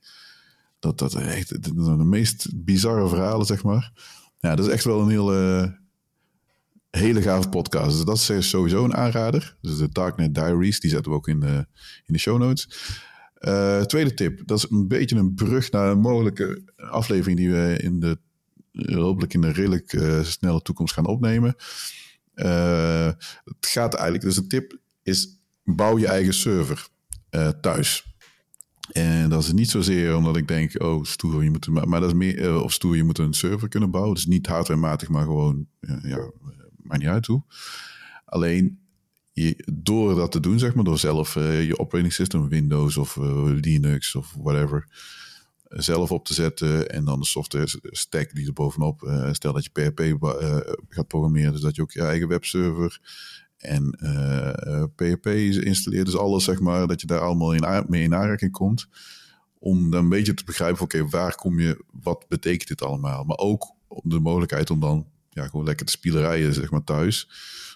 dat, 0.79 0.99
dat 0.99 1.15
echt 1.15 1.63
de, 1.65 2.05
meest 2.05 2.65
bizarre 2.65 3.09
verhalen, 3.09 3.47
zeg 3.47 3.63
maar. 3.63 3.93
Ja, 4.39 4.55
dat 4.55 4.67
is 4.67 4.73
echt 4.73 4.85
wel 4.85 5.01
een 5.01 5.09
hele, 5.09 5.79
hele 6.91 7.23
gave 7.23 7.49
podcast. 7.49 7.97
Dus 7.97 8.05
dat 8.05 8.39
is 8.39 8.49
sowieso 8.49 8.85
een 8.85 8.95
aanrader. 8.95 9.57
Dus 9.61 9.77
de 9.77 9.89
Darknet 9.89 10.35
Diaries, 10.35 10.81
die 10.81 10.91
zetten 10.91 11.11
we 11.11 11.19
ook 11.19 11.29
in 11.29 11.41
de, 11.41 11.67
in 12.05 12.13
de 12.13 12.19
show 12.19 12.39
notes. 12.39 12.69
Eh, 13.39 13.81
tweede 13.81 14.15
tip, 14.15 14.43
dat 14.47 14.59
is 14.59 14.71
een 14.71 14.89
beetje 14.89 15.17
een 15.17 15.35
brug 15.35 15.71
naar 15.71 15.91
een 15.91 16.01
mogelijke 16.01 16.63
aflevering 16.77 17.39
die 17.39 17.51
we 17.51 17.77
in 17.83 18.01
de, 18.01 18.19
hopelijk 18.95 19.35
in 19.35 19.41
de 19.41 19.53
redelijk 19.53 19.93
eh, 19.93 20.23
snelle 20.23 20.63
toekomst 20.63 20.95
gaan 20.95 21.07
opnemen. 21.07 21.55
Eh, 22.35 23.11
het 23.45 23.67
gaat 23.67 23.95
eigenlijk, 23.95 24.25
dus 24.25 24.35
de 24.35 24.47
tip 24.47 24.79
is 25.03 25.39
bouw 25.65 25.99
je 25.99 26.07
eigen 26.07 26.35
server 26.35 26.89
thuis. 27.61 28.17
En 28.89 29.31
dat 29.31 29.43
is 29.43 29.53
niet 29.53 29.71
zozeer 29.71 30.17
omdat 30.17 30.37
ik 30.37 30.49
denk, 30.49 30.83
oh 30.83 31.05
stoer, 31.05 31.45
je 31.45 31.51
moet, 31.51 31.69
maar, 31.87 32.01
dat 32.01 32.09
is 32.09 32.17
meer, 32.17 32.41
eh, 32.41 32.63
of 32.63 32.73
stoer, 32.73 32.97
je 32.97 33.05
moet 33.05 33.19
een 33.19 33.35
server 33.35 33.69
kunnen 33.69 33.91
bouwen. 33.91 34.15
Dus 34.15 34.27
niet 34.27 34.47
hardwarematig, 34.47 35.09
maar 35.09 35.25
gewoon, 35.25 35.67
ja, 36.03 36.31
maakt 36.83 37.01
niet 37.01 37.11
uit 37.11 37.27
hoe. 37.27 37.43
Alleen, 38.25 38.79
je, 39.33 39.65
door 39.73 40.15
dat 40.15 40.33
te 40.33 40.41
doen, 40.41 40.59
zeg 40.59 40.75
maar, 40.75 40.85
door 40.85 40.99
zelf 40.99 41.37
eh, 41.37 41.67
je 41.67 41.79
operating 41.79 42.13
system, 42.13 42.49
Windows 42.49 42.97
of 42.97 43.17
eh, 43.17 43.45
Linux 43.45 44.15
of 44.15 44.35
whatever, 44.39 44.89
zelf 45.69 46.11
op 46.11 46.25
te 46.25 46.35
zetten 46.35 46.91
en 46.91 47.05
dan 47.05 47.21
de 47.21 47.27
software 47.27 47.81
stack 47.83 48.35
die 48.35 48.47
er 48.47 48.53
bovenop, 48.53 49.29
stel 49.33 49.53
dat 49.53 49.65
je 49.65 49.71
PHP 49.71 50.01
gaat 50.89 51.07
programmeren, 51.07 51.53
dus 51.53 51.61
dat 51.61 51.77
je 51.77 51.83
ook 51.83 51.93
je 51.93 52.03
eigen 52.03 52.29
webserver 52.29 53.01
en 53.59 53.97
eh, 54.01 54.49
eh, 54.49 54.85
PHP 54.95 55.27
installeert, 55.27 56.07
dus 56.07 56.17
alles 56.17 56.45
zeg 56.45 56.61
maar, 56.61 56.87
dat 56.87 57.01
je 57.01 57.07
daar 57.07 57.21
allemaal 57.21 57.53
in 57.53 57.85
mee 57.89 58.03
in 58.03 58.15
aanraking 58.15 58.53
komt. 58.53 58.89
Om 59.59 59.91
dan 59.91 60.03
een 60.03 60.09
beetje 60.09 60.35
te 60.35 60.45
begrijpen, 60.45 60.83
oké, 60.83 61.09
waar 61.09 61.35
kom 61.35 61.61
je, 61.61 61.85
wat 62.03 62.25
betekent 62.29 62.69
dit 62.69 62.83
allemaal? 62.83 63.25
Maar 63.25 63.37
ook 63.37 63.75
de 64.03 64.21
mogelijkheid 64.21 64.71
om 64.71 64.81
dan 64.81 65.07
ja, 65.31 65.47
gewoon 65.47 65.65
lekker 65.65 65.87
te 65.87 65.93
spielerijen, 65.93 66.55
zeg 66.55 66.71
maar, 66.71 66.85
thuis. 66.85 67.29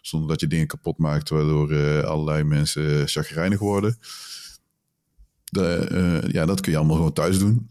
Zonder 0.03 0.29
dat 0.29 0.41
je 0.41 0.47
dingen 0.47 0.67
kapot 0.67 0.99
maakt, 0.99 1.29
waardoor 1.29 1.73
eh, 1.73 2.05
allerlei 2.05 2.45
mensen 2.45 3.09
chagrijnig 3.09 3.59
worden. 3.59 3.99
De, 5.45 6.29
ja, 6.29 6.47
dat 6.47 6.61
kun 6.61 6.73
je 6.73 6.79
allemaal 6.79 6.97
gewoon 6.97 7.13
thuis 7.13 7.39
doen. 7.39 7.71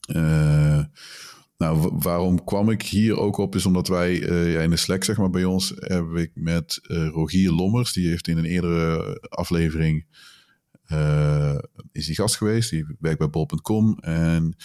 Eh, 0.00 0.84
Nou, 1.60 1.90
waarom 1.92 2.44
kwam 2.44 2.70
ik 2.70 2.82
hier 2.82 3.18
ook 3.18 3.36
op, 3.36 3.54
is 3.54 3.66
omdat 3.66 3.88
wij 3.88 4.20
ja, 4.50 4.60
in 4.60 4.70
de 4.70 4.76
Slack, 4.76 5.04
zeg 5.04 5.16
maar, 5.16 5.30
bij 5.30 5.44
ons 5.44 5.72
heb 5.76 6.06
ik 6.14 6.30
met 6.34 6.78
Rogier 6.82 7.50
Lommers, 7.50 7.92
die 7.92 8.08
heeft 8.08 8.28
in 8.28 8.38
een 8.38 8.44
eerdere 8.44 9.18
aflevering, 9.28 10.06
is 11.92 12.06
die 12.06 12.14
gast 12.14 12.36
geweest, 12.36 12.70
die 12.70 12.96
werkt 12.98 13.18
bij 13.18 13.30
bol.com 13.30 13.98
en 13.98 14.56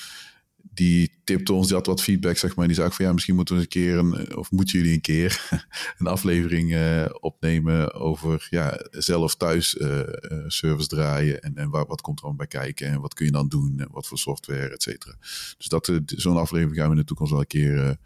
die 0.76 1.12
tipte 1.24 1.54
ons, 1.54 1.68
die 1.68 1.76
had 1.76 1.86
wat 1.86 2.02
feedback, 2.02 2.38
zeg 2.38 2.56
maar. 2.56 2.66
Die 2.66 2.76
zei 2.76 2.88
ook 2.88 2.94
van 2.94 3.06
ja, 3.06 3.14
misschien 3.14 3.36
moeten 3.36 3.56
we 3.56 3.62
een 3.62 3.68
keer, 3.68 4.38
of 4.38 4.52
moeten 4.52 4.80
jullie 4.80 4.94
een 4.94 5.02
keer 5.02 5.50
een 5.98 6.08
aflevering 6.08 6.72
uh, 6.72 7.06
opnemen 7.20 7.94
over 7.94 8.48
ja, 8.50 8.86
zelf 8.92 9.36
thuis 9.36 9.76
uh, 9.76 10.00
service 10.48 10.88
draaien 10.88 11.42
en, 11.42 11.56
en 11.56 11.70
wat 11.70 12.02
komt 12.02 12.20
er 12.20 12.26
dan 12.26 12.36
bij 12.36 12.48
kijken 12.48 12.88
en 12.88 13.02
wat 13.02 13.14
kun 13.14 13.26
je 13.26 13.32
dan 13.32 13.48
doen 13.48 13.74
en 13.80 13.88
wat 13.92 14.08
voor 14.08 14.18
software, 14.18 14.70
et 14.70 14.84
cetera. 14.84 15.16
Dus 15.58 15.68
dat, 15.68 15.92
zo'n 16.06 16.38
aflevering 16.38 16.78
gaan 16.78 16.86
we 16.86 16.96
in 16.96 17.00
de 17.00 17.08
toekomst 17.08 17.32
wel 17.32 17.42
een 17.42 17.48
keer 17.48 17.98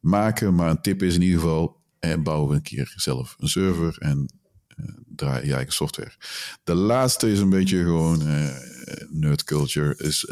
maken. 0.00 0.54
Maar 0.54 0.70
een 0.70 0.82
tip 0.82 1.02
is 1.02 1.14
in 1.14 1.22
ieder 1.22 1.40
geval, 1.40 1.80
en 1.98 2.22
bouwen 2.22 2.48
we 2.48 2.54
een 2.54 2.62
keer 2.62 2.92
zelf 2.96 3.36
een 3.38 3.48
server 3.48 3.96
en 3.98 4.28
draai 5.06 5.46
je 5.46 5.54
eigen 5.54 5.72
software. 5.72 6.12
De 6.64 6.74
laatste 6.74 7.30
is 7.30 7.38
een 7.38 7.50
beetje 7.50 7.82
gewoon 7.82 8.22
nerd 9.10 9.44
culture, 9.44 9.96
is 9.96 10.24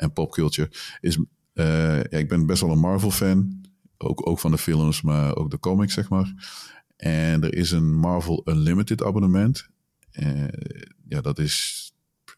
en 0.00 0.12
popculture 0.12 0.70
is. 1.00 1.16
Uh, 1.54 1.96
ja, 1.96 2.18
ik 2.18 2.28
ben 2.28 2.46
best 2.46 2.60
wel 2.60 2.70
een 2.70 2.78
Marvel-fan. 2.78 3.60
Ook, 3.96 4.26
ook 4.26 4.38
van 4.38 4.50
de 4.50 4.58
films, 4.58 5.02
maar 5.02 5.36
ook 5.36 5.50
de 5.50 5.58
comics, 5.58 5.94
zeg 5.94 6.08
maar. 6.08 6.34
En 6.96 7.42
er 7.42 7.54
is 7.54 7.70
een 7.70 7.94
Marvel 7.94 8.42
Unlimited 8.44 9.02
abonnement. 9.02 9.68
Uh, 10.12 10.44
ja, 11.08 11.20
dat 11.20 11.38
is. 11.38 11.84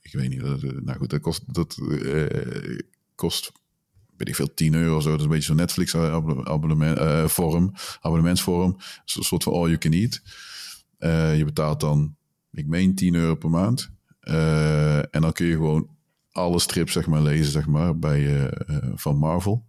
Ik 0.03 0.13
weet 0.13 0.29
niet. 0.29 0.41
Dat, 0.41 0.63
nou 0.63 0.99
goed, 0.99 1.11
dat 1.11 1.21
kost. 1.21 1.55
Dat 1.55 1.77
uh, 1.81 2.79
kost. 3.15 3.53
Weet 4.17 4.29
ik 4.29 4.35
veel, 4.35 4.55
10 4.55 4.75
euro 4.75 4.97
of 4.97 5.03
zo. 5.03 5.11
Dat 5.11 5.19
is 5.19 5.25
een 5.25 5.31
beetje 5.31 5.45
zo'n 5.45 5.57
Netflix 5.57 5.95
abonnement, 5.95 7.31
vorm, 7.33 7.73
abonnementsvorm. 8.01 8.71
Een 8.71 9.23
soort 9.23 9.43
van 9.43 9.53
all 9.53 9.67
you 9.67 9.79
can 9.79 9.93
eat. 9.93 10.23
je 11.37 11.45
betaalt 11.45 11.81
dan, 11.81 12.17
ik 12.51 12.67
meen 12.67 12.95
10 12.95 13.15
euro 13.15 13.35
per 13.35 13.51
maand. 13.51 13.91
en 15.11 15.21
dan 15.21 15.33
kun 15.33 15.47
je 15.47 15.55
gewoon 15.55 15.89
alle 16.33 16.61
strips 16.61 16.93
zeg 16.93 17.07
maar, 17.07 17.23
lezen 17.23 17.53
zeg 17.53 17.67
maar, 17.67 17.99
bij, 17.99 18.43
uh, 18.43 18.93
van 18.95 19.17
Marvel. 19.17 19.67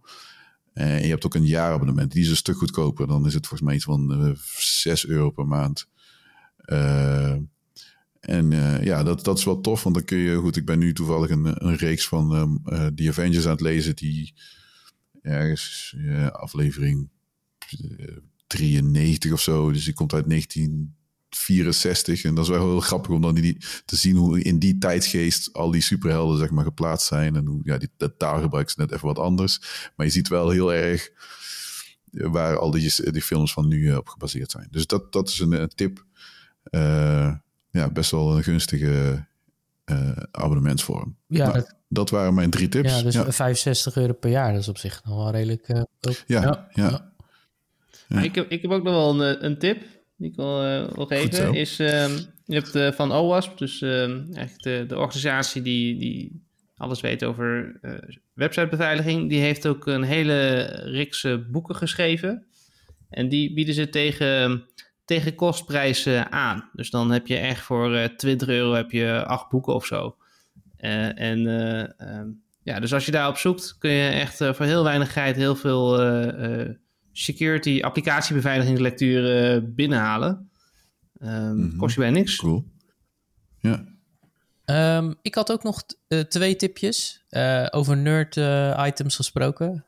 En 0.72 1.02
je 1.02 1.08
hebt 1.08 1.26
ook 1.26 1.34
een 1.34 1.46
jaarabonnement. 1.46 2.12
Die 2.12 2.22
is 2.22 2.30
een 2.30 2.36
stuk 2.36 2.56
goedkoper. 2.56 3.06
Dan 3.06 3.26
is 3.26 3.34
het 3.34 3.46
volgens 3.46 3.68
mij 3.68 3.74
iets 3.74 3.84
van 3.84 4.26
uh, 4.26 4.34
6 4.58 5.06
euro 5.06 5.30
per 5.30 5.46
maand. 5.46 5.88
En 8.20 8.50
ja, 8.82 9.02
dat, 9.02 9.24
dat 9.24 9.38
is 9.38 9.44
wel 9.44 9.60
tof. 9.60 9.82
Want 9.82 9.94
dan 9.94 10.04
kun 10.04 10.18
je... 10.18 10.36
Goed, 10.36 10.56
ik 10.56 10.64
ben 10.64 10.78
nu 10.78 10.92
toevallig 10.92 11.30
een, 11.30 11.66
een 11.66 11.76
reeks 11.76 12.08
van 12.08 12.32
um, 12.32 12.62
The 12.94 13.08
Avengers 13.08 13.44
aan 13.44 13.50
het 13.50 13.60
lezen. 13.60 13.96
Die 13.96 14.34
ergens 15.22 15.96
aflevering 16.32 17.08
93 18.46 19.32
of 19.32 19.40
zo. 19.40 19.72
Dus 19.72 19.84
die 19.84 19.94
komt 19.94 20.12
uit 20.12 20.26
19... 20.26 20.94
64. 21.36 22.24
En 22.24 22.34
dat 22.34 22.44
is 22.44 22.50
wel 22.50 22.70
heel 22.70 22.80
grappig 22.80 23.10
om 23.10 23.20
dan 23.20 23.34
die, 23.34 23.56
te 23.84 23.96
zien 23.96 24.16
hoe 24.16 24.42
in 24.42 24.58
die 24.58 24.78
tijdsgeest 24.78 25.52
al 25.52 25.70
die 25.70 25.82
superhelden 25.82 26.38
zeg 26.38 26.50
maar 26.50 26.64
geplaatst 26.64 27.06
zijn. 27.06 27.36
En 27.36 27.46
hoe, 27.46 27.60
ja, 27.64 27.78
die, 27.78 27.90
de 27.96 28.16
taalgebruik 28.16 28.66
is 28.66 28.74
net 28.74 28.92
even 28.92 29.06
wat 29.06 29.18
anders. 29.18 29.60
Maar 29.96 30.06
je 30.06 30.12
ziet 30.12 30.28
wel 30.28 30.50
heel 30.50 30.74
erg 30.74 31.10
waar 32.10 32.58
al 32.58 32.70
die, 32.70 33.10
die 33.10 33.22
films 33.22 33.52
van 33.52 33.68
nu 33.68 33.90
eh, 33.90 33.96
op 33.96 34.08
gebaseerd 34.08 34.50
zijn. 34.50 34.68
Dus 34.70 34.86
dat, 34.86 35.12
dat 35.12 35.28
is 35.28 35.38
een, 35.38 35.70
tip. 35.74 36.04
Uh, 36.70 37.34
ja, 37.70 37.90
best 37.90 38.10
wel 38.10 38.36
een 38.36 38.42
gunstige 38.42 39.26
uh, 39.84 40.10
abonnementsvorm. 40.30 41.16
Ja, 41.26 41.52
dat, 41.52 41.74
dat, 41.88 42.10
waren 42.10 42.34
mijn 42.34 42.50
drie 42.50 42.68
tips. 42.68 42.90
Ja, 42.90 43.02
dus 43.02 43.16
65 43.36 43.96
euro 43.96 44.12
per 44.12 44.30
jaar, 44.30 44.52
dat 44.52 44.60
is 44.60 44.68
op 44.68 44.78
zich 44.78 45.00
nog 45.04 45.16
wel 45.16 45.30
redelijk. 45.30 45.68
Uh, 45.68 45.82
ja, 46.26 46.42
ja, 46.42 46.68
ja. 46.72 47.12
ja. 48.08 48.20
Ik, 48.20 48.34
heb, 48.34 48.50
ik 48.50 48.62
heb 48.62 48.70
ook 48.70 48.82
nog 48.82 48.94
wel 48.94 49.20
een, 49.20 49.44
een 49.44 49.58
tip 49.58 49.82
die 50.16 50.28
ik 50.28 50.36
wil, 50.36 50.64
uh, 50.64 50.88
wil 50.88 51.06
geven, 51.06 51.54
is 51.54 51.80
uh, 51.80 52.16
je 52.44 52.54
hebt 52.54 52.76
uh, 52.76 52.92
van 52.92 53.12
OWASP, 53.12 53.58
dus 53.58 53.82
ehm, 53.82 54.22
eigenlijk 54.32 54.62
de, 54.62 54.84
de 54.88 54.98
organisatie 54.98 55.62
die, 55.62 55.98
die 55.98 56.42
alles 56.76 57.00
weet 57.00 57.24
over 57.24 57.78
eh, 57.80 57.92
websitebeveiliging, 58.32 59.28
die 59.28 59.40
heeft 59.40 59.66
ook 59.66 59.86
een 59.86 60.02
hele 60.02 60.62
reeks 60.84 61.26
boeken 61.50 61.76
geschreven. 61.76 62.46
En 63.10 63.28
die 63.28 63.52
bieden 63.54 63.74
ze 63.74 63.88
tegen, 63.88 64.68
tegen 65.04 65.34
kostprijs 65.34 66.06
aan. 66.30 66.70
Dus 66.72 66.90
dan 66.90 67.10
heb 67.10 67.26
je 67.26 67.36
echt 67.36 67.60
voor 67.60 68.10
20 68.16 68.48
euro 68.48 68.72
heb 68.72 68.90
je 68.90 69.24
acht 69.24 69.48
boeken 69.50 69.74
of 69.74 69.86
zo. 69.86 70.16
en 70.76 71.46
ehm, 71.98 72.28
ja, 72.62 72.80
dus 72.80 72.94
als 72.94 73.06
je 73.06 73.12
daarop 73.12 73.36
zoekt, 73.36 73.76
kun 73.78 73.90
je 73.90 74.08
echt 74.08 74.36
voor 74.36 74.66
heel 74.66 74.84
weinig 74.84 75.12
geld 75.12 75.36
heel 75.36 75.56
veel 75.56 75.98
security 77.14 77.80
applicatiebeveiligingslectuur 77.82 79.74
binnenhalen. 79.74 80.50
Um, 81.20 81.76
Kost 81.76 81.94
je 81.94 82.00
bij 82.00 82.10
niks. 82.10 82.36
Cool. 82.36 82.64
Ja. 83.58 83.84
Um, 84.96 85.14
ik 85.22 85.34
had 85.34 85.52
ook 85.52 85.62
nog 85.62 85.82
uh, 86.08 86.20
twee 86.20 86.56
tipjes 86.56 87.24
uh, 87.30 87.66
over 87.70 87.96
nerd 87.96 88.36
uh, 88.36 88.84
items 88.86 89.16
gesproken. 89.16 89.84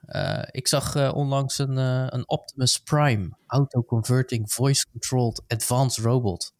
ik 0.51 0.69
zag 0.69 1.13
onlangs 1.13 1.59
een, 1.59 1.77
een 2.15 2.29
Optimus 2.29 2.81
Prime 2.81 3.37
auto-converting 3.47 4.53
voice-controlled 4.53 5.43
advanced 5.49 6.05
robot. 6.05 6.55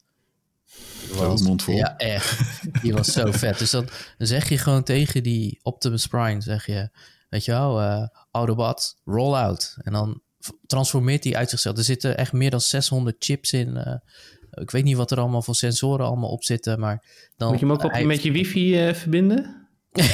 Was, 1.13 1.41
mond 1.41 1.63
vol. 1.63 1.75
Ja, 1.75 1.97
echt. 1.97 2.61
Die 2.81 2.93
was 2.93 3.11
zo 3.11 3.31
vet. 3.43 3.59
Dus 3.59 3.71
dan, 3.71 3.87
dan 4.17 4.27
zeg 4.27 4.49
je 4.49 4.57
gewoon 4.57 4.83
tegen 4.83 5.23
die 5.23 5.59
Optimus 5.61 6.07
Prime, 6.07 6.41
zeg 6.41 6.65
je, 6.65 6.89
weet 7.29 7.45
je 7.45 7.51
wel, 7.51 8.09
Autobot, 8.31 8.97
roll 9.05 9.33
out. 9.33 9.77
En 9.81 9.93
dan 9.93 10.21
transformeert 10.67 11.23
hij 11.23 11.35
uit 11.35 11.49
zichzelf. 11.49 11.77
Er 11.77 11.83
zitten 11.83 12.17
echt 12.17 12.33
meer 12.33 12.49
dan 12.49 12.61
600 12.61 13.15
chips 13.19 13.53
in. 13.53 13.69
Uh, 13.75 13.93
ik 14.51 14.71
weet 14.71 14.83
niet 14.83 14.97
wat 14.97 15.11
er 15.11 15.19
allemaal 15.19 15.41
voor 15.41 15.55
sensoren 15.55 16.05
allemaal 16.05 16.29
op 16.29 16.43
zitten, 16.43 16.79
maar 16.79 17.03
dan... 17.37 17.49
Moet 17.49 17.59
je 17.59 17.65
hem 17.65 17.75
ook 17.75 17.83
op, 17.83 18.03
met 18.03 18.23
je 18.23 18.31
wifi 18.31 18.87
uh, 18.87 18.93
verbinden? 18.93 19.67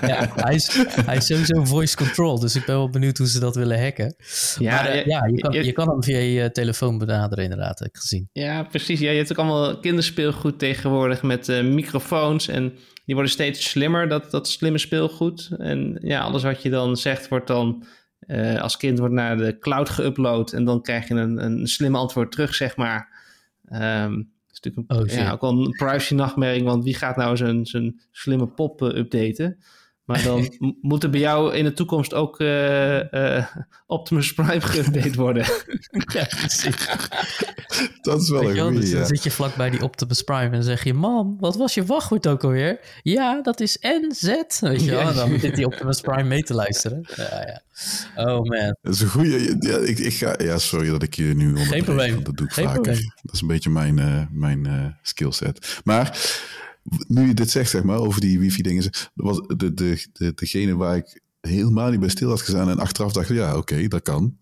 ja, 0.00 0.32
hij 0.34 0.54
is, 0.54 0.84
hij 1.06 1.16
is 1.16 1.26
sowieso 1.26 1.64
voice 1.64 1.96
control, 1.96 2.40
dus 2.40 2.56
ik 2.56 2.64
ben 2.64 2.76
wel 2.76 2.90
benieuwd 2.90 3.18
hoe 3.18 3.28
ze 3.28 3.40
dat 3.40 3.54
willen 3.54 3.82
hacken. 3.82 4.16
Ja, 4.58 4.74
maar, 4.74 4.96
uh, 4.96 5.04
ja, 5.04 5.26
je, 5.26 5.38
kan, 5.40 5.52
je, 5.52 5.64
je, 5.64 5.72
kan 5.72 5.88
hem 5.88 6.02
via 6.02 6.18
je 6.18 6.50
telefoon 6.50 6.98
benaderen, 6.98 7.44
inderdaad, 7.44 7.78
heb 7.78 7.88
ik 7.88 7.96
gezien. 7.96 8.28
Ja, 8.32 8.62
precies. 8.62 9.00
Ja, 9.00 9.10
je 9.10 9.16
hebt 9.16 9.30
ook 9.30 9.38
allemaal 9.38 9.78
kinderspeelgoed 9.78 10.58
tegenwoordig 10.58 11.22
met 11.22 11.48
uh, 11.48 11.62
microfoons 11.62 12.48
en 12.48 12.72
die 13.04 13.14
worden 13.14 13.32
steeds 13.32 13.70
slimmer, 13.70 14.08
dat, 14.08 14.30
dat 14.30 14.48
slimme 14.48 14.78
speelgoed. 14.78 15.50
En 15.58 15.98
ja, 16.02 16.20
alles 16.20 16.42
wat 16.42 16.62
je 16.62 16.70
dan 16.70 16.96
zegt 16.96 17.28
wordt 17.28 17.46
dan 17.46 17.84
uh, 18.28 18.60
als 18.60 18.76
kind 18.76 18.98
wordt 18.98 19.14
naar 19.14 19.36
de 19.36 19.58
cloud 19.58 19.90
geüpload 19.90 20.54
en 20.54 20.64
dan 20.64 20.82
krijg 20.82 21.08
je 21.08 21.14
een, 21.14 21.44
een 21.44 21.66
slim 21.66 21.94
antwoord 21.94 22.32
terug, 22.32 22.54
zeg 22.54 22.76
maar. 22.76 23.08
Um, 23.72 24.30
is 24.50 24.60
natuurlijk 24.60 24.90
een, 24.90 24.96
oh, 24.98 25.06
ja, 25.06 25.32
ook 25.32 25.40
wel 25.40 25.50
een 25.50 25.70
privacy 25.70 26.14
nachtmerrie, 26.14 26.64
want 26.64 26.84
wie 26.84 26.94
gaat 26.94 27.16
nou 27.16 27.36
zijn, 27.36 27.66
zijn 27.66 28.00
slimme 28.10 28.46
pop 28.46 28.82
uh, 28.82 28.96
updaten? 28.96 29.58
Maar 30.08 30.22
dan 30.22 30.52
moet 30.80 31.02
er 31.02 31.10
bij 31.10 31.20
jou 31.20 31.54
in 31.54 31.64
de 31.64 31.72
toekomst 31.72 32.14
ook 32.14 32.40
uh, 32.40 33.12
uh, 33.12 33.46
Optimus 33.86 34.34
Prime 34.34 34.60
geüpdate 34.72 35.14
worden. 35.14 35.42
ja, 36.14 36.24
precies. 36.24 36.88
Dat 38.00 38.20
is 38.22 38.30
wel 38.30 38.50
een 38.50 38.58
goeie, 38.58 38.80
dus 38.80 38.90
Dan 38.90 39.06
zit 39.06 39.22
je 39.22 39.30
vlak 39.30 39.54
bij 39.54 39.70
die 39.70 39.82
Optimus 39.82 40.22
Prime 40.22 40.56
en 40.56 40.62
zeg 40.62 40.84
je... 40.84 40.94
Mam, 40.94 41.36
wat 41.40 41.56
was 41.56 41.74
je 41.74 41.84
wachtwoord 41.84 42.26
ook 42.26 42.44
alweer? 42.44 42.80
Ja, 43.02 43.42
dat 43.42 43.60
is 43.60 43.78
NZ. 43.80 44.26
Weet 44.60 44.84
je 44.84 44.90
wel? 44.90 45.14
Dan 45.14 45.38
zit 45.38 45.56
die 45.56 45.66
Optimus 45.66 46.00
Prime 46.00 46.28
mee 46.28 46.42
te 46.42 46.54
luisteren. 46.54 47.08
Ja, 47.16 47.44
ja. 47.46 47.62
Oh 48.14 48.42
man. 48.42 48.76
Dat 48.82 48.94
is 48.94 49.00
een 49.00 49.08
goede. 49.08 49.56
Ja, 49.58 49.76
ik, 49.76 49.98
ik 49.98 50.14
ga, 50.14 50.34
ja, 50.38 50.58
sorry 50.58 50.88
dat 50.88 51.02
ik 51.02 51.14
je 51.14 51.22
nu 51.22 51.48
onderbreek. 51.48 51.68
Geen 51.68 51.84
probleem. 51.84 52.24
Dat 52.24 52.36
doe 52.36 52.46
ik 52.46 52.52
Geen 52.52 52.64
vaker. 52.64 52.82
Probleem. 52.82 53.12
Dat 53.22 53.34
is 53.34 53.40
een 53.40 53.46
beetje 53.46 53.70
mijn, 53.70 53.98
uh, 53.98 54.22
mijn 54.30 54.66
uh, 54.66 54.86
skillset. 55.02 55.80
Maar 55.84 56.18
nu 57.06 57.26
je 57.26 57.34
dit 57.34 57.50
zegt, 57.50 57.70
zeg 57.70 57.82
maar, 57.82 57.98
over 57.98 58.20
die 58.20 58.38
wifi-dingen. 58.38 58.90
was 59.14 59.40
de, 59.56 59.74
de, 59.74 60.06
de, 60.12 60.32
degene 60.34 60.76
waar 60.76 60.96
ik 60.96 61.20
helemaal 61.40 61.90
niet 61.90 62.00
bij 62.00 62.08
stil 62.08 62.28
had 62.28 62.40
gestaan 62.40 62.68
en 62.68 62.78
achteraf 62.78 63.12
dacht, 63.12 63.28
ja, 63.28 63.56
oké, 63.56 63.88
dat 63.88 64.02
kan. 64.02 64.36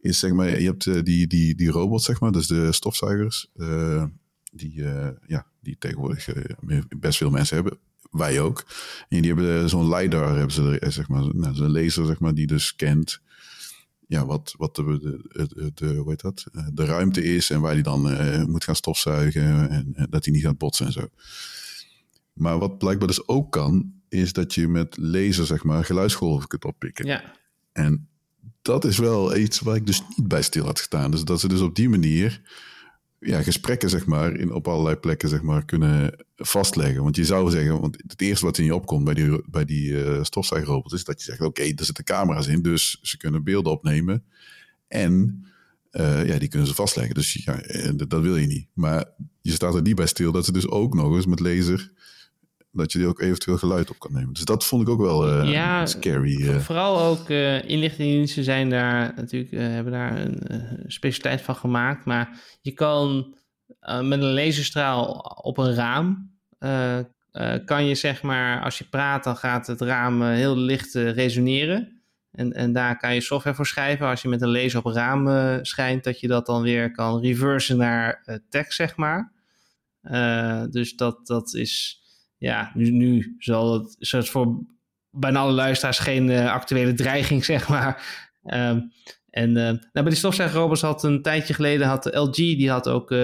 Is 0.00 0.18
zeg 0.18 0.32
maar, 0.32 0.60
je 0.60 0.66
hebt 0.66 0.86
uh, 0.86 1.02
die, 1.02 1.26
die, 1.26 1.54
die 1.54 1.70
robots, 1.70 2.04
zeg 2.04 2.20
maar, 2.20 2.32
dus 2.32 2.46
de 2.46 2.72
stofzuigers, 2.72 3.50
die, 4.52 4.82
ja, 5.26 5.46
die 5.60 5.76
tegenwoordig 5.78 6.28
best 6.98 7.18
veel 7.18 7.30
mensen 7.30 7.56
hebben 7.56 7.78
wij 8.10 8.40
ook. 8.40 8.64
En 9.08 9.22
die 9.22 9.34
hebben 9.34 9.68
zo'n 9.68 9.94
LiDAR, 9.94 10.36
hebben 10.36 10.52
ze 10.52 10.78
er, 10.78 10.92
zeg 10.92 11.08
maar, 11.08 11.34
nou, 11.34 11.54
zo'n 11.54 11.72
laser, 11.72 12.06
zeg 12.06 12.18
maar, 12.18 12.34
die 12.34 12.46
dus 12.46 12.66
scant 12.66 13.20
ja, 14.12 14.26
wat, 14.26 14.54
wat 14.58 14.76
de, 14.76 15.20
de, 15.32 15.72
de, 15.74 15.94
hoe 15.94 16.10
heet 16.10 16.20
dat? 16.20 16.44
Eh, 16.52 16.66
de 16.72 16.84
ruimte 16.84 17.22
is 17.22 17.50
en 17.50 17.60
waar 17.60 17.74
die 17.74 17.82
dan 17.82 18.00
moet 18.50 18.64
gaan 18.64 18.76
stofzuigen 18.76 19.70
en, 19.70 19.92
en 19.94 20.06
dat 20.10 20.24
hij 20.24 20.34
niet 20.34 20.42
gaat 20.42 20.58
botsen 20.58 20.86
en 20.86 20.92
zo. 20.92 21.08
Maar 22.32 22.58
wat 22.58 22.78
blijkbaar 22.78 23.08
dus 23.08 23.28
ook 23.28 23.52
kan, 23.52 23.92
is 24.08 24.32
dat 24.32 24.54
je 24.54 24.68
met 24.68 24.96
laser, 24.96 25.46
zeg 25.46 25.64
maar, 25.64 25.84
geluidsgolven 25.84 26.48
kunt 26.48 26.64
oppikken. 26.64 27.06
Ja. 27.06 27.34
En 27.72 28.08
dat 28.62 28.84
is 28.84 28.98
wel 28.98 29.36
iets 29.36 29.60
waar 29.60 29.76
ik 29.76 29.86
dus 29.86 30.02
niet 30.16 30.28
bij 30.28 30.42
stil 30.42 30.64
had 30.64 30.78
gestaan. 30.78 31.10
Dus 31.10 31.24
dat 31.24 31.40
ze 31.40 31.48
dus 31.48 31.60
op 31.60 31.74
die 31.74 31.88
manier 31.88 32.40
ja, 33.18 33.42
gesprekken 33.42 33.90
zeg 33.90 34.06
maar, 34.06 34.36
in, 34.36 34.52
op 34.52 34.68
allerlei 34.68 34.96
plekken 34.96 35.28
zeg 35.28 35.42
maar, 35.42 35.64
kunnen 35.64 36.24
vastleggen. 36.36 37.02
Want 37.02 37.16
je 37.16 37.24
zou 37.24 37.50
zeggen, 37.50 37.80
want 37.80 38.02
het 38.06 38.20
eerste 38.20 38.44
wat 38.44 38.58
in 38.58 38.64
je 38.64 38.74
opkomt 38.74 39.04
bij 39.04 39.14
die, 39.14 39.42
bij 39.46 39.64
die 39.64 39.90
uh, 39.90 40.22
stofzuigerrobot 40.22 40.92
is 40.92 41.04
dat 41.04 41.18
je 41.18 41.24
zegt, 41.24 41.40
oké, 41.40 41.48
okay, 41.48 41.72
er 41.76 41.84
zitten 41.84 42.04
camera's 42.04 42.46
in, 42.46 42.62
dus 42.62 42.98
ze 43.02 43.16
kunnen 43.16 43.44
beelden 43.44 43.72
opnemen. 43.72 44.24
En 44.88 45.44
uh, 45.92 46.26
ja, 46.26 46.38
die 46.38 46.48
kunnen 46.48 46.68
ze 46.68 46.74
vastleggen. 46.74 47.14
Dus 47.14 47.32
ja, 47.32 47.62
dat 47.96 48.22
wil 48.22 48.36
je 48.36 48.46
niet. 48.46 48.66
Maar 48.72 49.04
je 49.40 49.50
staat 49.50 49.74
er 49.74 49.82
niet 49.82 49.94
bij 49.94 50.06
stil 50.06 50.32
dat 50.32 50.44
ze 50.44 50.52
dus 50.52 50.68
ook 50.68 50.94
nog 50.94 51.14
eens 51.14 51.26
met 51.26 51.40
laser 51.40 51.92
dat 52.72 52.92
je 52.92 52.98
die 52.98 53.06
ook 53.08 53.20
eventueel 53.20 53.58
geluid 53.58 53.90
op 53.90 53.98
kan 53.98 54.12
nemen. 54.12 54.32
Dus 54.32 54.44
dat 54.44 54.64
vond 54.64 54.82
ik 54.82 54.88
ook 54.88 55.00
wel 55.00 55.28
uh, 55.28 55.52
ja, 55.52 55.86
scary. 55.86 56.40
Uh. 56.40 56.56
Vooral 56.56 57.00
ook 57.00 57.28
uh, 57.28 57.68
inlichtingendiensten 57.68 58.44
zijn 58.44 58.70
daar 58.70 59.12
natuurlijk, 59.16 59.52
hebben 59.52 59.92
daar 59.92 60.20
een 60.20 60.84
specialiteit 60.86 61.40
van 61.40 61.56
gemaakt. 61.56 62.04
Maar 62.04 62.40
je 62.60 62.72
kan 62.72 63.34
met 63.80 64.12
een 64.22 64.32
laserstraal 64.32 65.12
op 65.42 65.58
een 65.58 65.74
raam, 65.74 66.30
kan 67.64 67.86
je 67.86 67.94
zeg 67.94 68.22
maar, 68.22 68.62
als 68.62 68.78
je 68.78 68.84
praat, 68.84 69.24
dan 69.24 69.36
gaat 69.36 69.66
het 69.66 69.80
raam 69.80 70.22
heel 70.22 70.56
licht 70.56 70.94
resoneren. 70.94 72.02
En, 72.30 72.52
en 72.52 72.72
daar 72.72 72.98
kan 72.98 73.14
je 73.14 73.20
software 73.20 73.56
voor 73.56 73.66
schrijven. 73.66 74.06
Als 74.06 74.22
je 74.22 74.28
met 74.28 74.42
een 74.42 74.50
laser 74.50 74.78
op 74.78 74.84
een 74.84 74.92
raam 74.92 75.58
schijnt, 75.64 76.04
dat 76.04 76.20
je 76.20 76.28
dat 76.28 76.46
dan 76.46 76.62
weer 76.62 76.90
kan 76.90 77.20
reversen 77.20 77.76
naar 77.76 78.40
tekst, 78.48 78.76
zeg 78.76 78.96
maar. 78.96 79.32
dus 80.70 80.96
dat, 80.96 81.26
dat 81.26 81.54
is 81.54 82.01
ja, 82.42 82.70
nu, 82.74 82.90
nu 82.90 83.34
zal 83.38 83.72
het, 83.72 84.28
voor 84.28 84.64
bijna 85.10 85.38
alle 85.38 85.52
luisteraars 85.52 85.98
geen 85.98 86.28
uh, 86.28 86.52
actuele 86.52 86.94
dreiging, 86.94 87.44
zeg 87.54 87.68
maar. 87.68 88.02
Um, 88.42 88.92
en 89.30 89.48
uh, 89.48 89.54
nou, 89.54 89.78
bij 89.92 90.02
die 90.02 90.14
stofzuigerrobots 90.14 90.80
had 90.80 91.02
een 91.02 91.22
tijdje 91.22 91.54
geleden 91.54 91.86
had 91.86 92.02
de 92.02 92.18
LG, 92.18 92.34
die 92.34 92.70
had 92.70 92.88
ook 92.88 93.10
uh, 93.10 93.18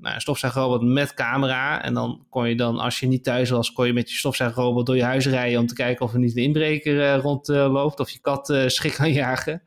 nou, 0.00 0.78
een 0.80 0.92
met 0.92 1.14
camera. 1.14 1.82
En 1.82 1.94
dan 1.94 2.26
kon 2.30 2.48
je 2.48 2.56
dan, 2.56 2.78
als 2.78 3.00
je 3.00 3.06
niet 3.06 3.24
thuis 3.24 3.50
was, 3.50 3.72
kon 3.72 3.86
je 3.86 3.92
met 3.92 4.10
je 4.10 4.16
stofzuigerrobot 4.16 4.86
door 4.86 4.96
je 4.96 5.04
huis 5.04 5.26
rijden 5.26 5.60
om 5.60 5.66
te 5.66 5.74
kijken 5.74 6.04
of 6.04 6.12
er 6.12 6.18
niet 6.18 6.36
een 6.36 6.42
inbreker 6.42 7.14
rondloopt 7.14 8.00
of 8.00 8.10
je 8.10 8.18
kat 8.20 8.54
schrik 8.66 8.92
kan 8.92 9.12
jagen. 9.22 9.62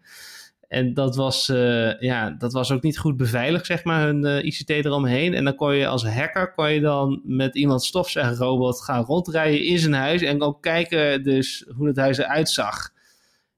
En 0.72 0.94
dat 0.94 1.16
was, 1.16 1.50
uh, 1.50 2.00
ja, 2.00 2.30
dat 2.30 2.54
was 2.54 2.72
ook 2.72 2.82
niet 2.82 2.98
goed 2.98 3.18
beveiligd, 3.18 3.66
zeg 3.66 3.84
maar, 3.84 4.06
hun 4.06 4.26
uh, 4.26 4.44
ICT 4.44 4.70
eromheen. 4.70 5.34
En 5.34 5.44
dan 5.44 5.56
kon 5.56 5.76
je 5.76 5.88
als 5.88 6.06
hacker 6.06 6.54
kon 6.54 6.72
je 6.72 6.80
dan 6.80 7.22
met 7.24 7.56
iemand 7.56 7.84
stofzuigerrobot 7.84 8.82
gaan 8.82 9.04
rondrijden 9.04 9.66
in 9.66 9.80
zijn 9.80 9.94
huis. 9.94 10.22
En 10.22 10.42
ook 10.42 10.62
kijken 10.62 11.24
dus 11.24 11.66
hoe 11.76 11.88
het 11.88 11.98
huis 11.98 12.18
eruit 12.18 12.50
zag. 12.50 12.90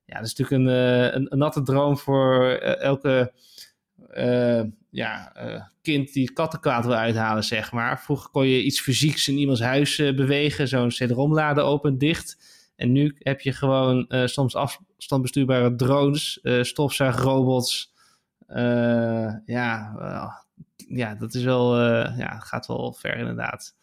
Ja, 0.06 0.16
dat 0.16 0.26
is 0.26 0.36
natuurlijk 0.36 0.70
een, 0.70 0.76
uh, 0.76 1.28
een, 1.30 1.38
natte 1.38 1.62
droom 1.62 1.98
voor 1.98 2.52
elke 2.62 3.34
ja, 4.90 5.32
kind 5.82 6.14
die 6.14 6.34
kattenkwaad 6.34 6.86
wil 6.86 6.96
uithalen, 6.96 7.44
zeg 7.44 7.72
maar. 7.72 8.02
Vroeger 8.02 8.30
kon 8.30 8.48
je 8.48 8.64
iets 8.64 8.82
fysieks 8.82 9.28
in 9.28 9.38
iemands 9.38 9.62
huis 9.62 9.96
bewegen. 9.96 10.68
Zo'n 10.68 10.90
CD-ROM-lader 10.90 11.64
open, 11.64 11.98
dicht. 11.98 12.38
En 12.76 12.92
nu 12.92 13.16
heb 13.20 13.42
je 13.42 13.54
gewoon 13.54 14.06
uh, 14.10 14.26
soms 14.26 14.56
afstandbestuurbare 14.56 15.76
drones, 15.76 16.40
uh, 16.44 16.64
stofzuigrobots. 16.64 17.94
Uh, 18.48 19.34
ja, 19.46 19.96
ja, 20.88 21.16
dat 21.16 21.34
is 21.34 21.44
wel, 21.44 21.82
ja, 22.18 22.40
gaat 22.40 22.68
wel 22.68 22.94
ver 22.94 23.18
inderdaad. 23.18 23.76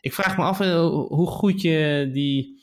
Ik 0.00 0.12
vraag 0.12 0.36
me 0.36 0.44
af 0.44 0.58
hoe 1.08 1.26
goed 1.26 1.60
je 1.60 2.10
die, 2.12 2.62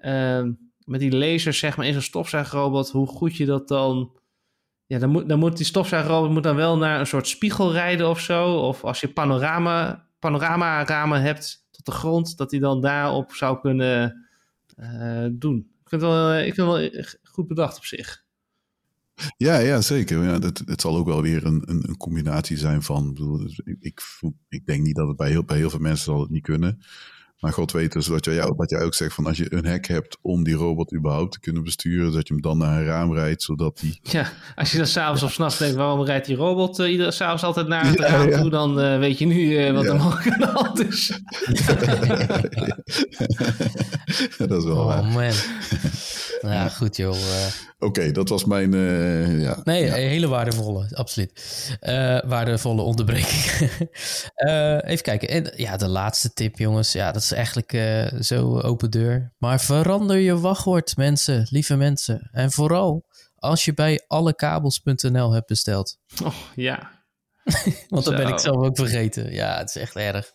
ehm, 0.00 0.52
met 0.84 1.00
die 1.00 1.16
lasers 1.16 1.58
zeg 1.58 1.76
maar 1.76 1.86
in 1.86 1.92
zo'n 1.92 2.02
stofzuigrobot, 2.02 2.90
hoe 2.90 3.06
goed 3.06 3.36
je 3.36 3.46
dat 3.46 3.68
dan... 3.68 4.12
Ja, 4.86 4.98
dan 4.98 5.10
moet, 5.10 5.28
dan 5.28 5.38
moet 5.38 5.56
die 5.56 5.66
stofzuigrobot 5.66 6.30
moet 6.30 6.42
dan 6.42 6.56
wel 6.56 6.76
naar 6.76 7.00
een 7.00 7.06
soort 7.06 7.28
spiegel 7.28 7.72
rijden 7.72 8.08
of 8.08 8.20
zo. 8.20 8.56
Of 8.56 8.84
als 8.84 9.00
je 9.00 9.08
panorama, 9.08 10.06
panorama 10.18 10.84
ramen 10.84 11.22
hebt 11.22 11.66
tot 11.70 11.86
de 11.86 11.92
grond, 11.92 12.36
dat 12.36 12.50
hij 12.50 12.60
dan 12.60 12.80
daarop 12.80 13.32
zou 13.32 13.60
kunnen 13.60 14.23
doen. 15.32 15.56
Ik 15.58 15.88
vind, 15.88 16.02
het 16.02 16.10
wel, 16.10 16.30
eh, 16.30 16.46
ik 16.46 16.54
vind 16.54 16.66
wel 16.66 17.04
goed 17.22 17.46
bedacht 17.46 17.76
op 17.76 17.84
zich. 17.84 18.24
Ja, 19.36 19.58
ja 19.58 19.80
zeker. 19.80 20.22
Ja, 20.22 20.38
het, 20.38 20.62
het 20.64 20.80
zal 20.80 20.96
ook 20.96 21.06
wel 21.06 21.22
weer 21.22 21.46
een, 21.46 21.62
een, 21.64 21.88
een 21.88 21.96
combinatie 21.96 22.56
zijn 22.56 22.82
van. 22.82 23.14
Dus 23.14 23.58
ik, 23.64 23.76
ik, 23.80 24.02
ik, 24.48 24.66
denk 24.66 24.82
niet 24.82 24.96
dat 24.96 25.08
het 25.08 25.16
bij 25.16 25.30
heel, 25.30 25.44
bij 25.44 25.56
heel 25.56 25.70
veel 25.70 25.78
mensen 25.78 26.04
zal 26.04 26.20
het 26.20 26.30
niet 26.30 26.42
kunnen. 26.42 26.82
Maar 27.44 27.52
God 27.52 27.72
weet 27.72 27.92
dus 27.92 28.06
wat 28.06 28.24
jij, 28.24 28.52
wat 28.56 28.70
jij 28.70 28.82
ook 28.82 28.94
zegt, 28.94 29.14
van 29.14 29.26
als 29.26 29.36
je 29.36 29.54
een 29.54 29.66
hack 29.66 29.86
hebt 29.86 30.18
om 30.22 30.44
die 30.44 30.54
robot 30.54 30.94
überhaupt 30.94 31.32
te 31.32 31.40
kunnen 31.40 31.64
besturen, 31.64 32.12
dat 32.12 32.28
je 32.28 32.34
hem 32.34 32.42
dan 32.42 32.58
naar 32.58 32.78
een 32.78 32.84
raam 32.84 33.14
rijdt, 33.14 33.42
zodat 33.42 33.78
die... 33.78 33.98
Ja, 34.02 34.32
als 34.54 34.70
je 34.70 34.76
dan 34.76 34.86
s'avonds 34.86 35.22
of 35.22 35.32
s'nachts 35.32 35.58
denkt, 35.58 35.76
waarom 35.76 36.04
rijdt 36.04 36.26
die 36.26 36.36
robot 36.36 36.78
uh, 36.78 36.90
iedere 36.90 37.10
s'avonds 37.10 37.42
altijd 37.42 37.68
naar 37.68 37.86
het 37.86 38.00
raam 38.00 38.30
toe, 38.30 38.50
dan 38.50 38.80
uh, 38.80 38.98
weet 38.98 39.18
je 39.18 39.26
nu 39.26 39.66
uh, 39.66 39.72
wat 39.72 39.84
er 39.84 39.96
mogelijk 39.96 40.34
aan 40.34 40.40
de 40.40 40.46
hand 40.46 40.86
is. 40.86 41.06
dat 44.48 44.50
is 44.50 44.64
wel 44.64 44.76
oh, 44.76 44.86
waar. 44.86 45.04
man. 45.04 45.32
Ja, 46.42 46.68
goed 46.68 46.96
joh. 46.96 47.16
Oké, 47.78 48.10
dat 48.10 48.28
was 48.28 48.44
mijn... 48.44 48.72
ja, 49.40 49.60
nee, 49.64 49.90
hele 49.90 50.28
waardevolle, 50.28 50.88
absoluut. 50.92 51.32
waardevolle 52.24 52.82
onderbreking. 52.82 53.70
even 54.92 55.02
kijken. 55.02 55.28
En, 55.28 55.52
ja, 55.56 55.76
de 55.76 55.88
laatste 55.88 56.32
tip 56.32 56.58
jongens. 56.58 56.92
Ja, 56.92 57.12
dat 57.12 57.22
is 57.22 57.32
eigenlijk 57.34 57.72
uh, 57.72 58.20
zo 58.20 58.60
open 58.60 58.90
deur. 58.90 59.32
Maar 59.38 59.60
verander 59.60 60.16
je 60.16 60.38
wachtwoord, 60.38 60.96
mensen, 60.96 61.46
lieve 61.50 61.76
mensen. 61.76 62.28
En 62.32 62.50
vooral 62.50 63.04
als 63.36 63.64
je 63.64 63.74
bij 63.74 64.04
allekabels.nl 64.06 65.32
hebt 65.32 65.46
besteld. 65.46 65.98
Oh, 66.24 66.34
ja. 66.54 67.02
Want 67.88 68.04
dat 68.04 68.16
ben 68.16 68.28
ik 68.28 68.38
zelf 68.38 68.56
ook 68.56 68.76
vergeten. 68.76 69.32
Ja, 69.32 69.58
het 69.58 69.68
is 69.68 69.76
echt 69.76 69.96
erg. 69.96 70.32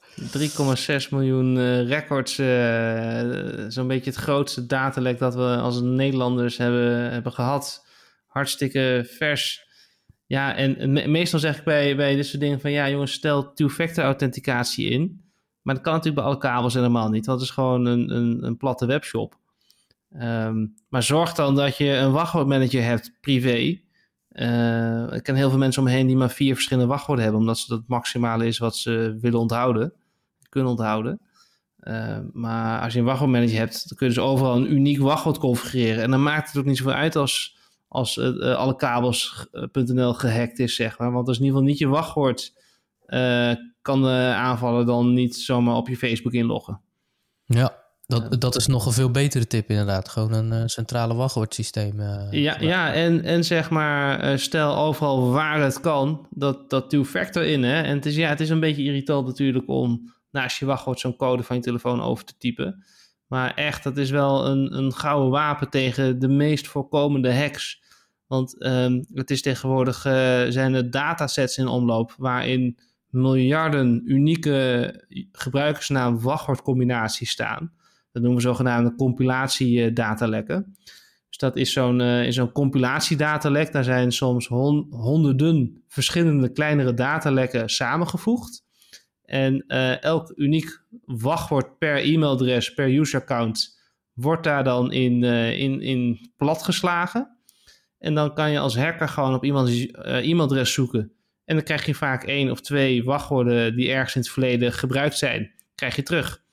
3,6 1.03 1.09
miljoen 1.09 1.55
uh, 1.57 1.88
records. 1.88 2.38
Uh, 2.38 3.65
Zo'n 3.67 3.88
beetje 3.88 4.09
het 4.09 4.19
grootste 4.19 4.65
datalek 4.65 5.19
dat 5.19 5.35
we 5.35 5.55
als 5.55 5.81
Nederlanders 5.81 6.57
hebben, 6.57 7.11
hebben 7.11 7.31
gehad. 7.31 7.85
Hartstikke 8.27 9.07
vers. 9.17 9.67
Ja, 10.26 10.55
en 10.55 11.11
meestal 11.11 11.39
zeg 11.39 11.57
ik 11.57 11.63
bij, 11.63 11.95
bij 11.95 12.15
dit 12.15 12.26
soort 12.26 12.41
dingen 12.41 12.59
van... 12.59 12.71
ja, 12.71 12.89
jongens, 12.89 13.11
stel 13.11 13.53
two-factor 13.53 14.03
authenticatie 14.03 14.89
in... 14.89 15.28
Maar 15.69 15.77
dat 15.77 15.87
kan 15.87 15.97
natuurlijk 15.97 16.23
bij 16.23 16.31
alle 16.31 16.53
kabels 16.53 16.73
helemaal 16.73 17.09
niet. 17.09 17.25
Dat 17.25 17.41
is 17.41 17.49
gewoon 17.49 17.85
een, 17.85 18.15
een, 18.15 18.43
een 18.43 18.57
platte 18.57 18.85
webshop. 18.85 19.37
Ehm, 20.11 20.65
maar 20.87 21.03
zorg 21.03 21.33
dan 21.33 21.55
dat 21.55 21.77
je 21.77 21.95
een 21.95 22.11
wachtwoordmanager 22.11 22.83
hebt, 22.83 23.13
privé. 23.21 23.57
Ik 25.15 25.23
ken 25.23 25.35
heel 25.35 25.49
veel 25.49 25.57
mensen 25.57 25.81
omheen 25.81 26.07
die 26.07 26.15
maar 26.15 26.29
vier 26.29 26.53
verschillende 26.53 26.89
wachtwoorden 26.89 27.23
hebben, 27.23 27.41
omdat 27.41 27.57
ze 27.57 27.67
dat 27.67 27.83
maximale 27.87 28.45
is 28.45 28.57
wat 28.57 28.75
ze 28.75 29.17
willen 29.21 29.39
onthouden, 29.39 29.93
kunnen 30.49 30.69
onthouden. 30.69 31.19
Uh, 31.83 32.17
maar 32.33 32.81
als 32.81 32.93
je 32.93 32.99
een 32.99 33.05
wachtwoordmanager 33.05 33.57
hebt, 33.57 33.89
dan 33.89 33.97
kunnen 33.97 34.15
ze 34.15 34.21
overal 34.21 34.55
een 34.55 34.71
uniek 34.73 34.99
wachtwoord 34.99 35.37
configureren. 35.37 36.03
En 36.03 36.11
dan 36.11 36.23
maakt 36.23 36.47
het 36.47 36.57
ook 36.57 36.65
niet 36.65 36.77
zoveel 36.77 36.93
uit 36.93 37.15
als, 37.15 37.57
als 37.87 38.17
uh, 38.17 38.55
alle 38.55 38.75
kabels.nl 38.75 40.13
gehackt 40.13 40.59
is, 40.59 40.75
zeg 40.75 40.97
maar. 40.97 41.11
Want 41.11 41.25
dat 41.25 41.35
is 41.35 41.41
in 41.41 41.45
ieder 41.45 41.59
geval 41.59 41.73
niet 41.73 41.81
je 41.81 41.87
wachtwoord 41.87 42.53
kan 43.81 44.01
de 44.01 44.34
aanvaller 44.35 44.85
dan 44.85 45.14
niet 45.14 45.35
zomaar 45.35 45.76
op 45.76 45.88
je 45.88 45.97
Facebook 45.97 46.34
inloggen. 46.34 46.81
Ja, 47.45 47.77
dat, 48.06 48.41
dat 48.41 48.56
is 48.56 48.68
nog 48.68 48.85
een 48.85 48.91
veel 48.91 49.11
betere 49.11 49.47
tip 49.47 49.69
inderdaad. 49.69 50.10
Gewoon 50.10 50.34
een 50.34 50.51
uh, 50.51 50.61
centrale 50.65 51.14
wachtwoordsysteem. 51.14 51.99
Uh, 51.99 52.31
ja, 52.31 52.57
ja 52.60 52.93
en, 52.93 53.23
en 53.23 53.43
zeg 53.43 53.69
maar, 53.69 54.31
uh, 54.31 54.38
stel 54.38 54.77
overal 54.77 55.31
waar 55.31 55.61
het 55.61 55.80
kan, 55.80 56.27
dat, 56.30 56.69
dat 56.69 56.89
two-factor 56.89 57.43
in. 57.43 57.64
Hè? 57.64 57.81
En 57.81 57.95
het 57.95 58.06
is, 58.06 58.15
ja, 58.15 58.30
het 58.30 58.39
is 58.39 58.49
een 58.49 58.60
beetje 58.60 58.84
irritant 58.84 59.27
natuurlijk 59.27 59.68
om 59.68 60.14
naast 60.31 60.60
je 60.60 60.65
wachtwoord 60.65 60.99
zo'n 60.99 61.15
code 61.15 61.43
van 61.43 61.56
je 61.56 61.61
telefoon 61.61 62.01
over 62.01 62.26
te 62.26 62.34
typen. 62.38 62.84
Maar 63.27 63.53
echt, 63.53 63.84
dat 63.84 63.97
is 63.97 64.10
wel 64.10 64.45
een, 64.45 64.77
een 64.77 64.93
gouden 64.93 65.30
wapen 65.30 65.69
tegen 65.69 66.19
de 66.19 66.27
meest 66.27 66.68
voorkomende 66.68 67.35
hacks. 67.35 67.81
Want 68.27 68.65
um, 68.65 69.06
het 69.14 69.31
is 69.31 69.41
tegenwoordig, 69.41 70.01
zijn 70.49 70.73
er 70.73 70.91
datasets 70.91 71.57
in 71.57 71.68
omloop 71.68 72.14
waarin 72.18 72.80
miljarden 73.10 74.02
unieke 74.06 74.94
gebruikersnaam 75.31 76.22
wachtwoordcombinaties 76.22 77.30
staan. 77.30 77.72
Dat 78.11 78.22
noemen 78.22 78.41
we 78.41 78.48
zogenaamde 78.48 78.95
compilatiedatalekken. 78.95 80.76
Dus 81.30 81.38
dat 81.38 81.56
is 81.56 81.72
zo'n 81.72 81.99
uh, 81.99 82.31
zo'n 82.31 82.52
compilatiedatalek. 82.52 83.72
Daar 83.72 83.84
zijn 83.84 84.11
soms 84.11 84.48
honderden 84.90 85.84
verschillende 85.88 86.52
kleinere 86.52 86.94
datalekken 86.94 87.69
samengevoegd. 87.69 88.64
En 89.23 89.64
uh, 89.68 90.03
elk 90.03 90.31
uniek 90.36 90.84
wachtwoord 91.06 91.77
per 91.77 91.98
e-mailadres, 91.98 92.73
per 92.73 92.99
user-account, 92.99 93.80
wordt 94.14 94.44
daar 94.44 94.64
dan 94.64 94.91
in, 94.91 95.23
uh, 95.23 95.60
in, 95.60 95.81
in 95.81 96.31
platgeslagen. 96.38 97.38
En 97.98 98.15
dan 98.15 98.34
kan 98.34 98.52
je 98.52 98.60
als 98.60 98.77
hacker 98.77 99.10
gewoon 99.10 99.34
op 99.34 99.44
iemands 99.44 99.86
e-mailadres 99.91 100.73
zoeken 100.73 101.18
en 101.49 101.55
dan 101.55 101.63
krijg 101.63 101.85
je 101.85 101.95
vaak 101.95 102.23
één 102.23 102.51
of 102.51 102.61
twee 102.61 103.03
wachtwoorden 103.03 103.76
die 103.76 103.91
ergens 103.91 104.15
in 104.15 104.21
het 104.21 104.30
verleden 104.30 104.73
gebruikt 104.73 105.17
zijn, 105.17 105.51
krijg 105.76 105.95
je 105.95 106.03
terug. 106.03 106.43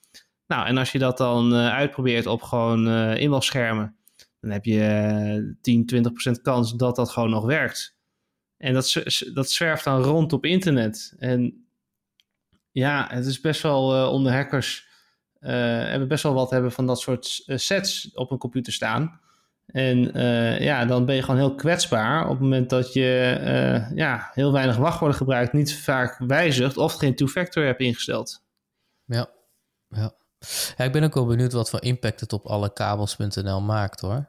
Nou, 0.46 0.66
en 0.66 0.76
als 0.76 0.92
je 0.92 0.98
dat 0.98 1.18
dan 1.18 1.52
uh, 1.52 1.68
uitprobeert 1.68 2.26
op 2.26 2.42
gewoon 2.42 2.88
uh, 2.88 3.16
inlogschermen, 3.16 3.96
dan 4.40 4.50
heb 4.50 4.64
je 4.64 5.44
uh, 5.44 5.54
10, 5.60 6.06
20% 6.38 6.42
kans 6.42 6.74
dat 6.74 6.96
dat 6.96 7.10
gewoon 7.10 7.30
nog 7.30 7.44
werkt. 7.44 7.96
En 8.56 8.74
dat, 8.74 9.02
dat 9.34 9.50
zwerft 9.50 9.84
dan 9.84 10.02
rond 10.02 10.32
op 10.32 10.44
internet. 10.44 11.14
En 11.18 11.66
Ja, 12.70 13.06
het 13.10 13.26
is 13.26 13.40
best 13.40 13.62
wel 13.62 14.10
onder 14.10 14.32
hackers. 14.32 14.88
Hebben 15.38 16.08
best 16.08 16.22
wel 16.22 16.34
wat 16.34 16.50
hebben 16.50 16.72
van 16.72 16.86
dat 16.86 17.00
soort 17.00 17.42
sets 17.46 18.10
op 18.14 18.30
een 18.30 18.38
computer 18.38 18.72
staan. 18.72 19.20
En 19.66 19.98
ja, 20.62 20.84
dan 20.84 21.04
ben 21.04 21.14
je 21.14 21.22
gewoon 21.22 21.40
heel 21.40 21.54
kwetsbaar 21.54 22.24
op 22.24 22.30
het 22.30 22.40
moment 22.40 22.70
dat 22.70 22.92
je 22.92 23.38
ja, 23.94 24.30
heel 24.32 24.52
weinig 24.52 24.76
wachtwoorden 24.76 25.16
gebruikt, 25.16 25.52
niet 25.52 25.78
vaak 25.78 26.18
wijzigt 26.18 26.76
of 26.76 26.94
geen 26.94 27.14
two-factor 27.14 27.64
hebt 27.64 27.80
ingesteld. 27.80 28.44
Ja, 29.04 29.30
ja. 29.88 30.12
ja. 30.76 30.84
ik 30.84 30.92
ben 30.92 31.04
ook 31.04 31.14
wel 31.14 31.26
benieuwd 31.26 31.52
wat 31.52 31.70
voor 31.70 31.82
impact 31.82 32.20
het 32.20 32.32
op 32.32 32.46
alle 32.46 32.72
kabels.nl 32.72 33.60
maakt 33.60 34.00
hoor. 34.00 34.28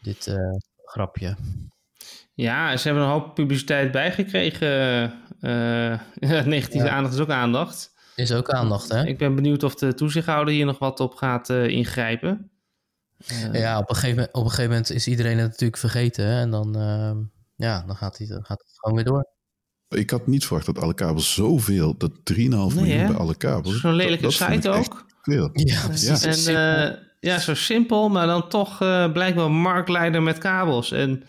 Dit 0.00 0.36
grapje. 0.84 1.36
Ja, 2.34 2.76
ze 2.76 2.86
hebben 2.88 3.04
een 3.04 3.10
hoop 3.10 3.34
publiciteit 3.34 3.92
bijgekregen. 3.92 5.12
Negatieve 6.44 6.90
aandacht 6.90 7.14
is 7.14 7.20
ook 7.20 7.30
aandacht. 7.30 7.96
Is 8.14 8.32
ook 8.32 8.50
aandacht, 8.50 8.92
hè? 8.92 9.06
Ik 9.06 9.18
ben 9.18 9.34
benieuwd 9.34 9.62
of 9.62 9.74
de 9.74 9.94
toezichthouder 9.94 10.54
hier 10.54 10.66
nog 10.66 10.78
wat 10.78 11.00
op 11.00 11.14
gaat 11.14 11.48
ingrijpen. 11.48 12.50
Uh, 13.32 13.60
ja, 13.60 13.78
op 13.78 13.88
een, 13.88 13.94
gegeven 13.94 14.16
moment, 14.16 14.34
op 14.34 14.42
een 14.42 14.50
gegeven 14.50 14.70
moment 14.70 14.90
is 14.90 15.06
iedereen 15.06 15.38
het 15.38 15.48
natuurlijk 15.50 15.78
vergeten. 15.78 16.24
Hè? 16.24 16.40
En 16.40 16.50
dan, 16.50 16.76
ehm, 16.76 17.16
ja, 17.56 17.84
dan 17.86 17.96
gaat, 17.96 18.18
hij, 18.18 18.26
dan 18.26 18.44
gaat 18.44 18.58
het 18.58 18.78
gewoon 18.78 18.96
weer 18.96 19.04
door. 19.04 19.28
Ik 19.88 20.10
had 20.10 20.26
niet 20.26 20.44
verwacht 20.44 20.66
dat 20.66 20.78
alle 20.78 20.94
kabels 20.94 21.34
zoveel, 21.34 21.96
dat 21.96 22.12
3,5 22.24 22.36
nee, 22.36 22.48
miljoen 22.74 23.06
bij 23.06 23.16
alle 23.16 23.36
kabels. 23.36 23.80
Zo'n 23.80 23.94
lelijke 23.94 24.22
dat, 24.22 24.36
dat 24.38 24.50
site 24.52 24.70
ook. 24.70 25.06
Veel. 25.22 25.50
Ja, 25.52 25.86
precies. 25.86 26.44
Ja. 26.44 26.86
En, 26.86 26.98
ja, 27.20 27.38
zo 27.38 27.54
simpel, 27.54 28.08
maar 28.08 28.26
dan 28.26 28.48
toch 28.48 28.78
blijkbaar 29.12 29.50
marktleider 29.50 30.22
met 30.22 30.38
kabels. 30.38 30.92
En 30.92 31.24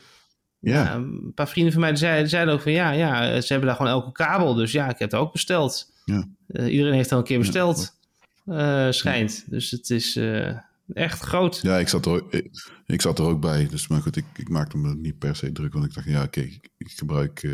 ja. 0.59 0.93
een 0.93 1.31
paar 1.35 1.47
vrienden 1.47 1.73
van 1.73 1.81
mij 1.81 1.95
zeiden, 1.95 2.29
zeiden 2.29 2.53
ook 2.53 2.61
van 2.61 2.71
ja, 2.71 2.91
ja, 2.91 3.41
ze 3.41 3.47
hebben 3.47 3.67
daar 3.67 3.77
gewoon 3.77 3.91
elke 3.91 4.11
kabel. 4.11 4.53
Dus 4.53 4.71
ja, 4.71 4.89
ik 4.89 4.99
heb 4.99 5.11
het 5.11 5.19
ook 5.19 5.31
besteld. 5.31 5.91
Ja. 6.05 6.27
Uh, 6.47 6.71
iedereen 6.71 6.93
heeft 6.93 7.11
al 7.11 7.17
een 7.17 7.23
keer 7.23 7.39
besteld, 7.39 7.97
ja. 8.45 8.85
uh, 8.85 8.91
schijnt. 8.91 9.43
Dus 9.47 9.71
het 9.71 9.89
is 9.89 10.15
uh, 10.15 10.57
echt 10.93 11.19
groot. 11.19 11.59
Ja, 11.61 11.77
ik 11.77 11.87
zat, 11.87 12.05
er, 12.05 12.23
ik, 12.29 12.71
ik, 12.85 13.01
zat 13.01 13.19
er 13.19 13.25
ook 13.25 13.41
bij. 13.41 13.67
Dus 13.67 13.87
maar 13.87 14.01
goed, 14.01 14.15
ik, 14.15 14.25
ik 14.35 14.49
maakte 14.49 14.77
me 14.77 14.95
niet 14.95 15.17
per 15.17 15.35
se 15.35 15.51
druk. 15.51 15.73
Want 15.73 15.85
ik 15.85 15.93
dacht, 15.93 16.07
ja, 16.07 16.23
oké, 16.23 16.41
ik, 16.41 16.69
ik, 16.77 16.91
gebruik 16.91 17.49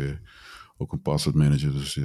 ook 0.76 0.92
een 0.92 1.02
password 1.02 1.36
manager. 1.36 1.72
Dus 1.72 1.98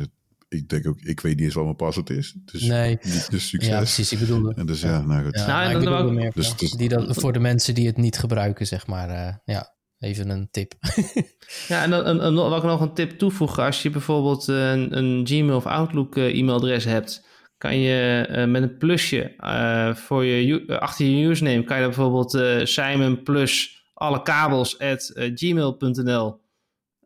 ik 0.49 0.69
denk 0.69 0.87
ook, 0.87 0.99
ik 1.01 1.19
weet 1.19 1.35
niet 1.35 1.45
eens 1.45 1.53
wat 1.53 1.63
mijn 1.63 1.75
password 1.75 2.09
is. 2.09 2.35
Dus 2.45 2.61
nee. 2.61 2.97
Dus 3.01 3.47
succes. 3.47 3.67
Ja, 3.67 3.77
precies, 3.77 4.11
ik 4.11 4.19
bedoelde. 4.19 4.53
En 4.55 4.65
dus 4.65 4.81
ja, 4.81 5.01
nou 5.01 5.23
goed. 5.23 5.35
Ja, 5.35 5.45
nou, 5.45 5.73
en 5.73 5.83
dan 5.83 5.93
ook, 5.93 6.11
meer, 6.11 6.31
dus, 6.33 6.57
dus, 6.57 6.71
die 6.71 6.89
dan, 6.89 7.15
voor 7.15 7.33
de 7.33 7.39
mensen 7.39 7.75
die 7.75 7.87
het 7.87 7.97
niet 7.97 8.17
gebruiken, 8.17 8.67
zeg 8.67 8.87
maar. 8.87 9.41
ja. 9.45 9.79
Even 10.01 10.29
een 10.29 10.47
tip. 10.51 10.73
ja, 11.67 11.83
en 11.83 11.89
dan, 11.89 12.05
en, 12.05 12.21
en, 12.21 12.33
wat 12.33 12.57
ik 12.57 12.63
nog 12.63 12.81
een 12.81 12.93
tip 12.93 13.17
toevoegen. 13.17 13.63
Als 13.63 13.81
je 13.81 13.89
bijvoorbeeld 13.89 14.47
een, 14.47 14.97
een 14.97 15.27
Gmail 15.27 15.55
of 15.55 15.65
Outlook 15.65 16.15
uh, 16.15 16.39
e-mailadres 16.39 16.85
hebt, 16.85 17.25
kan 17.61 17.77
je 17.79 18.27
uh, 18.29 18.45
met 18.45 18.61
een 18.61 18.77
plusje 18.77 19.33
uh, 19.39 19.95
voor 19.95 20.25
je, 20.25 20.79
achter 20.79 21.05
je 21.05 21.27
username, 21.27 21.63
kan 21.63 21.77
je 21.77 21.85
bijvoorbeeld 21.85 22.67
Simon 22.67 23.23
plus 23.23 23.83
alle 23.93 24.21
kabels 24.21 24.79
at 24.79 25.11
gmail.nl 25.15 26.39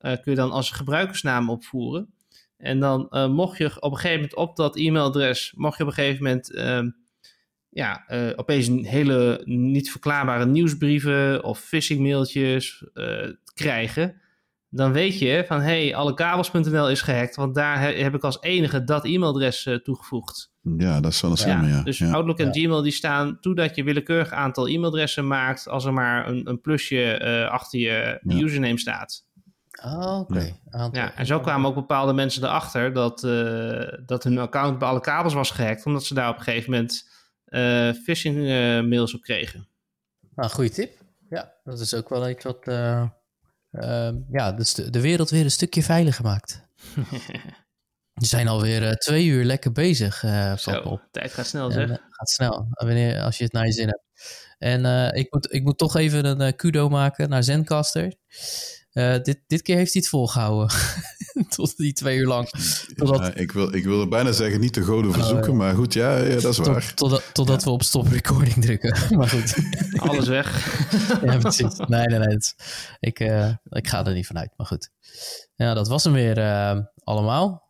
kun 0.01 0.21
je 0.23 0.35
dan 0.35 0.51
als 0.51 0.71
gebruikersnaam 0.71 1.49
opvoeren. 1.49 2.13
En 2.57 2.79
dan 2.79 3.07
mocht 3.31 3.57
je 3.57 3.81
op 3.81 3.91
een 3.91 3.97
gegeven 3.97 4.15
moment 4.15 4.35
op 4.35 4.55
dat 4.55 4.75
e-mailadres, 4.77 5.53
mocht 5.55 5.77
je 5.77 5.83
op 5.83 5.89
een 5.89 5.95
gegeven 5.95 6.23
moment 6.23 6.53
ehm, 6.53 6.89
ja, 7.69 8.05
opeens 8.35 8.67
een 8.67 8.85
hele 8.85 9.41
niet 9.45 9.91
verklaarbare 9.91 10.45
nieuwsbrieven 10.45 11.43
of 11.43 11.59
phishing 11.59 11.99
mailtjes 11.99 12.83
krijgen, 13.53 14.21
dan 14.75 14.91
weet 14.91 15.19
je 15.19 15.43
van 15.47 15.61
hé, 15.61 15.85
hey, 15.85 15.95
allekabels.nl 15.95 16.89
is 16.89 17.01
gehackt, 17.01 17.35
want 17.35 17.55
daar 17.55 17.81
heb 17.81 18.15
ik 18.15 18.23
als 18.23 18.41
enige 18.41 18.83
dat 18.83 19.05
e-mailadres 19.05 19.65
uh, 19.65 19.75
toegevoegd. 19.75 20.51
Ja, 20.77 20.99
dat 20.99 21.11
is 21.11 21.21
wel 21.21 21.31
een 21.31 21.37
slimme, 21.37 21.67
ja. 21.67 21.83
Dus 21.83 21.97
ja. 21.97 22.11
Outlook 22.11 22.39
en 22.39 22.53
Gmail 22.53 22.81
die 22.81 22.91
staan 22.91 23.39
toe 23.39 23.55
dat 23.55 23.75
je 23.75 23.83
willekeurig 23.83 24.31
aantal 24.31 24.67
e-mailadressen 24.67 25.27
maakt 25.27 25.67
als 25.67 25.85
er 25.85 25.93
maar 25.93 26.27
een, 26.27 26.49
een 26.49 26.61
plusje 26.61 27.19
achter 27.51 27.79
je 27.79 28.19
username 28.23 28.79
staat. 28.79 29.25
Oh, 29.83 30.19
oké. 30.19 30.53
Okay. 30.69 30.91
Ja, 30.91 31.15
en 31.15 31.25
zo 31.25 31.39
kwamen 31.39 31.69
ook 31.69 31.75
bepaalde 31.75 32.13
mensen 32.13 32.43
erachter 32.43 32.93
dat, 32.93 33.19
dat 34.05 34.23
hun 34.23 34.37
account 34.37 34.79
bij 34.79 34.87
alle 34.87 34.99
kabels 34.99 35.33
was 35.33 35.51
gehackt, 35.51 35.85
omdat 35.85 36.05
ze 36.05 36.13
daar 36.13 36.29
op 36.29 36.37
een 36.37 36.43
gegeven 36.43 36.71
moment 36.71 37.09
uh, 37.45 37.91
phishing 38.03 38.37
uh, 38.37 38.81
mails 38.81 39.13
op 39.13 39.21
kregen. 39.21 39.67
Nou, 40.35 40.49
goede 40.49 40.69
tip. 40.69 40.91
Ja, 41.29 41.53
dat 41.63 41.79
is 41.79 41.93
ook 41.93 42.09
wel 42.09 42.29
iets 42.29 42.43
wat 42.43 42.65
uh, 43.83 44.09
ja, 44.31 44.51
dus 44.51 44.73
de, 44.73 44.89
de, 44.89 45.01
wereld 45.01 45.29
weer 45.29 45.43
een 45.43 45.51
stukje 45.51 45.83
veiliger 45.83 46.23
maakt. 46.23 46.67
We 48.13 48.25
zijn 48.25 48.47
alweer 48.47 48.95
twee 48.95 49.25
uur 49.25 49.43
lekker 49.43 49.71
bezig. 49.71 50.19
Zo, 50.57 50.79
op. 50.79 51.07
tijd 51.11 51.33
gaat 51.33 51.47
snel 51.47 51.71
zeg. 51.71 51.89
En, 51.89 52.01
gaat 52.09 52.29
snel, 52.29 52.67
wanneer, 52.69 53.21
als 53.21 53.37
je 53.37 53.43
het 53.43 53.53
naar 53.53 53.65
je 53.65 53.71
zin 53.71 53.87
hebt. 53.87 54.03
En 54.57 55.13
ik, 55.15 55.33
moet, 55.33 55.53
ik 55.53 55.63
moet 55.63 55.77
toch 55.77 55.95
even 55.95 56.41
een 56.41 56.55
kudo 56.55 56.89
maken 56.89 57.29
naar 57.29 57.43
Zencaster. 57.43 58.13
Uh, 58.95 59.15
dit, 59.21 59.41
dit 59.47 59.61
keer 59.61 59.75
heeft 59.75 59.93
hij 59.93 60.01
het 60.01 60.09
volgehouden. 60.09 60.77
Tot 61.55 61.77
die 61.77 61.93
twee 61.93 62.17
uur 62.17 62.27
lang. 62.27 62.49
Totdat... 62.95 63.19
Ja, 63.19 63.33
ik, 63.33 63.51
wil, 63.51 63.73
ik 63.73 63.83
wilde 63.83 64.07
bijna 64.07 64.31
zeggen 64.31 64.59
niet 64.59 64.73
de 64.73 64.83
goden 64.83 65.13
verzoeken, 65.13 65.51
uh, 65.51 65.57
maar 65.57 65.75
goed, 65.75 65.93
ja, 65.93 66.17
ja, 66.17 66.29
dat 66.29 66.43
is 66.43 66.55
tot, 66.55 66.67
waar. 66.67 66.93
Totdat, 66.93 67.23
totdat 67.33 67.59
ja. 67.59 67.65
we 67.65 67.73
op 67.73 67.83
stop 67.83 68.07
recording 68.07 68.55
drukken. 68.55 68.97
maar 69.17 69.29
goed. 69.29 69.55
Alles 69.97 70.27
weg. 70.27 70.79
ja, 71.25 71.37
precies. 71.37 71.77
Nee, 71.87 72.05
nee, 72.05 72.19
nee. 72.19 72.37
ik, 72.99 73.19
uh, 73.19 73.49
ik 73.69 73.87
ga 73.87 74.05
er 74.05 74.13
niet 74.13 74.27
vanuit, 74.27 74.53
maar 74.57 74.67
goed. 74.67 74.89
Ja, 75.55 75.73
dat 75.73 75.87
was 75.87 76.03
hem 76.03 76.13
weer 76.13 76.39
allemaal. 77.03 77.63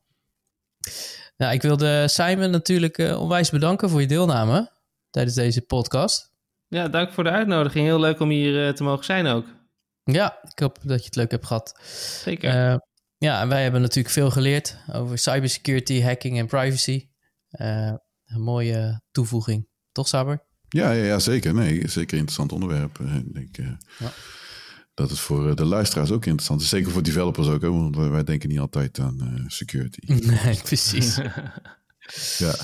Nou, 1.38 1.54
ik 1.54 1.62
wilde 1.62 2.08
Simon 2.08 2.50
natuurlijk 2.50 2.98
onwijs 2.98 3.50
bedanken 3.50 3.90
voor 3.90 4.02
je 4.02 4.08
deelname 4.08 4.72
tijdens 5.10 5.36
deze 5.36 5.62
podcast. 5.62 6.34
Ja, 6.68 6.88
dank 6.88 7.12
voor 7.12 7.24
de 7.24 7.30
uitnodiging. 7.30 7.86
Heel 7.86 8.00
leuk 8.00 8.20
om 8.20 8.30
hier 8.30 8.76
te 8.76 8.84
mogen 8.84 9.06
zijn 9.06 9.28
ook. 9.28 9.46
Ja, 10.04 10.38
ik 10.52 10.60
hoop 10.60 10.78
dat 10.84 11.00
je 11.00 11.06
het 11.06 11.16
leuk 11.16 11.32
hebt 11.32 11.46
gehad. 11.46 11.80
Zeker. 12.24 12.80
Ja, 13.26 13.42
en 13.42 13.48
wij 13.48 13.64
hebben 13.64 13.82
natuurlijk 13.82 14.14
veel 14.14 14.32
geleerd 14.32 14.78
over 14.94 15.18
cybersecurity, 15.18 16.02
hacking 16.02 16.38
en 16.40 16.48
privacy. 16.48 17.10
Uh, 17.52 17.94
een 18.26 18.42
mooie 18.42 19.02
toevoeging, 19.12 19.68
toch 19.92 20.08
Saber? 20.08 20.46
Ja, 20.70 20.92
ja, 20.92 21.04
ja, 21.04 21.20
zeker. 21.20 21.54
Nee, 21.54 21.88
zeker 21.88 22.14
een 22.14 22.20
interessant 22.20 22.52
onderwerp. 22.52 23.00
Eh, 23.00 23.16
ik 23.16 23.34
denk 23.34 23.56
ja. 23.98 24.12
dat 24.94 25.10
het 25.10 25.20
voor 25.20 25.56
de 25.56 25.66
luisteraars 25.66 26.12
ook 26.12 26.26
interessant 26.26 26.62
is. 26.62 26.70
Zeker 26.70 26.92
voor 26.92 27.04
developers 27.04 27.48
ook, 27.48 27.62
hè, 27.62 27.72
want 27.72 27.96
wij 27.96 28.24
denken 28.24 28.50
niet 28.50 28.60
altijd 28.60 29.00
aan 29.00 29.46
security. 29.48 30.00
Nee, 30.44 30.62
precies. 30.64 31.20
ja. 32.38 32.56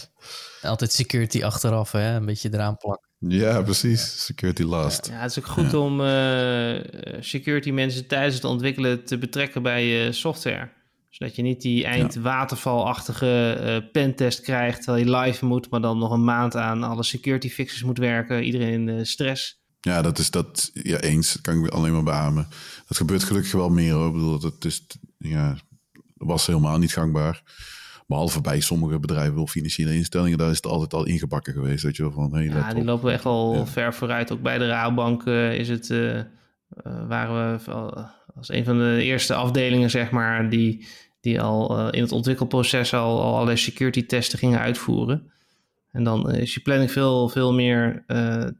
Altijd 0.61 0.91
security 0.91 1.43
achteraf, 1.43 1.91
hè? 1.91 2.15
een 2.15 2.25
beetje 2.25 2.53
eraan 2.53 2.77
plakken. 2.77 3.10
Ja, 3.27 3.61
precies. 3.61 4.25
Security 4.25 4.63
last. 4.63 5.07
Ja, 5.07 5.19
het 5.19 5.31
is 5.31 5.39
ook 5.39 5.47
goed 5.47 5.73
om 5.73 6.01
uh, 6.01 6.79
security 7.19 7.71
mensen 7.71 8.07
tijdens 8.07 8.35
het 8.35 8.43
ontwikkelen 8.43 9.05
te 9.05 9.17
betrekken 9.17 9.63
bij 9.63 9.85
je 9.85 10.11
software. 10.11 10.69
Zodat 11.09 11.35
je 11.35 11.41
niet 11.41 11.61
die 11.61 11.85
eindwatervalachtige 11.85 13.57
uh, 13.61 13.91
pentest 13.91 14.41
krijgt 14.41 14.83
terwijl 14.83 15.05
je 15.05 15.17
live 15.17 15.45
moet, 15.45 15.69
maar 15.69 15.81
dan 15.81 15.97
nog 15.97 16.11
een 16.11 16.23
maand 16.23 16.55
aan 16.55 16.83
alle 16.83 17.03
security 17.03 17.49
fixes 17.49 17.83
moet 17.83 17.97
werken. 17.97 18.43
Iedereen 18.43 18.89
in 18.89 19.05
stress. 19.05 19.59
Ja, 19.81 20.01
dat 20.01 20.17
is 20.17 20.31
dat. 20.31 20.71
Ja, 20.73 20.99
eens. 20.99 21.33
Dat 21.33 21.41
kan 21.41 21.65
ik 21.65 21.71
alleen 21.71 21.93
maar 21.93 22.03
beamen. 22.03 22.47
Dat 22.87 22.97
gebeurt 22.97 23.23
gelukkig 23.23 23.51
wel 23.51 23.69
meer 23.69 23.93
hoor. 23.93 24.07
Ik 24.07 24.13
bedoel, 24.13 24.39
dat 24.39 24.65
is, 24.65 24.87
ja, 25.17 25.49
dat 25.93 26.27
was 26.27 26.47
helemaal 26.47 26.77
niet 26.77 26.93
gangbaar. 26.93 27.43
Behalve 28.11 28.41
bij 28.41 28.59
sommige 28.59 28.99
bedrijven 28.99 29.41
of 29.41 29.51
financiële 29.51 29.95
instellingen, 29.95 30.37
daar 30.37 30.49
is 30.49 30.55
het 30.55 30.65
altijd 30.65 30.93
al 30.93 31.05
ingebakken 31.05 31.53
geweest. 31.53 31.83
Weet 31.83 31.95
je 31.95 32.03
wel, 32.03 32.11
van, 32.11 32.33
hey, 32.33 32.45
ja, 32.45 32.73
die 32.73 32.83
lopen 32.83 33.11
echt 33.11 33.25
al 33.25 33.65
ver 33.65 33.93
vooruit. 33.93 34.31
Ook 34.31 34.41
bij 34.41 34.57
de 34.57 34.67
Rabobank 34.67 35.25
uh, 35.25 35.53
is 35.53 35.69
het, 35.69 35.89
uh, 35.89 36.15
uh, 36.15 36.23
waren 37.07 37.59
we 37.65 37.71
als 38.35 38.49
een 38.49 38.63
van 38.63 38.77
de 38.77 39.03
eerste 39.03 39.33
afdelingen, 39.33 39.89
zeg 39.89 40.11
maar, 40.11 40.49
die, 40.49 40.87
die 41.21 41.41
al 41.41 41.89
in 41.89 42.01
het 42.01 42.11
ontwikkelproces 42.11 42.93
al, 42.93 43.21
al 43.21 43.33
allerlei 43.33 43.57
security 43.57 44.05
testen 44.05 44.39
gingen 44.39 44.59
uitvoeren. 44.59 45.31
En 45.91 46.03
dan 46.03 46.31
is 46.31 46.53
je 46.53 46.61
planning 46.61 46.91
veel, 46.91 47.29
veel 47.29 47.53
meer 47.53 48.03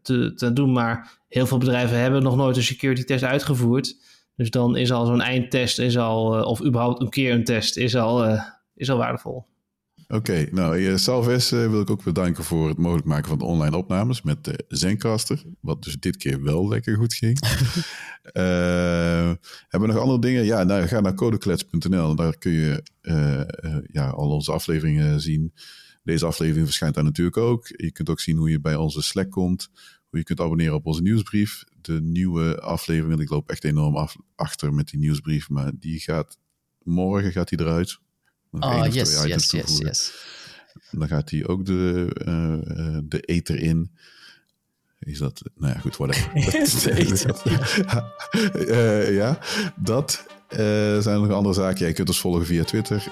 te, 0.01 0.33
te 0.35 0.53
doen. 0.53 0.71
Maar 0.71 1.19
heel 1.27 1.47
veel 1.47 1.57
bedrijven 1.57 1.99
hebben 1.99 2.23
nog 2.23 2.35
nooit 2.35 2.57
een 2.57 2.63
security 2.63 3.03
test 3.03 3.23
uitgevoerd. 3.23 3.95
Dus 4.35 4.49
dan 4.49 4.77
is 4.77 4.91
al 4.91 5.05
zo'n 5.05 5.21
eindtest, 5.21 5.79
is 5.79 5.97
al, 5.97 6.43
of 6.43 6.63
überhaupt 6.63 7.01
een 7.01 7.09
keer 7.09 7.33
een 7.33 7.43
test, 7.43 7.77
is 7.77 7.95
al 7.95 8.39
is 8.81 8.89
al 8.89 8.97
waardevol. 8.97 9.45
Oké, 10.07 10.15
okay, 10.15 10.49
nou, 10.51 10.97
Salves 10.97 11.51
uh, 11.51 11.69
wil 11.69 11.81
ik 11.81 11.89
ook 11.89 12.03
bedanken 12.03 12.43
voor 12.43 12.67
het 12.67 12.77
mogelijk 12.77 13.07
maken 13.07 13.27
van 13.27 13.37
de 13.37 13.43
online 13.43 13.77
opnames 13.77 14.21
met 14.21 14.43
de 14.43 14.65
Zencaster. 14.67 15.43
Wat 15.59 15.83
dus 15.83 15.99
dit 15.99 16.17
keer 16.17 16.43
wel 16.43 16.67
lekker 16.67 16.95
goed 16.95 17.13
ging. 17.13 17.39
uh, 17.43 17.51
hebben 19.69 19.89
we 19.89 19.93
nog 19.93 19.97
andere 19.97 20.19
dingen? 20.19 20.45
Ja, 20.45 20.63
nou, 20.63 20.87
ga 20.87 20.99
naar 20.99 21.13
codeklets.nl. 21.13 22.15
Daar 22.15 22.37
kun 22.37 22.51
je 22.51 22.83
uh, 23.01 23.77
ja, 23.91 24.09
al 24.09 24.29
onze 24.29 24.51
afleveringen 24.51 25.21
zien. 25.21 25.53
Deze 26.03 26.25
aflevering 26.25 26.65
verschijnt 26.65 26.95
daar 26.95 27.03
natuurlijk 27.03 27.37
ook. 27.37 27.67
Je 27.67 27.91
kunt 27.91 28.09
ook 28.09 28.19
zien 28.19 28.37
hoe 28.37 28.49
je 28.49 28.61
bij 28.61 28.75
onze 28.75 29.01
Slack 29.01 29.31
komt. 29.31 29.69
Hoe 30.09 30.19
je 30.19 30.25
kunt 30.25 30.39
abonneren 30.39 30.75
op 30.75 30.85
onze 30.85 31.01
nieuwsbrief. 31.01 31.63
De 31.81 32.01
nieuwe 32.01 32.61
aflevering, 32.61 33.21
ik 33.21 33.29
loop 33.29 33.49
echt 33.49 33.63
enorm 33.63 33.95
af, 33.95 34.15
achter 34.35 34.73
met 34.73 34.89
die 34.89 34.99
nieuwsbrief. 34.99 35.49
Maar 35.49 35.71
die 35.79 35.99
gaat 35.99 36.37
morgen 36.83 37.31
gaat 37.31 37.49
die 37.49 37.59
eruit. 37.59 37.99
Oh, 38.59 38.85
yes, 38.89 39.23
yes, 39.25 39.51
yes, 39.51 39.77
yes. 39.77 40.13
Dan 40.91 41.07
gaat 41.07 41.29
hij 41.29 41.47
ook 41.47 41.65
de, 41.65 42.07
uh, 42.27 42.97
de 43.03 43.19
ether 43.19 43.59
in. 43.59 43.91
Is 44.99 45.17
dat, 45.17 45.41
nou 45.55 45.73
ja, 45.73 45.79
goed, 45.79 45.97
whatever. 45.97 46.35
uh, 48.69 49.13
ja, 49.21 49.39
dat 49.75 50.25
zijn 51.03 51.21
nog 51.21 51.31
andere 51.31 51.53
zaken. 51.53 51.79
Jij 51.79 51.93
kunt 51.93 52.07
ons 52.07 52.19
volgen 52.19 52.45
via 52.45 52.63
Twitter. 52.63 53.03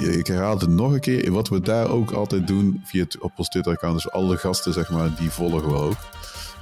ik 0.00 0.26
herhaal 0.26 0.58
het 0.58 0.68
nog 0.68 0.92
een 0.92 1.00
keer. 1.00 1.32
Wat 1.32 1.48
we 1.48 1.60
daar 1.60 1.90
ook 1.90 2.10
altijd 2.10 2.46
doen 2.46 2.80
via, 2.84 3.06
op 3.20 3.32
ons 3.36 3.48
Twitter-account, 3.48 4.02
dus 4.02 4.10
alle 4.10 4.36
gasten, 4.36 4.72
zeg 4.72 4.90
maar, 4.90 5.16
die 5.16 5.30
volgen 5.30 5.68
we 5.68 5.74
ook. 5.74 5.96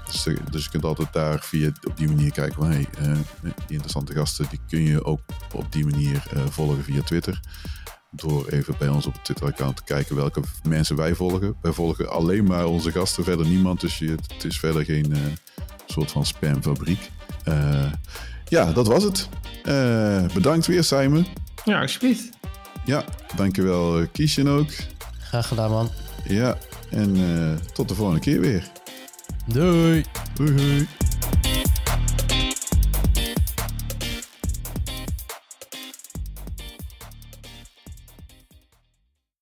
Dus, 0.06 0.26
dus, 0.50 0.64
je 0.64 0.70
kunt 0.70 0.84
altijd 0.84 1.12
daar 1.12 1.38
via 1.40 1.70
op 1.86 1.96
die 1.96 2.08
manier 2.08 2.32
kijken. 2.32 2.54
Van, 2.54 2.70
hey, 2.70 2.86
uh, 3.00 3.12
die 3.42 3.52
interessante 3.68 4.12
gasten, 4.12 4.46
die 4.50 4.60
kun 4.68 4.82
je 4.82 5.04
ook 5.04 5.20
op 5.52 5.72
die 5.72 5.84
manier 5.84 6.22
uh, 6.34 6.42
volgen 6.50 6.84
via 6.84 7.02
Twitter. 7.02 7.40
Door 8.10 8.48
even 8.48 8.74
bij 8.78 8.88
ons 8.88 9.06
op 9.06 9.12
het 9.12 9.24
Twitter-account 9.24 9.76
te 9.76 9.84
kijken 9.84 10.16
welke 10.16 10.40
mensen 10.68 10.96
wij 10.96 11.14
volgen. 11.14 11.56
Wij 11.62 11.72
volgen 11.72 12.10
alleen 12.10 12.44
maar 12.44 12.66
onze 12.66 12.92
gasten, 12.92 13.24
verder 13.24 13.46
niemand. 13.46 13.80
Dus 13.80 13.98
je, 13.98 14.14
het 14.34 14.44
is 14.44 14.58
verder 14.58 14.84
geen 14.84 15.10
uh, 15.10 15.18
soort 15.86 16.10
van 16.10 16.26
spamfabriek. 16.26 17.10
ja, 18.48 18.72
dat 18.72 18.86
was 18.86 19.02
het. 19.02 19.28
bedankt 20.34 20.66
weer, 20.66 20.84
Simon. 20.84 21.26
Ja, 21.64 21.80
alsjeblieft. 21.80 22.28
Ja, 22.84 23.04
dankjewel, 23.36 24.06
Kiesjen 24.12 24.48
ook. 24.48 24.70
Graag 25.18 25.48
gedaan, 25.48 25.70
man. 25.70 25.90
Ja, 26.24 26.58
en 26.90 27.60
tot 27.72 27.88
de 27.88 27.94
volgende 27.94 28.20
keer 28.20 28.40
weer. 28.40 28.75
Doei. 29.48 30.04
Doei. 30.36 31.05